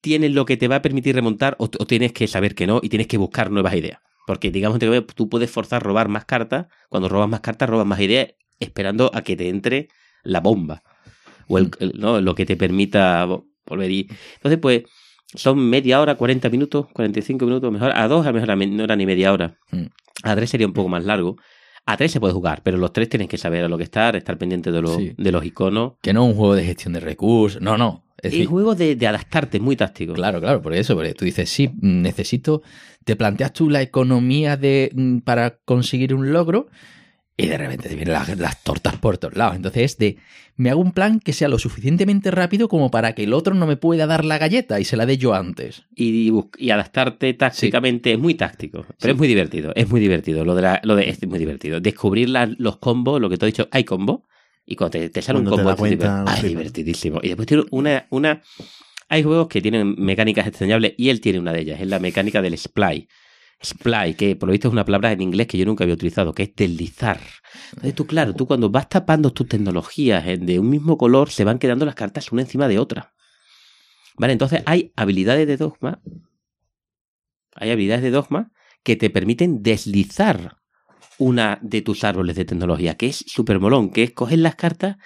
tienes 0.00 0.32
lo 0.32 0.44
que 0.44 0.56
te 0.56 0.68
va 0.68 0.76
a 0.76 0.82
permitir 0.82 1.14
remontar 1.14 1.56
o, 1.58 1.64
o 1.64 1.86
tienes 1.86 2.12
que 2.12 2.26
saber 2.26 2.54
que 2.54 2.66
no 2.66 2.80
y 2.82 2.88
tienes 2.88 3.06
que 3.06 3.16
buscar 3.18 3.50
nuevas 3.50 3.74
ideas. 3.74 4.00
Porque 4.26 4.50
digamos 4.50 4.78
que 4.78 5.02
tú 5.14 5.28
puedes 5.28 5.50
forzar 5.50 5.82
a 5.82 5.84
robar 5.84 6.08
más 6.08 6.24
cartas. 6.24 6.66
Cuando 6.88 7.08
robas 7.10 7.28
más 7.28 7.40
cartas, 7.40 7.68
robas 7.68 7.86
más 7.86 8.00
ideas 8.00 8.28
esperando 8.60 9.10
a 9.14 9.22
que 9.22 9.36
te 9.36 9.48
entre 9.50 9.88
la 10.22 10.40
bomba. 10.40 10.82
O 11.48 11.58
el, 11.58 11.70
el- 11.80 11.92
¿no? 11.98 12.20
lo 12.22 12.34
que 12.34 12.46
te 12.46 12.56
permita 12.56 13.26
vo- 13.26 13.46
volver. 13.66 13.90
Y, 13.90 14.08
entonces, 14.36 14.58
pues, 14.60 14.84
son 15.34 15.58
media 15.68 16.00
hora, 16.00 16.14
40 16.16 16.48
minutos, 16.50 16.86
45 16.92 17.44
minutos, 17.46 17.72
mejor. 17.72 17.92
A 17.94 18.06
dos, 18.08 18.26
a 18.26 18.32
lo 18.32 18.40
mejor 18.40 18.56
no 18.68 18.84
era 18.84 18.96
ni 18.96 19.06
media 19.06 19.32
hora. 19.32 19.56
Mm. 19.70 19.84
A 20.22 20.34
tres 20.36 20.50
sería 20.50 20.66
un 20.66 20.72
poco 20.72 20.88
más 20.88 21.04
largo. 21.04 21.36
A 21.86 21.96
tres 21.96 22.12
se 22.12 22.20
puede 22.20 22.32
jugar, 22.32 22.62
pero 22.62 22.78
los 22.78 22.92
tres 22.92 23.08
tienes 23.10 23.28
que 23.28 23.36
saber 23.36 23.64
a 23.64 23.68
lo 23.68 23.76
que 23.76 23.84
estar, 23.84 24.16
estar 24.16 24.38
pendiente 24.38 24.72
de, 24.72 24.80
los 24.80 24.96
Sí. 24.96 25.12
de 25.16 25.32
los 25.32 25.44
iconos. 25.44 25.94
Que 26.00 26.12
no 26.12 26.24
es 26.24 26.30
un 26.30 26.36
juego 26.38 26.54
de 26.54 26.64
gestión 26.64 26.94
de 26.94 27.00
recursos. 27.00 27.60
No, 27.60 27.76
no. 27.76 28.04
Es 28.16 28.26
Es 28.28 28.32
decir, 28.32 28.46
juego 28.46 28.74
de, 28.74 28.96
de 28.96 29.06
adaptarte, 29.06 29.60
muy 29.60 29.76
táctico. 29.76 30.14
Claro, 30.14 30.40
claro, 30.40 30.62
por 30.62 30.72
eso, 30.72 30.94
porque 30.94 31.12
tú 31.12 31.26
dices, 31.26 31.50
sí, 31.50 31.68
mm, 31.68 32.00
necesito, 32.00 32.62
te 33.04 33.16
planteas 33.16 33.52
tú 33.52 33.68
la 33.68 33.82
economía 33.82 34.56
de 34.56 34.90
mm, 34.94 35.18
para 35.18 35.58
conseguir 35.66 36.14
un 36.14 36.32
logro 36.32 36.68
y 37.36 37.46
de 37.46 37.58
repente 37.58 37.88
te 37.88 37.94
vienen 37.96 38.14
las, 38.14 38.38
las 38.38 38.62
tortas 38.62 38.96
por 38.96 39.18
todos 39.18 39.36
lados. 39.36 39.56
Entonces 39.56 39.82
es 39.92 39.98
de, 39.98 40.16
me 40.56 40.70
hago 40.70 40.80
un 40.80 40.92
plan 40.92 41.18
que 41.18 41.32
sea 41.32 41.48
lo 41.48 41.58
suficientemente 41.58 42.30
rápido 42.30 42.68
como 42.68 42.90
para 42.90 43.14
que 43.14 43.24
el 43.24 43.32
otro 43.32 43.54
no 43.54 43.66
me 43.66 43.76
pueda 43.76 44.06
dar 44.06 44.24
la 44.24 44.38
galleta 44.38 44.78
y 44.78 44.84
se 44.84 44.96
la 44.96 45.04
dé 45.04 45.18
yo 45.18 45.34
antes. 45.34 45.82
Y, 45.96 46.32
y 46.58 46.70
adaptarte 46.70 47.34
tácticamente 47.34 48.12
es 48.12 48.18
muy 48.18 48.34
táctico, 48.34 48.82
pero 48.82 48.96
Sí. 48.98 49.10
es 49.10 49.16
muy 49.16 49.26
divertido, 49.28 49.72
es 49.74 49.88
muy 49.88 50.00
divertido. 50.00 50.44
Lo 50.44 50.54
de, 50.54 50.62
la- 50.62 50.80
lo 50.84 50.94
de 50.94 51.08
es 51.10 51.26
muy 51.26 51.38
divertido. 51.40 51.80
Descubrir 51.80 52.28
la- 52.28 52.46
los 52.58 52.76
combos, 52.76 53.20
lo 53.20 53.28
que 53.28 53.36
te 53.36 53.46
he 53.46 53.48
dicho, 53.48 53.68
hay 53.72 53.82
combo. 53.84 54.24
Y 54.66 54.76
cuando 54.76 54.92
te, 54.98 55.10
te 55.10 55.20
sale 55.20 55.40
un 55.40 55.44
Cuando 55.44 55.56
combo, 55.64 55.70
es, 55.72 55.76
cuenta, 55.76 56.24
ah, 56.26 56.36
es 56.36 56.42
divertidísimo. 56.44 57.18
Y 57.22 57.28
después 57.28 57.46
tiene 57.48 57.64
una, 57.70 58.06
una. 58.10 58.40
Hay 59.08 59.22
juegos 59.22 59.48
que 59.48 59.60
tienen 59.60 59.94
mecánicas 59.98 60.46
extrañables 60.46 60.94
y 60.96 61.10
él 61.10 61.20
tiene 61.20 61.38
una 61.38 61.52
de 61.52 61.60
ellas, 61.60 61.80
es 61.80 61.86
la 61.88 61.98
mecánica 61.98 62.40
del 62.40 62.56
splay. 62.56 63.06
Splay, 63.62 64.14
que 64.14 64.36
por 64.36 64.48
lo 64.48 64.52
visto 64.52 64.68
es 64.68 64.72
una 64.72 64.84
palabra 64.84 65.12
en 65.12 65.20
inglés 65.20 65.46
que 65.46 65.58
yo 65.58 65.66
nunca 65.66 65.84
había 65.84 65.94
utilizado, 65.94 66.32
que 66.32 66.44
es 66.44 66.54
deslizar. 66.54 67.20
Entonces 67.70 67.94
tú, 67.94 68.06
claro, 68.06 68.34
tú 68.34 68.46
cuando 68.46 68.70
vas 68.70 68.88
tapando 68.88 69.32
tus 69.32 69.48
tecnologías 69.48 70.24
de 70.24 70.58
un 70.58 70.68
mismo 70.68 70.98
color, 70.98 71.30
se 71.30 71.44
van 71.44 71.58
quedando 71.58 71.86
las 71.86 71.94
cartas 71.94 72.32
una 72.32 72.42
encima 72.42 72.68
de 72.68 72.78
otra. 72.78 73.14
Vale, 74.16 74.32
entonces 74.32 74.62
hay 74.66 74.92
habilidades 74.96 75.46
de 75.46 75.56
dogma. 75.56 76.00
Hay 77.54 77.70
habilidades 77.70 78.02
de 78.02 78.10
dogma 78.10 78.52
que 78.82 78.96
te 78.96 79.10
permiten 79.10 79.62
deslizar 79.62 80.58
una 81.18 81.58
de 81.62 81.82
tus 81.82 82.04
árboles 82.04 82.36
de 82.36 82.44
tecnología, 82.44 82.96
que 82.96 83.06
es 83.06 83.24
súper 83.26 83.60
molón, 83.60 83.90
que 83.90 84.02
es 84.02 84.12
coger 84.12 84.40
las 84.40 84.56
cartas 84.56 84.96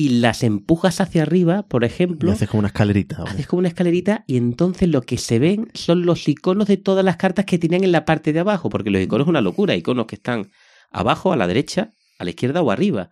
y 0.00 0.20
las 0.20 0.44
empujas 0.44 1.00
hacia 1.00 1.22
arriba, 1.22 1.64
por 1.64 1.82
Y 1.82 1.86
ejemplo, 1.86 2.30
haces 2.30 2.48
como 2.48 2.60
una 2.60 2.68
escalerita. 2.68 3.18
¿vale? 3.18 3.30
haces 3.30 3.48
como 3.48 3.58
una 3.58 3.68
escalerita 3.68 4.22
y 4.28 4.36
entonces 4.36 4.88
lo 4.88 5.02
que 5.02 5.18
se 5.18 5.40
ven 5.40 5.68
son 5.74 6.06
los 6.06 6.28
iconos 6.28 6.68
de 6.68 6.76
todas 6.76 7.04
las 7.04 7.16
cartas 7.16 7.44
que 7.46 7.58
tenían 7.58 7.82
en 7.82 7.90
la 7.90 8.04
parte 8.04 8.32
de 8.32 8.38
abajo, 8.38 8.68
porque 8.68 8.90
los 8.90 9.02
iconos 9.02 9.24
es 9.26 9.28
una 9.28 9.40
locura, 9.40 9.74
iconos 9.74 10.06
que 10.06 10.14
están 10.14 10.50
abajo, 10.92 11.32
a 11.32 11.36
la 11.36 11.48
derecha, 11.48 11.94
a 12.18 12.22
la 12.22 12.30
izquierda 12.30 12.62
o 12.62 12.70
arriba. 12.70 13.10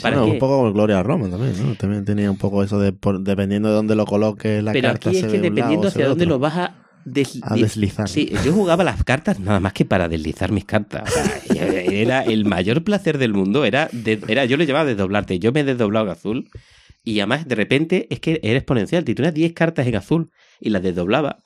Para 0.00 0.14
que- 0.22 0.30
un 0.30 0.38
poco 0.38 0.58
como 0.58 0.72
Gloria 0.72 1.02
Roma 1.02 1.28
también, 1.28 1.54
¿no? 1.60 1.74
También 1.74 2.04
tenía 2.04 2.30
un 2.30 2.38
poco 2.38 2.62
eso 2.62 2.78
de, 2.78 2.92
por- 2.92 3.20
dependiendo 3.20 3.68
de 3.70 3.74
dónde 3.74 3.96
lo 3.96 4.04
coloques 4.04 4.62
la 4.62 4.70
Pero 4.72 4.90
carta 4.90 5.08
aquí 5.10 5.18
es 5.18 5.22
se 5.24 5.26
que 5.26 5.38
lado 5.38 5.42
dependiendo 5.42 5.88
hacia 5.88 6.06
dónde 6.06 6.26
lo 6.26 6.38
vas 6.38 6.56
a, 6.56 6.87
desli- 7.12 7.40
a 7.42 7.54
deslizar. 7.56 8.08
Sí, 8.08 8.30
yo 8.44 8.52
jugaba 8.52 8.84
las 8.84 9.02
cartas 9.04 9.38
nada 9.40 9.60
más 9.60 9.72
que 9.72 9.84
para 9.84 10.08
deslizar 10.08 10.52
mis 10.52 10.64
cartas. 10.64 11.02
O 11.50 11.52
sea, 11.54 11.80
era 11.82 12.22
el 12.22 12.44
mayor 12.44 12.84
placer 12.84 13.18
del 13.18 13.32
mundo. 13.34 13.64
Era, 13.64 13.88
de- 13.92 14.20
era 14.28 14.44
yo 14.44 14.56
le 14.56 14.66
llamaba 14.66 14.84
desdoblarte. 14.84 15.38
Yo 15.38 15.52
me 15.52 15.60
he 15.60 15.64
desdoblado 15.64 16.06
en 16.06 16.12
azul. 16.12 16.50
Y 17.04 17.20
además, 17.20 17.46
de 17.48 17.54
repente, 17.54 18.06
es 18.10 18.20
que 18.20 18.40
era 18.42 18.58
exponencial. 18.58 19.04
Si 19.06 19.14
tenías 19.14 19.32
10 19.34 19.52
cartas 19.54 19.86
en 19.86 19.94
azul 19.96 20.30
y 20.60 20.70
las 20.70 20.82
desdoblaba, 20.82 21.42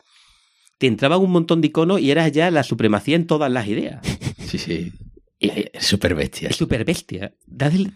te 0.79 0.87
entraban 0.89 1.21
un 1.21 1.31
montón 1.31 1.61
de 1.61 1.69
iconos 1.69 2.01
y 2.01 2.11
eras 2.11 2.33
ya 2.33 2.51
la 2.51 2.63
supremacía 2.65 3.15
en 3.17 3.27
todas 3.27 3.53
las 3.53 3.69
ideas. 3.69 4.01
Sí, 4.45 4.59
sí. 4.59 4.93
Súper 5.81 6.15
bestia. 6.15 6.49
Es 6.49 6.57
súper 6.57 6.85
bestia. 6.85 7.35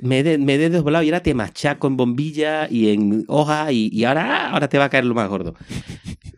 Me 0.01 0.21
he, 0.21 0.39
me 0.39 0.55
he 0.55 0.59
desdoblado 0.59 1.05
y 1.05 1.09
ahora 1.09 1.23
te 1.23 1.35
machaco 1.35 1.87
en 1.87 1.97
bombilla 1.97 2.69
y 2.69 2.89
en 2.91 3.25
hoja 3.29 3.71
y, 3.73 3.89
y 3.93 4.05
ahora, 4.05 4.51
ahora 4.51 4.69
te 4.69 4.79
va 4.79 4.85
a 4.87 4.91
caer 4.91 5.05
lo 5.05 5.15
más 5.15 5.29
gordo. 5.29 5.55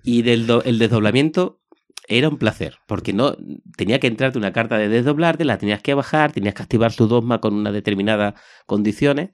Y 0.05 0.23
del 0.23 0.47
do- 0.47 0.63
el 0.65 0.79
desdoblamiento 0.79 1.61
era 2.09 2.29
un 2.29 2.39
placer, 2.39 2.79
porque 2.87 3.13
no 3.13 3.37
tenía 3.77 4.01
que 4.01 4.07
entrarte 4.07 4.39
una 4.39 4.53
carta 4.53 4.79
de 4.79 4.89
desdoblarte, 4.89 5.45
la 5.45 5.59
tenías 5.59 5.83
que 5.83 5.95
bajar, 5.95 6.33
tenías 6.33 6.55
que 6.55 6.63
activar 6.63 6.93
su 6.93 7.07
dogma 7.07 7.41
con 7.41 7.55
unas 7.55 7.73
determinadas 7.73 8.35
condiciones 8.67 9.31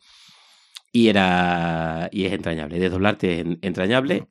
y 0.93 1.09
era 1.09 2.09
y 2.12 2.25
es 2.27 2.33
entrañable. 2.33 2.79
Desdoblarte 2.79 3.35
es 3.35 3.47
en- 3.47 3.59
entrañable 3.62 4.29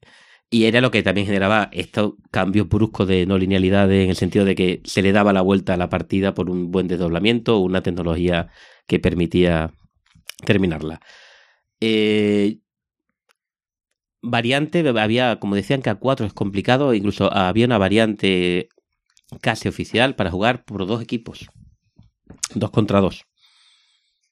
y 0.54 0.66
era 0.66 0.82
lo 0.82 0.92
que 0.92 1.02
también 1.02 1.26
generaba 1.26 1.68
estos 1.72 2.14
cambios 2.30 2.70
bruscos 2.70 3.08
de 3.08 3.26
no 3.26 3.40
linealidad 3.40 3.92
en 3.92 4.12
el 4.12 4.16
sentido 4.16 4.46
de 4.46 4.54
que 4.54 4.82
se 4.86 5.02
le 5.02 5.12
daba 5.12 5.34
la 5.34 5.42
vuelta 5.42 5.74
a 5.74 5.78
la 5.78 5.90
partida 5.90 6.36
por 6.36 6.48
un 6.52 6.70
buen 6.70 6.88
desdoblamiento 6.88 7.58
o 7.58 7.62
una 7.62 7.82
tecnología 7.82 8.50
que 8.86 9.00
permitía 9.00 9.74
terminarla. 10.46 11.02
Eh, 11.82 12.60
variante, 14.22 14.88
había, 14.88 15.40
como 15.40 15.56
decían 15.56 15.82
que 15.82 15.90
a 15.90 15.96
4 15.96 16.28
es 16.28 16.34
complicado, 16.34 16.94
incluso 16.94 17.34
había 17.34 17.66
una 17.66 17.80
variante 17.80 18.70
casi 19.42 19.68
oficial 19.68 20.14
para 20.14 20.30
jugar 20.30 20.66
por 20.66 20.86
dos 20.86 21.02
equipos. 21.02 21.48
Dos 22.54 22.70
contra 22.70 23.02
dos. 23.02 23.26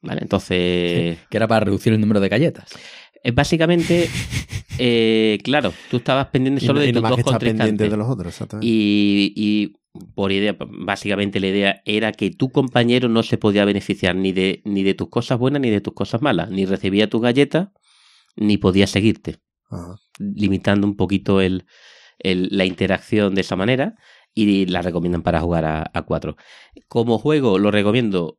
Vale, 0.03 0.21
entonces... 0.21 1.17
Que 1.31 1.37
era 1.37 1.47
para 1.47 1.65
reducir 1.65 1.93
el 1.93 1.99
número 1.99 2.19
de 2.19 2.29
galletas. 2.29 2.75
Es 3.23 3.33
básicamente, 3.35 4.09
eh, 4.79 5.37
claro, 5.43 5.73
tú 5.89 5.97
estabas 5.97 6.27
pendiente 6.27 6.65
solo 6.65 6.81
y 6.83 6.87
de 6.87 6.93
tus 6.93 7.01
dos 7.01 7.09
pendiente 7.11 7.31
contrincantes. 7.31 7.91
de 7.91 7.97
los 7.97 8.09
otros, 8.09 8.27
exactamente. 8.33 8.67
Y, 8.67 9.33
y 9.35 9.73
por 10.15 10.31
idea, 10.31 10.55
básicamente 10.59 11.39
la 11.39 11.47
idea 11.47 11.81
era 11.85 12.11
que 12.13 12.31
tu 12.31 12.49
compañero 12.49 13.09
no 13.09 13.23
se 13.23 13.37
podía 13.37 13.65
beneficiar 13.65 14.15
ni 14.15 14.31
de, 14.31 14.61
ni 14.65 14.83
de 14.83 14.93
tus 14.93 15.09
cosas 15.09 15.37
buenas 15.37 15.61
ni 15.61 15.69
de 15.69 15.81
tus 15.81 15.93
cosas 15.93 16.21
malas. 16.21 16.49
Ni 16.49 16.65
recibía 16.65 17.09
tus 17.09 17.21
galletas, 17.21 17.69
ni 18.35 18.57
podía 18.57 18.87
seguirte. 18.87 19.37
Ajá. 19.69 19.97
Limitando 20.17 20.87
un 20.87 20.95
poquito 20.95 21.41
el, 21.41 21.65
el- 22.19 22.47
la 22.51 22.65
interacción 22.65 23.35
de 23.35 23.41
esa 23.41 23.55
manera. 23.55 23.95
Y 24.33 24.65
la 24.67 24.81
recomiendan 24.81 25.23
para 25.23 25.41
jugar 25.41 25.65
a, 25.65 25.91
a 25.93 26.01
cuatro. 26.03 26.37
Como 26.87 27.17
juego, 27.19 27.59
lo 27.59 27.69
recomiendo 27.69 28.37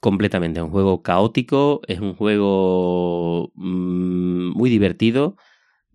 completamente. 0.00 0.60
Es 0.60 0.64
un 0.64 0.70
juego 0.70 1.02
caótico, 1.02 1.80
es 1.88 2.00
un 2.00 2.14
juego 2.14 3.52
mm, 3.54 4.56
muy 4.56 4.70
divertido, 4.70 5.36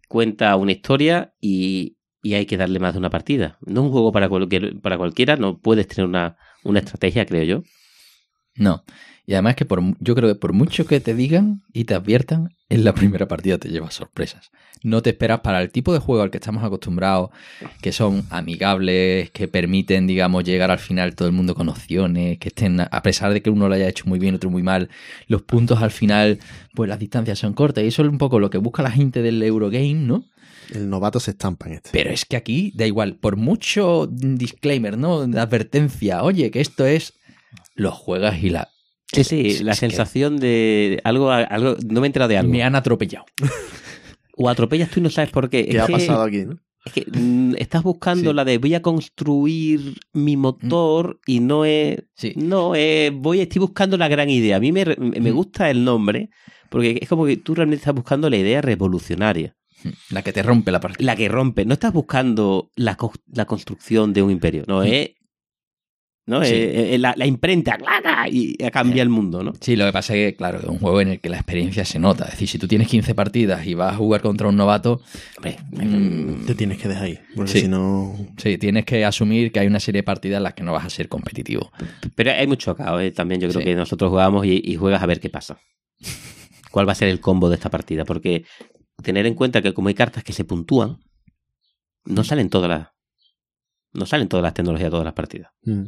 cuenta 0.08 0.56
una 0.56 0.72
historia 0.72 1.34
y, 1.42 1.98
y 2.22 2.36
hay 2.36 2.46
que 2.46 2.58
darle 2.58 2.80
más 2.80 2.94
de 2.94 3.00
una 3.00 3.10
partida. 3.10 3.58
No 3.66 3.82
es 3.82 3.86
un 3.88 3.92
juego 3.92 4.12
para, 4.12 4.30
para 4.82 4.98
cualquiera, 4.98 5.36
no 5.38 5.60
puedes 5.60 5.88
tener 5.88 6.08
una, 6.08 6.38
una 6.64 6.80
estrategia, 6.80 7.26
creo 7.26 7.44
yo. 7.44 7.64
No. 8.56 8.84
Y 9.26 9.34
además 9.34 9.56
que 9.56 9.66
por, 9.66 9.82
yo 10.00 10.16
creo 10.16 10.30
que 10.30 10.36
por 10.36 10.52
mucho 10.52 10.86
que 10.86 11.00
te 11.00 11.14
digan 11.14 11.64
y 11.72 11.86
te 11.86 11.94
adviertan, 11.94 12.50
en 12.70 12.84
la 12.84 12.94
primera 12.94 13.28
partida 13.28 13.58
te 13.58 13.70
llevas 13.70 13.94
sorpresas. 13.94 14.52
No 14.84 15.02
te 15.02 15.12
esperas 15.12 15.40
para 15.40 15.62
el 15.62 15.72
tipo 15.72 15.94
de 15.94 16.00
juego 16.00 16.24
al 16.24 16.30
que 16.30 16.38
estamos 16.38 16.62
acostumbrados, 16.62 17.30
que 17.82 17.94
son 17.94 18.26
amigables, 18.30 19.32
que 19.32 19.48
permiten, 19.48 20.08
digamos, 20.08 20.44
llegar 20.44 20.72
al 20.72 20.80
final 20.80 21.16
todo 21.16 21.30
el 21.30 21.34
mundo 21.34 21.56
con 21.56 21.70
opciones, 21.70 22.38
que 22.38 22.50
estén, 22.50 22.82
a 22.82 23.02
pesar 23.02 23.32
de 23.32 23.42
que 23.42 23.50
uno 23.50 23.70
lo 23.70 23.76
haya 23.76 23.88
hecho 23.88 24.04
muy 24.08 24.20
bien, 24.20 24.36
otro 24.36 24.50
muy 24.50 24.62
mal, 24.62 24.90
los 25.28 25.42
puntos 25.44 25.82
al 25.82 25.92
final, 25.92 26.40
pues 26.74 26.90
las 26.90 27.00
distancias 27.00 27.40
son 27.40 27.54
cortas. 27.54 27.86
Y 27.86 27.88
eso 27.88 28.02
es 28.02 28.10
un 28.10 28.18
poco 28.18 28.40
lo 28.40 28.50
que 28.50 28.58
busca 28.58 28.84
la 28.84 28.92
gente 28.92 29.22
del 29.22 29.42
Eurogame, 29.42 29.94
¿no? 29.94 30.26
El 30.74 30.90
novato 30.90 31.22
se 31.22 31.32
estampa 31.32 31.68
en 31.68 31.74
este. 31.74 31.90
Pero 31.94 32.10
es 32.10 32.26
que 32.26 32.36
aquí 32.36 32.74
da 32.76 32.86
igual, 32.86 33.16
por 33.16 33.38
mucho 33.38 34.08
disclaimer, 34.08 34.98
¿no? 34.98 35.26
De 35.26 35.40
advertencia, 35.40 36.24
oye, 36.24 36.52
que 36.52 36.60
esto 36.60 36.86
es. 36.86 37.14
Lo 37.76 37.92
juegas 37.92 38.42
y 38.44 38.50
la. 38.50 38.70
Sí, 39.12 39.24
sí, 39.24 39.42
Es- 39.48 39.62
la 39.62 39.74
es 39.74 39.80
que 39.80 39.88
sensación 39.90 40.38
de 40.38 41.00
algo, 41.04 41.32
algo, 41.32 41.76
no 41.88 42.02
me 42.02 42.08
he 42.08 42.10
enterado 42.10 42.30
de 42.30 42.38
algo. 42.38 42.52
Me 42.52 42.64
han 42.64 42.76
atropellado. 42.76 43.26
O 44.36 44.50
atropellas 44.50 44.90
tú 44.90 45.00
y 45.00 45.04
no 45.04 45.12
sabes 45.12 45.30
por 45.30 45.48
qué. 45.50 45.64
¿Qué 45.68 45.78
es 45.78 45.84
ha 45.84 45.86
que, 45.86 45.94
pasado 45.94 46.24
aquí? 46.24 46.44
no? 46.46 46.58
es 46.86 46.92
que, 46.92 47.06
mm, 47.10 47.54
estás 47.60 47.84
buscando 47.84 48.32
Sí. 48.32 48.36
la 48.36 48.44
de 48.44 48.58
voy 48.58 48.74
a 48.74 48.82
construir 48.82 49.96
mi 50.12 50.36
motor 50.38 51.20
y 51.28 51.40
no 51.40 51.66
es... 51.66 52.00
Sí. 52.16 52.34
No, 52.36 52.74
eh, 52.76 53.12
voy, 53.14 53.42
estoy 53.42 53.60
buscando 53.60 53.96
la 53.96 54.08
gran 54.08 54.30
idea. 54.32 54.58
A 54.58 54.60
mí 54.60 54.72
me, 54.72 54.86
me 54.98 55.32
Mm. 55.32 55.36
gusta 55.36 55.70
el 55.70 55.84
nombre 55.86 56.30
porque 56.72 56.98
es 57.02 57.08
como 57.08 57.26
que 57.26 57.38
tú 57.38 57.54
realmente 57.54 57.82
estás 57.82 57.94
buscando 57.94 58.28
la 58.30 58.38
idea 58.38 58.62
revolucionaria. 58.62 59.56
La 60.10 60.24
que 60.24 60.34
te 60.34 60.42
rompe 60.42 60.72
la 60.72 60.80
partida. 60.80 61.06
La 61.06 61.16
que 61.16 61.30
rompe. 61.30 61.64
No 61.66 61.74
estás 61.74 61.94
buscando 61.94 62.72
la, 62.76 62.96
co- 62.98 63.14
la 63.32 63.46
construcción 63.46 64.14
de 64.14 64.24
un 64.24 64.32
imperio. 64.32 64.64
No, 64.68 64.80
Mm. 64.82 64.86
es... 64.88 65.10
No, 66.26 66.42
Sí. 66.46 66.54
es- 66.56 66.94
es 66.94 67.00
la, 67.02 67.14
la 67.18 67.26
imprenta, 67.26 67.78
¡clac! 67.78 68.30
y 68.32 68.56
cambia 68.72 69.02
Eh. 69.02 69.04
el 69.04 69.10
mundo, 69.10 69.44
¿no? 69.44 69.52
Sí, 69.60 69.76
lo 69.76 69.86
que 69.86 69.92
pasa 69.92 70.16
es 70.16 70.32
que, 70.32 70.38
claro, 70.38 70.60
es 70.60 70.64
un 70.66 70.80
juego 70.80 71.02
en 71.02 71.10
el 71.10 71.20
que 71.20 71.28
la 71.28 71.36
experiencia 71.36 71.84
se 71.84 72.00
nota. 72.00 72.24
Es 72.26 72.32
decir, 72.32 72.48
si 72.48 72.58
tú 72.58 72.66
tienes 72.68 72.88
15 72.88 73.14
partidas 73.14 73.68
y 73.68 73.74
vas 73.74 73.94
a 73.94 73.98
jugar 73.98 74.22
contra 74.22 74.48
un 74.48 74.56
novato, 74.56 75.02
Hombre, 75.38 75.58
mm, 75.72 76.46
Te 76.46 76.56
tienes 76.56 76.78
que 76.78 76.88
dejar 76.88 77.04
ahí. 77.04 77.20
Porque 77.36 77.52
Sí. 77.52 77.60
si 77.62 77.68
no. 77.68 78.16
sí, 78.38 78.58
tienes 78.58 78.86
que 78.86 79.04
asumir 79.04 79.52
que 79.52 79.60
hay 79.60 79.68
una 79.68 79.82
serie 79.82 80.00
de 80.00 80.04
partidas 80.04 80.38
en 80.38 80.44
las 80.44 80.54
que 80.54 80.64
no 80.64 80.72
vas 80.72 80.86
a 80.86 80.90
ser 80.90 81.10
competitivo. 81.10 81.72
Pero 82.16 82.32
hay 82.32 82.48
mucho 82.48 82.74
caos, 82.76 83.02
¿eh? 83.02 83.12
también 83.12 83.42
yo 83.42 83.50
creo 83.50 83.60
Sí. 83.60 83.66
que 83.66 83.76
nosotros 83.76 84.10
jugamos 84.10 84.46
y, 84.46 84.62
y 84.64 84.76
juegas 84.78 85.04
a 85.04 85.06
ver 85.06 85.20
qué 85.20 85.30
pasa. 85.30 85.60
¿Cuál 86.72 86.88
va 86.88 86.94
a 86.94 86.96
ser 86.96 87.10
el 87.10 87.20
combo 87.20 87.50
de 87.50 87.56
esta 87.56 87.70
partida? 87.70 88.06
Porque 88.06 88.46
tener 89.04 89.26
en 89.26 89.34
cuenta 89.36 89.62
que 89.62 89.74
como 89.74 89.90
hay 89.90 89.94
cartas 89.94 90.24
que 90.24 90.32
se 90.34 90.46
puntúan, 90.46 91.00
no 92.06 92.24
salen 92.24 92.50
todas 92.50 92.70
las 92.70 92.88
no 93.94 94.06
salen 94.08 94.28
todas 94.28 94.42
las 94.44 94.54
tecnologías 94.54 94.88
de 94.88 94.92
todas 94.92 95.06
las 95.06 95.14
partidas. 95.14 95.52
Mm. 95.64 95.84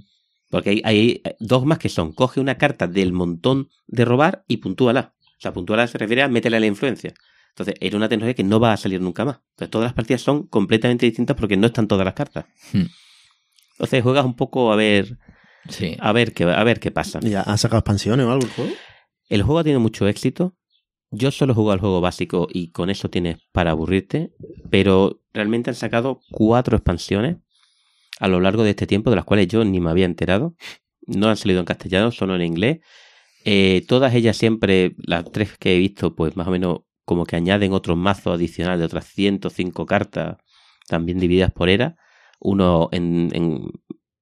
Porque 0.56 0.70
hay, 0.70 0.82
hay 0.86 1.22
dogmas 1.40 1.80
que 1.80 1.90
son, 1.90 2.14
coge 2.14 2.40
una 2.40 2.58
carta 2.58 2.88
del 2.88 3.12
montón 3.12 3.68
de 3.88 4.06
robar 4.06 4.46
y 4.48 4.58
puntúala. 4.58 5.14
O 5.38 5.42
sea, 5.42 5.52
puntúala 5.52 5.86
se 5.88 5.98
refiere 5.98 6.22
a 6.24 6.30
métele 6.30 6.60
la 6.62 6.66
influencia. 6.66 7.14
Entonces, 7.50 7.76
era 7.82 7.98
una 7.98 8.08
tecnología 8.08 8.36
que 8.36 8.44
no 8.46 8.60
va 8.62 8.72
a 8.72 8.78
salir 8.78 9.02
nunca 9.02 9.26
más. 9.26 9.42
Entonces, 9.52 9.70
todas 9.70 9.86
las 9.88 9.94
partidas 9.94 10.22
son 10.22 10.48
completamente 10.48 11.06
distintas 11.06 11.36
porque 11.36 11.58
no 11.58 11.68
están 11.68 11.90
todas 11.90 12.06
las 12.06 12.14
cartas. 12.14 12.46
Hmm. 12.72 12.84
Entonces, 13.74 14.02
juegas 14.02 14.24
un 14.24 14.36
poco 14.38 14.72
a 14.72 14.78
ver, 14.78 15.18
Sí. 15.68 15.98
a 16.00 16.14
ver 16.14 16.34
qué, 16.34 16.46
a 16.46 16.64
ver 16.64 16.80
qué 16.80 16.92
pasa. 16.92 17.20
¿Ya 17.22 17.42
ha 17.42 17.58
sacado 17.58 17.80
expansiones 17.80 18.26
o 18.26 18.32
algo 18.32 18.46
el 18.46 18.52
juego? 18.52 18.72
El 19.28 19.44
juego 19.44 19.60
ha 19.60 19.64
tenido 19.64 19.82
mucho 19.82 20.08
éxito. 20.08 20.56
Yo 21.12 21.32
solo 21.32 21.52
he 21.52 21.56
jugado 21.56 21.74
al 21.74 21.80
juego 21.82 22.00
básico 22.02 22.48
y 22.50 22.72
con 22.72 22.90
eso 22.90 23.10
tienes 23.10 23.40
para 23.52 23.72
aburrirte. 23.72 24.32
Pero 24.70 25.22
realmente 25.34 25.70
han 25.70 25.76
sacado 25.76 26.22
cuatro 26.32 26.78
expansiones 26.78 27.38
a 28.20 28.28
lo 28.28 28.40
largo 28.40 28.64
de 28.64 28.72
este 28.72 28.88
tiempo, 28.88 29.10
de 29.10 29.18
las 29.18 29.26
cuales 29.26 29.48
yo 29.48 29.64
ni 29.66 29.80
me 29.80 29.90
había 29.90 30.06
enterado. 30.06 30.56
No 31.08 31.30
han 31.30 31.38
salido 31.38 31.60
en 31.60 31.66
castellano, 31.66 32.12
solo 32.12 32.36
en 32.36 32.42
inglés. 32.42 32.80
Eh, 33.46 33.86
todas 33.88 34.14
ellas 34.16 34.38
siempre, 34.38 34.96
las 34.98 35.32
tres 35.32 35.58
que 35.58 35.76
he 35.76 35.80
visto, 35.80 36.16
pues 36.16 36.36
más 36.36 36.48
o 36.48 36.52
menos 36.52 36.80
como 37.06 37.26
que 37.26 37.36
añaden 37.36 37.74
otro 37.74 37.96
mazo 37.96 38.32
adicional 38.34 38.80
de 38.80 38.86
otras 38.86 39.06
105 39.06 39.86
cartas, 39.86 40.38
también 40.88 41.20
divididas 41.20 41.52
por 41.52 41.70
era. 41.70 41.96
Uno, 42.40 42.90
en, 42.92 43.72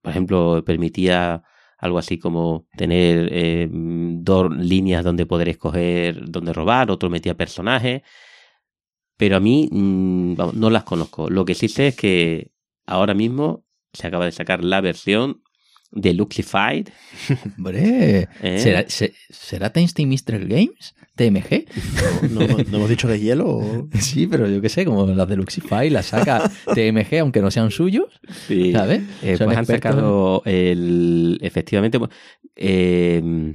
por 0.02 0.12
ejemplo, 0.12 0.64
permitía 0.66 1.44
algo 1.78 1.98
así 1.98 2.20
como 2.20 2.68
tener 2.78 3.30
eh, 3.32 3.70
dos 3.72 4.50
líneas 4.56 5.04
donde 5.04 5.26
poder 5.26 5.50
escoger 5.50 6.30
donde 6.30 6.54
robar, 6.54 6.92
otro 6.92 7.10
metía 7.10 7.36
personajes. 7.36 8.04
Pero 9.18 9.38
a 9.38 9.40
mí 9.40 9.70
mm, 9.72 10.36
no 10.54 10.70
las 10.70 10.84
conozco. 10.84 11.30
Lo 11.30 11.46
que 11.46 11.56
sí 11.56 11.70
sé 11.70 11.88
es 11.88 11.96
que 11.96 12.52
ahora 12.86 13.14
mismo 13.14 13.66
se 13.94 14.08
acaba 14.08 14.26
de 14.26 14.32
sacar 14.32 14.64
la 14.64 14.82
versión 14.82 15.42
de 15.92 16.14
Luxified. 16.14 16.88
Hombre, 17.58 18.28
¿eh? 18.42 18.60
¿será, 18.60 18.84
se- 18.88 19.14
¿será 19.30 19.72
Tasty 19.72 20.06
Mystery 20.06 20.48
Games? 20.48 20.96
¿TMG? 21.16 21.66
¿No, 22.32 22.48
no, 22.48 22.58
no 22.58 22.78
hemos 22.78 22.90
dicho 22.90 23.08
que 23.08 23.14
es 23.16 23.22
hielo? 23.22 23.48
O... 23.48 23.88
Sí, 24.00 24.26
pero 24.26 24.50
yo 24.50 24.60
qué 24.62 24.70
sé, 24.70 24.84
como 24.86 25.06
las 25.06 25.28
de 25.30 25.36
Luxify, 25.38 25.92
las 25.92 26.08
saca 26.08 26.50
TMG, 26.74 27.20
aunque 27.20 27.42
no 27.42 27.52
sean 27.52 27.70
suyos, 27.70 28.20
Sí. 28.48 28.72
¿sabes? 28.72 29.04
Eh, 29.22 29.36
pues 29.38 29.56
han 29.58 29.66
sacado 29.68 30.42
el. 30.46 31.38
Efectivamente, 31.44 32.00
eh, 32.56 33.54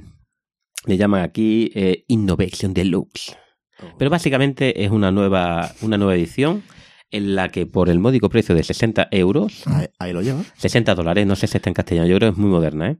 le 0.85 0.97
llaman 0.97 1.21
aquí 1.23 1.71
eh, 1.75 2.05
Innovation 2.07 2.73
Deluxe. 2.73 3.35
Pero 3.97 4.09
básicamente 4.09 4.83
es 4.83 4.91
una 4.91 5.09
nueva, 5.11 5.73
una 5.81 5.97
nueva 5.97 6.15
edición 6.15 6.63
en 7.11 7.35
la 7.35 7.49
que 7.49 7.65
por 7.65 7.89
el 7.89 7.99
módico 7.99 8.29
precio 8.29 8.53
de 8.55 8.63
60 8.63 9.07
euros, 9.11 9.63
Ahí, 9.67 9.87
ahí 9.99 10.13
lo 10.13 10.21
lleva. 10.21 10.43
60 10.57 10.93
dólares, 10.95 11.25
no 11.27 11.35
sé 11.35 11.47
si 11.47 11.57
está 11.57 11.69
en 11.69 11.73
castellano, 11.73 12.07
yo 12.07 12.17
creo 12.17 12.29
que 12.31 12.33
es 12.33 12.39
muy 12.39 12.49
moderna, 12.51 12.91
¿eh? 12.91 12.97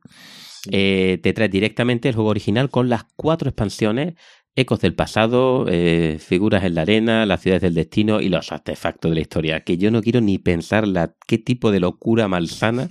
Eh, 0.72 1.20
te 1.24 1.32
trae 1.34 1.48
directamente 1.48 2.10
el 2.10 2.16
juego 2.16 2.30
original 2.32 2.70
con 2.70 2.90
las 2.90 3.04
cuatro 3.16 3.50
expansiones, 3.50 4.16
ecos 4.56 4.82
del 4.82 4.94
pasado, 4.94 5.66
eh, 5.70 6.18
figuras 6.20 6.66
en 6.66 6.76
la 6.76 6.82
arena, 6.82 7.26
las 7.26 7.42
ciudades 7.42 7.62
del 7.62 7.76
destino 7.76 8.20
y 8.20 8.28
los 8.28 8.52
artefactos 8.52 9.10
de 9.12 9.16
la 9.16 9.22
historia, 9.22 9.64
que 9.64 9.78
yo 9.78 9.90
no 9.90 10.02
quiero 10.02 10.20
ni 10.20 10.38
pensar 10.38 10.86
la, 10.86 11.14
qué 11.28 11.38
tipo 11.38 11.72
de 11.72 11.80
locura 11.80 12.28
malsana 12.28 12.90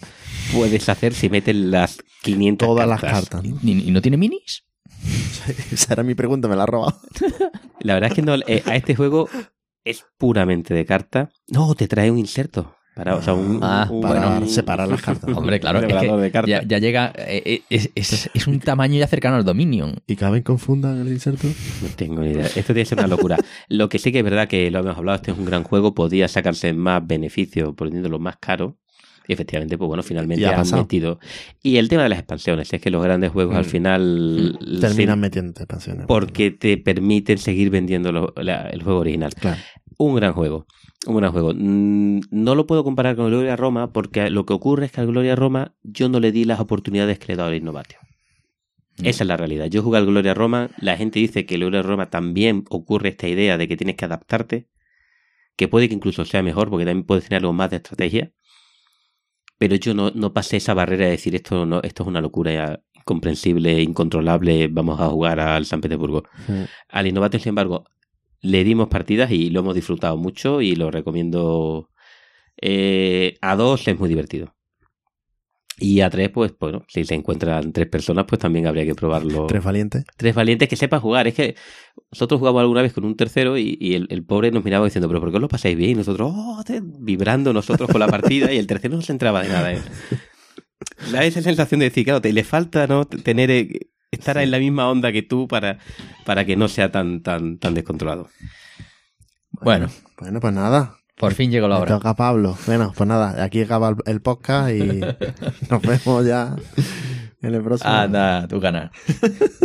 puedes 0.54 0.88
hacer 0.88 1.12
si 1.12 1.28
metes 1.28 1.54
las 1.56 1.98
500 2.22 2.66
Todas 2.66 2.88
las 2.88 3.00
cartas. 3.02 3.28
cartas. 3.28 3.44
¿no? 3.44 3.58
¿Y, 3.62 3.88
y 3.88 3.90
no 3.90 4.00
tiene 4.00 4.16
minis? 4.16 4.64
Esa 5.72 5.92
era 5.92 6.02
mi 6.02 6.14
pregunta, 6.14 6.48
me 6.48 6.56
la 6.56 6.62
ha 6.62 6.66
robado. 6.66 6.98
La 7.80 7.94
verdad 7.94 8.10
es 8.10 8.14
que 8.16 8.22
no, 8.22 8.34
eh, 8.46 8.62
a 8.64 8.74
este 8.76 8.94
juego 8.94 9.28
es 9.84 10.04
puramente 10.18 10.74
de 10.74 10.84
carta. 10.84 11.30
No, 11.48 11.74
te 11.74 11.88
trae 11.88 12.10
un 12.10 12.18
inserto. 12.18 12.74
Para, 12.94 13.14
o 13.14 13.22
sea, 13.22 13.32
un, 13.32 13.60
Ah, 13.62 13.86
un- 13.88 14.00
para 14.00 14.40
un- 14.40 14.48
separar 14.48 14.88
las 14.88 15.00
cartas. 15.00 15.30
Hombre, 15.36 15.60
claro, 15.60 15.78
es 15.78 15.86
que 15.86 16.12
de 16.16 16.30
cartas. 16.32 16.50
ya, 16.50 16.62
ya 16.66 16.78
llega, 16.78 17.12
eh, 17.16 17.42
eh, 17.44 17.62
es, 17.70 17.90
es- 17.94 18.28
es 18.34 18.46
un 18.48 18.58
tamaño 18.58 18.98
ya 18.98 19.06
cercano 19.06 19.36
al 19.36 19.44
Dominion. 19.44 19.94
¿Y 20.08 20.16
caben 20.16 20.42
confundan 20.42 20.98
el 21.00 21.08
inserto? 21.12 21.46
No 21.46 21.88
tengo 21.94 22.22
ni 22.22 22.30
idea. 22.32 22.46
Esto 22.46 22.74
tiene 22.74 22.80
que 22.80 22.86
ser 22.86 22.98
una 22.98 23.06
locura. 23.06 23.36
Lo 23.68 23.88
que 23.88 24.00
sí 24.00 24.10
que 24.10 24.18
es 24.18 24.24
verdad 24.24 24.48
que 24.48 24.68
lo 24.72 24.80
hemos 24.80 24.98
hablado, 24.98 25.14
este 25.14 25.30
es 25.30 25.38
un 25.38 25.44
gran 25.44 25.62
juego, 25.62 25.94
podía 25.94 26.26
sacarse 26.26 26.72
más 26.72 27.06
beneficio 27.06 27.72
poniéndolo 27.76 28.18
más 28.18 28.36
caro. 28.38 28.78
Y 29.28 29.34
efectivamente, 29.34 29.76
pues 29.78 29.86
bueno, 29.86 30.02
finalmente 30.02 30.46
han 30.46 30.56
pasado. 30.56 30.82
metido. 30.82 31.20
Y 31.62 31.76
el 31.76 31.88
tema 31.88 32.02
de 32.02 32.08
las 32.08 32.18
expansiones, 32.18 32.72
es 32.72 32.80
que 32.80 32.90
los 32.90 33.04
grandes 33.04 33.30
juegos 33.30 33.54
al 33.56 33.66
Mm. 33.66 33.68
final 33.68 34.58
Terminan 34.80 35.16
sí, 35.16 35.20
metiendo 35.20 35.50
expansiones. 35.60 36.06
porque 36.06 36.50
te 36.50 36.78
permiten 36.78 37.36
seguir 37.38 37.68
vendiendo 37.70 38.10
lo- 38.10 38.32
la- 38.36 38.68
el 38.70 38.82
juego 38.82 39.00
original. 39.00 39.32
Claro. 39.34 39.60
Un 39.98 40.16
gran 40.16 40.32
juego. 40.32 40.66
Un 41.06 41.16
gran 41.18 41.30
juego. 41.32 41.52
Mm, 41.54 42.20
No 42.30 42.54
lo 42.54 42.66
puedo 42.66 42.82
comparar 42.84 43.16
con 43.16 43.26
Gloria 43.28 43.54
Roma 43.56 43.92
porque 43.92 44.30
lo 44.30 44.46
que 44.46 44.54
ocurre 44.54 44.86
es 44.86 44.92
que 44.92 45.00
al 45.02 45.06
Gloria 45.08 45.36
Roma 45.36 45.74
yo 45.82 46.08
no 46.08 46.20
le 46.20 46.32
di 46.32 46.44
las 46.44 46.58
oportunidades 46.60 47.18
que 47.18 47.26
le 47.28 47.34
he 47.34 47.36
dado 47.36 47.50
al 47.50 47.56
Innovatio. 47.56 47.98
Esa 49.02 49.22
es 49.24 49.28
la 49.28 49.36
realidad. 49.36 49.66
Yo 49.66 49.82
jugué 49.82 49.98
al 49.98 50.06
Gloria 50.06 50.34
Roma, 50.34 50.70
la 50.80 50.96
gente 50.96 51.20
dice 51.20 51.46
que 51.46 51.54
el 51.54 51.60
Gloria 51.60 51.82
Roma 51.82 52.10
también 52.10 52.64
ocurre 52.70 53.10
esta 53.10 53.28
idea 53.28 53.56
de 53.58 53.68
que 53.68 53.76
tienes 53.76 53.94
que 53.96 54.04
adaptarte, 54.06 54.66
que 55.56 55.68
puede 55.68 55.88
que 55.88 55.94
incluso 55.94 56.24
sea 56.24 56.42
mejor 56.42 56.68
porque 56.70 56.84
también 56.84 57.04
puedes 57.06 57.24
tener 57.24 57.42
algo 57.42 57.52
más 57.52 57.70
de 57.70 57.76
estrategia, 57.76 58.32
pero 59.58 59.76
yo 59.76 59.92
no, 59.94 60.10
no 60.14 60.32
pasé 60.32 60.56
esa 60.56 60.74
barrera 60.74 61.06
de 61.06 61.12
decir 61.12 61.34
esto, 61.34 61.66
no, 61.66 61.82
esto 61.82 62.04
es 62.04 62.08
una 62.08 62.20
locura 62.20 62.52
ya 62.52 62.80
incomprensible, 62.94 63.82
incontrolable, 63.82 64.68
vamos 64.68 65.00
a 65.00 65.08
jugar 65.08 65.40
al 65.40 65.66
San 65.66 65.80
Petersburgo. 65.80 66.24
Al 66.88 67.06
Innovatio, 67.06 67.40
sin 67.40 67.50
embargo, 67.50 67.84
le 68.40 68.64
dimos 68.64 68.88
partidas 68.88 69.30
y 69.30 69.50
lo 69.50 69.60
hemos 69.60 69.74
disfrutado 69.74 70.16
mucho 70.16 70.60
y 70.60 70.76
lo 70.76 70.90
recomiendo. 70.90 71.90
Eh, 72.60 73.38
a 73.40 73.56
dos 73.56 73.86
es 73.88 73.98
muy 73.98 74.08
divertido. 74.08 74.54
Y 75.80 76.00
a 76.00 76.10
tres, 76.10 76.30
pues, 76.30 76.52
bueno, 76.58 76.84
si 76.88 77.04
se 77.04 77.14
encuentran 77.14 77.72
tres 77.72 77.86
personas, 77.88 78.24
pues 78.26 78.40
también 78.40 78.66
habría 78.66 78.84
que 78.84 78.94
probarlo. 78.96 79.46
Tres 79.46 79.62
valientes. 79.62 80.04
Tres 80.16 80.34
valientes 80.34 80.68
que 80.68 80.74
sepan 80.76 81.00
jugar. 81.00 81.28
Es 81.28 81.34
que 81.34 81.54
nosotros 82.10 82.38
jugamos 82.40 82.60
alguna 82.62 82.82
vez 82.82 82.92
con 82.92 83.04
un 83.04 83.16
tercero 83.16 83.56
y, 83.56 83.78
y 83.80 83.94
el, 83.94 84.06
el 84.10 84.24
pobre 84.24 84.50
nos 84.50 84.64
miraba 84.64 84.84
diciendo, 84.86 85.06
pero 85.08 85.20
¿por 85.20 85.30
qué 85.30 85.36
os 85.36 85.40
lo 85.42 85.48
pasáis 85.48 85.76
bien? 85.76 85.90
Y 85.92 85.94
nosotros, 85.94 86.32
oh, 86.34 86.62
te- 86.64 86.82
vibrando 86.82 87.52
nosotros 87.52 87.88
con 87.90 88.00
la 88.00 88.08
partida 88.08 88.52
y 88.52 88.58
el 88.58 88.66
tercero 88.66 88.96
no 88.96 89.02
se 89.02 89.12
entraba 89.12 89.42
de 89.42 89.48
nada. 89.50 89.72
¿eh? 89.72 89.80
Da 91.12 91.24
esa 91.24 91.42
sensación 91.42 91.78
de 91.80 91.86
decir, 91.90 92.04
claro, 92.04 92.20
te 92.20 92.32
le 92.32 92.42
falta 92.44 92.86
no 92.86 93.04
tener 93.04 93.50
eh, 93.50 93.88
estar 94.10 94.36
en 94.38 94.50
la 94.50 94.58
misma 94.58 94.88
onda 94.90 95.12
que 95.12 95.22
tú 95.22 95.46
para, 95.46 95.78
para 96.24 96.44
que 96.44 96.56
no 96.56 96.66
sea 96.68 96.90
tan, 96.90 97.22
tan, 97.22 97.58
tan 97.58 97.74
descontrolado. 97.74 98.28
Bueno, 99.50 99.88
Bueno, 100.20 100.40
pues 100.40 100.52
nada. 100.54 100.97
Por 101.18 101.34
fin 101.34 101.50
llegó 101.50 101.68
la 101.68 101.76
Me 101.76 101.82
hora. 101.82 101.96
toca 101.96 102.14
Pablo. 102.14 102.56
Bueno, 102.66 102.92
pues 102.96 103.08
nada, 103.08 103.42
aquí 103.42 103.62
acaba 103.62 103.96
el, 104.06 104.20
podcast 104.20 104.70
y 104.70 105.00
nos 105.70 105.82
vemos 105.82 106.26
ya 106.26 106.56
en 107.42 107.54
el 107.54 107.62
próximo. 107.62 107.90
Anda, 107.90 108.46
tu 108.48 108.60
canal. 108.60 108.90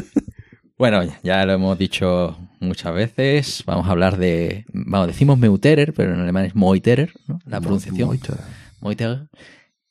bueno, 0.77 1.01
ya 1.23 1.45
lo 1.45 1.53
hemos 1.53 1.77
dicho 1.77 2.37
muchas 2.59 2.93
veces. 2.93 3.63
Vamos 3.65 3.87
a 3.87 3.91
hablar 3.91 4.17
de. 4.17 4.65
Vamos, 4.73 5.07
decimos 5.07 5.37
Meuterer, 5.37 5.93
pero 5.93 6.13
en 6.13 6.19
alemán 6.19 6.45
es 6.45 6.55
Moiterer, 6.55 7.13
¿no? 7.27 7.39
La 7.45 7.61
pronunciación. 7.61 8.09
Mucho. 8.09 8.35
Moiterer. 8.79 9.27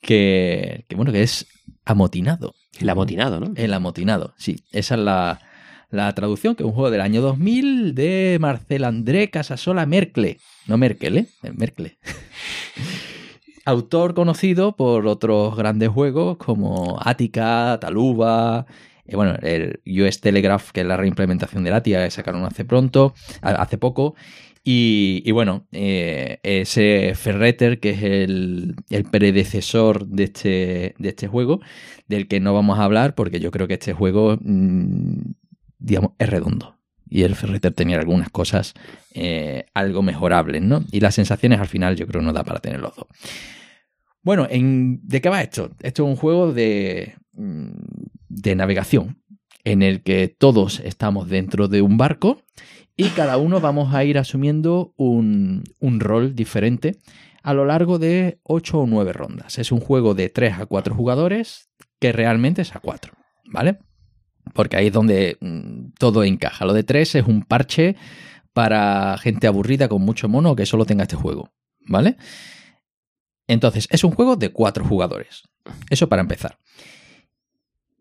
Que, 0.01 0.85
que, 0.89 0.97
bueno, 0.97 1.13
que 1.13 1.23
es 1.23 1.47
amotinado. 1.85 2.55
El 2.81 2.89
amotinado, 2.89 3.39
¿no? 3.39 3.53
El 3.55 3.73
amotinado, 3.73 4.35
sí. 4.37 4.65
Esa 4.73 4.95
es 4.95 5.01
la, 5.01 5.41
la 5.93 6.13
traducción, 6.15 6.57
que 6.57 6.63
es 6.63 6.67
un 6.67 6.73
juego 6.73 6.91
del 6.91 7.03
año 7.03 7.21
2000 7.21 7.95
de 7.95 8.39
Marcel 8.41 8.85
André 8.85 9.31
Casasola 9.31 9.87
Mercle. 9.87 10.39
No 10.67 10.79
Merkel, 10.79 11.19
¿eh? 11.19 11.27
Mercle. 11.55 11.99
Autor 13.65 14.15
conocido 14.15 14.75
por 14.75 15.07
otros 15.07 15.57
grandes 15.57 15.91
juegos 15.91 16.39
como 16.39 16.99
Attica, 17.01 17.79
Taluba, 17.81 18.67
Eh, 19.05 19.17
bueno, 19.17 19.37
el 19.43 19.81
US 19.87 20.21
Telegraph, 20.21 20.71
que 20.71 20.81
es 20.81 20.87
la 20.87 20.97
reimplementación 20.97 21.63
de 21.65 21.71
la 21.71 21.83
TIA, 21.83 22.11
sacaron 22.11 22.45
hace 22.45 22.65
pronto, 22.65 23.15
hace 23.43 23.77
poco. 23.79 24.15
Y, 24.65 25.31
bueno, 25.33 25.67
eh, 25.73 26.39
ese 26.45 27.15
Ferreter, 27.17 27.81
que 27.81 27.91
es 27.91 28.03
el, 28.03 28.77
predecesor 29.11 30.07
de 30.07 30.25
este, 30.25 30.95
de 30.99 31.09
este 31.09 31.27
juego, 31.27 31.61
del 32.07 32.29
que 32.29 32.39
no 32.39 32.55
vamos 32.55 32.79
a 32.79 32.85
hablar, 32.85 33.15
porque 33.17 33.41
yo 33.41 33.51
creo 33.51 33.67
que 33.67 33.75
este 33.75 33.93
juego, 33.93 34.39
mm, 34.41 35.33
digamos, 35.83 36.13
es 36.19 36.29
redondo. 36.29 36.79
Y 37.09 37.25
el 37.25 37.35
Ferreter 37.35 37.75
tenía 37.75 37.99
algunas 37.99 38.31
cosas 38.31 38.75
eh, 39.13 39.67
algo 39.75 40.03
mejorables, 40.03 40.63
¿no? 40.63 40.83
Y 40.91 41.01
las 41.01 41.15
sensaciones 41.15 41.61
al 41.61 41.69
final 41.69 41.97
yo 41.97 42.07
creo 42.07 42.23
no 42.23 42.33
da 42.33 42.43
para 42.43 42.61
tener 42.61 42.81
los 42.81 42.97
dos. 42.97 43.07
Bueno, 44.23 44.47
¿de 44.51 45.21
qué 45.21 45.29
va 45.29 45.43
esto? 45.43 45.71
Esto 45.81 46.05
es 46.05 46.09
un 46.09 46.17
juego 46.17 46.53
de, 46.53 47.17
mm, 47.33 47.71
de 48.29 48.55
navegación 48.55 49.19
en 49.65 49.83
el 49.83 50.03
que 50.03 50.29
todos 50.29 50.81
estamos 50.81 51.29
dentro 51.29 51.69
de 51.69 51.83
un 51.83 51.97
barco 51.97 52.43
y 52.97 53.09
cada 53.11 53.37
uno 53.37 53.61
vamos 53.61 53.95
a 53.95 54.05
ir 54.05 54.19
asumiendo 54.19 54.93
un, 54.97 55.65
rol 55.99 56.35
diferente 56.35 56.99
a 57.43 57.55
lo 57.55 57.65
largo 57.65 57.99
de 57.99 58.39
8 58.45 58.81
o 58.81 58.87
9 58.87 59.13
rondas. 59.13 59.59
Es 59.59 59.73
un 59.73 59.81
juego 59.81 60.15
de 60.15 60.29
3 60.29 60.59
a 60.61 60.67
4 60.67 60.95
jugadores 60.95 61.71
que 61.99 62.13
realmente 62.13 62.63
es 62.63 62.77
a 62.77 62.81
4, 62.81 63.13
¿vale? 63.47 63.79
Porque 64.55 64.77
ahí 64.77 64.89
es 64.89 64.93
donde 64.93 65.37
mm, 65.41 65.93
todo 65.99 66.25
encaja. 66.25 66.65
Lo 66.65 66.73
de 66.73 66.85
3 66.85 67.17
es 67.17 67.27
un 67.27 67.43
parche 67.43 67.97
para 68.53 69.17
gente 69.19 69.47
aburrida 69.47 69.89
con 69.89 70.03
mucho 70.03 70.29
mono 70.29 70.57
que 70.57 70.67
solo 70.67 70.85
tenga 70.85 71.05
este 71.05 71.17
juego, 71.17 71.51
¿vale? 71.87 72.17
Entonces, 73.47 73.89
es 73.91 74.05
un 74.05 74.13
juego 74.13 74.37
de 74.37 74.51
4 74.51 74.85
jugadores. 74.85 75.43
Eso 75.91 76.09
para 76.09 76.23
empezar. 76.23 76.59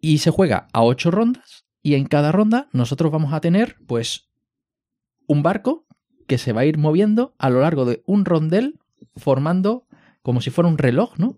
Y 0.01 0.17
se 0.17 0.31
juega 0.31 0.67
a 0.73 0.83
8 0.83 1.11
rondas 1.11 1.65
y 1.83 1.95
en 1.95 2.05
cada 2.05 2.31
ronda 2.31 2.67
nosotros 2.73 3.11
vamos 3.11 3.33
a 3.33 3.41
tener 3.41 3.77
pues 3.87 4.29
un 5.27 5.43
barco 5.43 5.85
que 6.27 6.37
se 6.37 6.53
va 6.53 6.61
a 6.61 6.65
ir 6.65 6.77
moviendo 6.77 7.35
a 7.37 7.49
lo 7.49 7.61
largo 7.61 7.85
de 7.85 8.03
un 8.05 8.25
rondel 8.25 8.79
formando 9.15 9.87
como 10.21 10.41
si 10.41 10.49
fuera 10.49 10.69
un 10.69 10.77
reloj, 10.77 11.17
¿no? 11.17 11.37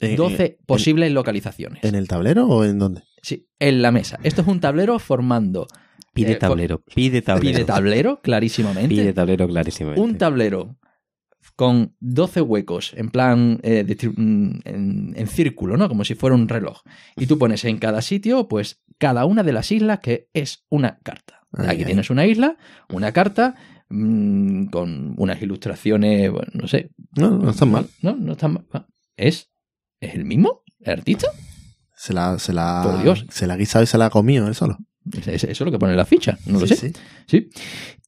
12 0.00 0.44
eh, 0.44 0.58
posibles 0.66 1.12
localizaciones. 1.12 1.84
¿En 1.84 1.94
el 1.94 2.08
tablero 2.08 2.46
o 2.46 2.64
en 2.64 2.78
dónde? 2.78 3.02
Sí, 3.22 3.48
en 3.58 3.82
la 3.82 3.90
mesa. 3.90 4.18
Esto 4.22 4.42
es 4.42 4.48
un 4.48 4.60
tablero 4.60 4.98
formando. 4.98 5.66
Pide 6.12 6.32
eh, 6.32 6.36
tablero, 6.36 6.82
pide 6.94 7.22
tablero. 7.22 7.56
Pide 7.56 7.64
tablero, 7.64 8.20
clarísimamente. 8.20 8.88
Pide 8.88 9.12
tablero, 9.12 9.46
clarísimamente. 9.46 10.00
Un 10.00 10.18
tablero 10.18 10.76
con 11.56 11.94
12 12.00 12.40
huecos, 12.40 12.94
en 12.96 13.10
plan 13.10 13.60
eh, 13.62 13.84
mm, 13.84 14.50
en, 14.64 15.26
círculo, 15.26 15.76
¿no? 15.76 15.88
Como 15.88 16.04
si 16.04 16.14
fuera 16.14 16.34
un 16.34 16.48
reloj. 16.48 16.80
Y 17.16 17.26
tú 17.26 17.38
pones 17.38 17.64
en 17.64 17.78
cada 17.78 18.02
sitio, 18.02 18.48
pues, 18.48 18.82
cada 18.98 19.24
una 19.24 19.42
de 19.42 19.52
las 19.52 19.70
islas 19.70 20.00
que 20.00 20.28
es 20.32 20.64
una 20.68 20.98
carta. 21.02 21.42
Aquí 21.52 21.84
tienes 21.84 22.10
una 22.10 22.26
isla, 22.26 22.56
una 22.90 23.12
carta, 23.12 23.56
mm, 23.88 24.66
con 24.66 25.14
unas 25.16 25.42
ilustraciones, 25.42 26.30
bueno, 26.30 26.50
no 26.54 26.68
sé. 26.68 26.92
No, 27.16 27.30
no 27.30 27.50
están 27.50 27.70
mal. 27.70 27.86
No, 28.02 28.16
no 28.16 28.32
están 28.32 28.54
mal. 28.54 28.86
¿Es, 29.16 29.50
¿Es 30.00 30.14
el 30.14 30.24
mismo? 30.24 30.62
¿El 30.80 30.92
artista? 30.92 31.28
Se 32.00 32.14
la, 32.14 32.38
se 32.38 32.54
la, 32.54 32.80
Por 32.82 33.02
Dios. 33.02 33.26
Se 33.28 33.46
la 33.46 33.52
ha 33.52 33.56
guisado 33.58 33.84
y 33.84 33.86
se 33.86 33.98
la 33.98 34.06
ha 34.06 34.10
comido 34.10 34.48
él 34.48 34.54
solo. 34.54 34.78
Eso 35.26 35.46
es 35.48 35.60
lo 35.60 35.70
que 35.70 35.78
pone 35.78 35.92
en 35.92 35.98
la 35.98 36.06
ficha, 36.06 36.38
no 36.46 36.58
lo 36.58 36.66
sé. 36.66 36.94
Sí. 37.26 37.50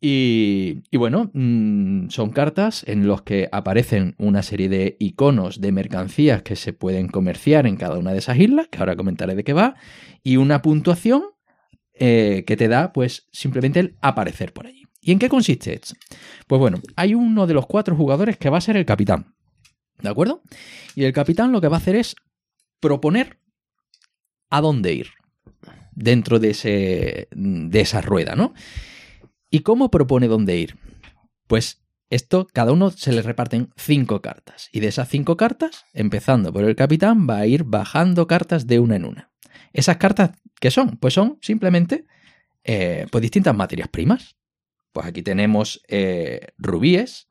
Y, 0.00 0.96
bueno, 0.96 1.30
mm, 1.34 2.08
son 2.08 2.30
cartas 2.30 2.84
en 2.88 3.06
las 3.06 3.20
que 3.20 3.50
aparecen 3.52 4.14
una 4.16 4.42
serie 4.42 4.70
de 4.70 4.96
iconos 4.98 5.60
de 5.60 5.72
mercancías 5.72 6.42
que 6.42 6.56
se 6.56 6.72
pueden 6.72 7.08
comerciar 7.08 7.66
en 7.66 7.76
cada 7.76 7.98
una 7.98 8.12
de 8.12 8.20
esas 8.20 8.38
islas, 8.38 8.68
que 8.68 8.78
ahora 8.78 8.96
comentaré 8.96 9.34
de 9.34 9.44
qué 9.44 9.52
va, 9.52 9.74
y 10.22 10.38
una 10.38 10.62
puntuación 10.62 11.24
eh, 11.92 12.44
que 12.46 12.56
te 12.56 12.68
da, 12.68 12.94
pues, 12.94 13.28
simplemente 13.30 13.78
el 13.78 13.98
aparecer 14.00 14.54
por 14.54 14.68
allí. 14.68 14.84
¿Y 15.02 15.12
en 15.12 15.18
qué 15.18 15.28
consiste 15.28 15.74
esto? 15.74 15.96
Pues 16.46 16.58
bueno, 16.58 16.80
hay 16.96 17.14
uno 17.14 17.46
de 17.46 17.52
los 17.52 17.66
cuatro 17.66 17.94
jugadores 17.94 18.38
que 18.38 18.48
va 18.48 18.56
a 18.56 18.62
ser 18.62 18.78
el 18.78 18.86
capitán. 18.86 19.34
¿De 20.00 20.08
acuerdo? 20.08 20.42
Y 20.94 21.04
el 21.04 21.12
capitán 21.12 21.52
lo 21.52 21.60
que 21.60 21.68
va 21.68 21.76
a 21.76 21.80
hacer 21.80 21.96
es 21.96 22.16
proponer 22.80 23.41
a 24.52 24.60
dónde 24.60 24.92
ir 24.92 25.08
dentro 25.92 26.38
de, 26.38 26.50
ese, 26.50 27.28
de 27.32 27.80
esa 27.80 28.02
rueda, 28.02 28.36
¿no? 28.36 28.52
¿Y 29.50 29.60
cómo 29.60 29.90
propone 29.90 30.28
dónde 30.28 30.58
ir? 30.58 30.76
Pues 31.46 31.82
esto, 32.10 32.46
cada 32.52 32.72
uno 32.72 32.90
se 32.90 33.12
le 33.12 33.22
reparten 33.22 33.70
cinco 33.76 34.20
cartas. 34.20 34.68
Y 34.70 34.80
de 34.80 34.88
esas 34.88 35.08
cinco 35.08 35.38
cartas, 35.38 35.86
empezando 35.94 36.52
por 36.52 36.64
el 36.64 36.76
capitán, 36.76 37.26
va 37.28 37.38
a 37.38 37.46
ir 37.46 37.64
bajando 37.64 38.26
cartas 38.26 38.66
de 38.66 38.78
una 38.78 38.96
en 38.96 39.06
una. 39.06 39.30
¿Esas 39.72 39.96
cartas 39.96 40.32
qué 40.60 40.70
son? 40.70 40.98
Pues 40.98 41.14
son 41.14 41.38
simplemente 41.40 42.04
eh, 42.62 43.06
pues 43.10 43.22
distintas 43.22 43.56
materias 43.56 43.88
primas. 43.88 44.36
Pues 44.92 45.06
aquí 45.06 45.22
tenemos 45.22 45.82
eh, 45.88 46.48
rubíes, 46.58 47.26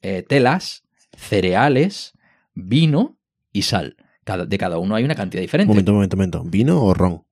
eh, 0.00 0.24
telas, 0.26 0.84
cereales, 1.14 2.14
vino 2.54 3.18
y 3.52 3.62
sal. 3.62 3.96
De 4.36 4.58
cada 4.58 4.78
uno 4.78 4.94
hay 4.94 5.04
una 5.04 5.14
cantidad 5.14 5.40
diferente. 5.40 5.68
Momento, 5.68 5.92
momento, 5.92 6.16
momento. 6.16 6.44
¿Vino 6.44 6.82
o 6.82 6.94
ron? 6.94 7.22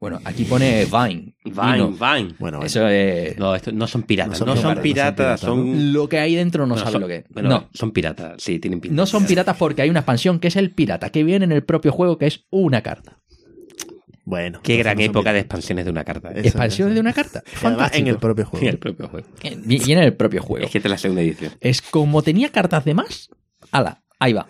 Bueno, 0.00 0.20
aquí 0.24 0.44
pone 0.44 0.84
Vine. 0.84 1.34
Vine, 1.44 1.96
Vine. 1.98 2.34
Bueno, 2.38 2.62
Eso 2.62 2.86
es... 2.86 3.36
No, 3.36 3.54
esto 3.54 3.72
no 3.72 3.88
son 3.88 4.04
piratas. 4.04 4.40
No 4.40 4.56
son, 4.56 4.80
piratas, 4.80 5.40
son, 5.40 5.92
Lo 5.92 6.08
que 6.08 6.20
hay 6.20 6.36
dentro 6.36 6.66
no, 6.66 6.76
sabe 6.76 7.00
lo 7.00 7.08
que 7.08 7.16
es. 7.16 7.42
no, 7.42 7.68
son 7.74 7.90
piratas, 7.90 8.40
sí, 8.40 8.60
tienen 8.60 8.80
pinta. 8.80 8.94
No 8.94 9.06
son 9.06 9.26
piratas 9.26 9.56
porque 9.56 9.82
hay 9.82 9.90
una 9.90 10.00
expansión 10.00 10.38
que 10.38 10.48
es 10.48 10.56
el 10.56 10.70
pirata, 10.70 11.10
que 11.10 11.24
viene 11.24 11.44
en 11.46 11.52
el 11.52 11.64
propio 11.64 11.90
juego, 11.90 12.16
que 12.16 12.26
es 12.26 12.46
una 12.50 12.82
carta. 12.82 13.18
Bueno. 14.24 14.60
Qué 14.62 14.76
gran 14.76 15.00
época 15.00 15.32
de 15.32 15.40
expansiones 15.40 15.86
de 15.86 15.90
una 15.90 16.04
carta. 16.04 16.30
¿eh? 16.32 16.42
expansiones 16.44 16.94
de 16.94 17.00
una 17.00 17.12
carta. 17.12 17.42
en 17.92 18.06
el 18.06 18.18
propio 18.18 18.44
juego. 18.46 18.62
En 18.62 18.70
el 18.70 18.78
propio 18.78 19.08
juego. 19.08 19.26
Y 19.42 19.92
en 19.92 19.98
el 19.98 20.14
propio 20.14 20.42
juego. 20.42 20.66
Es 20.66 20.70
que 20.70 20.80
te 20.80 20.88
la 20.88 20.98
segunda 20.98 21.22
edición. 21.22 21.52
Es 21.60 21.82
como 21.82 22.22
tenía 22.22 22.50
cartas 22.50 22.84
de 22.84 22.94
más. 22.94 23.30
Ala, 23.72 24.02
ahí 24.20 24.34
va. 24.34 24.46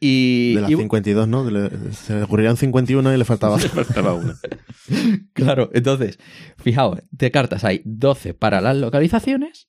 Y, 0.00 0.54
de 0.54 0.60
las 0.60 0.70
52, 0.70 1.28
¿no? 1.28 1.44
se 1.92 2.14
le 2.14 2.22
ocurrían 2.22 2.56
51 2.56 3.14
y 3.14 3.16
le 3.16 3.24
faltaba, 3.24 3.56
le 3.60 3.68
faltaba 3.68 4.14
una. 4.14 4.38
claro, 5.32 5.70
entonces, 5.72 6.18
fijaos, 6.58 7.00
de 7.10 7.30
cartas 7.30 7.64
hay 7.64 7.82
12 7.84 8.34
para 8.34 8.60
las 8.60 8.76
localizaciones, 8.76 9.68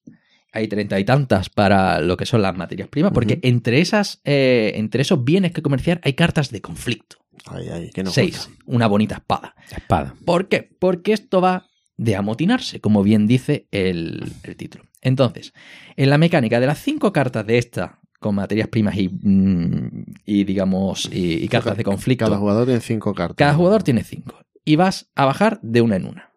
hay 0.52 0.68
treinta 0.68 1.00
y 1.00 1.06
tantas 1.06 1.50
para 1.50 2.02
lo 2.02 2.18
que 2.18 2.26
son 2.26 2.42
las 2.42 2.56
materias 2.56 2.88
primas, 2.90 3.12
porque 3.12 3.40
entre, 3.44 3.82
esas, 3.82 4.22
eh, 4.24 4.74
entre 4.76 5.02
esos 5.02 5.24
bienes 5.24 5.52
que 5.52 5.62
comerciar 5.62 6.00
hay 6.04 6.14
cartas 6.14 6.52
de 6.52 6.62
conflicto. 6.62 7.18
Ay, 7.46 7.70
ay, 7.70 7.90
que 7.92 8.04
no 8.04 8.12
Seis, 8.12 8.50
una 8.66 8.88
bonita 8.88 9.16
espada. 9.16 9.56
Espada. 9.72 10.14
¿Por 10.26 10.48
qué? 10.48 10.70
Porque 10.78 11.14
esto 11.14 11.42
va 11.42 11.66
de 11.98 12.16
amotinarse, 12.16 12.80
como 12.80 13.04
bien 13.04 13.28
dice 13.28 13.68
el, 13.72 14.32
el 14.44 14.56
título. 14.56 14.86
Entonces, 15.02 15.54
en 15.96 16.10
la 16.10 16.18
mecánica 16.18 16.60
de 16.60 16.68
las 16.68 16.80
cinco 16.80 17.14
cartas 17.14 17.46
de 17.46 17.58
esta 17.58 18.00
con 18.20 18.36
materias 18.36 18.68
primas 18.68 18.98
y, 18.98 19.10
mm, 19.10 20.06
y 20.26 20.44
digamos, 20.44 21.10
y, 21.12 21.48
cartas 21.48 21.78
de 21.78 21.84
conflicto. 21.84 22.26
Cada 22.26 22.38
jugador 22.38 22.66
tiene 22.66 22.82
cinco 22.82 23.14
cartas. 23.14 23.38
Cada 23.38 23.54
jugador 23.54 23.84
tiene 23.84 24.04
cinco. 24.04 24.36
Y 24.66 24.76
vas 24.76 25.10
a 25.16 25.26
bajar 25.26 25.60
de 25.62 25.82
una 25.82 25.96
en 25.96 26.06
una. 26.06 26.30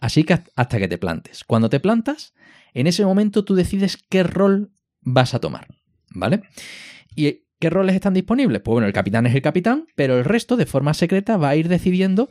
Así 0.00 0.24
que 0.24 0.38
hasta 0.54 0.78
que 0.78 0.88
te 0.88 0.98
plantes. 0.98 1.44
Cuando 1.44 1.68
te 1.68 1.80
plantas, 1.80 2.34
en 2.74 2.86
ese 2.86 3.04
momento 3.04 3.44
tú 3.44 3.54
decides 3.54 3.98
qué 4.08 4.22
rol 4.22 4.70
vas 5.00 5.34
a 5.34 5.40
tomar. 5.40 5.66
¿Vale? 6.12 6.42
¿Y 7.14 7.44
qué 7.58 7.70
roles 7.70 7.94
están 7.94 8.14
disponibles? 8.14 8.62
Pues 8.62 8.72
bueno, 8.72 8.86
el 8.86 8.92
capitán 8.92 9.26
es 9.26 9.34
el 9.34 9.42
capitán, 9.42 9.86
pero 9.94 10.18
el 10.18 10.24
resto, 10.24 10.56
de 10.56 10.66
forma 10.66 10.94
secreta, 10.94 11.36
va 11.36 11.50
a 11.50 11.56
ir 11.56 11.68
decidiendo 11.68 12.30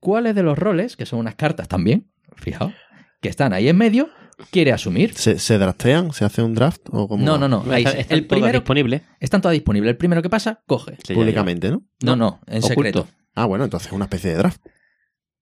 cuáles 0.00 0.34
de 0.34 0.42
los 0.42 0.58
roles, 0.58 0.96
que 0.96 1.06
son 1.06 1.20
unas 1.20 1.34
cartas 1.34 1.68
también, 1.68 2.08
fijaos, 2.36 2.72
que 3.20 3.28
están 3.28 3.52
ahí 3.52 3.68
en 3.68 3.76
medio, 3.76 4.10
quiere 4.50 4.72
asumir. 4.72 5.14
¿Se, 5.14 5.58
draftean? 5.58 6.12
¿Se 6.12 6.24
hace 6.24 6.42
un 6.42 6.54
draft? 6.54 6.82
¿O 6.90 7.16
no, 7.16 7.38
no, 7.38 7.48
no. 7.48 7.64
el 7.74 8.26
primero, 8.26 8.58
disponible. 8.58 9.02
Están 9.20 9.40
todas 9.40 9.54
disponibles. 9.54 9.90
El 9.90 9.96
primero 9.96 10.22
que 10.22 10.30
pasa, 10.30 10.62
coge. 10.66 10.96
Públicamente, 11.12 11.70
¿no? 11.70 11.84
No, 12.02 12.16
no, 12.16 12.40
en 12.46 12.62
secreto. 12.62 13.06
Ah, 13.34 13.44
bueno, 13.44 13.64
entonces 13.64 13.88
es 13.88 13.92
una 13.92 14.04
especie 14.04 14.30
de 14.30 14.36
draft. 14.36 14.60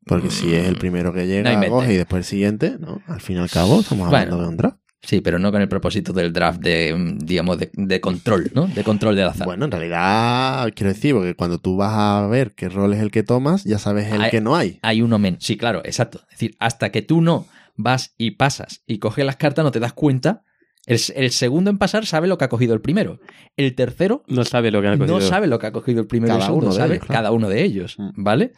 Porque 0.07 0.31
si 0.31 0.55
es 0.55 0.67
el 0.67 0.77
primero 0.77 1.15
que 1.15 1.27
llega, 1.27 1.67
coge 1.69 1.95
y 1.95 1.97
después 1.97 2.21
el 2.21 2.25
siguiente, 2.25 2.77
¿no? 2.79 3.01
Al 3.07 3.21
fin 3.21 3.37
y 3.37 3.41
al 3.41 3.51
cabo, 3.51 3.81
estamos 3.81 4.07
hablando 4.07 4.41
de 4.41 4.49
un 4.49 4.57
draft. 4.57 4.79
Sí, 5.07 5.21
pero 5.21 5.39
no 5.39 5.53
con 5.53 5.61
el 5.61 5.69
propósito 5.69 6.13
del 6.13 6.33
draft 6.33 6.61
de, 6.61 6.95
mm, 6.97 7.19
digamos, 7.19 7.59
de, 7.59 8.01
control, 8.01 8.51
¿no? 8.55 8.67
De 8.67 8.83
control 8.83 9.15
del 9.15 9.29
azar. 9.29 9.47
Bueno, 9.47 9.67
en 9.67 9.71
realidad, 9.71 10.73
quiero 10.75 10.93
decir, 10.93 11.15
porque 11.15 11.35
cuando 11.35 11.59
tú 11.59 11.77
vas 11.77 11.93
a 11.93 12.27
ver 12.27 12.55
qué 12.55 12.71
rol 12.71 12.95
es 12.95 13.01
el 13.01 13.11
que 13.11 13.23
tomas, 13.23 13.65
ya 13.65 13.79
sabes 13.79 14.11
el 14.11 14.31
que 14.31 14.41
no 14.41 14.57
hay. 14.57 14.79
Hay 14.83 15.03
uno 15.03 15.19
menos. 15.19 15.45
Sí, 15.45 15.59
claro, 15.59 15.83
exacto. 15.85 16.21
Es 16.31 16.39
decir, 16.39 16.57
hasta 16.59 16.91
que 16.91 17.03
tú 17.03 17.21
no 17.21 17.47
vas 17.75 18.15
y 18.19 18.33
pasas 18.33 18.83
y 18.87 18.99
coges 18.99 19.25
las 19.25 19.37
cartas, 19.37 19.65
no 19.65 19.71
te 19.71 19.81
das 19.81 19.93
cuenta. 19.93 20.45
El, 20.87 21.31
segundo 21.31 21.71
en 21.71 21.79
pasar 21.79 22.05
sabe 22.05 22.29
lo 22.29 22.37
que 22.37 22.45
ha 22.45 22.51
cogido 22.51 22.75
el 22.75 22.83
primero. 22.83 23.19
El 23.57 23.75
tercero 23.75 24.23
no 24.27 24.45
sabe 24.45 24.71
lo 24.71 24.83
que 24.83 24.89
ha 24.89 24.99
cogido, 24.99 25.19
no 25.19 25.21
sabe 25.21 25.47
lo 25.47 25.59
que 25.59 25.67
ha 25.67 25.73
cogido 25.73 26.01
el 26.01 26.07
primero. 26.07 26.39
Cada 26.39 26.53
uno 26.53 26.73
sabe 26.73 27.01
cada 27.01 27.31
uno 27.31 27.49
de 27.49 27.65
ellos, 27.65 27.99
mm. 27.99 28.11
¿vale? 28.17 28.53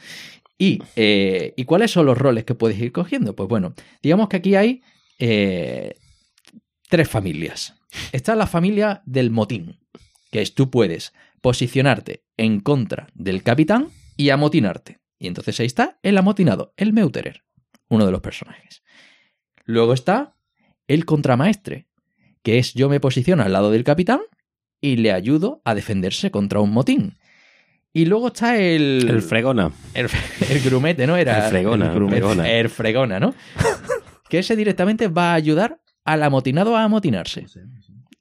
Y, 0.59 0.83
eh, 0.97 1.53
y, 1.57 1.65
cuáles 1.67 1.91
son 1.91 2.07
los 2.07 2.17
roles 2.17 2.45
que 2.45 2.55
puedes 2.55 2.79
ir 2.81 2.91
cogiendo? 2.91 3.37
Pues 3.37 3.49
bueno, 3.49 3.75
digamos 4.03 4.29
que 4.29 4.39
aquí 4.39 4.55
hay 4.55 4.83
eh, 5.19 5.95
tres 6.89 7.09
familias. 7.09 7.75
Está 8.13 8.35
la 8.35 8.47
familia 8.47 9.03
del 9.05 9.31
motín, 9.31 9.79
que 10.31 10.43
es 10.43 10.55
tú 10.55 10.71
puedes 10.71 11.13
posicionarte 11.43 12.25
en 12.37 12.61
contra 12.61 13.09
del 13.15 13.43
capitán 13.43 13.89
y 14.17 14.31
amotinarte. 14.31 14.99
Y 15.19 15.27
entonces 15.27 15.61
ahí 15.61 15.67
está 15.67 15.99
el 16.03 16.19
amotinado, 16.19 16.75
el 16.77 16.93
Meuterer, 16.93 17.45
uno 17.89 18.07
de 18.07 18.13
los 18.13 18.21
personajes. 18.21 18.83
Luego 19.67 19.93
está 19.93 20.35
el 20.89 21.05
contramaestre, 21.05 21.87
que 22.43 22.59
es 22.59 22.75
yo 22.75 22.89
me 22.89 23.01
posiciono 23.01 23.43
al 23.43 23.53
lado 23.53 23.71
del 23.71 23.85
capitán 23.85 24.21
y 24.81 24.97
le 24.97 25.13
ayudo 25.13 25.61
a 25.65 25.75
defenderse 25.75 26.31
contra 26.31 26.61
un 26.61 26.71
motín. 26.71 27.19
Y 27.93 28.05
luego 28.05 28.29
está 28.29 28.59
el... 28.59 29.07
El 29.09 29.23
fregona. 29.23 29.73
El, 29.95 30.09
el 30.51 30.61
grumete, 30.61 31.07
¿no? 31.07 31.17
Era 31.17 31.47
El 31.47 31.51
fregona, 31.51 31.87
el, 31.87 31.95
grumete. 31.95 32.21
fregona. 32.21 32.51
El 32.51 32.69
fregona, 32.69 33.21
¿no? 33.21 33.35
que 34.31 34.39
ese 34.39 34.55
directamente 34.55 35.09
va 35.09 35.33
a 35.33 35.35
ayudar 35.35 35.81
al 36.05 36.23
amotinado 36.23 36.77
a 36.77 36.85
amotinarse. 36.85 37.47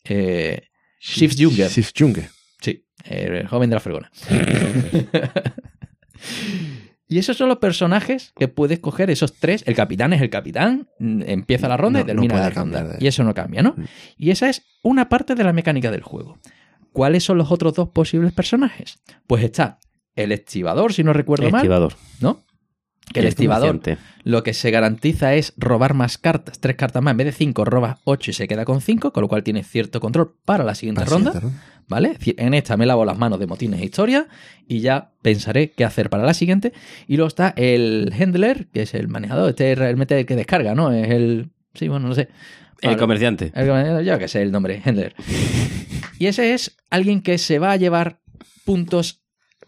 Eh, 0.04 0.62
Shift 1.00 1.38
Junger. 1.40 1.70
Shift 1.70 1.94
Junger. 1.98 2.30
Sí, 2.62 2.86
el 3.04 3.48
joven 3.48 3.70
de 3.70 3.76
la 3.76 3.80
fregona. 3.80 4.12
y 7.08 7.20
esos 7.20 7.38
son 7.38 7.50
los 7.50 7.58
personajes 7.60 8.34
que 8.38 8.48
puedes 8.48 8.80
coger, 8.80 9.10
esos 9.10 9.34
tres. 9.34 9.64
El 9.68 9.76
capitán 9.76 10.14
es 10.14 10.22
el 10.22 10.30
capitán, 10.30 10.88
mm, 11.00 11.22
empieza 11.28 11.68
la 11.68 11.78
ronda 11.78 12.00
No, 12.00 12.04
y 12.04 12.08
termina 12.08 12.34
no 12.36 12.40
la 12.40 12.50
ronda. 12.50 12.84
de- 12.84 12.98
Y 13.04 13.08
eso 13.08 13.24
no 13.24 13.34
cambia, 13.34 13.62
¿no? 13.62 13.74
Mm. 13.78 13.84
Y 14.18 14.32
esa 14.32 14.50
es 14.50 14.64
una 14.84 15.10
parte 15.10 15.36
de 15.36 15.44
la 15.44 15.54
mecánica 15.54 15.92
del 15.92 16.02
juego. 16.02 16.38
¿Cuáles 16.92 17.24
son 17.24 17.38
los 17.38 17.52
otros 17.52 17.74
dos 17.74 17.90
posibles 17.90 18.32
personajes? 18.34 19.00
Pues 19.28 19.44
está 19.44 19.80
el 20.16 20.32
estibador, 20.32 20.94
si 20.94 21.04
no 21.04 21.12
recuerdo 21.12 21.50
mal, 21.50 21.60
Estivador. 21.62 21.94
¿no? 22.22 22.45
Que 23.14 23.20
el 23.22 23.28
estibador 23.28 23.68
comerciante. 23.70 24.04
lo 24.24 24.44
que 24.44 24.54
se 24.54 24.72
garantiza 24.72 25.36
es 25.36 25.54
robar 25.58 25.94
más 25.94 26.18
cartas, 26.18 26.60
tres 26.60 26.76
cartas 26.76 27.02
más. 27.04 27.12
En 27.12 27.18
vez 27.18 27.26
de 27.28 27.32
cinco, 27.34 27.64
robas 27.64 27.98
ocho 28.04 28.32
y 28.32 28.34
se 28.34 28.48
queda 28.48 28.66
con 28.66 28.82
cinco, 28.82 29.14
con 29.14 29.22
lo 29.22 29.28
cual 29.28 29.44
tiene 29.44 29.64
cierto 29.64 30.00
control 30.00 30.36
para 30.44 30.64
la 30.64 30.76
siguiente 30.76 31.02
Para 31.02 31.12
ronda. 31.12 31.32
siguiente. 31.34 31.58
¿Vale? 31.88 32.18
En 32.38 32.56
esta 32.56 32.78
me 32.78 32.88
lavo 32.88 33.06
las 33.06 33.16
manos 33.18 33.40
de 33.40 33.46
motines 33.46 33.80
e 33.80 33.86
historia 33.86 34.28
y 34.68 34.80
ya 34.80 35.12
pensaré 35.22 35.72
qué 35.72 35.86
hacer 35.86 36.10
para 36.10 36.24
la 36.26 36.34
siguiente. 36.34 36.74
Y 37.08 37.16
luego 37.18 37.28
está 37.28 37.54
el 37.58 38.12
handler, 38.20 38.68
que 38.74 38.82
es 38.82 38.96
el 38.96 39.08
manejador, 39.08 39.50
este 39.52 39.72
es 39.72 39.78
realmente 39.78 40.20
el 40.20 40.26
que 40.26 40.36
descarga, 40.36 40.74
¿no? 40.74 40.92
Es 40.92 41.10
el. 41.12 41.50
Sí, 41.76 41.88
bueno, 41.88 42.08
no 42.08 42.16
sé. 42.16 42.30
El 42.82 42.98
comerciante. 42.98 43.52
El- 43.56 44.04
Yo 44.04 44.18
que 44.18 44.28
sé 44.28 44.42
el 44.42 44.52
nombre, 44.52 44.82
handler. 44.84 45.14
Y 46.18 46.28
ese 46.28 46.54
es 46.54 46.76
alguien 46.90 47.22
que 47.22 47.38
se 47.38 47.60
va 47.60 47.72
a 47.72 47.76
llevar 47.76 48.20
puntos 48.64 49.25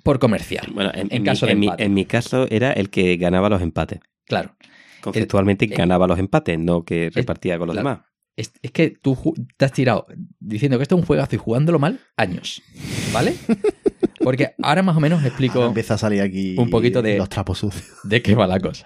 por 0.08 0.20
comercial. 0.20 0.68
Bueno, 0.74 0.90
en, 0.94 1.08
En 1.12 1.18
en 1.18 1.24
caso 1.26 1.46
mi, 1.46 1.50
de 1.50 1.54
en 1.54 1.60
mi- 1.60 1.66
empate. 1.68 1.84
en 1.84 1.94
mi 1.94 2.06
caso 2.06 2.48
era 2.50 2.72
el 2.72 2.90
que 2.90 3.18
ganaba 3.18 3.50
los 3.50 3.62
empates. 3.62 4.00
Claro. 4.26 4.56
Conceptualmente 5.02 5.66
el- 5.66 5.72
ganaba 5.72 6.08
los 6.08 6.18
empates, 6.18 6.58
no 6.58 6.84
que 6.84 7.10
repartía 7.14 7.58
con 7.58 7.68
los 7.68 7.76
claro. 7.76 7.90
demás. 7.90 8.06
Es, 8.36 8.54
es 8.62 8.72
que 8.72 8.92
tú 8.92 9.34
te 9.58 9.66
has 9.66 9.72
tirado 9.74 10.06
diciendo 10.40 10.78
que 10.78 10.84
esto 10.84 10.96
es 10.96 11.02
un 11.02 11.06
juegazo 11.08 11.36
y 11.36 11.40
jugándolo 11.40 11.80
mal 11.80 12.00
años. 12.16 12.62
¿Vale? 13.12 13.36
Porque 14.24 14.52
ahora 14.62 14.82
más 14.84 14.96
o 14.96 15.00
menos 15.00 15.24
explico. 15.26 15.60
Ahora 15.60 15.68
empieza 15.70 15.96
a 15.96 15.98
salir 15.98 16.22
aquí 16.22 16.56
un 16.58 16.70
poquito 16.70 17.02
de- 17.02 17.18
los 17.18 17.30
trapos 17.30 17.58
sucios. 17.60 17.86
de 18.04 18.22
qué 18.22 18.36
va 18.36 18.48
la 18.48 18.60
cosa. 18.60 18.86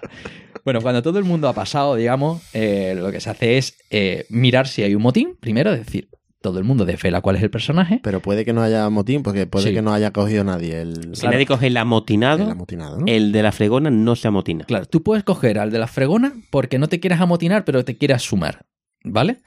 Bueno, 0.64 0.80
cuando 0.80 1.02
todo 1.02 1.18
el 1.18 1.24
mundo 1.24 1.48
ha 1.48 1.52
pasado, 1.54 1.96
digamos, 1.96 2.42
eh, 2.52 2.94
lo 2.96 3.10
que 3.10 3.20
se 3.20 3.30
hace 3.30 3.58
es 3.58 3.76
eh, 3.90 4.26
mirar 4.30 4.66
si 4.68 4.82
hay 4.82 4.94
un 4.94 5.02
motín, 5.02 5.36
primero, 5.40 5.72
es 5.72 5.84
decir, 5.84 6.08
todo 6.42 6.58
el 6.58 6.64
mundo 6.64 6.84
desvela 6.84 7.20
cuál 7.22 7.36
es 7.36 7.42
el 7.42 7.50
personaje. 7.50 8.00
Pero 8.02 8.20
puede 8.20 8.44
que 8.44 8.52
no 8.52 8.60
haya 8.62 8.88
motín, 8.90 9.22
porque 9.22 9.46
puede 9.46 9.68
Sí. 9.68 9.74
que 9.74 9.80
no 9.80 9.94
haya 9.94 10.10
cogido 10.12 10.44
nadie 10.44 10.82
el, 10.82 11.14
Si 11.16 11.26
nadie 11.26 11.46
coge 11.46 11.68
el 11.68 11.76
amotinado, 11.78 12.44
el 12.44 12.50
amotinado, 12.50 12.98
¿no? 12.98 13.06
el 13.06 13.32
de 13.32 13.42
la 13.42 13.52
fregona 13.52 13.90
no 13.90 14.14
se 14.16 14.28
amotina. 14.28 14.64
Claro, 14.66 14.84
tú 14.86 15.02
puedes 15.02 15.24
coger 15.24 15.58
al 15.58 15.70
de 15.70 15.78
la 15.78 15.86
fregona 15.86 16.34
porque 16.50 16.78
no 16.78 16.88
te 16.88 17.00
quieras 17.00 17.20
amotinar, 17.22 17.64
pero 17.64 17.84
te 17.84 17.96
quieras 17.96 18.22
sumar, 18.22 18.66
¿vale? 19.04 19.38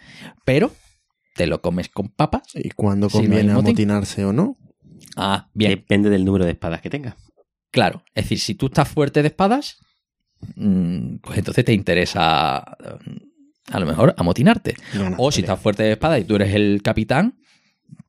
Pero 0.45 0.71
te 1.35 1.45
lo 1.47 1.61
comes 1.61 1.89
con 1.89 2.07
papas. 2.09 2.43
¿Y 2.55 2.69
cuándo 2.71 3.09
Si 3.09 3.17
no 3.17 3.21
hay 3.21 3.27
conviene 3.27 3.53
motín. 3.53 3.67
amotinarse 3.67 4.25
o 4.25 4.33
no? 4.33 4.57
Ah, 5.17 5.49
bien, 5.53 5.71
Depende 5.71 6.09
del 6.09 6.25
número 6.25 6.45
de 6.45 6.51
espadas 6.51 6.81
que 6.81 6.89
tenga. 6.89 7.15
claro. 7.71 8.03
Es 8.15 8.23
decir, 8.25 8.39
si 8.39 8.55
tú 8.55 8.67
estás 8.67 8.87
fuerte 8.87 9.21
de 9.21 9.27
espadas, 9.27 9.77
mm, 10.55 11.17
pues 11.17 11.37
entonces 11.37 11.65
te 11.65 11.73
interesa 11.73 12.63
a 13.71 13.79
lo 13.79 13.85
mejor 13.85 14.13
amotinarte. 14.17 14.75
O 15.17 15.31
si 15.31 15.41
estás 15.41 15.59
fuerte 15.59 15.83
de 15.83 15.91
espada 15.93 16.19
y 16.19 16.23
tú 16.23 16.35
eres 16.35 16.53
el 16.53 16.81
capitán, 16.83 17.35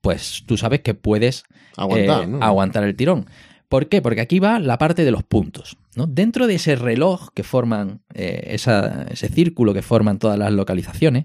pues 0.00 0.44
tú 0.46 0.56
sabes 0.56 0.80
que 0.80 0.94
puedes 0.94 1.44
Aguantar, 1.76 2.22
eh, 2.22 2.26
¿no? 2.26 2.42
aguantar 2.42 2.84
el 2.84 2.94
tirón. 2.96 3.26
¿Por 3.68 3.88
qué? 3.88 4.00
Porque 4.00 4.20
aquí 4.20 4.38
va 4.38 4.60
la 4.60 4.78
parte 4.78 5.04
de 5.04 5.10
los 5.10 5.24
puntos. 5.24 5.76
¿no? 5.96 6.06
Dentro 6.06 6.46
de 6.46 6.54
ese 6.54 6.76
reloj 6.76 7.30
que 7.34 7.42
forman, 7.42 8.02
eh, 8.14 8.48
esa- 8.52 9.06
ese 9.10 9.28
círculo 9.28 9.74
que 9.74 9.82
forman 9.82 10.18
todas 10.18 10.38
las 10.38 10.52
localizaciones, 10.52 11.24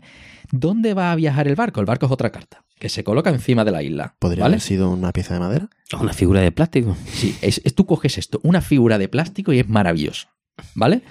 ¿dónde 0.52 0.94
va 0.94 1.12
a 1.12 1.16
viajar 1.16 1.48
el 1.48 1.56
barco? 1.56 1.80
El 1.82 1.86
barco 1.86 2.08
es 2.08 2.12
otra 2.12 2.32
carta, 2.32 2.64
que 2.80 2.90
se 2.90 3.03
coloca 3.03 3.30
encima 3.30 3.64
de 3.64 3.72
la 3.72 3.84
isla. 3.84 4.16
¿Podría 4.18 4.44
¿vale? 4.45 4.53
haber 4.56 4.62
sido 4.62 4.90
una 4.90 5.12
pieza 5.12 5.34
de 5.36 5.40
madera? 5.41 5.70
Una 5.99 6.14
figura 6.14 6.41
de 6.41 6.52
plástico. 6.52 6.98
Sí, 7.14 7.36
es, 7.41 7.62
es- 7.64 7.76
tú 7.76 7.86
coges 7.86 8.18
esto, 8.18 8.40
una 8.44 8.62
figura 8.62 8.98
de 8.98 9.08
plástico 9.08 9.53
y 9.53 9.60
es 9.60 9.70
maravilloso. 9.70 10.28
¿Vale? 10.74 11.02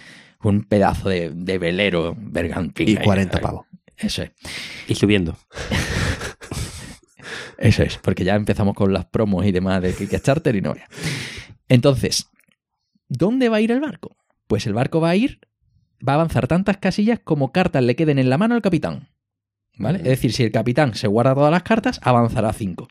Un 0.43 0.65
pedazo 0.65 1.09
de, 1.09 1.31
de 1.31 1.59
velero 1.59 2.17
bergantín. 2.19 2.89
Y 2.89 2.97
ahí, 2.97 3.05
40 3.05 3.37
ahí. 3.37 3.43
pavos. 3.43 3.67
Eso 3.97 4.23
es. 4.23 4.33
Y 4.89 4.95
subiendo. 4.95 5.37
Eso 7.59 7.83
es, 7.83 7.99
porque 7.99 8.25
ya 8.25 8.35
empezamos 8.37 8.75
con 8.75 8.93
las 8.93 9.05
promos 9.05 9.45
y 9.45 9.53
demás 9.53 9.83
de 9.83 9.93
Kickstarter 9.93 10.57
y 10.57 10.63
no 10.63 10.75
vea. 10.75 10.89
Entonces, 11.69 12.31
¿dónde 13.09 13.51
va 13.51 13.59
a 13.59 13.61
ir 13.61 13.71
el 13.71 13.81
barco? 13.81 14.17
Pues 14.47 14.67
el 14.67 14.73
barco 14.73 15.01
va 15.01 15.11
a 15.11 15.17
ir, 15.17 15.41
va 16.07 16.13
a 16.13 16.17
avanzar 16.17 16.49
tantas 16.49 16.79
casillas 16.79 17.21
como 17.23 17.53
cartas 17.53 17.85
le 17.85 17.97
queden 17.97 18.19
en 18.19 18.31
la 18.31 18.39
mano 18.39 18.55
al 18.55 18.63
capitán. 18.63 19.09
¿Vale? 19.77 19.99
Es 19.99 20.05
decir, 20.05 20.33
si 20.33 20.43
el 20.43 20.53
capitán 20.53 20.95
se 20.95 21.07
guarda 21.07 21.35
todas 21.35 21.53
las 21.53 21.63
cartas, 21.63 22.01
avanzará 22.03 22.53
5. 22.53 22.89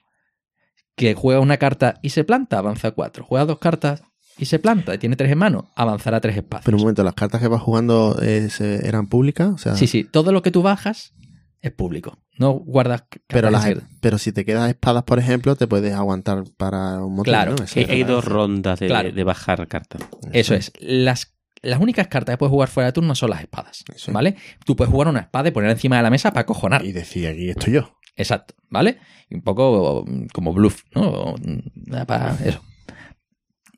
Que 0.96 1.16
juega 1.16 1.40
una 1.40 1.58
carta 1.58 2.00
y 2.02 2.10
se 2.10 2.24
planta, 2.24 2.60
avanza 2.60 2.92
4. 2.92 3.26
Juega 3.26 3.46
dos 3.46 3.60
cartas 3.60 4.04
y 4.40 4.46
se 4.46 4.60
planta 4.60 4.96
y 4.96 4.98
tiene 4.98 5.16
tres 5.16 5.32
en 5.32 5.38
mano, 5.38 5.70
avanzará 5.76 6.20
tres 6.22 6.38
espacios. 6.38 6.66
Pero 6.66 6.78
un 6.78 6.82
momento, 6.84 7.04
¿las 7.04 7.14
cartas 7.14 7.42
que 7.42 7.48
vas 7.48 7.62
jugando 7.62 8.18
eh, 8.22 8.50
eran 8.84 9.08
públicas? 9.08 9.50
O 9.54 9.58
sea, 9.58 9.76
Sí, 9.76 9.86
sí, 9.88 10.04
todo 10.04 10.32
lo 10.32 10.42
que 10.42 10.52
tú 10.52 10.62
bajas 10.62 11.14
es 11.62 11.72
público. 11.72 12.18
No 12.38 12.54
guardas 12.54 13.02
cartas 13.02 13.26
Pero, 13.28 13.50
las, 13.50 13.68
pero 14.00 14.18
si 14.18 14.32
te 14.32 14.46
quedas 14.46 14.70
espadas, 14.70 15.04
por 15.04 15.20
ejemplo, 15.20 15.56
te 15.58 15.68
puedes 15.68 15.94
aguantar 15.94 16.46
para 16.56 17.04
un 17.04 17.16
motín, 17.16 17.34
Claro, 17.34 17.56
Hay, 17.76 18.04
dos 18.04 18.24
rondas 18.24 18.80
de, 18.80 18.88
Claro. 18.88 19.12
de 19.12 19.24
bajar 19.26 19.68
cartas. 19.68 20.02
Eso 20.32 20.56
es. 20.56 20.72
Las, 20.80 21.36
las 21.62 21.82
únicas 21.82 22.08
cartas 22.08 22.34
que 22.34 22.38
puedes 22.38 22.52
jugar 22.52 22.70
fuera 22.70 22.88
de 22.88 22.94
turno 22.94 23.14
son 23.14 23.32
las 23.32 23.42
espadas. 23.42 23.84
Eso. 23.94 24.14
¿Vale? 24.14 24.38
Tú 24.66 24.78
puedes 24.78 24.90
jugar 24.90 25.10
una 25.10 25.20
espada 25.20 25.50
y 25.50 25.52
ponerla 25.52 25.74
encima 25.74 25.98
de 25.98 26.04
la 26.04 26.10
mesa 26.10 26.32
para 26.32 26.46
cojonar. 26.46 26.86
Y 26.86 26.94
decir, 26.94 27.28
aquí 27.28 27.50
estoy 27.50 27.74
yo. 27.74 27.92
Exacto. 28.16 28.54
¿Vale? 28.70 29.00
Un 29.30 29.42
poco 29.42 30.06
como 30.34 30.54
bluff, 30.54 30.84
¿no? 30.96 31.36
Mm, 31.44 32.06
Para 32.08 32.38
eso. 32.46 32.62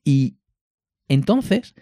Y 0.04 0.38
entonces, 1.14 1.76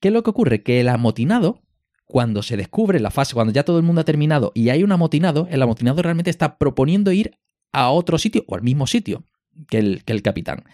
¿qué 0.00 0.08
es 0.08 0.14
lo 0.14 0.22
que 0.22 0.30
ocurre? 0.30 0.62
Que 0.62 0.80
el 0.80 0.88
amotinado, 0.88 1.62
cuando 2.06 2.42
se 2.42 2.56
descubre 2.56 2.98
la 2.98 3.10
fase, 3.10 3.34
cuando 3.34 3.52
ya 3.52 3.64
todo 3.64 3.78
el 3.78 3.84
mundo 3.84 4.00
ha 4.00 4.04
terminado 4.04 4.50
y 4.54 4.70
hay 4.70 4.82
un 4.82 4.90
amotinado, 4.90 5.46
el 5.50 5.62
amotinado 5.62 6.02
realmente 6.02 6.30
está 6.30 6.58
proponiendo 6.58 7.12
ir 7.12 7.38
a 7.72 7.90
otro 7.90 8.18
sitio 8.18 8.44
o 8.48 8.56
al 8.56 8.62
mismo 8.62 8.86
sitio 8.86 9.24
que 9.68 9.78
el, 9.78 10.04
que 10.04 10.12
el 10.12 10.22
capitán. 10.22 10.64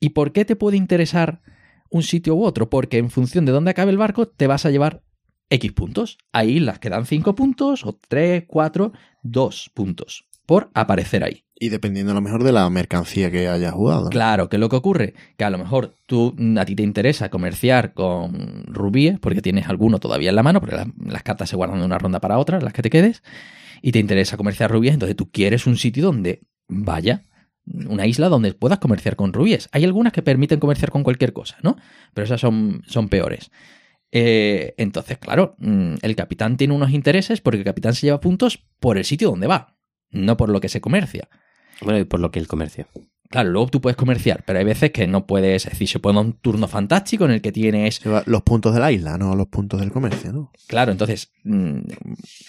¿Y 0.00 0.10
por 0.10 0.32
qué 0.32 0.44
te 0.44 0.56
puede 0.56 0.76
interesar 0.76 1.40
un 1.88 2.02
sitio 2.02 2.34
u 2.34 2.44
otro? 2.44 2.68
Porque 2.68 2.98
en 2.98 3.10
función 3.10 3.44
de 3.44 3.52
dónde 3.52 3.70
acabe 3.70 3.92
el 3.92 3.98
barco, 3.98 4.26
te 4.26 4.46
vas 4.46 4.66
a 4.66 4.70
llevar 4.70 5.04
X 5.50 5.72
puntos. 5.72 6.18
Hay 6.32 6.56
islas 6.56 6.78
que 6.78 6.90
dan 6.90 7.06
5 7.06 7.34
puntos, 7.34 7.84
o 7.84 7.98
3, 8.08 8.44
4, 8.48 8.92
2 9.22 9.70
puntos 9.74 10.29
por 10.50 10.68
aparecer 10.74 11.22
ahí. 11.22 11.44
Y 11.54 11.68
dependiendo 11.68 12.10
a 12.10 12.14
lo 12.16 12.20
mejor 12.20 12.42
de 12.42 12.50
la 12.50 12.68
mercancía 12.70 13.30
que 13.30 13.46
hayas 13.46 13.72
jugado. 13.72 14.08
Claro, 14.10 14.48
¿qué 14.48 14.56
es 14.56 14.60
lo 14.60 14.68
que 14.68 14.74
ocurre? 14.74 15.14
Que 15.36 15.44
a 15.44 15.50
lo 15.50 15.58
mejor 15.58 15.94
tú, 16.06 16.34
a 16.58 16.64
ti 16.64 16.74
te 16.74 16.82
interesa 16.82 17.30
comerciar 17.30 17.94
con 17.94 18.64
rubíes, 18.66 19.20
porque 19.20 19.42
tienes 19.42 19.68
alguno 19.68 20.00
todavía 20.00 20.30
en 20.30 20.34
la 20.34 20.42
mano, 20.42 20.58
porque 20.58 20.74
las, 20.74 20.88
las 21.06 21.22
cartas 21.22 21.50
se 21.50 21.54
guardan 21.54 21.78
de 21.78 21.84
una 21.84 21.98
ronda 21.98 22.18
para 22.18 22.36
otra, 22.36 22.60
las 22.60 22.72
que 22.72 22.82
te 22.82 22.90
quedes, 22.90 23.22
y 23.80 23.92
te 23.92 24.00
interesa 24.00 24.36
comerciar 24.36 24.72
rubíes, 24.72 24.94
entonces 24.94 25.14
tú 25.14 25.30
quieres 25.30 25.68
un 25.68 25.76
sitio 25.76 26.02
donde 26.02 26.42
vaya, 26.66 27.22
una 27.86 28.08
isla 28.08 28.28
donde 28.28 28.52
puedas 28.52 28.80
comerciar 28.80 29.14
con 29.14 29.32
rubíes. 29.32 29.68
Hay 29.70 29.84
algunas 29.84 30.12
que 30.12 30.22
permiten 30.22 30.58
comerciar 30.58 30.90
con 30.90 31.04
cualquier 31.04 31.32
cosa, 31.32 31.58
¿no? 31.62 31.76
Pero 32.12 32.24
esas 32.24 32.40
son, 32.40 32.82
son 32.88 33.08
peores. 33.08 33.52
Eh, 34.10 34.74
entonces, 34.78 35.16
claro, 35.18 35.54
mm, 35.58 35.94
el 36.02 36.16
capitán 36.16 36.56
tiene 36.56 36.74
unos 36.74 36.90
intereses 36.90 37.40
porque 37.40 37.58
el 37.58 37.64
capitán 37.64 37.94
se 37.94 38.08
lleva 38.08 38.20
puntos 38.20 38.64
por 38.80 38.98
el 38.98 39.04
sitio 39.04 39.30
donde 39.30 39.46
va, 39.46 39.76
no 40.10 40.36
por 40.36 40.48
lo 40.48 40.60
que 40.60 40.68
se 40.68 40.80
comercia. 40.80 41.28
Bueno, 41.82 41.98
y 41.98 42.04
por 42.04 42.20
lo 42.20 42.30
que 42.30 42.38
el 42.38 42.48
comercio. 42.48 42.86
Claro, 43.30 43.50
luego 43.50 43.68
tú 43.68 43.80
puedes 43.80 43.96
comerciar, 43.96 44.42
pero 44.44 44.58
hay 44.58 44.64
veces 44.64 44.90
que 44.90 45.06
no 45.06 45.24
puedes, 45.24 45.64
es 45.64 45.70
decir, 45.70 45.86
se 45.86 46.00
puede 46.00 46.16
dar 46.16 46.24
un 46.24 46.32
turno 46.32 46.66
fantástico 46.66 47.24
en 47.26 47.30
el 47.30 47.40
que 47.40 47.52
tienes, 47.52 48.00
Los 48.26 48.42
puntos 48.42 48.74
de 48.74 48.80
la 48.80 48.90
isla, 48.90 49.18
no 49.18 49.36
los 49.36 49.46
puntos 49.46 49.78
del 49.78 49.92
comercio, 49.92 50.32
¿no? 50.32 50.50
claro, 50.66 50.90
entonces, 50.90 51.30
mm, 51.44 51.78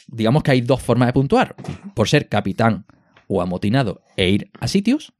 digamos 0.07 0.41
que 0.41 0.51
hay 0.51 0.61
dos 0.61 0.81
formas 0.81 1.07
de 1.07 1.13
puntuar, 1.13 1.55
por 1.93 2.09
ser 2.09 2.27
capitán 2.29 2.87
o 3.27 3.43
amotinado 3.43 4.01
e 4.17 4.29
ir 4.31 4.49
a 4.59 4.67
sitios, 4.67 5.13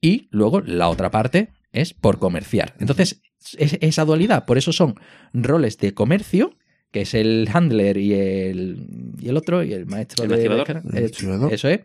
y 0.00 0.28
luego 0.30 0.62
la 0.62 0.88
otra 0.88 1.10
parte 1.10 1.50
es 1.70 1.92
por 1.92 2.18
comerciar. 2.18 2.74
Entonces, 2.80 3.20
es 3.58 3.76
esa 3.82 4.06
dualidad, 4.06 4.46
por 4.46 4.56
eso 4.56 4.72
son 4.72 4.94
roles 5.34 5.76
de 5.76 5.92
comercio, 5.92 6.56
que 6.90 7.02
es 7.02 7.14
el 7.14 7.48
handler 7.52 7.96
y 7.98 8.14
el, 8.14 9.14
y 9.20 9.28
el 9.28 9.36
otro, 9.36 9.62
y 9.62 9.72
el 9.72 9.86
maestro 9.86 10.24
El 10.24 10.30
de 10.30 10.34
activador. 10.36 10.82
el- 10.92 10.98
El 10.98 11.04
activador. 11.06 11.52
Eso 11.52 11.68
es. 11.68 11.80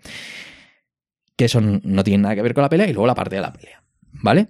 Que 1.36 1.46
eso 1.46 1.62
no 1.62 2.04
tiene 2.04 2.24
nada 2.24 2.36
que 2.36 2.42
ver 2.42 2.54
con 2.54 2.62
la 2.62 2.70
pelea, 2.70 2.88
y 2.88 2.94
luego 2.94 3.08
la 3.08 3.16
parte 3.16 3.36
de 3.36 3.42
la 3.42 3.52
pelea. 3.54 3.84
¿Vale? 4.12 4.50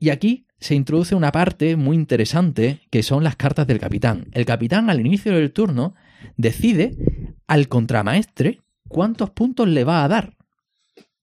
Y 0.00 0.10
aquí 0.10 0.46
se 0.58 0.74
introduce 0.74 1.14
una 1.14 1.30
parte 1.32 1.76
muy 1.76 1.96
interesante 1.96 2.80
que 2.90 3.02
son 3.04 3.22
las 3.22 3.36
cartas 3.36 3.66
del 3.66 3.78
capitán. 3.78 4.26
El 4.32 4.44
capitán 4.44 4.90
al 4.90 5.00
inicio 5.00 5.32
del 5.32 5.52
turno 5.52 5.94
decide 6.36 6.96
al 7.46 7.68
contramaestre 7.68 8.60
cuántos 8.88 9.30
puntos 9.30 9.68
le 9.68 9.84
va 9.84 10.04
a 10.04 10.08
dar 10.08 10.36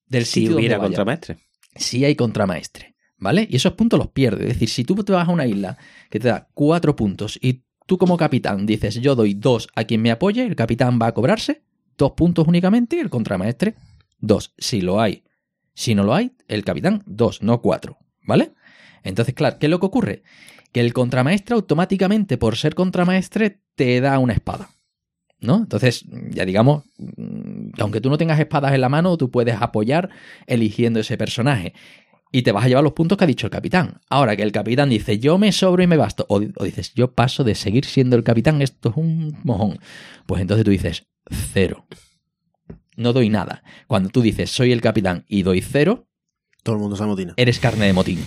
del 0.08 0.26
Si 0.26 0.42
sitio 0.42 0.56
hubiera 0.58 0.80
contramaestre. 0.80 1.38
Si 1.76 2.06
hay 2.06 2.16
contramaestre, 2.16 2.96
¿vale? 3.18 3.46
Y 3.50 3.58
esos 3.58 3.74
puntos 3.74 4.00
los 4.00 4.08
pierde. 4.12 4.44
Es 4.48 4.54
decir, 4.54 4.70
si 4.70 4.86
tú 4.86 4.96
te 5.04 5.12
vas 5.12 5.28
a 5.28 5.32
una 5.32 5.46
isla 5.46 5.78
que 6.10 6.20
te 6.20 6.30
da 6.30 6.48
cuatro 6.54 6.96
puntos 6.96 7.38
y 7.42 7.65
tú 7.86 7.98
como 7.98 8.18
capitán 8.18 8.66
dices 8.66 8.96
yo 8.96 9.16
doy 9.16 9.34
dos 9.34 9.68
a 9.76 9.84
quien 9.84 10.02
me 10.02 10.12
apoye, 10.12 10.46
el 10.46 10.56
capitán 10.56 11.00
va 11.02 11.08
a 11.08 11.14
cobrarse 11.14 11.62
dos 11.98 12.12
puntos 12.12 12.48
únicamente 12.48 12.98
y 12.98 13.00
el 13.00 13.10
contramaestre 13.10 13.76
dos. 14.20 14.54
Si 14.58 14.82
lo 14.82 15.00
hay. 15.02 15.24
Si 15.74 15.96
no 15.96 16.04
lo 16.04 16.14
hay, 16.14 16.32
el 16.48 16.64
capitán 16.64 17.04
dos, 17.06 17.42
no 17.42 17.62
cuatro, 17.62 17.98
¿vale? 18.24 18.54
Entonces, 19.04 19.36
claro, 19.36 19.58
¿qué 19.60 19.68
es 19.68 19.70
lo 19.70 19.80
que 19.80 19.86
ocurre? 19.86 20.24
Que 20.72 20.80
el 20.80 20.94
contramaestre 20.94 21.56
automáticamente, 21.56 22.38
por 22.38 22.56
ser 22.58 22.76
contramaestre, 22.76 23.60
te 23.76 24.00
da 24.02 24.20
una 24.20 24.34
espada. 24.34 24.70
¿No? 25.42 25.58
Entonces, 25.58 26.06
ya 26.30 26.46
digamos, 26.46 26.86
mm, 26.98 27.72
que 27.72 27.82
aunque 27.82 28.02
tú 28.02 28.10
no 28.10 28.18
tengas 28.18 28.40
espadas 28.40 28.74
en 28.74 28.82
la 28.82 28.90
mano, 28.90 29.18
tú 29.18 29.30
puedes 29.30 29.62
apoyar 29.62 30.10
eligiendo 30.48 31.02
ese 31.02 31.18
personaje. 31.18 31.74
Y 32.32 32.42
te 32.42 32.52
vas 32.52 32.66
a 32.66 32.68
llevar 32.68 32.84
los 32.84 32.94
puntos 32.94 33.18
que 33.18 33.24
ha 33.24 33.28
dicho 33.28 33.48
el 33.48 33.52
capitán. 33.52 34.02
Ahora 34.10 34.36
que 34.36 34.44
el 34.44 34.52
capitán 34.52 34.90
dice, 34.90 35.20
yo 35.20 35.38
me 35.38 35.52
sobro 35.52 35.84
y 35.84 35.88
me 35.88 35.96
basto. 35.98 36.26
O, 36.28 36.42
o 36.56 36.64
dices, 36.64 36.94
yo 36.94 37.14
paso 37.14 37.44
de 37.44 37.56
seguir 37.56 37.86
siendo 37.86 38.16
el 38.18 38.24
capitán, 38.24 38.62
esto 38.62 38.90
es 38.90 38.98
un 38.98 39.38
mojón. 39.44 39.80
Pues 40.26 40.42
entonces 40.42 40.66
tú 40.66 40.72
dices, 40.72 41.08
cero. 41.54 41.86
No 42.98 43.14
doy 43.14 43.30
nada. 43.30 43.64
Cuando 43.88 44.10
tú 44.10 44.22
dices, 44.22 44.52
soy 44.52 44.72
el 44.72 44.82
capitán 44.82 45.26
y 45.28 45.44
doy 45.44 45.62
cero, 45.62 46.08
Todo 46.64 46.76
el 46.76 46.82
mundo 46.82 46.96
se 46.98 47.04
amotina. 47.04 47.34
eres 47.38 47.60
carne 47.60 47.86
de 47.86 47.94
motín. 47.94 48.20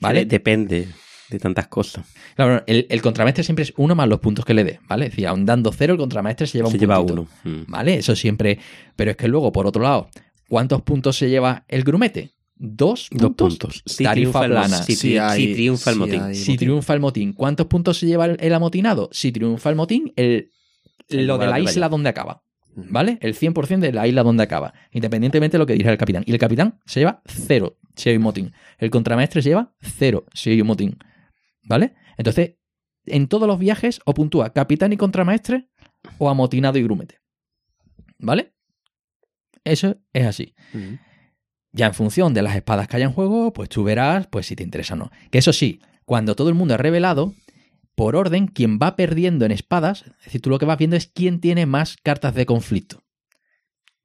¿Vale? 0.00 0.24
Depende 0.26 0.88
de 1.30 1.38
tantas 1.38 1.68
cosas. 1.68 2.04
Claro, 2.34 2.62
el, 2.66 2.86
el 2.90 3.00
contramaestre 3.02 3.44
siempre 3.44 3.62
es 3.62 3.72
uno 3.76 3.94
más 3.94 4.08
los 4.08 4.20
puntos 4.20 4.44
que 4.44 4.52
le 4.54 4.64
dé, 4.64 4.80
¿vale? 4.88 5.06
Es 5.06 5.12
decir, 5.12 5.26
aun 5.26 5.46
dando 5.46 5.72
cero, 5.72 5.94
el 5.94 5.98
contramaestre 5.98 6.46
se 6.46 6.58
lleva 6.58 6.68
Se 6.68 6.76
un 6.76 6.80
lleva 6.80 6.96
puntito, 6.98 7.28
uno. 7.44 7.58
Mm. 7.62 7.70
¿Vale? 7.70 7.94
Eso 7.96 8.14
siempre. 8.16 8.58
Pero 8.96 9.12
es 9.12 9.16
que 9.16 9.28
luego, 9.28 9.50
por 9.52 9.66
otro 9.66 9.82
lado, 9.82 10.10
¿cuántos 10.48 10.82
puntos 10.82 11.16
se 11.16 11.30
lleva 11.30 11.64
el 11.68 11.84
grumete? 11.84 12.32
¿Dos 12.56 13.08
Dos 13.10 13.20
puntos? 13.34 13.48
puntos. 13.58 13.82
Si 13.84 14.04
Tarifa 14.04 14.40
triunfa 14.40 14.46
plana. 14.46 14.82
si, 14.82 15.18
hay- 15.18 15.46
si 15.46 15.52
triunfa 15.54 15.90
el 15.90 15.96
motín. 15.96 16.22
hay- 16.22 16.34
Si 16.34 16.56
triunfa 16.56 16.94
el 16.94 17.00
motín, 17.00 17.32
¿cuántos 17.32 17.66
puntos 17.66 17.98
se 17.98 18.06
lleva 18.06 18.26
el, 18.26 18.36
el 18.40 18.54
amotinado? 18.54 19.08
Si 19.12 19.32
triunfa 19.32 19.70
el 19.70 19.76
motín, 19.76 20.12
el, 20.16 20.50
El 21.08 21.26
lo 21.26 21.36
de 21.38 21.46
la 21.46 21.58
isla 21.60 21.86
vaya. 21.86 21.88
donde 21.90 22.08
acaba. 22.10 22.42
¿Vale? 22.76 23.18
El 23.20 23.34
100% 23.36 23.78
de 23.86 23.92
la 23.92 24.06
isla 24.08 24.22
donde 24.24 24.42
acaba. 24.42 24.72
Independientemente 24.92 25.56
de 25.56 25.58
lo 25.60 25.66
que 25.66 25.74
dirá 25.74 25.92
el 25.92 25.98
capitán. 25.98 26.24
Y 26.26 26.32
el 26.32 26.38
capitán 26.38 26.80
se 26.86 27.00
lleva 27.00 27.22
cero 27.26 27.78
si 27.94 28.08
hay 28.10 28.16
un 28.16 28.22
motín. 28.22 28.52
El 28.78 28.90
contramaestre 28.90 29.42
se 29.42 29.50
lleva 29.50 29.72
cero 29.80 30.24
si 30.34 30.50
hay 30.50 30.60
un 30.60 30.66
motín. 30.66 30.98
¿Vale? 31.64 31.94
Entonces, 32.18 32.56
en 33.06 33.28
todos 33.28 33.46
los 33.46 33.58
viajes 33.60 34.00
o 34.06 34.14
puntúa 34.14 34.52
capitán 34.52 34.92
y 34.92 34.96
contramaestre 34.96 35.68
o 36.18 36.28
amotinado 36.28 36.78
y 36.78 36.82
grumete. 36.82 37.18
¿Vale? 38.18 38.54
Eso 39.64 39.96
es 40.12 40.26
así. 40.26 40.54
Ya 41.74 41.86
en 41.86 41.94
función 41.94 42.32
de 42.32 42.42
las 42.42 42.54
espadas 42.54 42.88
que 42.88 42.96
haya 42.96 43.06
en 43.06 43.12
juego, 43.12 43.52
pues 43.52 43.68
tú 43.68 43.84
verás 43.84 44.28
pues 44.28 44.46
si 44.46 44.56
te 44.56 44.62
interesa 44.62 44.94
o 44.94 44.96
no. 44.96 45.10
Que 45.30 45.38
eso 45.38 45.52
sí, 45.52 45.80
cuando 46.04 46.36
todo 46.36 46.48
el 46.48 46.54
mundo 46.54 46.74
es 46.74 46.80
revelado, 46.80 47.34
por 47.96 48.16
orden, 48.16 48.46
quien 48.46 48.78
va 48.78 48.96
perdiendo 48.96 49.44
en 49.44 49.52
espadas, 49.52 50.04
es 50.18 50.24
decir, 50.24 50.40
tú 50.40 50.50
lo 50.50 50.58
que 50.58 50.66
vas 50.66 50.78
viendo 50.78 50.96
es 50.96 51.08
quién 51.08 51.40
tiene 51.40 51.66
más 51.66 51.96
cartas 52.02 52.34
de 52.34 52.46
conflicto. 52.46 53.02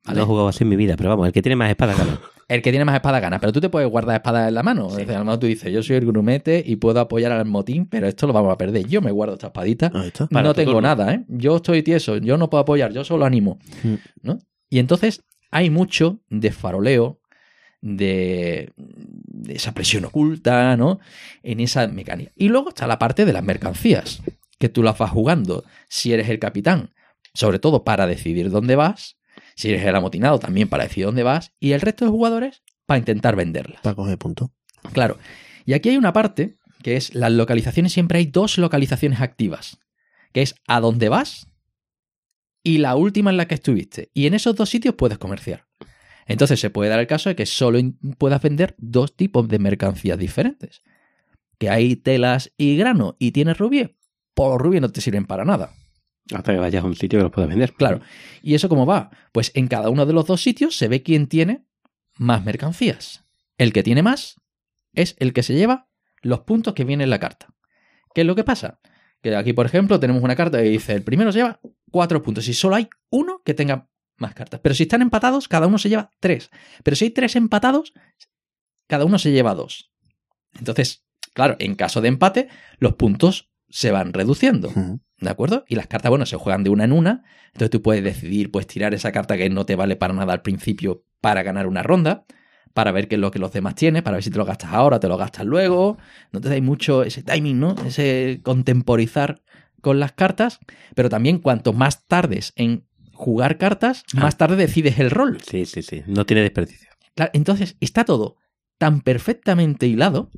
¿Vale? 0.03 0.17
No 0.17 0.23
he 0.23 0.27
jugado 0.27 0.47
así 0.47 0.63
en 0.63 0.69
mi 0.69 0.75
vida, 0.75 0.95
pero 0.97 1.09
vamos, 1.09 1.27
el 1.27 1.33
que 1.33 1.41
tiene 1.41 1.55
más 1.55 1.69
espada 1.69 1.93
gana. 1.93 2.19
El 2.49 2.63
que 2.63 2.71
tiene 2.71 2.83
más 2.83 2.95
espadas 2.95 3.21
gana, 3.21 3.39
pero 3.39 3.53
tú 3.53 3.61
te 3.61 3.69
puedes 3.69 3.87
guardar 3.87 4.15
espadas 4.15 4.47
en 4.47 4.55
la 4.55 4.63
mano. 4.63 4.87
Es 4.87 4.95
decir, 4.95 5.13
a 5.13 5.19
lo 5.19 5.25
mejor 5.25 5.39
tú 5.39 5.45
dices, 5.45 5.71
yo 5.71 5.83
soy 5.83 5.97
el 5.97 6.07
grumete 6.07 6.63
y 6.65 6.77
puedo 6.77 6.99
apoyar 6.99 7.31
al 7.31 7.45
motín, 7.45 7.85
pero 7.85 8.07
esto 8.07 8.25
lo 8.25 8.33
vamos 8.33 8.51
a 8.51 8.57
perder. 8.57 8.87
Yo 8.87 9.03
me 9.03 9.11
guardo 9.11 9.35
esta 9.35 9.47
espadita. 9.47 9.91
Está. 10.03 10.25
Para 10.25 10.47
no 10.47 10.55
tengo 10.55 10.71
turno. 10.71 10.87
nada, 10.87 11.13
¿eh? 11.13 11.25
Yo 11.27 11.57
estoy 11.57 11.83
tieso, 11.83 12.17
yo 12.17 12.39
no 12.39 12.49
puedo 12.49 12.63
apoyar, 12.63 12.91
yo 12.91 13.03
solo 13.03 13.25
animo. 13.25 13.59
Mm. 13.83 13.93
¿no? 14.23 14.39
Y 14.67 14.79
entonces 14.79 15.23
hay 15.51 15.69
mucho 15.69 16.21
de 16.31 16.51
faroleo, 16.51 17.18
de, 17.81 18.73
de 18.75 19.53
esa 19.53 19.73
presión 19.73 20.05
oculta, 20.05 20.75
¿no? 20.77 20.99
En 21.43 21.59
esa 21.59 21.87
mecánica. 21.87 22.31
Y 22.35 22.49
luego 22.49 22.69
está 22.69 22.87
la 22.87 22.99
parte 22.99 23.25
de 23.25 23.33
las 23.33 23.43
mercancías, 23.43 24.21
que 24.57 24.69
tú 24.69 24.83
las 24.83 24.97
vas 24.97 25.11
jugando 25.11 25.63
si 25.87 26.13
eres 26.13 26.29
el 26.29 26.39
capitán, 26.39 26.93
sobre 27.33 27.59
todo 27.59 27.83
para 27.83 28.07
decidir 28.07 28.49
dónde 28.49 28.75
vas, 28.75 29.17
si 29.55 29.69
eres 29.69 29.85
el 29.85 29.95
amotinado 29.95 30.39
también 30.39 30.67
para 30.67 30.83
decidir 30.83 31.05
dónde 31.05 31.23
vas, 31.23 31.53
y 31.59 31.71
el 31.71 31.81
resto 31.81 32.05
de 32.05 32.11
jugadores 32.11 32.63
para 32.85 32.99
intentar 32.99 33.35
venderlas. 33.35 33.81
Para 33.81 33.95
coger 33.95 34.17
puntos. 34.17 34.49
Claro. 34.93 35.17
Y 35.65 35.73
aquí 35.73 35.89
hay 35.89 35.97
una 35.97 36.13
parte 36.13 36.57
que 36.81 36.95
es 36.95 37.13
las 37.13 37.31
localizaciones, 37.31 37.93
siempre 37.93 38.19
hay 38.19 38.25
dos 38.25 38.57
localizaciones 38.57 39.21
activas, 39.21 39.79
que 40.33 40.41
es 40.41 40.55
a 40.67 40.79
dónde 40.79 41.09
vas 41.09 41.47
y 42.63 42.79
la 42.79 42.95
última 42.95 43.31
en 43.31 43.37
la 43.37 43.47
que 43.47 43.55
estuviste. 43.55 44.09
Y 44.13 44.27
en 44.27 44.33
esos 44.33 44.55
dos 44.55 44.69
sitios 44.69 44.95
puedes 44.95 45.17
comerciar. 45.17 45.68
Entonces 46.29 46.59
se 46.59 46.69
puede 46.69 46.91
dar 46.91 46.99
el 46.99 47.07
caso 47.07 47.29
de 47.29 47.35
que 47.35 47.47
solo 47.47 47.79
puedas 48.19 48.41
vender 48.41 48.75
dos 48.77 49.15
tipos 49.15 49.47
de 49.47 49.57
mercancías 49.57 50.17
diferentes. 50.17 50.83
Que 51.57 51.71
hay 51.71 51.95
telas 51.95 52.53
y 52.55 52.77
grano 52.77 53.17
y 53.19 53.31
tienes 53.31 53.57
rubí, 53.57 53.97
por 54.35 54.63
los 54.63 54.79
no 54.79 54.91
te 54.91 55.01
sirven 55.01 55.25
para 55.25 55.43
nada. 55.43 55.73
Hasta 56.31 56.53
que 56.53 56.59
vayas 56.59 56.83
a 56.83 56.87
un 56.87 56.95
sitio 56.95 57.17
que 57.17 57.23
los 57.23 57.31
puedas 57.31 57.49
vender. 57.49 57.73
Claro. 57.73 58.01
¿Y 58.43 58.53
eso 58.53 58.69
cómo 58.69 58.85
va? 58.85 59.09
Pues 59.31 59.51
en 59.55 59.67
cada 59.67 59.89
uno 59.89 60.05
de 60.05 60.13
los 60.13 60.27
dos 60.27 60.43
sitios 60.43 60.77
se 60.77 60.87
ve 60.87 61.01
quién 61.01 61.25
tiene 61.25 61.65
más 62.15 62.45
mercancías. 62.45 63.25
El 63.57 63.73
que 63.73 63.81
tiene 63.81 64.03
más 64.03 64.39
es 64.93 65.15
el 65.17 65.33
que 65.33 65.41
se 65.41 65.55
lleva 65.55 65.89
los 66.21 66.41
puntos 66.41 66.75
que 66.75 66.83
viene 66.83 67.05
en 67.05 67.09
la 67.09 67.19
carta. 67.19 67.55
¿Qué 68.13 68.21
es 68.21 68.27
lo 68.27 68.35
que 68.35 68.43
pasa? 68.43 68.79
Que 69.23 69.35
aquí, 69.35 69.53
por 69.53 69.65
ejemplo, 69.65 69.99
tenemos 69.99 70.21
una 70.21 70.35
carta 70.35 70.59
que 70.59 70.69
dice, 70.69 70.93
el 70.93 71.01
primero 71.01 71.31
se 71.31 71.39
lleva 71.39 71.59
cuatro 71.89 72.21
puntos 72.21 72.47
y 72.47 72.53
solo 72.53 72.75
hay 72.75 72.87
uno 73.09 73.41
que 73.43 73.55
tenga 73.55 73.88
más 74.19 74.33
cartas. 74.33 74.59
Pero 74.61 74.75
si 74.75 74.83
están 74.83 75.01
empatados, 75.01 75.47
cada 75.47 75.67
uno 75.67 75.77
se 75.77 75.89
lleva 75.89 76.11
tres. 76.19 76.49
Pero 76.83 76.95
si 76.95 77.05
hay 77.05 77.11
tres 77.11 77.35
empatados, 77.35 77.93
cada 78.87 79.05
uno 79.05 79.19
se 79.19 79.31
lleva 79.31 79.55
dos. 79.55 79.91
Entonces, 80.57 81.05
claro, 81.33 81.55
en 81.59 81.75
caso 81.75 82.01
de 82.01 82.07
empate, 82.07 82.49
los 82.79 82.95
puntos 82.95 83.51
se 83.69 83.91
van 83.91 84.13
reduciendo. 84.13 84.71
¿De 85.19 85.29
acuerdo? 85.29 85.65
Y 85.67 85.75
las 85.75 85.87
cartas, 85.87 86.09
bueno, 86.09 86.25
se 86.25 86.37
juegan 86.37 86.63
de 86.63 86.69
una 86.69 86.85
en 86.85 86.91
una. 86.91 87.23
Entonces 87.47 87.69
tú 87.69 87.81
puedes 87.81 88.03
decidir, 88.03 88.51
pues 88.51 88.67
tirar 88.67 88.93
esa 88.93 89.11
carta 89.11 89.37
que 89.37 89.49
no 89.49 89.65
te 89.65 89.75
vale 89.75 89.95
para 89.95 90.13
nada 90.13 90.33
al 90.33 90.41
principio 90.41 91.03
para 91.21 91.43
ganar 91.43 91.67
una 91.67 91.83
ronda, 91.83 92.25
para 92.73 92.91
ver 92.91 93.07
qué 93.07 93.15
es 93.15 93.21
lo 93.21 93.31
que 93.31 93.39
los 93.39 93.51
demás 93.51 93.75
tienen, 93.75 94.03
para 94.03 94.15
ver 94.15 94.23
si 94.23 94.31
te 94.31 94.37
lo 94.37 94.45
gastas 94.45 94.71
ahora, 94.71 94.99
te 94.99 95.07
lo 95.07 95.17
gastas 95.17 95.45
luego. 95.45 95.97
No 96.31 96.41
te 96.41 96.49
dais 96.49 96.63
mucho 96.63 97.03
ese 97.03 97.23
timing, 97.23 97.59
¿no? 97.59 97.75
Ese 97.85 98.39
contemporizar 98.43 99.41
con 99.81 99.99
las 99.99 100.13
cartas. 100.13 100.59
Pero 100.95 101.09
también 101.09 101.39
cuanto 101.39 101.73
más 101.73 102.05
tardes 102.07 102.53
en 102.55 102.87
jugar 103.19 103.57
cartas, 103.57 104.03
Ah. 104.15 104.21
más 104.21 104.37
tarde 104.37 104.55
decides 104.55 104.97
el 104.97 105.11
rol. 105.11 105.39
Sí, 105.41 105.65
sí, 105.65 105.81
sí. 105.83 106.03
No 106.07 106.25
tiene 106.25 106.41
desperdicio. 106.41 106.89
Claro, 107.15 107.31
entonces 107.33 107.75
está 107.81 108.05
todo 108.05 108.37
tan 108.77 109.01
perfectamente 109.01 109.87
hilado, 109.87 110.31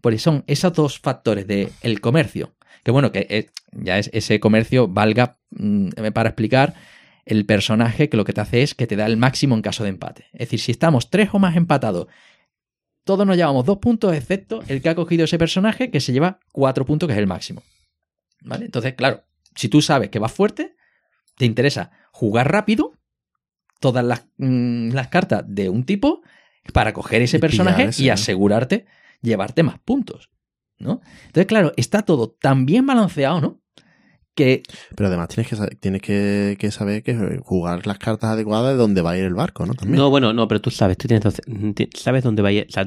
porque 0.00 0.18
son 0.20 0.44
esos 0.46 0.72
dos 0.72 1.00
factores 1.00 1.46
de 1.48 1.70
el 1.82 2.00
comercio, 2.00 2.54
que 2.84 2.92
bueno, 2.92 3.10
que 3.10 3.26
es- 3.28 3.46
ya 3.72 3.98
es 3.98 4.10
ese 4.12 4.38
comercio 4.38 4.86
valga 4.86 5.38
mm, 5.50 5.88
para 6.14 6.28
explicar 6.30 6.74
el 7.26 7.44
personaje 7.46 8.08
que 8.08 8.16
lo 8.16 8.24
que 8.24 8.32
te 8.32 8.40
hace 8.40 8.62
es 8.62 8.74
que 8.76 8.86
te 8.86 8.94
da 8.94 9.06
el 9.06 9.16
máximo 9.16 9.56
en 9.56 9.62
caso 9.62 9.82
de 9.82 9.90
empate. 9.90 10.26
Es 10.32 10.38
decir, 10.40 10.60
si 10.60 10.70
estamos 10.70 11.10
tres 11.10 11.30
o 11.32 11.40
más 11.40 11.56
empatados, 11.56 12.06
todos 13.04 13.26
nos 13.26 13.36
llevamos 13.36 13.66
dos 13.66 13.78
puntos, 13.78 14.14
excepto 14.14 14.62
el 14.68 14.80
que 14.80 14.88
ha 14.88 14.94
cogido 14.94 15.24
ese 15.24 15.38
personaje 15.38 15.90
que 15.90 15.98
se 16.00 16.12
lleva 16.12 16.38
cuatro 16.52 16.84
puntos, 16.86 17.08
que 17.08 17.12
es 17.14 17.18
el 17.18 17.26
máximo. 17.26 17.62
¿Vale? 18.42 18.66
Entonces, 18.66 18.94
claro, 18.94 19.24
si 19.56 19.68
tú 19.68 19.82
sabes 19.82 20.10
que 20.10 20.18
vas 20.20 20.32
fuerte, 20.32 20.76
te 21.40 21.46
interesa 21.46 21.90
jugar 22.12 22.52
rápido 22.52 22.92
todas 23.80 24.04
las, 24.04 24.26
mm, 24.36 24.90
las 24.90 25.08
cartas 25.08 25.42
de 25.46 25.70
un 25.70 25.84
tipo 25.84 26.20
para 26.74 26.92
coger 26.92 27.22
ese 27.22 27.38
Y 27.38 27.40
personaje 27.40 27.84
ese, 27.84 28.02
y 28.02 28.08
¿no? 28.08 28.12
asegurarte 28.12 28.84
llevarte 29.22 29.62
más 29.62 29.78
puntos. 29.78 30.28
¿no? 30.78 31.00
Entonces, 31.26 31.46
claro, 31.46 31.72
está 31.78 32.02
todo 32.02 32.30
tan 32.30 32.66
bien 32.66 32.84
balanceado, 32.86 33.40
¿no? 33.40 33.62
Que 34.34 34.62
Pero 34.94 35.08
además 35.08 35.28
tienes 35.28 35.48
que, 35.48 35.56
sa- 35.56 35.68
tienes 35.68 36.02
que, 36.02 36.56
que 36.58 36.70
saber 36.70 37.02
que 37.02 37.38
jugar 37.42 37.86
las 37.86 37.98
cartas 37.98 38.30
adecuadas 38.30 38.72
de 38.72 38.76
dónde 38.76 39.00
va 39.02 39.12
a 39.12 39.16
ir 39.18 39.24
el 39.24 39.34
barco, 39.34 39.64
¿no? 39.64 39.72
También. 39.74 39.96
No, 39.98 40.10
bueno, 40.10 40.32
no, 40.34 40.46
pero 40.46 40.60
tú 40.60 40.70
sabes, 40.70 40.98
tú 40.98 41.08
tienes, 41.08 41.40
ti- 41.74 41.88
sabes 41.94 42.22
dónde 42.22 42.42
va 42.42 42.48
a 42.50 42.52
ir. 42.52 42.66
O 42.68 42.72
sea, 42.72 42.86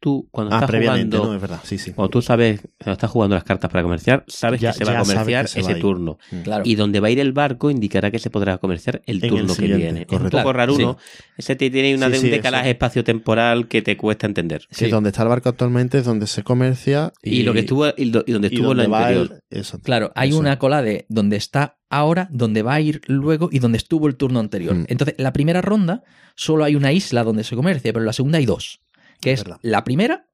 tú 0.00 0.28
cuando 0.30 0.54
ah, 0.54 0.60
estás 0.64 0.80
jugando, 0.80 1.24
¿no? 1.24 1.34
Es 1.34 1.40
verdad, 1.40 1.60
sí, 1.64 1.78
sí. 1.78 1.92
cuando 1.92 2.10
tú 2.10 2.22
sabes, 2.22 2.60
cuando 2.78 2.92
estás 2.92 3.10
jugando 3.10 3.34
las 3.36 3.44
cartas 3.44 3.70
para 3.70 3.82
comerciar, 3.82 4.24
sabes 4.28 4.60
Ya- 4.60 4.72
que 4.72 4.78
se 4.78 4.84
va 4.84 4.98
a 4.98 5.02
comerciar 5.02 5.44
ese 5.46 5.74
turno. 5.76 6.18
Claro. 6.44 6.62
Y 6.66 6.74
donde 6.74 7.00
va 7.00 7.08
a 7.08 7.10
ir 7.10 7.20
el 7.20 7.32
barco 7.32 7.70
indicará 7.70 8.10
que 8.10 8.18
se 8.18 8.30
podrá 8.30 8.58
comerciar 8.58 9.02
el 9.06 9.18
En 9.18 9.24
el 9.24 9.30
turno 9.30 9.54
que 9.54 9.66
viene. 9.66 10.00
Es 10.02 10.06
un 10.12 10.18
correcto. 10.18 10.38
poco 10.38 10.52
raro, 10.52 10.98
Ese 11.36 11.56
te 11.56 11.70
tiene 11.70 11.94
una, 11.94 12.06
Sí, 12.06 12.12
de 12.12 12.18
un 12.18 12.24
sí, 12.24 12.30
decalaje 12.30 12.64
eso. 12.68 12.72
espacio-temporal 12.72 13.68
que 13.68 13.82
te 13.82 13.96
cuesta 13.96 14.26
entender. 14.26 14.66
Que 14.76 14.88
donde 14.88 15.10
está 15.10 15.22
el 15.22 15.28
barco 15.28 15.48
actualmente 15.48 15.98
es 15.98 16.04
donde 16.04 16.26
se 16.26 16.42
comercia 16.42 17.12
y, 17.22 17.40
Y, 17.40 17.42
lo 17.42 17.52
que 17.52 17.60
estuvo 17.60 17.86
y, 17.96 18.10
do- 18.10 18.24
y 18.26 18.32
donde 18.32 18.48
y 18.48 18.54
estuvo 18.54 18.68
donde 18.68 18.86
va 18.86 19.06
anterior. 19.06 19.40
el- 19.50 19.58
eso. 19.60 19.78
Claro, 19.80 20.12
hay 20.14 20.30
Eso. 20.30 20.38
una 20.38 20.58
cola 20.58 20.82
de 20.82 21.06
donde 21.08 21.36
está 21.36 21.76
ahora, 21.90 22.28
donde 22.30 22.62
va 22.62 22.74
a 22.74 22.80
ir 22.80 23.00
luego 23.06 23.48
y 23.52 23.58
donde 23.58 23.78
estuvo 23.78 24.06
el 24.08 24.16
turno 24.16 24.40
anterior. 24.40 24.74
Mm. 24.74 24.84
Entonces, 24.88 25.14
la 25.18 25.32
primera 25.32 25.60
ronda 25.60 26.02
solo 26.34 26.64
hay 26.64 26.74
una 26.74 26.92
isla 26.92 27.22
donde 27.24 27.44
se 27.44 27.54
comercia, 27.56 27.92
pero 27.92 28.02
en 28.02 28.06
la 28.06 28.12
segunda 28.12 28.38
hay 28.38 28.46
dos. 28.46 28.80
Que 29.22 29.32
es 29.32 29.44
la 29.62 29.84
primera 29.84 30.26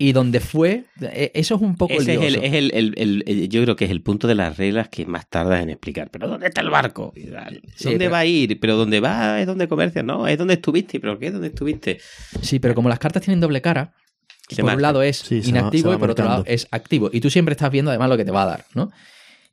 y 0.00 0.12
donde 0.12 0.38
fue, 0.38 0.84
e- 1.00 1.32
eso 1.34 1.56
es 1.56 1.60
un 1.60 1.74
poco 1.76 1.94
Ese 1.94 2.14
es 2.14 2.20
el, 2.22 2.32
lioso. 2.34 2.46
es 2.46 2.52
el- 2.54 2.70
el- 2.72 2.94
el- 2.96 3.24
el- 3.26 3.48
yo 3.48 3.60
creo 3.64 3.74
que 3.74 3.84
es 3.86 3.90
el 3.90 4.00
punto 4.00 4.28
de 4.28 4.36
las 4.36 4.56
reglas 4.56 4.88
que 4.88 5.04
más 5.06 5.28
tardas 5.28 5.60
en 5.60 5.70
explicar. 5.70 6.08
Pero 6.12 6.28
¿dónde 6.28 6.46
está 6.46 6.60
el 6.60 6.70
barco? 6.70 7.12
Sí, 7.16 7.22
¿Dónde 7.26 7.98
pero- 7.98 8.10
va 8.12 8.18
a 8.20 8.24
ir? 8.26 8.60
¿Pero 8.60 8.76
dónde 8.76 9.00
va? 9.00 9.40
¿Es 9.40 9.46
donde 9.48 9.66
comercia? 9.66 10.04
No, 10.04 10.28
es 10.28 10.38
donde 10.38 10.54
estuviste. 10.54 11.00
¿Pero 11.00 11.18
qué 11.18 11.26
es 11.26 11.32
donde 11.32 11.48
estuviste? 11.48 11.98
Sí, 12.42 12.60
pero 12.60 12.76
como 12.76 12.88
las 12.88 13.00
cartas 13.00 13.22
tienen 13.22 13.40
doble 13.40 13.60
cara, 13.60 13.92
Se 14.48 14.56
por 14.56 14.66
marca. 14.66 14.76
un 14.76 14.82
lado 14.82 15.02
es 15.02 15.16
Sí, 15.18 15.40
inactivo 15.44 15.88
va 15.90 15.96
y 15.96 15.98
por 15.98 16.10
otro 16.10 16.26
lado 16.26 16.44
es 16.46 16.68
activo. 16.70 17.10
Y 17.12 17.20
tú 17.20 17.28
siempre 17.28 17.54
estás 17.54 17.72
viendo 17.72 17.90
además 17.90 18.08
lo 18.08 18.16
que 18.16 18.24
te 18.24 18.30
va 18.30 18.44
a 18.44 18.46
dar, 18.46 18.64
¿no? 18.74 18.92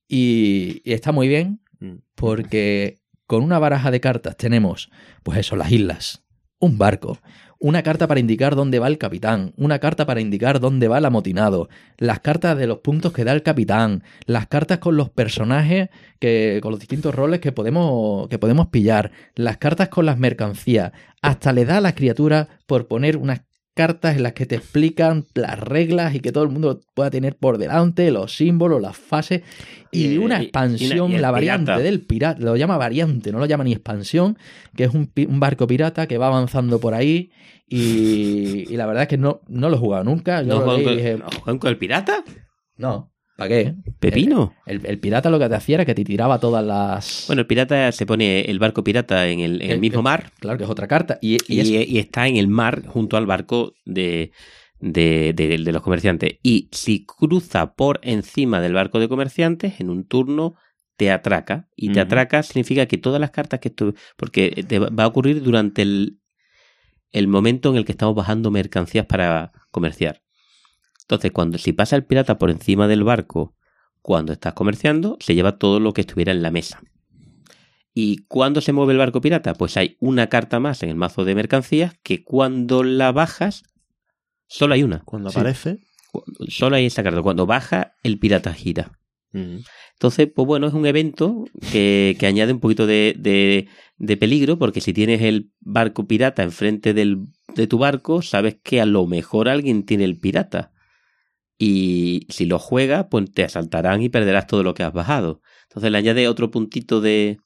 Y, 0.07 0.81
y 0.85 0.93
está 0.93 1.11
muy 1.11 1.27
bien 1.27 1.60
Mm. 1.80 1.95
porque 2.15 2.99
con 3.26 3.43
una 3.43 3.57
baraja 3.60 3.89
de 3.91 3.99
cartas 3.99 4.38
tenemos, 4.38 4.89
pues 5.23 5.39
eso, 5.39 5.56
las 5.56 5.72
islas, 5.72 6.23
un 6.60 6.77
barco, 6.77 7.19
una 7.66 7.82
carta 7.82 8.08
para 8.08 8.20
indicar 8.20 8.54
dónde 8.54 8.78
va 8.78 8.88
el 8.88 9.00
capitán, 9.00 9.52
una 9.58 9.80
carta 9.80 10.06
para 10.06 10.22
indicar 10.22 10.60
dónde 10.60 10.88
va 10.88 11.00
el 11.00 11.06
amotinado, 11.06 11.68
las 11.98 12.20
cartas 12.20 12.56
de 12.60 12.68
los 12.68 12.78
puntos 12.78 13.12
que 13.12 13.24
da 13.24 13.32
el 13.32 13.42
capitán, 13.42 14.04
las 14.28 14.46
cartas 14.46 14.78
con 14.78 14.98
los 14.98 15.10
personajes 15.10 15.90
que 16.20 16.60
con 16.62 16.70
los 16.70 16.80
distintos 16.80 17.16
roles 17.16 17.40
que 17.40 17.52
podemos 17.52 18.28
que 18.28 18.38
podemos 18.38 18.68
pillar, 18.68 19.10
las 19.34 19.58
cartas 19.58 19.90
con 19.90 20.06
las 20.06 20.20
mercancías, 20.20 20.92
hasta 21.24 21.54
le 21.54 21.66
da 21.66 21.78
a 21.78 21.82
las 21.82 21.96
criaturas 21.96 22.50
por 22.68 22.88
poner 22.88 23.18
unas 23.18 23.42
cartas 23.76 24.15
en 24.15 24.23
las 24.23 24.34
que 24.34 24.45
te 24.47 24.56
explican 24.56 25.26
las 25.35 25.60
reglas 25.60 26.15
y 26.15 26.22
que 26.22 26.31
todo 26.31 26.43
el 26.45 26.49
mundo 26.49 26.80
pueda 26.95 27.11
tener 27.11 27.35
por 27.35 27.57
delante 27.60 28.10
los 28.10 28.35
símbolos, 28.35 28.81
las 28.81 28.97
fases 28.97 29.41
y, 29.91 30.14
Y- 30.14 30.18
una 30.18 30.39
y 30.41 30.43
expansión, 30.45 31.11
y 31.11 31.18
la 31.19 31.30
variante 31.30 31.65
pirata. 31.65 31.84
del 31.84 32.02
pirata, 32.02 32.39
lo 32.41 32.56
llama 32.56 32.77
variante, 32.77 33.31
no 33.31 33.39
lo 33.39 33.45
llama 33.45 33.64
ni 33.65 33.73
expansión, 33.73 34.38
que 34.76 34.85
es 34.85 34.93
un, 34.93 35.11
un 35.27 35.39
barco 35.39 35.68
pirata 35.68 36.07
que 36.07 36.18
va 36.18 36.27
avanzando 36.27 36.80
por 36.80 36.93
ahí 36.93 37.31
y, 37.68 38.76
la 38.77 38.85
verdad 38.85 39.03
es 39.03 39.10
que 39.10 39.18
no, 39.18 39.41
no 39.47 39.69
lo 39.69 39.76
he 39.76 39.80
jugado 39.80 40.03
nunca. 40.03 40.41
Yo 40.41 40.47
¿No 40.47 40.60
lo 40.60 40.61
juegan 40.65 40.77
leí 40.77 40.84
y 40.84 40.85
con, 40.88 40.97
dije, 40.97 41.18
¿no 41.18 41.26
juegan 41.41 41.60
con 41.60 41.69
el 41.69 41.77
pirata? 41.77 42.23
no, 42.77 43.11
¿para 43.36 43.49
qué? 43.49 43.76
¿Pepino? 43.99 44.53
El, 44.66 44.86
el 44.86 44.99
pirata 44.99 45.30
lo 45.30 45.40
que 45.40 45.49
te 45.49 45.56
hacía 45.56 45.76
era 45.76 45.86
que 45.86 45.95
te 45.95 46.03
tiraba 46.03 46.40
todas 46.40 46.64
las... 46.66 47.26
Bueno, 47.28 47.41
el 47.41 47.48
pirata 47.48 47.91
se 47.91 48.06
pone 48.06 48.41
el 48.41 48.60
barco 48.60 48.84
pirata 48.84 49.28
en 49.28 49.40
el, 49.41 49.56
en 49.62 49.70
el 49.70 49.72
El- 49.74 49.80
mismo 49.82 49.99
el- 49.99 50.03
mar 50.03 50.32
claro 50.40 50.57
que 50.57 50.64
es 50.64 50.70
otra 50.70 50.88
carta. 50.88 51.18
Y, 51.22 51.36
y 51.48 51.56
y, 51.56 51.60
es- 51.60 51.90
y 51.90 51.99
está 51.99 52.28
en 52.28 52.38
el 52.38 52.48
mar 52.48 52.86
junto 52.88 53.18
al 53.18 53.26
barco 53.26 53.74
de, 53.86 54.32
de, 54.80 55.34
de- 55.36 55.57
de 55.57 55.72
los 55.72 55.82
comerciantes. 55.82 56.38
Y 56.44 56.70
si 56.72 57.06
cruza 57.06 57.74
por 57.76 57.99
encima 58.03 58.62
del 58.62 58.74
barco 58.74 58.99
de 58.99 59.10
comerciantes, 59.10 59.80
en 59.80 59.90
un 59.90 60.07
turno 60.07 60.56
te 60.98 61.12
atraca. 61.12 61.68
Y 61.76 61.90
te 61.90 61.99
atraca 61.99 62.41
significa 62.44 62.86
que 62.86 62.98
todas 62.98 63.20
las 63.20 63.32
cartas 63.32 63.60
que 63.60 63.70
tú... 63.70 63.94
Porque 64.16 64.64
te 64.68 64.80
va 64.80 64.90
va 64.90 65.03
a 65.03 65.07
ocurrir 65.07 65.44
durante 65.44 65.82
el, 65.82 66.20
el 67.12 67.28
momento 67.28 67.70
en 67.72 67.78
el 67.78 67.86
que 67.86 67.94
estamos 67.94 68.16
bajando 68.16 68.52
mercancías 68.52 69.06
para 69.06 69.52
comerciar. 69.72 70.22
Entonces, 71.07 71.32
cuando 71.32 71.57
si 71.57 71.72
pasa 71.73 71.95
el 71.95 72.03
pirata 72.06 72.38
por 72.38 72.49
encima 72.49 72.88
del 72.88 73.03
barco 73.03 73.56
cuando 74.02 74.34
estás 74.34 74.53
comerciando, 74.53 75.18
se 75.19 75.36
lleva 75.36 75.57
todo 75.57 75.80
lo 75.80 75.94
que 75.94 76.02
estuviera 76.02 76.32
en 76.32 76.41
la 76.41 76.52
mesa. 76.52 76.82
¿Y 77.94 78.26
cuándo 78.27 78.60
se 78.61 78.73
mueve 78.73 78.94
el 78.94 78.99
barco 78.99 79.22
pirata? 79.22 79.53
Pues 79.53 79.77
hay 79.77 79.98
una 79.99 80.27
carta 80.27 80.60
más 80.60 80.84
en 80.84 80.90
el 80.90 80.95
mazo 80.95 81.23
de 81.23 81.36
mercancías 81.36 81.95
que 82.03 82.23
cuando 82.23 82.84
la 82.84 83.11
bajas, 83.11 83.64
solo 84.48 84.73
hay 84.73 84.84
una. 84.84 84.99
Cuando 85.06 85.30
Sí. 85.30 85.40
aparece. 85.40 85.80
Solo 86.48 86.76
hay 86.77 86.86
esa 86.86 87.03
carta. 87.03 87.22
Cuando 87.22 87.45
baja, 87.45 87.95
el 88.03 88.19
pirata 88.19 88.53
gira. 88.53 88.99
mm, 89.32 89.57
Entonces, 89.94 90.30
pues 90.34 90.45
bueno, 90.45 90.68
es 90.68 90.73
un 90.73 90.86
evento 90.86 91.45
que, 91.72 92.15
que 92.19 92.26
añade 92.27 92.52
un 92.53 92.60
poquito 92.60 92.86
de, 92.88 93.15
de- 93.18 93.68
de 93.98 94.18
peligro, 94.18 94.57
porque 94.60 94.82
si 94.82 94.91
tienes 94.94 95.22
el 95.22 95.52
barco 95.61 96.06
pirata 96.07 96.44
enfrente 96.44 96.94
del, 96.94 97.27
de 97.53 97.68
tu 97.68 97.77
barco, 97.77 98.22
sabes 98.22 98.57
que 98.64 98.82
a 98.82 98.86
lo 98.86 99.07
mejor 99.07 99.48
alguien 99.49 99.84
tiene 99.86 100.03
el 100.06 100.18
pirata. 100.19 100.72
Y 101.57 102.27
si 102.30 102.45
lo 102.45 102.60
juegas, 102.60 103.07
pues 103.10 103.32
te 103.32 103.44
asaltarán 103.44 104.02
y 104.02 104.10
perderás 104.10 104.48
todo 104.48 104.64
lo 104.64 104.73
que 104.73 104.84
has 104.84 104.94
bajado. 104.94 105.41
Entonces 105.69 105.91
le 105.91 105.98
añade 105.98 106.27
otro 106.27 106.52
puntito 106.52 107.02
de, 107.02 107.38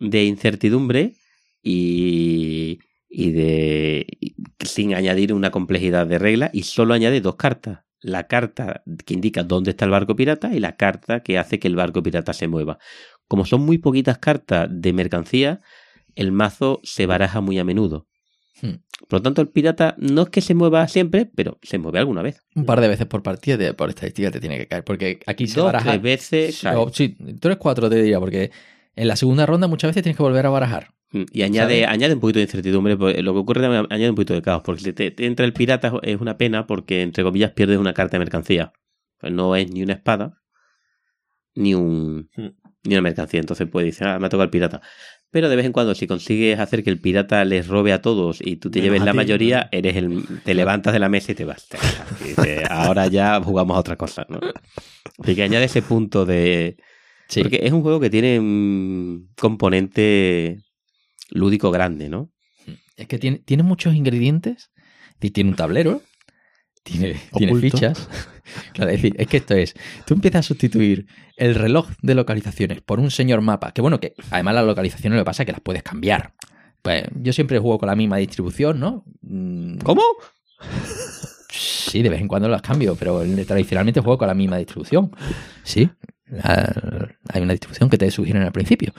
incertidumbre 0.00 1.16
y, 1.62 2.78
y 3.08 3.32
de 3.32 4.06
y 4.20 4.34
sin 4.64 4.94
añadir 4.94 5.32
una 5.32 5.50
complejidad 5.50 6.06
de 6.06 6.18
regla 6.18 6.50
y 6.52 6.62
solo 6.62 6.94
añade 6.94 7.20
dos 7.20 7.36
cartas. 7.36 7.80
La 8.00 8.26
carta 8.26 8.82
que 9.06 9.14
indica 9.14 9.44
dónde 9.44 9.70
está 9.70 9.84
el 9.84 9.92
barco 9.92 10.16
pirata 10.16 10.52
y 10.54 10.58
la 10.58 10.76
carta 10.76 11.22
que 11.22 11.38
hace 11.38 11.60
que 11.60 11.68
el 11.68 11.76
barco 11.76 12.02
pirata 12.02 12.32
se 12.32 12.48
mueva. 12.48 12.78
Como 13.28 13.44
son 13.44 13.62
muy 13.62 13.78
poquitas 13.78 14.18
cartas 14.18 14.68
de 14.70 14.92
mercancía, 14.92 15.60
el 16.16 16.32
mazo 16.32 16.80
se 16.82 17.06
baraja 17.06 17.40
muy 17.40 17.58
a 17.58 17.64
menudo. 17.64 18.08
Hmm. 18.62 18.76
Por 19.08 19.18
lo 19.18 19.22
tanto, 19.22 19.42
el 19.42 19.48
pirata 19.48 19.96
no 19.98 20.22
es 20.22 20.28
que 20.30 20.40
se 20.40 20.54
mueva 20.54 20.86
siempre, 20.88 21.28
pero 21.34 21.58
se 21.62 21.78
mueve 21.78 21.98
alguna 21.98 22.22
vez. 22.22 22.40
un 22.54 22.64
par 22.64 22.80
de 22.80 22.88
veces 22.88 23.06
por 23.06 23.22
partida, 23.22 23.58
te- 23.58 23.74
por 23.74 23.88
estadística 23.90 24.30
te 24.30 24.40
tiene 24.40 24.56
que 24.56 24.68
caer. 24.68 24.84
Porque 24.84 25.18
aquí 25.26 25.46
se 25.48 25.56
Dos, 25.56 25.66
baraja... 25.66 25.90
tres 25.90 26.02
veces. 26.02 26.54
Sí, 26.58 26.66
o- 26.68 26.90
eres 27.42 27.56
cuatro, 27.58 27.90
te 27.90 27.96
diría, 27.96 28.18
porque 28.20 28.50
en 28.94 29.08
la 29.08 29.16
segunda 29.16 29.44
ronda 29.46 29.66
muchas 29.66 29.90
veces 29.90 30.04
tienes 30.04 30.16
que 30.16 30.22
volver 30.22 30.46
a 30.46 30.50
barajar. 30.50 30.94
Mm, 31.10 31.24
Y 31.32 31.42
añade, 31.42 31.80
¿Sabes? 31.82 31.88
añade 31.94 32.14
un 32.14 32.20
poquito 32.20 32.38
de 32.38 32.44
incertidumbre. 32.44 32.96
porque 32.96 33.22
Lo 33.22 33.32
que 33.34 33.38
ocurre 33.40 33.66
añade 33.66 34.08
un 34.10 34.14
poquito 34.14 34.34
de 34.34 34.42
caos. 34.42 34.62
Porque 34.64 34.80
si 34.82 34.92
te, 34.92 35.10
te 35.10 35.26
entra 35.26 35.44
el 35.44 35.52
pirata 35.52 35.92
es 36.02 36.20
una 36.20 36.38
pena 36.38 36.66
porque, 36.66 37.02
entre 37.02 37.24
comillas, 37.24 37.50
pierdes 37.50 37.78
una 37.78 37.92
carta 37.94 38.12
de 38.16 38.20
mercancía. 38.20 38.72
Pues 39.18 39.32
no 39.32 39.56
es 39.56 39.68
ni 39.72 39.82
una 39.82 39.94
espada 39.94 40.38
ni 41.54 41.74
un 41.74 42.30
Hmm. 42.36 42.48
ni 42.84 42.94
una 42.94 43.02
mercancía. 43.02 43.40
Entonces 43.40 43.68
puedes 43.68 43.90
decir, 43.92 44.06
ah, 44.06 44.18
me 44.18 44.26
ha 44.26 44.28
tocado 44.28 44.44
el 44.44 44.50
pirata. 44.50 44.80
Pero 45.32 45.48
de 45.48 45.56
vez 45.56 45.66
en 45.66 45.72
cuando, 45.72 45.94
si 45.96 46.06
consigues 46.06 46.60
hacer 46.60 46.84
que 46.84 46.90
el 46.90 47.00
pirata 47.00 47.44
les 47.44 47.66
robe 47.66 47.92
a 47.92 48.00
todos 48.02 48.38
y 48.40 48.56
tú 48.56 48.70
te 48.70 48.78
Menos 48.80 48.92
lleves 48.92 49.04
la 49.04 49.10
ti, 49.12 49.16
mayoría, 49.16 49.60
¿no? 49.62 49.68
eres 49.78 49.96
el, 49.96 50.24
te 50.44 50.54
levantas 50.54 50.92
de 50.92 50.98
la 51.00 51.08
mesa 51.08 51.32
y 51.32 51.34
te 51.34 51.44
vas. 51.46 51.66
Te 51.68 51.78
vas. 51.78 52.04
Y 52.20 52.24
dices, 52.28 52.64
ahora 52.70 53.06
ya 53.08 53.40
jugamos 53.42 53.76
a 53.76 53.80
otra 53.80 53.96
cosa. 53.96 54.26
¿no? 54.28 54.38
Así 55.18 55.34
que 55.34 55.42
añade 55.42 55.64
ese 55.64 55.82
punto 55.82 56.24
de, 56.26 56.76
Sí. 57.28 57.40
porque 57.42 57.60
es 57.62 57.72
un 57.72 57.80
juego 57.82 57.98
que 57.98 58.10
tiene 58.10 58.38
un 58.38 59.30
componente 59.40 60.58
lúdico 61.30 61.70
grande, 61.70 62.10
¿no? 62.10 62.30
Es 62.96 63.06
que 63.08 63.18
tiene, 63.18 63.38
tiene 63.38 63.62
muchos 63.62 63.94
ingredientes. 63.94 64.70
y 65.20 65.30
Tiene 65.30 65.48
un 65.50 65.56
tablero. 65.56 66.02
Tiene, 66.82 67.20
fichas. 67.60 68.08
Claro, 68.74 68.90
es 68.90 69.00
decir, 69.00 69.14
es 69.18 69.28
que 69.28 69.36
esto 69.38 69.54
es. 69.54 69.74
Tú 70.04 70.14
empiezas 70.14 70.40
a 70.40 70.42
sustituir 70.42 71.06
el 71.36 71.54
reloj 71.54 71.88
de 72.02 72.14
localizaciones 72.14 72.82
por 72.82 73.00
un 73.00 73.10
señor 73.10 73.40
mapa. 73.40 73.72
Que 73.72 73.80
bueno, 73.80 73.98
que 74.00 74.14
además 74.30 74.54
las 74.56 74.66
localizaciones 74.66 75.16
lo 75.16 75.22
que 75.22 75.26
pasa 75.26 75.44
es 75.44 75.46
que 75.46 75.52
las 75.52 75.60
puedes 75.62 75.82
cambiar. 75.82 76.34
Pues 76.82 77.04
yo 77.14 77.32
siempre 77.32 77.58
juego 77.60 77.78
con 77.78 77.86
la 77.86 77.94
misma 77.96 78.16
distribución, 78.18 78.80
¿no? 78.80 79.04
Mm, 79.22 79.78
¿Cómo? 79.78 80.02
Sí, 81.50 82.02
de 82.02 82.08
vez 82.10 82.20
en 82.20 82.28
cuando 82.28 82.48
las 82.48 82.62
cambio, 82.62 82.96
pero 82.96 83.22
tradicionalmente 83.46 84.00
juego 84.00 84.18
con 84.18 84.28
la 84.28 84.34
misma 84.34 84.56
distribución. 84.58 85.12
Sí. 85.62 85.88
Hay 87.32 87.42
una 87.42 87.52
distribución 87.52 87.88
que 87.88 87.96
te 87.98 88.10
sugieren 88.10 88.42
al 88.42 88.52
principio. 88.52 88.92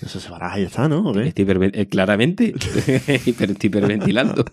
Eso 0.00 0.20
se 0.20 0.30
baraja 0.30 0.60
y 0.60 0.62
está, 0.62 0.88
¿no? 0.88 1.18
Estoy 1.20 1.46
eh, 1.72 1.86
claramente 1.88 2.54
hiper- 2.54 3.50
estoy 3.50 3.66
hiperventilando. 3.68 4.44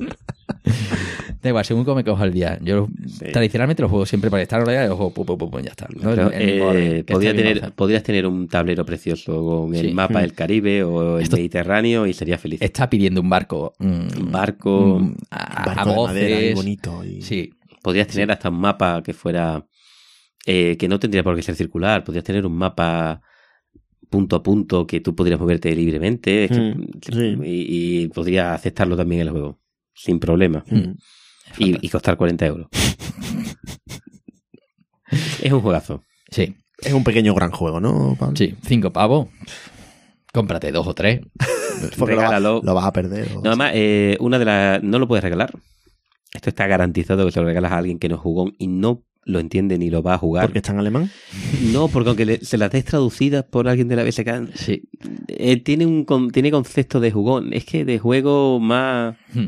Da 1.46 1.50
igual, 1.50 1.64
según 1.64 1.84
cómo 1.86 1.98
me 1.98 2.04
cojo 2.04 2.24
el 2.24 2.34
día. 2.34 2.58
Yo 2.60 2.88
Sí. 3.06 3.26
tradicionalmente 3.32 3.84
los 3.84 3.92
juego 3.92 4.08
siempre 4.08 4.32
para 4.32 4.42
estar 4.42 4.68
en 4.68 4.84
y 4.86 4.88
los 4.88 4.98
juego 4.98 5.14
pum, 5.14 5.28
pum, 5.28 5.38
pum, 5.38 5.52
pum, 5.52 5.62
ya 5.62 5.70
está. 5.70 5.88
No, 5.94 6.12
eh, 6.32 6.60
orden, 6.60 7.06
podría 7.06 7.36
tener, 7.36 7.72
podrías 7.74 8.02
tener 8.02 8.26
un 8.26 8.48
tablero 8.48 8.84
precioso 8.84 9.46
con 9.46 9.76
el 9.76 9.90
Sí. 9.90 9.94
mapa 9.94 10.18
Mm. 10.18 10.22
del 10.24 10.34
Caribe 10.34 10.84
o 10.84 11.18
el 11.18 11.24
Esto- 11.24 11.36
Mediterráneo 11.38 12.08
y 12.08 12.14
sería 12.14 12.40
feliz. 12.40 12.60
Está 12.64 12.90
pidiendo 12.90 13.22
un 13.22 13.30
barco. 13.30 13.74
mm, 13.78 13.86
Un 14.22 14.32
barco. 14.32 14.98
mm, 15.00 15.16
a, 15.30 15.62
a 15.62 15.66
Barco 15.76 15.90
de 15.92 15.96
madera 16.08 16.30
y 16.30 16.34
voces. 16.34 16.56
bonito. 16.56 17.04
Y... 17.06 17.22
Sí, 17.22 17.52
Podrías 17.84 18.08
tener 18.08 18.32
hasta 18.32 18.50
un 18.50 18.60
mapa 18.60 19.04
que 19.04 19.14
fuera. 19.14 19.64
eh, 20.48 20.78
que 20.78 20.88
no 20.88 21.00
tendría 21.00 21.22
por 21.24 21.36
qué 21.36 21.44
ser 21.44 21.54
circular. 21.56 22.04
Podrías 22.04 22.24
tener 22.24 22.44
un 22.46 22.56
mapa 22.58 23.22
punto 24.10 24.36
a 24.36 24.42
punto 24.44 24.86
que 24.88 25.00
tú 25.00 25.16
podrías 25.16 25.40
moverte 25.40 25.76
libremente. 25.76 26.46
Es 26.46 26.52
que- 26.52 26.60
Mm, 26.60 26.88
sí. 27.02 27.38
y, 27.44 28.02
y 28.04 28.08
podrías 28.08 28.56
aceptarlo 28.56 28.98
también 28.98 29.22
en 29.22 29.28
el 29.28 29.32
juego. 29.32 29.60
Sin 29.94 30.20
problema. 30.20 30.64
Mm. 30.70 30.92
Y, 31.58 31.86
y 31.86 31.90
costar 31.90 32.18
40 32.18 32.46
euros. 32.46 32.68
es 35.42 35.52
un 35.52 35.62
juegazo. 35.62 36.04
sí, 36.30 36.56
Es 36.82 36.94
un 36.94 37.04
pequeño 37.04 37.34
gran 37.34 37.52
juego, 37.52 37.80
¿no, 37.80 38.16
Pablo? 38.20 38.36
sí. 38.36 38.56
Cinco 38.66 38.92
pavos. 38.92 39.28
Cómprate 40.34 40.72
dos 40.72 40.88
o 40.88 40.94
tres. 40.94 41.22
Porque 41.98 42.14
lo, 42.16 42.22
va- 42.22 42.28
Regálalo. 42.30 42.62
lo 42.64 42.74
vas 42.74 42.86
a 42.86 42.94
perder. 42.94 43.30
o- 43.36 43.42
No, 43.42 43.50
además, 43.52 43.72
eh, 43.76 44.18
una 44.20 44.40
de 44.40 44.46
las. 44.46 44.84
No 44.84 45.00
lo 45.00 45.08
puedes 45.08 45.24
regalar. 45.24 45.52
Esto 46.34 46.50
está 46.50 46.68
garantizado 46.68 47.26
que 47.26 47.32
se 47.32 47.40
lo 47.40 47.46
regalas 47.46 47.72
a 47.72 47.78
alguien 47.78 48.00
que 48.00 48.10
no 48.10 48.18
jugó 48.18 48.52
y 48.58 48.68
no 48.68 49.04
lo 49.24 49.40
entiende 49.40 49.78
ni 49.78 49.90
lo 49.90 50.04
va 50.04 50.16
a 50.16 50.18
jugar. 50.18 50.46
porque 50.46 50.60
está 50.60 50.72
en 50.74 50.80
alemán. 50.80 51.10
No, 51.72 51.88
porque 51.88 52.10
aunque 52.10 52.26
le- 52.26 52.44
se 52.46 52.58
las 52.58 52.72
des 52.72 52.84
traducidas 52.86 53.44
por 53.46 53.68
alguien 53.70 53.88
de 53.88 53.96
la 53.96 54.04
BSK, 54.04 54.50
Sí. 54.56 54.84
eh, 55.30 55.58
tiene 55.64 55.86
un 55.86 56.04
con- 56.06 56.32
tiene 56.32 56.52
concepto 56.52 57.00
de 57.00 57.12
jugón. 57.12 57.54
Es 57.54 57.64
que 57.66 57.86
de 57.86 57.98
juego 58.00 58.60
más. 58.60 59.16
Hmm. 59.34 59.48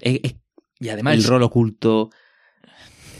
Es, 0.00 0.20
es 0.24 0.34
Y 0.80 0.88
además 0.88 1.14
el 1.14 1.24
rol 1.24 1.42
oculto, 1.42 2.10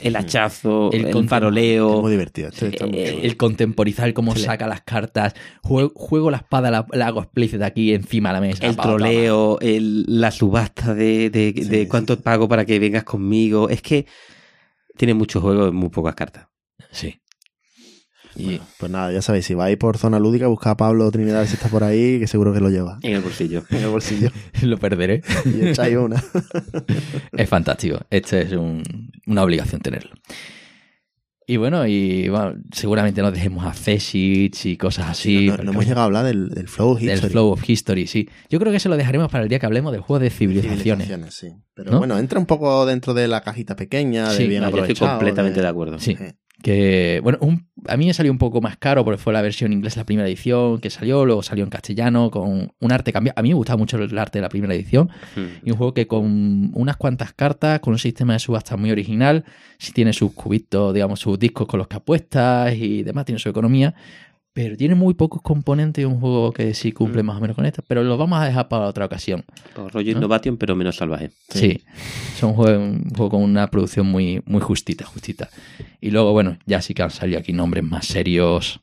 el 0.02 0.16
hachazo, 0.16 0.90
El 0.92 1.04
el, 1.06 1.14
contem- 1.14 1.24
Es 1.24 1.28
faroleo. 1.28 2.00
muy 2.00 2.10
divertido. 2.10 2.48
Está 2.48 2.86
muy 2.86 2.98
eh, 2.98 3.20
el 3.22 3.36
contemporizar 3.36 4.12
cómo 4.14 4.34
Sí. 4.34 4.42
saca 4.42 4.66
las 4.66 4.80
cartas. 4.80 5.34
Juego, 5.62 5.92
juego 5.94 6.30
la 6.30 6.38
espada, 6.38 6.70
la, 6.70 6.86
la 6.92 7.06
hago 7.08 7.20
explícita 7.20 7.66
aquí 7.66 7.92
encima 7.92 8.30
de 8.30 8.32
la 8.32 8.40
mesa. 8.40 8.64
el 8.66 8.76
Pa, 8.76 8.76
pa, 8.76 8.82
pa. 8.82 8.88
troleo, 8.96 9.58
el- 9.60 10.04
la 10.08 10.30
subasta 10.30 10.94
de, 10.94 11.28
de, 11.28 11.52
Sí, 11.54 11.64
de 11.64 11.86
cuánto 11.86 12.16
sí. 12.16 12.22
pago 12.22 12.48
para 12.48 12.64
que 12.64 12.78
vengas 12.78 13.04
conmigo. 13.04 13.68
Es 13.68 13.82
que 13.82 14.06
tiene 14.96 15.12
muchos 15.12 15.42
juegos 15.42 15.68
en 15.68 15.74
muy 15.76 15.90
pocas 15.90 16.14
cartas. 16.14 16.48
Sí. 16.90 17.19
Y 18.36 18.44
bueno, 18.44 18.64
pues 18.78 18.92
nada, 18.92 19.12
ya 19.12 19.22
sabéis, 19.22 19.46
si 19.46 19.54
vais 19.54 19.76
por 19.76 19.98
zona 19.98 20.18
lúdica, 20.18 20.46
busca 20.46 20.70
a 20.70 20.76
Pablo 20.76 21.10
Trinidad 21.10 21.46
si 21.46 21.54
está 21.54 21.68
por 21.68 21.84
ahí, 21.84 22.18
que 22.18 22.26
seguro 22.26 22.52
que 22.52 22.60
lo 22.60 22.70
lleva. 22.70 22.98
En 23.02 23.14
el 23.14 23.22
bolsillo. 23.22 23.64
En 23.70 23.84
el 23.84 23.88
bolsillo. 23.88 24.30
Lo 24.62 24.78
perderé. 24.78 25.22
y 25.44 25.68
echáis 25.68 25.96
una. 25.96 26.22
es 27.32 27.48
fantástico. 27.48 28.00
Este 28.10 28.42
es 28.42 28.52
un, 28.52 28.82
una 29.26 29.42
obligación 29.42 29.80
tenerlo. 29.80 30.12
Y 31.50 31.56
bueno, 31.56 31.84
y 31.84 32.28
bueno, 32.28 32.54
seguramente 32.70 33.22
nos 33.22 33.32
dejemos 33.32 33.64
a 33.64 33.72
Feshich 33.72 34.66
y 34.66 34.76
cosas 34.76 35.08
así. 35.08 35.48
No, 35.48 35.56
no, 35.56 35.64
no 35.64 35.70
hemos 35.72 35.84
llegado 35.84 36.02
a 36.02 36.04
hablar 36.04 36.24
del, 36.24 36.50
del, 36.50 36.68
Flow 36.68 36.90
of 36.90 37.02
History. 37.02 37.20
Del 37.20 37.30
Flow 37.30 37.50
of 37.50 37.68
History, 37.68 38.06
sí. 38.06 38.28
Yo 38.48 38.60
creo 38.60 38.72
que 38.72 38.78
se 38.78 38.88
lo 38.88 38.96
dejaremos 38.96 39.28
para 39.32 39.42
el 39.42 39.48
día 39.48 39.58
que 39.58 39.66
hablemos 39.66 39.90
del 39.90 40.00
juego 40.00 40.20
de 40.20 40.30
civilizaciones. 40.30 41.08
civilizaciones 41.08 41.34
sí. 41.34 41.48
Pero 41.74 41.90
¿no? 41.90 41.98
bueno, 41.98 42.18
entra 42.20 42.38
un 42.38 42.46
poco 42.46 42.86
dentro 42.86 43.14
de 43.14 43.26
la 43.26 43.40
cajita 43.40 43.74
pequeña, 43.74 44.30
de 44.30 44.36
sí, 44.36 44.46
bien 44.46 44.62
aprovechado. 44.62 44.86
Yo 44.86 44.92
estoy 44.92 45.08
completamente 45.08 45.56
de, 45.56 45.62
de 45.62 45.68
acuerdo. 45.68 45.98
Sí. 45.98 46.16
Que, 46.62 47.20
bueno, 47.22 47.38
un, 47.40 47.68
a 47.88 47.96
mí 47.96 48.06
me 48.06 48.12
salió 48.12 48.30
un 48.30 48.38
poco 48.38 48.60
más 48.60 48.76
caro 48.76 49.04
porque 49.04 49.18
fue 49.18 49.32
la 49.32 49.40
versión 49.40 49.72
inglesa, 49.72 50.00
la 50.00 50.06
primera 50.06 50.28
edición 50.28 50.78
que 50.78 50.90
salió, 50.90 51.24
luego 51.24 51.42
salió 51.42 51.64
en 51.64 51.70
castellano 51.70 52.30
con 52.30 52.72
un 52.78 52.92
arte 52.92 53.12
cambiado. 53.12 53.38
A 53.38 53.42
mí 53.42 53.48
me 53.48 53.54
gustaba 53.54 53.78
mucho 53.78 53.96
el 53.96 54.18
arte 54.18 54.38
de 54.38 54.42
la 54.42 54.48
primera 54.48 54.74
edición 54.74 55.08
Hmm. 55.36 55.64
y 55.64 55.70
un 55.70 55.76
juego 55.76 55.94
que 55.94 56.06
con 56.06 56.70
unas 56.74 56.96
cuantas 56.96 57.32
cartas, 57.32 57.80
con 57.80 57.92
un 57.92 57.98
sistema 57.98 58.34
de 58.34 58.38
subasta 58.38 58.76
muy 58.76 58.90
original, 58.90 59.44
si 59.78 59.92
tiene 59.92 60.12
sus 60.12 60.32
cubitos, 60.32 60.92
digamos, 60.92 61.20
sus 61.20 61.38
discos 61.38 61.66
con 61.66 61.78
los 61.78 61.88
que 61.88 61.96
apuestas 61.96 62.74
y 62.74 63.02
demás, 63.02 63.24
tiene 63.24 63.38
su 63.38 63.48
economía, 63.48 63.94
pero 64.52 64.76
tiene 64.76 64.94
muy 64.94 65.14
pocos 65.14 65.40
componentes 65.42 66.02
y 66.02 66.04
un 66.04 66.18
juego 66.20 66.52
que 66.52 66.74
sí 66.74 66.92
cumple 66.92 67.22
Mm. 67.22 67.26
más 67.26 67.36
o 67.36 67.40
menos 67.40 67.56
con 67.56 67.66
esto, 67.66 67.82
pero 67.86 68.02
lo 68.02 68.16
vamos 68.18 68.40
a 68.40 68.44
dejar 68.44 68.68
para 68.68 68.86
otra 68.86 69.04
ocasión. 69.04 69.44
Por 69.74 69.92
rollo 69.92 70.12
¿No? 70.12 70.18
Innovation, 70.18 70.56
pero 70.56 70.74
menos 70.76 70.96
salvaje. 70.96 71.30
Sí. 71.48 71.82
Es 72.36 72.42
un 72.42 72.54
juego, 72.54 72.82
un 72.82 73.10
juego 73.10 73.30
con 73.30 73.42
una 73.42 73.68
producción 73.68 74.06
muy, 74.06 74.42
muy 74.46 74.60
justita, 74.60 75.04
justita. 75.04 75.48
Y 76.00 76.10
luego, 76.10 76.32
bueno, 76.32 76.58
ya 76.66 76.82
sí 76.82 76.94
que 76.94 77.02
han 77.02 77.10
salido 77.10 77.38
aquí 77.38 77.52
nombres 77.52 77.84
más 77.84 78.06
serios. 78.06 78.80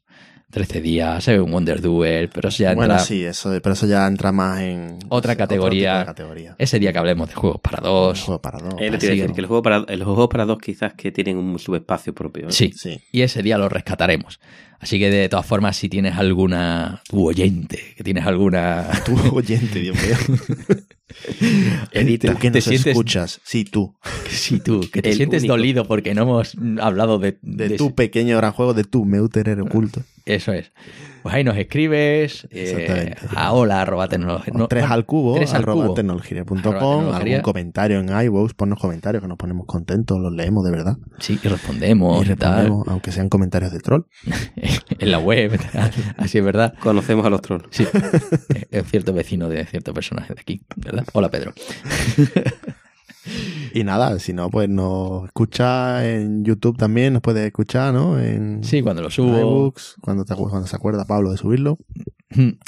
13 0.49 0.79
días, 0.79 1.27
un 1.27 1.51
Wonder 1.51 1.81
Duel, 1.81 2.29
pero 2.29 2.47
eso 2.47 2.63
ya 2.63 2.71
entra... 2.71 2.87
Bueno, 2.87 2.99
sí, 3.03 3.25
eso, 3.25 3.49
pero 3.61 3.73
eso 3.73 3.85
ya 3.85 4.07
entra 4.07 4.31
más 4.31 4.61
en... 4.61 4.97
Otra 5.09 5.35
categoría. 5.35 6.05
Categoría. 6.05 6.55
Ese 6.57 6.79
día 6.79 6.93
que 6.93 6.99
hablemos 6.99 7.27
de 7.27 7.35
juegos 7.35 7.59
para 7.59 7.81
dos. 7.81 8.21
Juego 8.21 8.41
para 8.41 8.59
dos. 8.59 8.75
Eh, 8.79 8.89
decir 8.89 9.09
que 9.33 9.41
el 9.41 9.45
juego 9.45 9.61
para, 9.61 9.79
los 9.79 10.05
juegos 10.05 10.29
para 10.29 10.45
dos 10.45 10.57
quizás 10.59 10.93
que 10.93 11.11
tienen 11.11 11.35
un 11.37 11.59
subespacio 11.59 12.13
propio. 12.13 12.47
¿eh? 12.47 12.51
Sí, 12.51 12.71
Sí. 12.73 12.97
y 13.11 13.21
ese 13.21 13.43
día 13.43 13.57
lo 13.57 13.67
rescataremos. 13.67 14.39
Así 14.79 14.99
que 14.99 15.09
de 15.09 15.27
todas 15.27 15.45
formas, 15.45 15.75
si 15.75 15.89
tienes 15.89 16.15
alguna... 16.15 17.01
Tu 17.09 17.27
oyente, 17.27 17.81
que 17.97 18.03
tienes 18.03 18.25
alguna... 18.25 18.87
Tu 19.05 19.35
oyente, 19.35 19.79
Dios 19.79 19.97
mío. 20.01 20.37
Edita, 21.91 22.33
¿Tú 22.33 22.39
que 22.39 22.51
te 22.51 22.57
nos 22.59 22.63
sientes- 22.65 22.87
escuchas? 22.87 23.39
Sí, 23.43 23.65
tú. 23.65 23.95
Sí, 24.29 24.59
tú, 24.59 24.81
que 24.91 25.01
te 25.01 25.09
El 25.11 25.15
sientes 25.17 25.41
único. 25.43 25.53
dolido 25.55 25.87
porque 25.87 26.13
no 26.13 26.23
hemos 26.23 26.53
hablado 26.81 27.17
de... 27.17 27.37
De, 27.41 27.69
de 27.69 27.77
tu 27.77 27.95
pequeño 27.95 28.37
gran 28.37 28.51
juego, 28.51 28.73
de 28.73 28.83
tu 28.83 29.05
Meuterer 29.05 29.59
oculto. 29.61 30.03
Eso 30.25 30.51
es. 30.53 30.71
Pues 31.27 31.35
ahí 31.35 31.43
nos 31.43 31.57
escribes 31.57 32.47
eh, 32.51 33.13
a 33.35 33.51
hola 33.51 33.81
arroba 33.81 34.07
tecnología. 34.07 34.53
O 34.57 34.67
tres 34.69 34.85
al 34.85 35.05
cubo, 35.05 35.35
tres 35.35 35.53
al 35.53 35.63
arroba 35.63 35.83
cubo. 35.87 35.93
tecnología.com, 35.93 36.57
Arroba 36.57 36.79
tecnología. 36.79 37.17
algún 37.35 37.41
comentario 37.41 37.99
en 37.99 38.07
iVoox, 38.27 38.53
ponnos 38.53 38.79
comentarios 38.79 39.21
que 39.21 39.27
nos 39.27 39.37
ponemos 39.37 39.65
contentos, 39.65 40.17
los 40.21 40.31
leemos 40.31 40.63
de 40.63 40.71
verdad. 40.71 40.95
Sí, 41.19 41.37
y 41.43 41.47
respondemos, 41.49 42.25
y 42.29 42.35
tal, 42.37 42.71
aunque 42.87 43.11
sean 43.11 43.27
comentarios 43.27 43.73
de 43.73 43.79
troll. 43.81 44.03
en 44.99 45.11
la 45.11 45.19
web. 45.19 45.59
tal. 45.73 45.91
Así 46.15 46.37
es 46.37 46.45
verdad. 46.45 46.73
Conocemos 46.79 47.25
a 47.25 47.29
los 47.29 47.41
trolls. 47.41 47.65
Sí, 47.71 47.83
es- 47.83 48.67
es 48.71 48.87
cierto 48.89 49.11
vecino 49.11 49.49
de 49.49 49.65
cierto 49.65 49.93
personaje 49.93 50.33
de 50.33 50.39
aquí, 50.39 50.61
¿verdad? 50.77 51.03
Hola, 51.11 51.29
Pedro. 51.29 51.51
Y 53.73 53.83
nada, 53.83 54.17
si 54.19 54.33
no, 54.33 54.49
pues 54.49 54.67
nos 54.69 55.25
escucha 55.25 56.07
en 56.09 56.43
YouTube 56.43 56.77
también, 56.77 57.13
nos 57.13 57.21
puede 57.21 57.45
escuchar, 57.47 57.93
¿no? 57.93 58.19
En 58.19 58.63
Sí, 58.63 58.81
cuando 58.81 59.01
lo 59.01 59.09
subo. 59.09 59.37
iVoox, 59.37 59.95
cuando, 60.01 60.25
te 60.25 60.33
cuando 60.35 60.65
se 60.67 60.75
acuerda 60.75 61.05
Pablo 61.05 61.31
de 61.31 61.37
subirlo. 61.37 61.77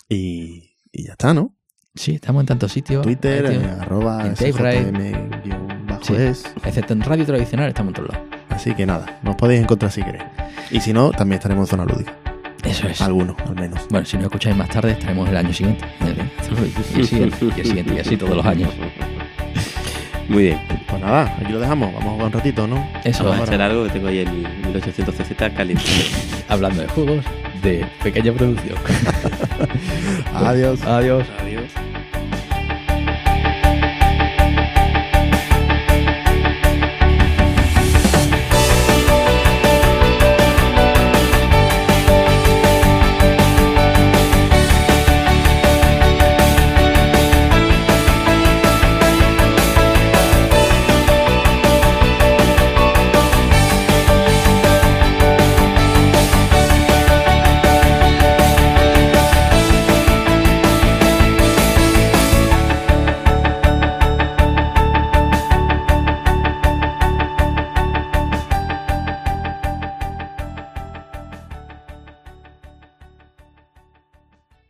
Y, 0.10 0.76
y 0.92 1.04
ya 1.06 1.12
está, 1.14 1.34
¿no? 1.34 1.56
Sí, 1.96 2.16
estamos 2.16 2.42
en 2.42 2.48
tantos 2.48 2.72
sitios. 2.72 3.02
Twitter, 3.04 3.46
arroba 3.80 4.26
en 4.28 4.36
Sí. 4.36 4.52
SJM-es. 4.54 6.46
Excepto 6.64 6.94
en 6.94 7.02
radio 7.02 7.26
tradicional, 7.26 7.68
estamos 7.68 7.92
en 7.92 7.96
todos 7.96 8.10
lados. 8.14 8.28
Así 8.50 8.74
que 8.76 8.86
nada, 8.86 9.20
nos 9.24 9.36
podéis 9.36 9.62
encontrar 9.62 9.92
si 9.92 10.02
queréis. 10.04 10.24
Y 10.72 10.80
si 10.82 10.94
no, 10.94 11.12
también 11.12 11.38
estaremos 11.40 11.68
en 11.68 11.78
zona 11.78 11.86
lúdica. 11.92 12.16
Eso 12.64 12.88
es. 12.88 13.02
Algunos, 13.02 13.36
al 13.46 13.56
menos. 13.56 13.82
Bueno, 13.90 14.06
si 14.06 14.18
no 14.18 14.24
escucháis 14.24 14.56
más 14.56 14.70
tarde, 14.70 14.92
estaremos 14.92 15.28
el 15.30 15.38
año 15.38 15.54
siguiente. 15.54 15.86
Y 16.96 17.00
el 17.00 17.06
siguiente, 17.06 17.38
y 17.58 17.60
el 17.60 17.66
siguiente, 17.66 17.94
y 17.96 18.00
así 18.00 18.18
todos 18.18 18.36
los 18.36 18.46
años. 18.46 18.70
Muy 20.30 20.44
bien. 20.44 20.62
Pues 20.88 21.02
nada, 21.02 21.36
aquí 21.42 21.52
lo 21.52 21.60
dejamos. 21.60 21.92
Vamos 21.94 22.08
a 22.08 22.12
jugar 22.12 22.28
un 22.28 22.34
ratito, 22.34 22.68
¿no? 22.68 22.88
Eso, 23.04 23.24
Vamos 23.24 23.42
a 23.42 23.44
hacer 23.44 23.62
algo 23.62 23.84
que 23.86 23.90
tengo 23.90 24.08
ahí 24.08 24.20
el 24.20 24.32
1800 24.32 25.16
CZ 25.16 25.54
caliente. 25.56 25.84
hablando 26.48 26.82
de 26.82 26.88
juegos 26.88 27.26
de 27.64 27.86
pequeña 28.04 28.32
producción. 28.32 28.78
Adiós. 30.34 30.82
Adiós. 30.84 31.26
Adiós. 31.42 31.64